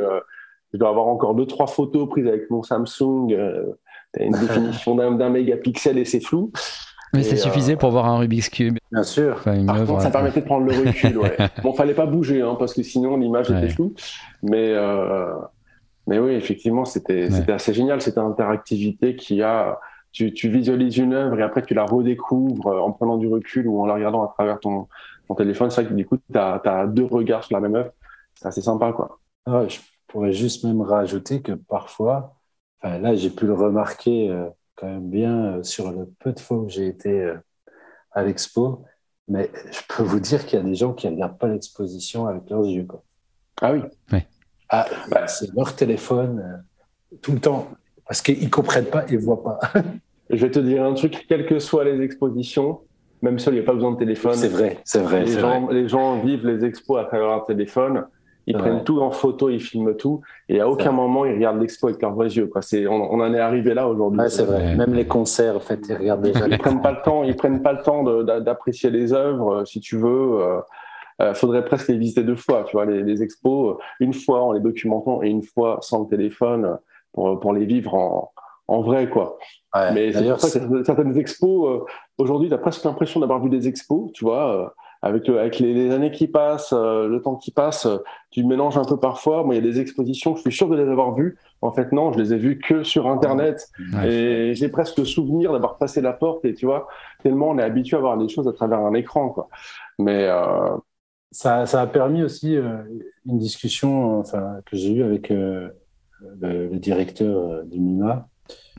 je 0.72 0.78
dois 0.78 0.88
avoir 0.88 1.06
encore 1.06 1.34
deux, 1.34 1.46
trois 1.46 1.68
photos 1.68 2.08
prises 2.08 2.26
avec 2.26 2.50
mon 2.50 2.62
Samsung. 2.62 3.36
T'as 4.12 4.24
une 4.24 4.32
définition 4.32 4.94
d'un 4.94 5.30
mégapixel 5.30 5.98
et 5.98 6.04
c'est 6.04 6.20
flou. 6.20 6.52
Mais 7.12 7.22
ça 7.22 7.36
suffisait 7.36 7.76
pour 7.76 7.90
voir 7.90 8.06
un 8.06 8.18
Rubik's 8.18 8.48
Cube. 8.48 8.78
Bien 8.92 9.02
sûr. 9.02 9.42
Par 9.42 9.84
contre, 9.84 10.02
ça 10.02 10.10
permettait 10.10 10.40
de 10.40 10.46
prendre 10.46 10.66
le 10.66 10.86
recul. 10.86 11.18
Ouais. 11.18 11.36
bon, 11.62 11.72
fallait 11.72 11.94
pas 11.94 12.06
bouger, 12.06 12.40
hein, 12.42 12.56
parce 12.58 12.72
que 12.74 12.82
sinon 12.82 13.16
l'image 13.16 13.50
était 13.50 13.68
floue. 13.68 13.94
Mais, 14.42 14.68
euh, 14.68 15.32
mais 16.06 16.18
oui, 16.18 16.32
effectivement, 16.32 16.84
c'était 16.84 17.28
assez 17.48 17.74
génial 17.74 18.00
cette 18.00 18.18
interactivité 18.18 19.16
qui 19.16 19.42
a. 19.42 19.80
Tu, 20.12 20.32
tu, 20.32 20.48
visualises 20.48 20.96
une 20.96 21.14
œuvre 21.14 21.38
et 21.38 21.42
après 21.44 21.62
tu 21.62 21.72
la 21.72 21.84
redécouvres 21.84 22.66
euh, 22.66 22.80
en 22.80 22.90
prenant 22.90 23.16
du 23.16 23.28
recul 23.28 23.68
ou 23.68 23.80
en 23.80 23.86
la 23.86 23.94
regardant 23.94 24.24
à 24.24 24.32
travers 24.34 24.58
ton, 24.58 24.88
ton 25.28 25.36
téléphone. 25.36 25.70
C'est 25.70 25.82
vrai 25.82 25.90
que 25.90 25.94
du 25.94 26.04
coup, 26.04 26.16
tu 26.16 26.36
as, 26.36 26.60
as, 26.64 26.86
deux 26.88 27.04
regards 27.04 27.44
sur 27.44 27.54
la 27.54 27.60
même 27.60 27.76
œuvre. 27.76 27.92
C'est 28.34 28.48
assez 28.48 28.60
sympa, 28.60 28.92
quoi. 28.92 29.20
Ah, 29.46 29.68
je 29.68 29.78
pourrais 30.08 30.32
juste 30.32 30.64
même 30.64 30.80
rajouter 30.80 31.42
que 31.42 31.52
parfois, 31.52 32.39
enfin, 32.82 32.98
là, 32.98 33.14
j'ai 33.14 33.30
pu 33.30 33.46
le 33.46 33.54
remarquer. 33.54 34.30
Euh, 34.30 34.48
quand 34.80 34.86
même 34.86 35.10
bien 35.10 35.44
euh, 35.44 35.62
sur 35.62 35.92
le 35.92 36.06
peu 36.18 36.32
de 36.32 36.40
fois 36.40 36.56
où 36.56 36.68
j'ai 36.68 36.86
été 36.86 37.10
euh, 37.10 37.36
à 38.12 38.22
l'expo. 38.22 38.84
Mais 39.28 39.50
je 39.70 39.80
peux 39.88 40.02
vous 40.02 40.18
dire 40.18 40.44
qu'il 40.46 40.58
y 40.58 40.62
a 40.62 40.64
des 40.64 40.74
gens 40.74 40.92
qui 40.92 41.06
ne 41.06 41.12
regardent 41.12 41.38
pas 41.38 41.48
l'exposition 41.48 42.26
avec 42.26 42.48
leurs 42.50 42.64
yeux. 42.64 42.84
Quoi. 42.84 43.02
Ah 43.60 43.72
oui 43.72 43.82
ah, 44.70 44.86
bah, 45.10 45.28
C'est 45.28 45.54
leur 45.54 45.76
téléphone 45.76 46.40
euh, 47.12 47.16
tout 47.20 47.32
le 47.32 47.40
temps. 47.40 47.68
Parce 48.06 48.22
qu'ils 48.22 48.42
ne 48.42 48.48
comprennent 48.48 48.86
pas 48.86 49.06
et 49.06 49.12
ne 49.12 49.18
voient 49.18 49.42
pas. 49.42 49.60
je 50.30 50.36
vais 50.36 50.50
te 50.50 50.58
dire 50.58 50.82
un 50.82 50.94
truc, 50.94 51.26
quelles 51.28 51.46
que 51.46 51.60
soient 51.60 51.84
les 51.84 52.02
expositions, 52.02 52.80
même 53.22 53.38
seul, 53.38 53.54
il 53.54 53.58
n'y 53.58 53.62
a 53.62 53.66
pas 53.66 53.74
besoin 53.74 53.92
de 53.92 53.98
téléphone. 53.98 54.34
C'est 54.34 54.48
vrai, 54.48 54.78
c'est 54.84 55.00
vrai. 55.00 55.24
Les 55.24 55.38
gens, 55.38 55.68
les 55.68 55.88
gens 55.88 56.20
vivent 56.20 56.46
les 56.46 56.64
expos 56.64 56.98
à 56.98 57.04
travers 57.04 57.28
leur 57.28 57.44
téléphone. 57.44 58.06
Ils 58.50 58.56
prennent 58.56 58.82
tout 58.82 59.00
en 59.00 59.10
photo, 59.10 59.48
ils 59.48 59.60
filment 59.60 59.94
tout, 59.94 60.22
et 60.48 60.60
à 60.60 60.68
aucun 60.68 60.90
moment 60.90 61.24
ils 61.24 61.34
regardent 61.34 61.60
l'expo 61.60 61.86
avec 61.88 62.02
leurs 62.02 62.14
vrais 62.14 62.28
yeux. 62.28 62.48
Quoi. 62.48 62.62
C'est, 62.62 62.86
on, 62.86 63.12
en 63.12 63.32
est 63.34 63.38
arrivé 63.38 63.74
là 63.74 63.86
aujourd'hui. 63.88 64.20
c'est 64.28 64.44
vrai. 64.44 64.74
Même 64.74 64.92
les 64.94 65.06
concerts, 65.06 65.56
en 65.56 65.60
fait, 65.60 65.80
ils 65.88 65.94
regardent 65.94 66.22
déjà. 66.22 66.48
ils 66.48 66.58
prennent 66.58 66.82
pas 66.82 66.92
le 66.92 67.02
temps. 67.02 67.22
Ils 67.22 67.36
prennent 67.36 67.62
pas 67.62 67.72
le 67.72 67.82
temps 67.82 68.02
d'apprécier 68.40 68.90
les 68.90 69.12
œuvres. 69.12 69.60
Euh, 69.60 69.64
si 69.64 69.80
tu 69.80 69.96
veux, 69.96 70.38
il 70.38 70.42
euh, 70.42 70.60
euh, 71.22 71.34
faudrait 71.34 71.64
presque 71.64 71.88
les 71.88 71.96
visiter 71.96 72.24
deux 72.24 72.36
fois. 72.36 72.64
Tu 72.64 72.72
vois, 72.72 72.86
les, 72.86 73.22
expos, 73.22 73.76
une 74.00 74.14
fois 74.14 74.42
en 74.42 74.52
les 74.52 74.60
documentant 74.60 75.22
et 75.22 75.28
une 75.28 75.42
fois 75.42 75.78
sans 75.80 76.02
le 76.02 76.08
téléphone 76.08 76.78
pour, 77.12 77.38
pour 77.38 77.52
les 77.52 77.66
vivre 77.66 77.94
en, 77.94 78.32
en 78.66 78.80
vrai, 78.82 79.08
quoi. 79.08 79.38
Mais 79.94 80.12
c'est 80.12 80.28
pour 80.28 80.40
ça 80.40 80.58
que 80.58 80.82
certaines 80.82 81.16
expos, 81.16 81.82
aujourd'hui, 82.18 82.48
tu 82.48 82.54
as 82.54 82.58
presque 82.58 82.84
l'impression 82.84 83.20
d'avoir 83.20 83.40
vu 83.40 83.48
des 83.48 83.68
expos, 83.68 84.10
tu 84.12 84.24
vois 84.24 84.74
avec, 85.02 85.28
avec 85.28 85.58
les, 85.58 85.90
années 85.92 86.10
qui 86.10 86.28
passent, 86.28 86.74
euh, 86.74 87.08
le 87.08 87.22
temps 87.22 87.36
qui 87.36 87.50
passe, 87.50 87.86
euh, 87.86 87.98
tu 88.30 88.44
mélanges 88.44 88.76
un 88.76 88.84
peu 88.84 88.98
parfois. 88.98 89.44
Moi, 89.44 89.54
il 89.54 89.64
y 89.64 89.68
a 89.68 89.72
des 89.72 89.80
expositions, 89.80 90.36
je 90.36 90.42
suis 90.42 90.52
sûr 90.52 90.68
de 90.68 90.76
les 90.76 90.88
avoir 90.88 91.14
vues. 91.14 91.38
En 91.62 91.72
fait, 91.72 91.92
non, 91.92 92.12
je 92.12 92.18
les 92.18 92.34
ai 92.34 92.36
vues 92.36 92.58
que 92.58 92.82
sur 92.82 93.08
Internet. 93.08 93.68
Et 94.04 94.54
j'ai 94.54 94.68
presque 94.68 94.98
le 94.98 95.04
souvenir 95.04 95.52
d'avoir 95.52 95.78
passé 95.78 96.00
la 96.00 96.12
porte. 96.12 96.44
Et 96.44 96.54
tu 96.54 96.66
vois, 96.66 96.86
tellement 97.22 97.50
on 97.50 97.58
est 97.58 97.62
habitué 97.62 97.96
à 97.96 98.00
voir 98.00 98.16
les 98.16 98.28
choses 98.28 98.46
à 98.46 98.52
travers 98.52 98.80
un 98.80 98.94
écran. 98.94 99.30
Quoi. 99.30 99.48
Mais 99.98 100.26
euh... 100.26 100.76
ça, 101.30 101.64
ça, 101.64 101.80
a 101.80 101.86
permis 101.86 102.22
aussi 102.22 102.56
euh, 102.56 102.82
une 103.26 103.38
discussion 103.38 104.20
enfin, 104.20 104.60
que 104.66 104.76
j'ai 104.76 104.92
eue 104.92 105.02
avec 105.02 105.30
le, 105.30 105.74
le, 106.40 106.76
directeur 106.78 107.64
du 107.64 107.80
MIMA 107.80 108.28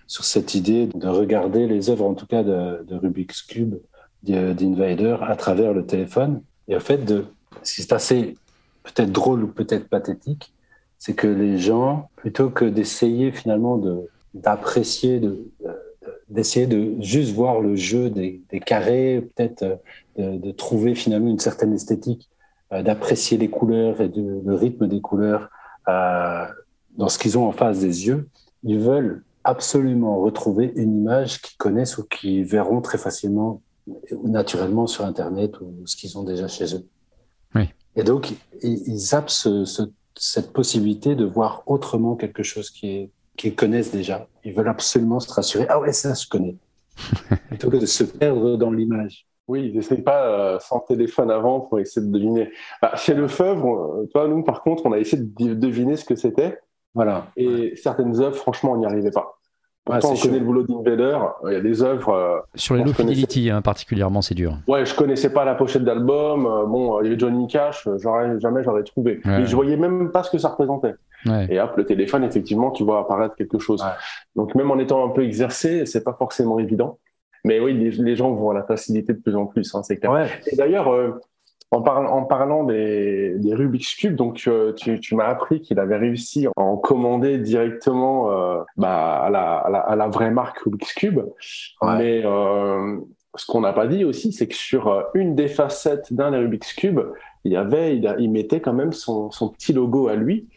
sur 0.05 0.23
cette 0.23 0.55
idée 0.55 0.87
de 0.87 1.07
regarder 1.07 1.67
les 1.67 1.89
œuvres, 1.89 2.05
en 2.05 2.13
tout 2.13 2.27
cas 2.27 2.43
de, 2.43 2.83
de 2.83 2.95
Rubik's 2.95 3.41
Cube, 3.43 3.75
d'Invader 4.23 5.17
à 5.21 5.35
travers 5.35 5.73
le 5.73 5.85
téléphone. 5.85 6.41
Et 6.67 6.75
en 6.75 6.79
fait, 6.79 7.05
de, 7.05 7.25
ce 7.63 7.75
qui 7.75 7.81
est 7.81 7.93
assez 7.93 8.35
peut-être 8.83 9.11
drôle 9.11 9.43
ou 9.43 9.47
peut-être 9.47 9.87
pathétique, 9.89 10.53
c'est 10.97 11.13
que 11.13 11.27
les 11.27 11.57
gens, 11.57 12.09
plutôt 12.15 12.49
que 12.49 12.65
d'essayer 12.65 13.31
finalement 13.31 13.81
d'apprécier, 14.33 15.19
de, 15.19 15.49
d'essayer 16.29 16.67
de 16.67 17.01
juste 17.01 17.33
voir 17.33 17.59
le 17.59 17.75
jeu 17.75 18.09
des, 18.09 18.41
des 18.49 18.59
carrés, 18.59 19.27
peut-être 19.35 19.79
de, 20.17 20.37
de, 20.37 20.51
trouver 20.51 20.95
finalement 20.95 21.29
une 21.29 21.39
certaine 21.39 21.73
esthétique, 21.73 22.29
euh, 22.71 22.83
d'apprécier 22.83 23.37
les 23.37 23.49
couleurs 23.49 23.99
et 24.01 24.11
le 24.15 24.53
rythme 24.53 24.87
des 24.87 25.01
couleurs 25.01 25.49
euh, 25.87 26.45
dans 26.97 27.09
ce 27.09 27.17
qu'ils 27.17 27.37
ont 27.37 27.47
en 27.47 27.51
face 27.51 27.79
des 27.79 28.07
yeux, 28.07 28.29
ils 28.63 28.79
veulent 28.79 29.23
absolument 29.43 30.19
retrouver 30.19 30.71
une 30.75 30.99
image 30.99 31.41
qu'ils 31.41 31.57
connaissent 31.57 31.97
ou 31.97 32.03
qu'ils 32.03 32.43
verront 32.43 32.81
très 32.81 32.97
facilement 32.97 33.61
naturellement 34.23 34.87
sur 34.87 35.05
Internet 35.05 35.59
ou 35.61 35.85
ce 35.85 35.95
qu'ils 35.95 36.17
ont 36.17 36.23
déjà 36.23 36.47
chez 36.47 36.75
eux. 36.75 36.85
Oui. 37.55 37.69
Et 37.95 38.03
donc, 38.03 38.33
ils, 38.63 38.97
zappent 38.97 39.31
cette 40.15 40.53
possibilité 40.53 41.15
de 41.15 41.25
voir 41.25 41.63
autrement 41.65 42.15
quelque 42.15 42.43
chose 42.43 42.71
qu'ils 42.71 43.55
connaissent 43.55 43.91
déjà. 43.91 44.27
Ils 44.43 44.53
veulent 44.53 44.69
absolument 44.69 45.19
se 45.19 45.31
rassurer. 45.31 45.65
Ah 45.69 45.79
ouais, 45.79 45.93
ça, 45.93 46.13
je 46.13 46.27
connais. 46.27 46.55
Plutôt 47.47 47.69
que 47.69 47.77
de 47.77 47.85
se 47.85 48.03
perdre 48.03 48.57
dans 48.57 48.71
l'image. 48.71 49.27
Oui, 49.47 49.67
ils 49.67 49.75
n'essayent 49.75 50.03
pas 50.03 50.27
euh, 50.27 50.59
sans 50.59 50.79
téléphone 50.79 51.29
avant 51.29 51.61
pour 51.61 51.79
essayer 51.79 52.05
de 52.05 52.11
deviner. 52.11 52.51
Bah, 52.81 52.93
chez 52.95 53.13
Lefebvre, 53.13 54.05
toi, 54.11 54.27
nous, 54.27 54.43
par 54.43 54.63
contre, 54.63 54.85
on 54.85 54.93
a 54.93 54.99
essayé 54.99 55.21
de 55.21 55.53
deviner 55.53 55.97
ce 55.97 56.05
que 56.05 56.15
c'était. 56.15 56.59
Voilà. 56.93 57.27
Et 57.35 57.75
certaines 57.75 58.19
œuvres, 58.21 58.35
franchement, 58.35 58.73
on 58.73 58.77
n'y 58.77 58.85
arrivait 58.85 59.11
pas. 59.11 59.40
Pourtant, 59.83 60.13
on 60.13 60.15
connaît 60.15 60.39
le 60.39 60.45
boulot 60.45 60.63
d'Invader. 60.63 61.17
Il 61.47 61.53
y 61.53 61.55
a 61.55 61.61
des 61.61 61.81
œuvres. 61.81 62.09
Euh, 62.09 62.39
Sur 62.53 62.75
les 62.75 62.83
low 62.83 62.93
fidelity, 62.93 63.49
hein, 63.49 63.61
particulièrement, 63.61 64.21
c'est 64.21 64.35
dur. 64.35 64.57
Ouais, 64.67 64.85
je 64.85 64.93
connaissais 64.93 65.33
pas 65.33 65.43
la 65.43 65.55
pochette 65.55 65.83
d'album. 65.83 66.45
Euh, 66.45 66.65
bon, 66.65 67.01
il 67.01 67.05
y 67.05 67.07
avait 67.07 67.19
Johnny 67.19 67.47
Cash. 67.47 67.87
Euh, 67.87 67.97
j'aurais 67.97 68.39
jamais 68.39 68.63
j'aurais 68.63 68.83
trouvé. 68.83 69.21
Mais 69.25 69.45
je 69.45 69.55
voyais 69.55 69.77
même 69.77 70.11
pas 70.11 70.21
ce 70.21 70.29
que 70.29 70.37
ça 70.37 70.49
représentait. 70.49 70.93
Et 71.49 71.59
hop, 71.59 71.75
le 71.77 71.85
téléphone, 71.85 72.23
effectivement, 72.23 72.71
tu 72.71 72.83
vois 72.83 72.99
apparaître 72.99 73.35
quelque 73.35 73.57
chose. 73.57 73.83
Donc 74.35 74.53
même 74.53 74.69
en 74.69 74.77
étant 74.77 75.05
un 75.05 75.09
peu 75.09 75.23
exercé, 75.23 75.85
c'est 75.85 76.03
pas 76.03 76.13
forcément 76.13 76.59
évident. 76.59 76.99
Mais 77.43 77.59
oui, 77.59 77.73
les, 77.73 78.15
gens 78.15 78.31
vont 78.31 78.51
à 78.51 78.53
la 78.53 78.63
facilité 78.63 79.13
de 79.13 79.19
plus 79.19 79.35
en 79.35 79.47
plus. 79.47 79.73
Hein, 79.73 79.81
c'est 79.81 79.97
clair. 79.97 80.29
Et 80.45 80.55
d'ailleurs. 80.55 81.19
En, 81.71 81.77
en, 81.77 82.23
parlant 82.23 82.65
des, 82.65 83.35
des, 83.37 83.55
Rubik's 83.55 83.95
Cube, 83.95 84.15
donc 84.15 84.43
euh, 84.47 84.73
tu, 84.73 84.99
tu 84.99 85.15
m'as 85.15 85.27
appris 85.27 85.61
qu'il 85.61 85.79
avait 85.79 85.95
réussi 85.95 86.47
à 86.47 86.51
en 86.57 86.75
commander 86.75 87.37
directement 87.37 88.29
euh, 88.29 88.61
bah, 88.75 89.21
à, 89.23 89.29
la, 89.29 89.55
à, 89.55 89.69
la, 89.69 89.79
à, 89.79 89.95
la, 89.95 90.07
vraie 90.09 90.31
marque 90.31 90.59
Rubik's 90.59 90.93
Cube. 90.93 91.21
Mais 91.81 92.23
euh, 92.25 92.97
ce 93.35 93.45
qu'on 93.45 93.61
n'a 93.61 93.71
pas 93.71 93.87
dit 93.87 94.03
aussi, 94.03 94.33
c'est 94.33 94.47
que 94.47 94.55
sur 94.55 95.05
une 95.13 95.33
des 95.33 95.47
facettes 95.47 96.11
d'un 96.11 96.31
des 96.31 96.37
Rubik's 96.39 96.73
Cube, 96.73 96.99
il 97.43 97.53
y 97.53 97.55
avait, 97.55 97.97
il, 97.97 98.15
il 98.19 98.29
mettait 98.29 98.61
quand 98.61 98.73
même 98.73 98.93
son, 98.93 99.31
son, 99.31 99.49
petit 99.49 99.73
logo 99.73 100.07
à 100.07 100.15
lui. 100.15 100.47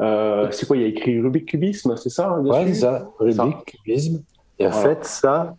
Euh, 0.00 0.48
c'est 0.50 0.66
quoi 0.66 0.76
Il 0.76 0.82
y 0.82 0.84
a 0.84 0.88
écrit 0.88 1.20
Rubik 1.20 1.46
Cubisme, 1.46 1.96
c'est 1.96 2.10
ça 2.10 2.38
Ouais, 2.40 2.66
c'est 2.66 2.74
ça, 2.74 3.08
Rubik 3.18 3.64
Cubisme. 3.64 4.22
Et 4.58 4.66
en 4.66 4.72
fait, 4.72 5.04
ça, 5.04 5.56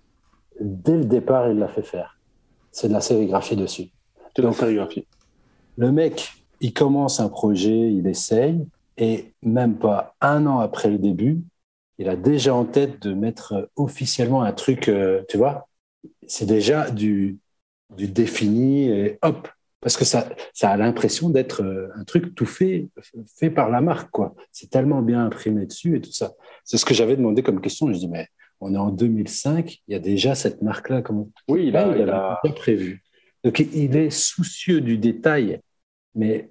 dès 0.60 0.98
le 0.98 1.06
départ, 1.06 1.50
il 1.50 1.58
l'a 1.58 1.68
fait 1.68 1.84
faire. 1.84 2.18
C'est 2.72 2.88
de 2.88 2.94
la 2.94 3.02
sérigraphie 3.02 3.56
dessus. 3.56 3.90
Le 5.78 5.92
mec, 5.92 6.34
il 6.62 6.74
commence 6.74 7.20
un 7.20 7.30
projet, 7.30 7.92
il 7.92 8.08
essaye, 8.08 8.66
et 8.98 9.34
même 9.44 9.78
pas 9.78 10.16
un 10.22 10.46
an 10.46 10.60
après 10.60 10.90
le 10.90 10.98
début, 10.98 11.42
il 11.98 12.10
a 12.10 12.16
déjà 12.16 12.54
en 12.54 12.66
tête 12.66 13.02
de 13.02 13.14
mettre 13.14 13.70
officiellement 13.76 14.44
un 14.44 14.52
truc, 14.52 14.90
euh, 14.90 15.24
tu 15.30 15.38
vois, 15.38 15.68
c'est 16.28 16.46
déjà 16.46 16.90
du, 16.92 17.38
du 17.96 18.08
défini 18.08 18.90
et 18.90 19.18
hop, 19.22 19.48
parce 19.86 19.98
que 19.98 20.06
ça, 20.06 20.28
ça 20.54 20.72
a 20.72 20.78
l'impression 20.78 21.30
d'être 21.30 21.64
euh, 21.64 21.90
un 21.96 22.04
truc 22.06 22.34
tout 22.34 22.48
fait, 22.48 22.90
fait 23.38 23.52
par 23.52 23.70
la 23.70 23.82
marque, 23.82 24.10
quoi. 24.10 24.34
C'est 24.52 24.70
tellement 24.70 25.02
bien 25.02 25.24
imprimé 25.24 25.66
dessus 25.68 25.98
et 25.98 26.02
tout 26.02 26.12
ça. 26.12 26.34
C'est 26.64 26.78
ce 26.78 26.86
que 26.86 26.96
j'avais 26.96 27.16
demandé 27.16 27.44
comme 27.44 27.62
question. 27.62 27.94
Je 27.94 28.00
dis, 28.00 28.08
mais 28.08 28.28
on 28.62 28.74
est 28.74 28.78
en 28.80 28.90
2005, 28.90 29.84
il 29.88 29.92
y 29.92 29.96
a 29.96 30.00
déjà 30.00 30.34
cette 30.34 30.64
marque-là. 30.64 31.04
Comment... 31.04 31.30
Oui, 31.48 31.68
il, 31.68 31.78
a, 31.78 31.96
il, 31.96 32.10
a, 32.10 32.42
prévu. 32.56 33.04
Donc 33.46 33.60
il 33.60 33.96
est 33.96 34.10
soucieux 34.10 34.82
du 34.82 34.98
détail, 34.98 35.62
mais 36.16 36.50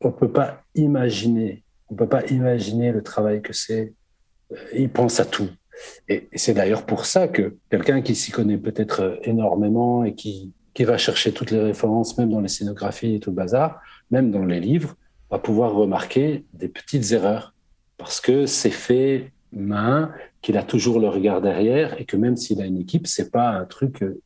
on 0.00 0.08
ne 0.08 0.12
peut 0.12 0.32
pas 0.32 0.64
imaginer, 0.74 1.62
on 1.88 1.94
peut 1.94 2.08
pas 2.08 2.26
imaginer 2.26 2.90
le 2.90 3.00
travail 3.00 3.42
que 3.42 3.52
c'est. 3.52 3.94
Euh, 4.50 4.56
il 4.74 4.90
pense 4.90 5.20
à 5.20 5.24
tout. 5.24 5.48
Et 6.08 6.28
c'est 6.34 6.52
d'ailleurs 6.52 6.84
pour 6.84 7.06
ça 7.06 7.28
que 7.28 7.56
quelqu'un 7.70 8.02
qui 8.02 8.16
s'y 8.16 8.32
connaît 8.32 8.58
peut-être 8.58 9.20
énormément 9.22 10.02
et 10.02 10.14
qui, 10.14 10.52
qui 10.74 10.82
va 10.82 10.98
chercher 10.98 11.32
toutes 11.32 11.52
les 11.52 11.60
références, 11.60 12.18
même 12.18 12.30
dans 12.30 12.40
les 12.40 12.48
scénographies 12.48 13.14
et 13.14 13.20
tout 13.20 13.30
le 13.30 13.36
bazar, 13.36 13.80
même 14.10 14.32
dans 14.32 14.44
les 14.44 14.58
livres, 14.58 14.96
va 15.30 15.38
pouvoir 15.38 15.72
remarquer 15.72 16.44
des 16.54 16.68
petites 16.68 17.12
erreurs 17.12 17.54
parce 17.98 18.20
que 18.20 18.46
c'est 18.46 18.70
fait 18.70 19.32
main, 19.52 20.12
qu'il 20.40 20.56
a 20.56 20.64
toujours 20.64 20.98
le 20.98 21.08
regard 21.08 21.40
derrière 21.40 22.00
et 22.00 22.04
que 22.04 22.16
même 22.16 22.36
s'il 22.36 22.60
a 22.60 22.66
une 22.66 22.78
équipe, 22.78 23.06
c'est 23.06 23.30
pas 23.30 23.50
un 23.50 23.64
truc 23.64 24.02
euh, 24.02 24.20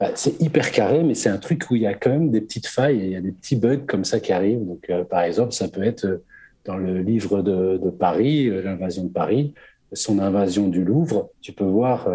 bah, 0.00 0.10
c'est 0.14 0.40
hyper 0.40 0.70
carré, 0.70 1.02
mais 1.02 1.14
c'est 1.14 1.28
un 1.28 1.38
truc 1.38 1.70
où 1.70 1.76
il 1.76 1.82
y 1.82 1.86
a 1.86 1.94
quand 1.94 2.10
même 2.10 2.30
des 2.30 2.40
petites 2.40 2.68
failles 2.68 3.00
et 3.00 3.04
il 3.06 3.10
y 3.10 3.16
a 3.16 3.20
des 3.20 3.32
petits 3.32 3.56
bugs 3.56 3.84
comme 3.86 4.04
ça 4.04 4.20
qui 4.20 4.32
arrivent. 4.32 4.64
Donc, 4.64 4.86
euh, 4.90 5.02
par 5.02 5.22
exemple, 5.22 5.52
ça 5.52 5.66
peut 5.66 5.82
être 5.82 6.04
euh, 6.04 6.24
dans 6.64 6.76
le 6.76 7.00
livre 7.00 7.42
de, 7.42 7.78
de 7.78 7.90
Paris, 7.90 8.48
euh, 8.48 8.62
l'invasion 8.62 9.04
de 9.04 9.12
Paris, 9.12 9.54
son 9.92 10.20
invasion 10.20 10.68
du 10.68 10.84
Louvre. 10.84 11.30
Tu 11.40 11.52
peux 11.52 11.64
voir 11.64 12.08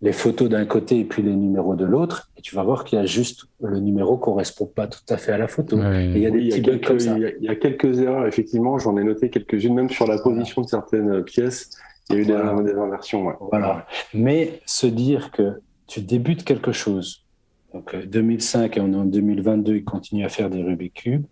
les 0.00 0.12
photos 0.12 0.48
d'un 0.48 0.64
côté 0.64 1.00
et 1.00 1.04
puis 1.04 1.22
les 1.22 1.34
numéros 1.34 1.74
de 1.74 1.84
l'autre, 1.84 2.30
et 2.36 2.40
tu 2.40 2.54
vas 2.54 2.62
voir 2.62 2.84
qu'il 2.84 2.98
y 2.98 3.02
a 3.02 3.06
juste 3.06 3.46
le 3.60 3.80
numéro 3.80 4.16
correspond 4.16 4.66
pas 4.66 4.86
tout 4.86 5.00
à 5.08 5.16
fait 5.16 5.32
à 5.32 5.38
la 5.38 5.48
photo. 5.48 5.76
il 5.76 6.18
y 6.18 6.26
a 6.26 6.30
des 6.30 6.62
quelques, 6.62 7.02
Il 7.02 7.44
y, 7.44 7.48
a, 7.48 7.56
quelques 7.56 7.98
erreurs, 7.98 8.26
effectivement, 8.28 8.78
j'en 8.78 8.96
ai 8.96 9.02
noté 9.02 9.28
quelques-unes, 9.28 9.74
même 9.74 9.90
sur 9.90 10.06
la 10.06 10.18
position 10.18 10.62
de 10.62 10.68
certaines 10.68 11.24
pièces. 11.24 11.70
Il 12.08 12.14
y 12.14 12.18
a 12.18 12.22
eu 12.22 12.26
des, 12.26 12.34
inversions. 12.34 13.32
Voilà. 13.50 13.86
Mais 14.14 14.60
se 14.66 14.86
dire 14.86 15.32
que 15.32 15.60
tu 15.88 16.00
débutes 16.00 16.44
quelque 16.44 16.70
chose, 16.70 17.25
donc 17.72 17.96
2005 17.96 18.76
euh, 18.76 18.80
et 18.80 18.84
on 18.84 18.92
est 18.92 18.96
en 18.96 19.04
2022, 19.04 19.76
il 19.76 19.84
continue 19.84 20.24
à 20.24 20.28
faire 20.28 20.50
des 20.50 20.62
Rubik's 20.62 21.02
Cube. 21.02 21.24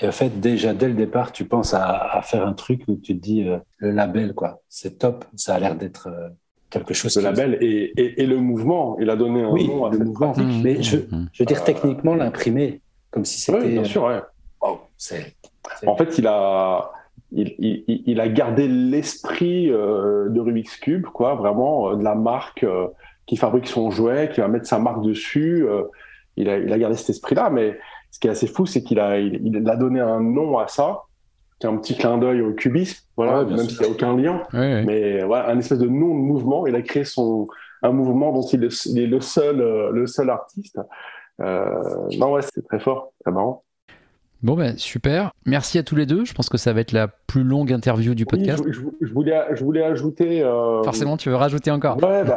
Et 0.00 0.06
en 0.06 0.12
fait, 0.12 0.40
déjà 0.40 0.74
dès 0.74 0.88
le 0.88 0.94
départ, 0.94 1.32
tu 1.32 1.44
penses 1.44 1.74
à, 1.74 2.20
faire 2.22 2.46
un 2.46 2.52
truc 2.52 2.82
où 2.86 2.96
tu 2.96 3.16
te 3.16 3.22
dis 3.22 3.48
euh, 3.48 3.58
le 3.78 3.90
label, 3.90 4.32
quoi. 4.32 4.60
C'est 4.68 4.98
top, 4.98 5.24
ça 5.34 5.56
a 5.56 5.58
l'air 5.58 5.74
d'être 5.74 6.08
euh, 6.08 6.28
quelque 6.70 6.94
chose. 6.94 7.16
Le 7.16 7.22
label 7.22 7.58
et, 7.60 7.92
et, 7.96 8.26
le 8.26 8.36
mouvement, 8.38 8.96
il 9.00 9.10
a 9.10 9.16
donné 9.16 9.42
un 9.42 9.50
nom 9.50 9.86
à 9.86 9.90
le 9.90 9.98
mouvement. 9.98 10.34
Mais 10.62 10.82
je, 10.82 10.98
je 11.32 11.42
veux 11.42 11.46
dire 11.46 11.64
techniquement 11.64 12.14
l'imprimer, 12.14 12.80
comme 13.10 13.24
si 13.24 13.40
c'était. 13.40 13.58
Oui, 13.58 13.72
bien 13.72 13.84
sûr, 13.84 14.04
ouais. 14.04 14.20
En 15.86 15.96
fait, 15.96 16.18
il 16.18 16.26
a, 16.28 16.92
il, 17.32 17.56
il, 17.58 18.02
il 18.06 18.20
a 18.20 18.28
gardé 18.28 18.68
l'esprit 18.68 19.70
euh, 19.70 20.28
de 20.28 20.40
Rubik's 20.40 20.76
Cube, 20.76 21.06
quoi, 21.06 21.34
vraiment 21.34 21.96
de 21.96 22.04
la 22.04 22.14
marque 22.14 22.64
qui 23.28 23.36
fabrique 23.36 23.68
son 23.68 23.92
jouet, 23.92 24.30
qui 24.32 24.40
va 24.40 24.48
mettre 24.48 24.66
sa 24.66 24.80
marque 24.80 25.02
dessus. 25.02 25.64
il, 26.36 26.48
a, 26.48 26.58
il 26.58 26.72
a 26.72 26.78
gardé 26.78 26.96
cet 26.96 27.10
esprit-là, 27.10 27.50
mais 27.50 27.78
ce 28.10 28.18
qui 28.18 28.26
est 28.26 28.30
assez 28.30 28.46
fou, 28.46 28.66
c'est 28.66 28.82
qu'il 28.82 28.98
a, 28.98 29.18
il, 29.18 29.68
a 29.68 29.76
donné 29.76 30.00
un 30.00 30.20
nom 30.20 30.58
à 30.58 30.66
ça, 30.66 31.02
qui 31.60 31.66
est 31.66 31.70
un 31.70 31.76
petit 31.76 31.96
clin 31.96 32.18
d'œil 32.18 32.40
au 32.40 32.52
cubisme, 32.52 33.04
voilà, 33.16 33.44
même 33.44 33.58
s'il 33.68 33.80
n'y 33.80 33.86
a 33.86 33.90
aucun 33.90 34.16
lien. 34.16 34.42
Mais 34.52 35.22
voilà, 35.24 35.50
un 35.50 35.58
espèce 35.58 35.78
de 35.78 35.86
nom 35.86 36.08
de 36.08 36.20
mouvement. 36.20 36.66
Il 36.66 36.74
a 36.74 36.82
créé 36.82 37.04
son, 37.04 37.48
un 37.82 37.92
mouvement 37.92 38.32
dont 38.32 38.42
il 38.42 38.64
est, 38.64 39.06
le 39.06 39.20
seul, 39.20 39.60
euh, 39.60 39.90
le 39.92 40.06
seul 40.06 40.30
artiste. 40.30 40.80
Euh, 41.40 41.82
non, 42.18 42.32
ouais, 42.32 42.42
c'est 42.42 42.64
très 42.66 42.80
fort, 42.80 43.12
très 43.20 43.32
marrant. 43.32 43.64
Bon, 44.42 44.54
ben 44.54 44.76
super. 44.78 45.32
Merci 45.46 45.78
à 45.78 45.82
tous 45.82 45.96
les 45.96 46.06
deux. 46.06 46.24
Je 46.24 46.32
pense 46.32 46.48
que 46.48 46.58
ça 46.58 46.72
va 46.72 46.80
être 46.80 46.92
la 46.92 47.08
plus 47.08 47.42
longue 47.42 47.72
interview 47.72 48.14
du 48.14 48.24
podcast. 48.24 48.62
je, 48.68 49.12
voulais, 49.12 49.42
je 49.52 49.64
voulais 49.64 49.82
ajouter. 49.82 50.42
Euh, 50.42 50.82
Forcément, 50.84 51.16
tu 51.16 51.28
veux 51.28 51.36
rajouter 51.36 51.70
encore. 51.72 51.96
Ouais, 51.96 52.22
bah, 52.24 52.36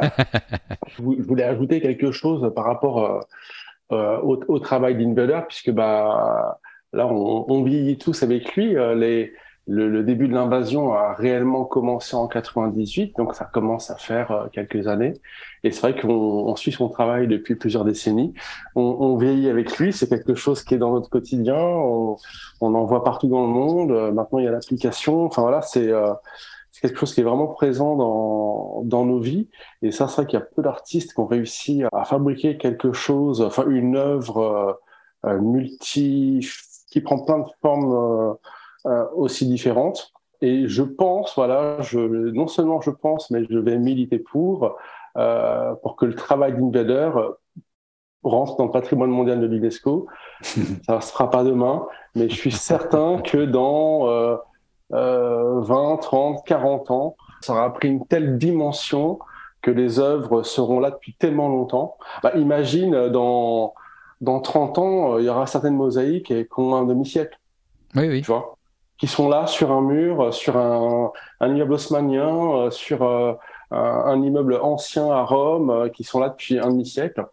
je 0.96 1.02
voulais 1.02 1.44
ajouter 1.44 1.80
quelque 1.80 2.10
chose 2.10 2.52
par 2.54 2.64
rapport 2.64 3.24
euh, 3.92 4.18
au, 4.22 4.58
travail 4.58 4.96
d'Invader, 4.96 5.40
puisque 5.48 5.70
bah, 5.70 6.58
là, 6.92 7.06
on, 7.06 7.62
vieillit 7.62 7.98
tous 7.98 8.22
avec 8.22 8.56
lui. 8.56 8.76
Euh, 8.76 8.94
les, 8.94 9.32
le, 9.68 10.02
début 10.02 10.28
de 10.28 10.34
l'invasion 10.34 10.92
a 10.92 11.14
réellement 11.14 11.64
commencé 11.64 12.16
en 12.16 12.26
98, 12.26 13.16
donc 13.16 13.34
ça 13.34 13.44
commence 13.44 13.90
à 13.90 13.96
faire 13.96 14.30
euh, 14.32 14.46
quelques 14.52 14.88
années. 14.88 15.14
Et 15.64 15.70
c'est 15.70 15.80
vrai 15.80 16.00
qu'on 16.00 16.54
suit 16.56 16.72
son 16.72 16.88
travail 16.88 17.28
depuis 17.28 17.54
plusieurs 17.54 17.84
décennies. 17.84 18.34
On, 18.74 19.16
vieillit 19.16 19.48
avec 19.48 19.78
lui, 19.78 19.92
c'est 19.92 20.08
quelque 20.08 20.34
chose 20.34 20.64
qui 20.64 20.74
est 20.74 20.78
dans 20.78 20.92
notre 20.92 21.08
quotidien. 21.08 21.56
On, 21.56 22.16
en 22.60 22.84
voit 22.84 23.04
partout 23.04 23.28
dans 23.28 23.42
le 23.42 23.52
monde. 23.52 24.12
Maintenant, 24.12 24.38
il 24.38 24.44
y 24.44 24.48
a 24.48 24.50
l'application. 24.50 25.24
Enfin 25.24 25.42
voilà, 25.42 25.62
c'est 25.62 25.90
c'est 26.72 26.80
quelque 26.80 26.98
chose 26.98 27.14
qui 27.14 27.20
est 27.20 27.24
vraiment 27.24 27.48
présent 27.48 27.96
dans, 27.96 28.82
dans 28.84 29.04
nos 29.04 29.20
vies. 29.20 29.48
Et 29.82 29.92
ça, 29.92 30.08
c'est 30.08 30.16
vrai 30.16 30.26
qu'il 30.26 30.38
y 30.38 30.42
a 30.42 30.44
peu 30.44 30.62
d'artistes 30.62 31.12
qui 31.12 31.20
ont 31.20 31.26
réussi 31.26 31.84
à 31.92 32.04
fabriquer 32.04 32.56
quelque 32.56 32.92
chose, 32.92 33.42
enfin 33.42 33.66
une 33.68 33.96
œuvre 33.96 34.38
euh, 34.38 34.72
euh, 35.26 35.38
multi, 35.38 36.46
qui 36.90 37.00
prend 37.02 37.18
plein 37.24 37.40
de 37.40 37.48
formes 37.60 37.92
euh, 37.94 38.34
aussi 39.14 39.46
différentes. 39.46 40.12
Et 40.40 40.66
je 40.66 40.82
pense, 40.82 41.34
voilà, 41.36 41.80
je, 41.82 41.98
non 41.98 42.48
seulement 42.48 42.80
je 42.80 42.90
pense, 42.90 43.30
mais 43.30 43.44
je 43.48 43.58
vais 43.58 43.78
militer 43.78 44.18
pour, 44.18 44.76
pour 45.14 45.96
que 45.96 46.04
le 46.04 46.14
travail 46.14 46.54
d'Invader 46.54 47.10
rentre 48.24 48.56
dans 48.56 48.66
le 48.66 48.70
patrimoine 48.72 49.10
mondial 49.10 49.40
de 49.40 49.46
l'UNESCO. 49.46 50.06
ça 50.42 50.96
ne 50.96 51.00
se 51.00 51.12
fera 51.12 51.30
pas 51.30 51.44
demain, 51.44 51.86
mais 52.16 52.28
je 52.28 52.34
suis 52.34 52.50
certain 52.50 53.18
que 53.18 53.44
dans 53.44 54.38
20, 54.90 55.96
30, 55.98 56.44
40 56.44 56.90
ans, 56.90 57.16
ça 57.40 57.52
aura 57.52 57.72
pris 57.72 57.88
une 57.88 58.06
telle 58.06 58.38
dimension 58.38 59.18
que 59.62 59.70
les 59.70 60.00
œuvres 60.00 60.42
seront 60.42 60.80
là 60.80 60.90
depuis 60.90 61.14
tellement 61.14 61.48
longtemps. 61.48 61.96
Bah, 62.22 62.32
imagine, 62.34 62.94
euh, 62.94 63.08
dans, 63.08 63.74
dans 64.20 64.40
30 64.40 64.78
ans, 64.78 65.14
euh, 65.14 65.20
il 65.20 65.26
y 65.26 65.28
aura 65.28 65.46
certaines 65.46 65.76
mosaïques 65.76 66.26
qui 66.26 66.46
ont 66.56 66.74
un 66.74 66.84
demi-siècle. 66.84 67.38
Oui, 67.94 68.08
oui. 68.08 68.22
Tu 68.22 68.30
vois? 68.30 68.56
Qui 69.02 69.08
sont 69.08 69.28
là 69.28 69.48
sur 69.48 69.72
un 69.72 69.80
mur, 69.80 70.32
sur 70.32 70.56
un, 70.56 71.10
immeuble 71.40 71.72
haussmanien, 71.72 72.52
euh, 72.52 72.70
sur 72.70 73.02
un, 73.72 74.22
immeuble 74.22 74.60
ancien 74.62 75.10
à 75.10 75.24
Rome, 75.24 75.90
qui 75.92 76.04
sont 76.04 76.20
là 76.20 76.28
depuis 76.28 76.60
un 76.60 76.68
demi-siècle, 76.68 77.26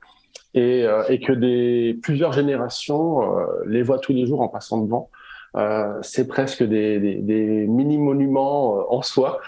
et, 0.55 0.87
que 1.23 1.91
plusieurs 1.99 2.33
générations 2.33 3.21
les 3.67 3.83
voient 3.83 3.99
tous 3.99 4.13
les 4.13 4.25
jours 4.25 4.41
en 4.41 4.47
passant 4.47 4.79
devant. 4.79 5.11
Euh, 5.55 5.99
c'est 6.01 6.27
presque 6.27 6.63
des, 6.63 7.67
mini-monuments 7.69 8.79
euh, 8.79 8.83
en 8.89 9.03
soi. 9.03 9.39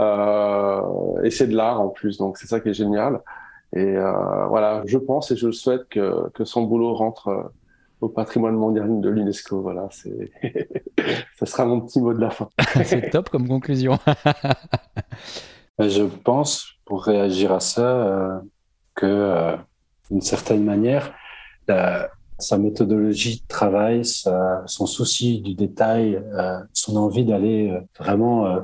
Euh, 0.00 0.82
et 1.22 1.30
c'est 1.30 1.46
de 1.46 1.54
l'art 1.54 1.80
en 1.80 1.90
plus, 1.90 2.18
donc 2.18 2.38
c'est 2.38 2.48
ça 2.48 2.58
qui 2.58 2.70
est 2.70 2.74
génial. 2.74 3.20
Et 3.72 3.94
voilà, 4.48 4.82
je 4.86 4.98
pense 4.98 5.30
et 5.30 5.36
je 5.36 5.52
souhaite 5.52 5.88
que, 5.90 6.28
que 6.30 6.44
son 6.44 6.62
boulot 6.62 6.92
rentre 6.94 7.52
au 8.00 8.08
patrimoine 8.08 8.54
mondial 8.54 9.00
de 9.00 9.08
l'UNESCO. 9.08 9.60
Voilà, 9.60 9.88
c'est 9.90 10.30
ça 11.38 11.46
sera 11.46 11.64
mon 11.66 11.80
petit 11.80 12.00
mot 12.00 12.12
de 12.12 12.20
la 12.20 12.30
fin. 12.30 12.48
c'est 12.84 13.10
top 13.10 13.28
comme 13.30 13.48
conclusion. 13.48 13.98
je 15.78 16.04
pense, 16.04 16.66
pour 16.84 17.04
réagir 17.04 17.52
à 17.52 17.60
ça, 17.60 18.42
que 18.94 19.56
d'une 20.10 20.20
certaine 20.20 20.64
manière, 20.64 21.12
sa 22.38 22.56
méthodologie 22.56 23.40
de 23.40 23.48
travail, 23.48 24.02
son 24.04 24.86
souci 24.86 25.40
du 25.40 25.54
détail, 25.54 26.22
euh, 26.34 26.60
son 26.72 26.96
envie 26.96 27.24
d'aller 27.24 27.70
euh, 27.70 27.80
vraiment, 27.98 28.46
euh, 28.46 28.60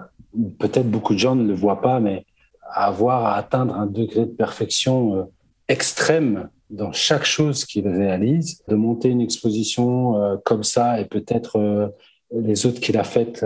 peut-être 0.59 0.89
beaucoup 0.89 1.15
de 1.15 1.19
gens 1.19 1.35
ne 1.35 1.47
le 1.47 1.55
voient 1.55 1.81
pas, 1.81 2.01
mais 2.01 2.25
avoir 2.71 3.27
à 3.27 3.37
atteindre 3.37 3.75
un 3.75 3.87
degré 3.87 4.21
de 4.21 4.33
perfection 4.33 5.29
extrême 5.69 6.49
dans 6.75 6.93
chaque 6.93 7.25
chose 7.25 7.65
qu'il 7.65 7.89
réalise, 7.89 8.63
de 8.69 8.75
monter 8.75 9.09
une 9.09 9.21
exposition 9.21 10.39
comme 10.45 10.65
ça 10.65 11.01
et 11.01 11.05
peut-être 11.05 11.93
les 12.33 12.67
autres 12.67 12.81
qu'il 12.81 12.99
a 12.99 13.05
faites, 13.05 13.45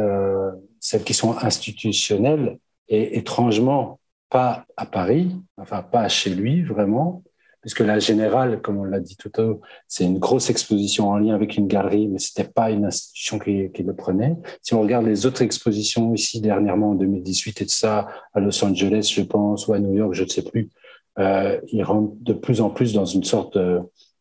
celles 0.80 1.04
qui 1.04 1.14
sont 1.14 1.36
institutionnelles, 1.38 2.58
et 2.88 3.18
étrangement 3.18 4.00
pas 4.30 4.66
à 4.76 4.86
Paris, 4.86 5.36
enfin 5.56 5.82
pas 5.82 6.08
chez 6.08 6.30
lui 6.30 6.62
vraiment, 6.62 7.22
puisque 7.60 7.80
la 7.80 7.98
Générale, 7.98 8.60
comme 8.60 8.78
on 8.78 8.84
l'a 8.84 9.00
dit 9.00 9.16
tout 9.16 9.30
à 9.36 9.42
l'heure, 9.42 9.58
c'est 9.88 10.04
une 10.04 10.18
grosse 10.18 10.48
exposition 10.50 11.10
en 11.10 11.18
lien 11.18 11.34
avec 11.34 11.56
une 11.56 11.66
galerie, 11.66 12.08
mais 12.08 12.18
c'était 12.18 12.44
pas 12.48 12.70
une 12.70 12.84
institution 12.84 13.38
qui, 13.38 13.70
qui, 13.72 13.82
le 13.82 13.94
prenait. 13.94 14.36
Si 14.62 14.74
on 14.74 14.80
regarde 14.80 15.06
les 15.06 15.26
autres 15.26 15.42
expositions 15.42 16.14
ici 16.14 16.40
dernièrement 16.40 16.90
en 16.90 16.94
2018 16.94 17.62
et 17.62 17.64
de 17.64 17.70
ça, 17.70 18.08
à 18.32 18.40
Los 18.40 18.64
Angeles, 18.64 19.12
je 19.14 19.22
pense, 19.22 19.66
ou 19.66 19.72
à 19.72 19.78
New 19.78 19.94
York, 19.94 20.14
je 20.14 20.24
ne 20.24 20.28
sais 20.28 20.42
plus, 20.42 20.70
euh, 21.18 21.60
ils 21.72 21.82
rentrent 21.82 22.14
de 22.20 22.32
plus 22.32 22.60
en 22.60 22.70
plus 22.70 22.92
dans 22.92 23.04
une 23.04 23.24
sorte 23.24 23.58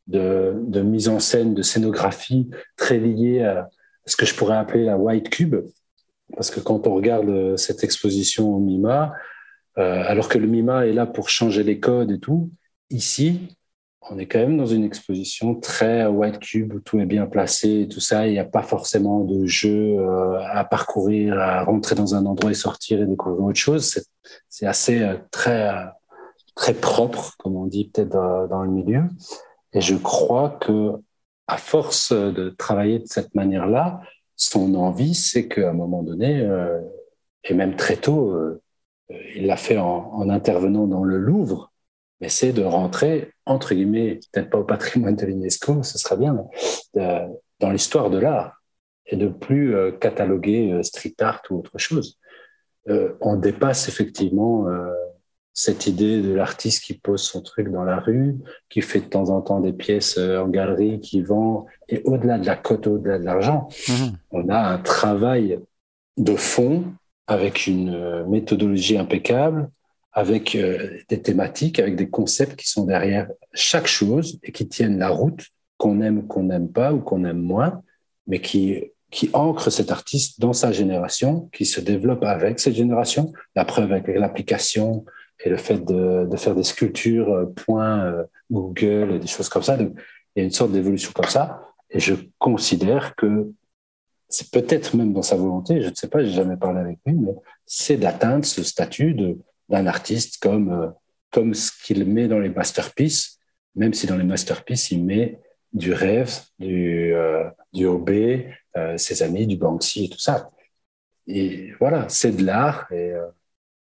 de, 0.08 0.82
mise 0.82 1.10
en 1.10 1.20
scène, 1.20 1.54
de 1.54 1.62
scénographie 1.62 2.50
très 2.76 2.98
liée 3.00 3.44
à 3.44 3.70
ce 4.06 4.16
que 4.16 4.26
je 4.26 4.36
pourrais 4.36 4.58
appeler 4.58 4.86
la 4.86 4.98
White 4.98 5.30
Cube, 5.30 5.56
parce 6.36 6.50
que 6.50 6.60
quand 6.60 6.88
on 6.88 6.96
regarde 6.96 7.56
cette 7.58 7.84
exposition 7.84 8.54
au 8.54 8.60
MIMA, 8.60 9.14
euh, 9.78 10.04
alors 10.06 10.28
que 10.28 10.38
le 10.38 10.48
MIMA 10.48 10.88
est 10.88 10.94
là 10.94 11.06
pour 11.06 11.30
changer 11.30 11.64
les 11.64 11.80
codes 11.80 12.12
et 12.12 12.20
tout, 12.20 12.50
Ici, 12.90 13.58
on 14.10 14.18
est 14.18 14.28
quand 14.28 14.40
même 14.40 14.58
dans 14.58 14.66
une 14.66 14.86
exposition 14.86 15.56
très 15.56 16.06
white 16.06 16.40
cube 16.40 16.74
où 16.74 16.80
tout 16.80 17.00
est 17.00 17.06
bien 17.06 17.26
placé 17.26 17.82
et 17.82 17.88
tout 17.90 18.00
ça. 18.00 18.28
Il 18.28 18.32
n'y 18.32 18.40
a 18.40 18.46
pas 18.46 18.64
forcément 18.64 19.26
de 19.26 19.46
jeu 19.46 19.98
euh, 20.00 20.40
à 20.54 20.64
parcourir, 20.64 21.38
à 21.38 21.64
rentrer 21.66 21.96
dans 21.96 22.16
un 22.16 22.26
endroit 22.26 22.52
et 22.52 22.54
sortir 22.54 23.02
et 23.02 23.06
découvrir 23.06 23.44
autre 23.44 23.60
chose. 23.60 24.02
C'est 24.50 24.66
assez 24.66 25.02
euh, 25.02 25.18
très 25.32 25.70
très 26.58 26.74
propre, 26.74 27.36
comme 27.40 27.56
on 27.56 27.66
dit 27.66 27.90
peut-être 27.90 28.10
dans, 28.10 28.64
le 28.64 28.70
milieu. 28.70 29.04
Et 29.72 29.80
je 29.80 29.96
crois 29.96 30.50
que 30.50 30.92
à 31.48 31.58
force 31.58 32.12
de 32.12 32.50
travailler 32.50 33.00
de 33.00 33.08
cette 33.08 33.34
manière-là, 33.34 34.02
son 34.36 34.76
envie, 34.76 35.16
c'est 35.16 35.48
qu'à 35.48 35.70
un 35.70 35.74
moment 35.74 36.04
donné, 36.04 36.42
euh, 36.42 36.82
et 37.46 37.54
même 37.54 37.78
très 37.78 37.96
tôt, 37.96 38.38
il 39.36 39.48
l'a 39.48 39.56
fait 39.56 39.78
en, 39.78 40.12
en 40.14 40.30
intervenant 40.30 40.88
dans 40.88 41.06
le 41.06 41.18
Louvre 41.18 41.72
mais 42.20 42.30
c'est 42.30 42.52
de 42.52 42.64
rentrer, 42.64 43.32
entre 43.46 43.74
guillemets, 43.76 44.20
peut-être 44.32 44.50
pas 44.50 44.58
au 44.58 44.64
patrimoine 44.64 45.16
de 45.16 45.26
l'UNESCO, 45.26 45.84
ce 45.84 45.98
serait 45.98 46.18
bien, 46.18 46.34
mais 46.96 47.28
dans 47.60 47.70
l'histoire 47.70 48.10
de 48.10 48.18
l'art 48.18 48.62
et 49.06 49.16
de 49.16 49.28
plus 49.28 49.76
euh, 49.76 49.92
cataloguer 49.92 50.74
euh, 50.74 50.84
street 50.84 51.16
art 51.20 51.42
ou 51.50 51.60
autre 51.60 51.78
chose. 51.78 52.20
Euh, 52.90 53.14
on 53.22 53.36
dépasse 53.36 53.88
effectivement 53.90 54.66
cette 55.60 55.88
idée 55.88 56.22
de 56.22 56.34
l'artiste 56.34 56.84
qui 56.84 56.94
pose 56.94 57.24
son 57.24 57.42
truc 57.42 57.72
dans 57.72 57.84
la 57.84 58.00
rue, 58.00 58.36
qui 58.70 58.82
fait 58.82 59.00
de 59.00 59.06
temps 59.06 59.32
en 59.32 59.42
temps 59.42 59.60
des 59.60 59.74
pièces 59.74 60.20
en 60.20 60.48
galerie, 60.48 61.00
qui 61.00 61.24
vend, 61.24 61.66
et 61.90 62.04
au-delà 62.06 62.38
de 62.38 62.46
la 62.46 62.56
cote, 62.56 62.86
au-delà 62.86 63.18
de 63.18 63.24
l'argent, 63.24 63.68
mmh. 63.90 63.94
on 64.30 64.50
a 64.50 64.60
un 64.60 64.78
travail 64.78 65.60
de 66.18 66.36
fond 66.36 66.84
avec 67.26 67.66
une 67.66 68.24
méthodologie 68.28 69.00
impeccable, 69.00 69.72
avec 70.12 70.54
euh, 70.54 71.00
des 71.10 71.24
thématiques, 71.24 71.80
avec 71.80 71.96
des 71.96 72.08
concepts 72.08 72.56
qui 72.56 72.70
sont 72.70 72.86
derrière 72.86 73.28
chaque 73.54 73.88
chose 73.88 74.40
et 74.44 74.52
qui 74.52 74.68
tiennent 74.68 75.00
la 75.00 75.10
route, 75.10 75.44
qu'on 75.78 76.02
aime, 76.02 76.28
qu'on 76.28 76.44
n'aime 76.44 76.72
pas 76.72 76.94
ou 76.94 77.00
qu'on 77.00 77.26
aime 77.26 77.42
moins, 77.42 77.82
mais 78.28 78.42
qui, 78.42 78.92
qui 79.10 79.32
ancre 79.34 79.72
cet 79.72 79.90
artiste 79.90 80.40
dans 80.40 80.54
sa 80.54 80.72
génération, 80.72 81.50
qui 81.52 81.66
se 81.66 81.82
développe 81.82 82.24
avec 82.24 82.60
cette 82.60 82.76
génération. 82.76 83.34
La 83.56 83.66
preuve 83.66 83.92
avec 83.92 84.08
l'application 84.08 85.04
et 85.44 85.50
le 85.50 85.58
fait 85.58 85.86
de, 85.86 86.28
faire 86.36 86.56
des 86.56 86.64
sculptures 86.64 87.32
euh, 87.32 87.46
point 87.46 88.06
euh, 88.06 88.24
Google 88.52 89.20
des 89.20 89.28
choses 89.28 89.50
comme 89.50 89.64
ça. 89.64 89.78
Il 89.78 89.94
y 90.36 90.42
a 90.42 90.44
une 90.44 90.52
sorte 90.52 90.72
d'évolution 90.72 91.12
comme 91.14 91.30
ça. 91.30 91.64
Et 91.90 92.00
je 92.00 92.16
considère 92.38 93.16
que 93.16 93.52
c'est 94.30 94.52
peut-être 94.52 94.96
même 94.96 95.14
dans 95.14 95.22
sa 95.22 95.36
volonté, 95.36 95.82
je 95.82 95.90
ne 95.90 95.96
sais 95.96 96.10
pas, 96.10 96.24
j'ai 96.24 96.32
jamais 96.32 96.58
parlé 96.58 96.82
avec 96.82 97.00
lui, 97.06 97.16
mais 97.16 97.34
c'est 97.66 97.98
d'atteindre 97.98 98.46
ce 98.46 98.64
statut 98.64 99.16
d'un 99.70 99.88
artiste 99.88 100.42
comme, 100.42 100.72
euh, 100.72 100.88
comme 101.32 101.54
ce 101.54 101.72
qu'il 101.84 102.06
met 102.06 102.28
dans 102.28 102.40
les 102.40 102.50
masterpieces, 102.50 103.40
même 103.76 103.94
si 103.94 104.08
dans 104.08 104.18
les 104.18 104.24
masterpieces, 104.24 104.92
il 104.92 105.06
met 105.06 105.40
du 105.72 105.94
rêve, 105.94 106.34
du, 106.60 107.14
euh, 107.14 107.50
du 107.74 107.86
OB, 107.86 108.10
euh, 108.10 108.98
ses 108.98 109.24
amis, 109.24 109.48
du 109.48 109.56
Banksy 109.56 110.06
et 110.06 110.10
tout 110.10 110.20
ça. 110.20 110.50
Et 111.28 111.72
voilà, 111.80 112.08
c'est 112.10 112.32
de 112.36 112.44
l'art 112.44 112.92
et, 112.92 113.14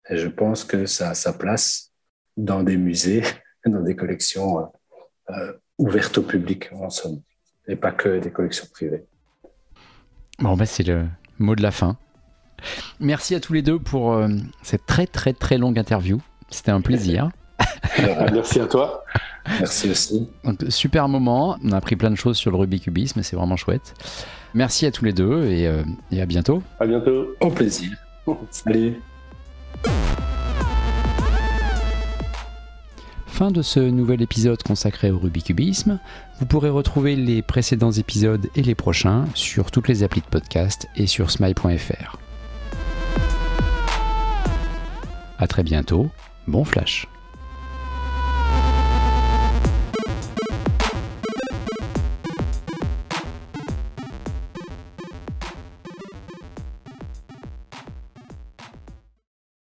et, 0.09 0.17
je 0.17 0.27
pense 0.27 0.63
que 0.63 0.85
ça 0.85 1.11
a 1.11 1.13
sa 1.13 1.33
place 1.33 1.91
dans 2.37 2.63
des 2.63 2.77
musées, 2.77 3.23
dans 3.65 3.81
des 3.81 3.95
collections 3.95 4.71
ouvertes 5.77 6.17
au 6.17 6.23
public, 6.23 6.69
en 6.73 6.89
somme, 6.89 7.21
et 7.67 7.75
pas 7.75 7.91
que 7.91 8.19
des 8.19 8.31
collections 8.31 8.67
privées. 8.71 9.05
Bon, 10.39 10.55
ben 10.55 10.65
c'est 10.65 10.83
le 10.83 11.05
mot 11.39 11.55
de 11.55 11.61
la 11.61 11.71
fin. 11.71 11.97
Merci 12.99 13.35
à 13.35 13.39
tous 13.39 13.53
les 13.53 13.61
deux 13.61 13.79
pour 13.79 14.13
euh, 14.13 14.29
cette 14.61 14.85
très 14.85 15.07
très 15.07 15.33
très 15.33 15.57
longue 15.57 15.77
interview. 15.77 16.21
C'était 16.49 16.71
un 16.71 16.81
plaisir. 16.81 17.29
Merci 18.31 18.59
à 18.59 18.65
toi. 18.65 19.03
Merci 19.59 19.89
aussi. 19.89 20.29
super 20.69 21.07
moment. 21.07 21.57
On 21.63 21.71
a 21.71 21.77
appris 21.77 21.95
plein 21.95 22.11
de 22.11 22.15
choses 22.15 22.37
sur 22.37 22.51
le 22.51 22.57
rugby 22.57 22.79
cubisme, 22.79 23.21
c'est 23.23 23.35
vraiment 23.35 23.57
chouette. 23.57 23.93
Merci 24.53 24.85
à 24.85 24.91
tous 24.91 25.05
les 25.05 25.13
deux 25.13 25.45
et, 25.45 25.67
euh, 25.67 25.83
et 26.11 26.21
à 26.21 26.25
bientôt. 26.25 26.63
À 26.79 26.85
bientôt. 26.85 27.35
Au 27.39 27.49
plaisir. 27.49 27.91
Salut. 28.49 29.01
Fin 33.27 33.49
de 33.49 33.61
ce 33.61 33.79
nouvel 33.79 34.21
épisode 34.21 34.61
consacré 34.61 35.09
au 35.09 35.17
Rubikubisme. 35.17 35.99
Vous 36.39 36.45
pourrez 36.45 36.69
retrouver 36.69 37.15
les 37.15 37.41
précédents 37.41 37.91
épisodes 37.91 38.47
et 38.55 38.61
les 38.61 38.75
prochains 38.75 39.25
sur 39.33 39.71
toutes 39.71 39.87
les 39.87 40.03
applis 40.03 40.21
de 40.21 40.27
podcast 40.27 40.87
et 40.95 41.07
sur 41.07 41.31
smile.fr. 41.31 42.17
A 45.39 45.47
très 45.47 45.63
bientôt, 45.63 46.11
bon 46.47 46.63
flash 46.63 47.07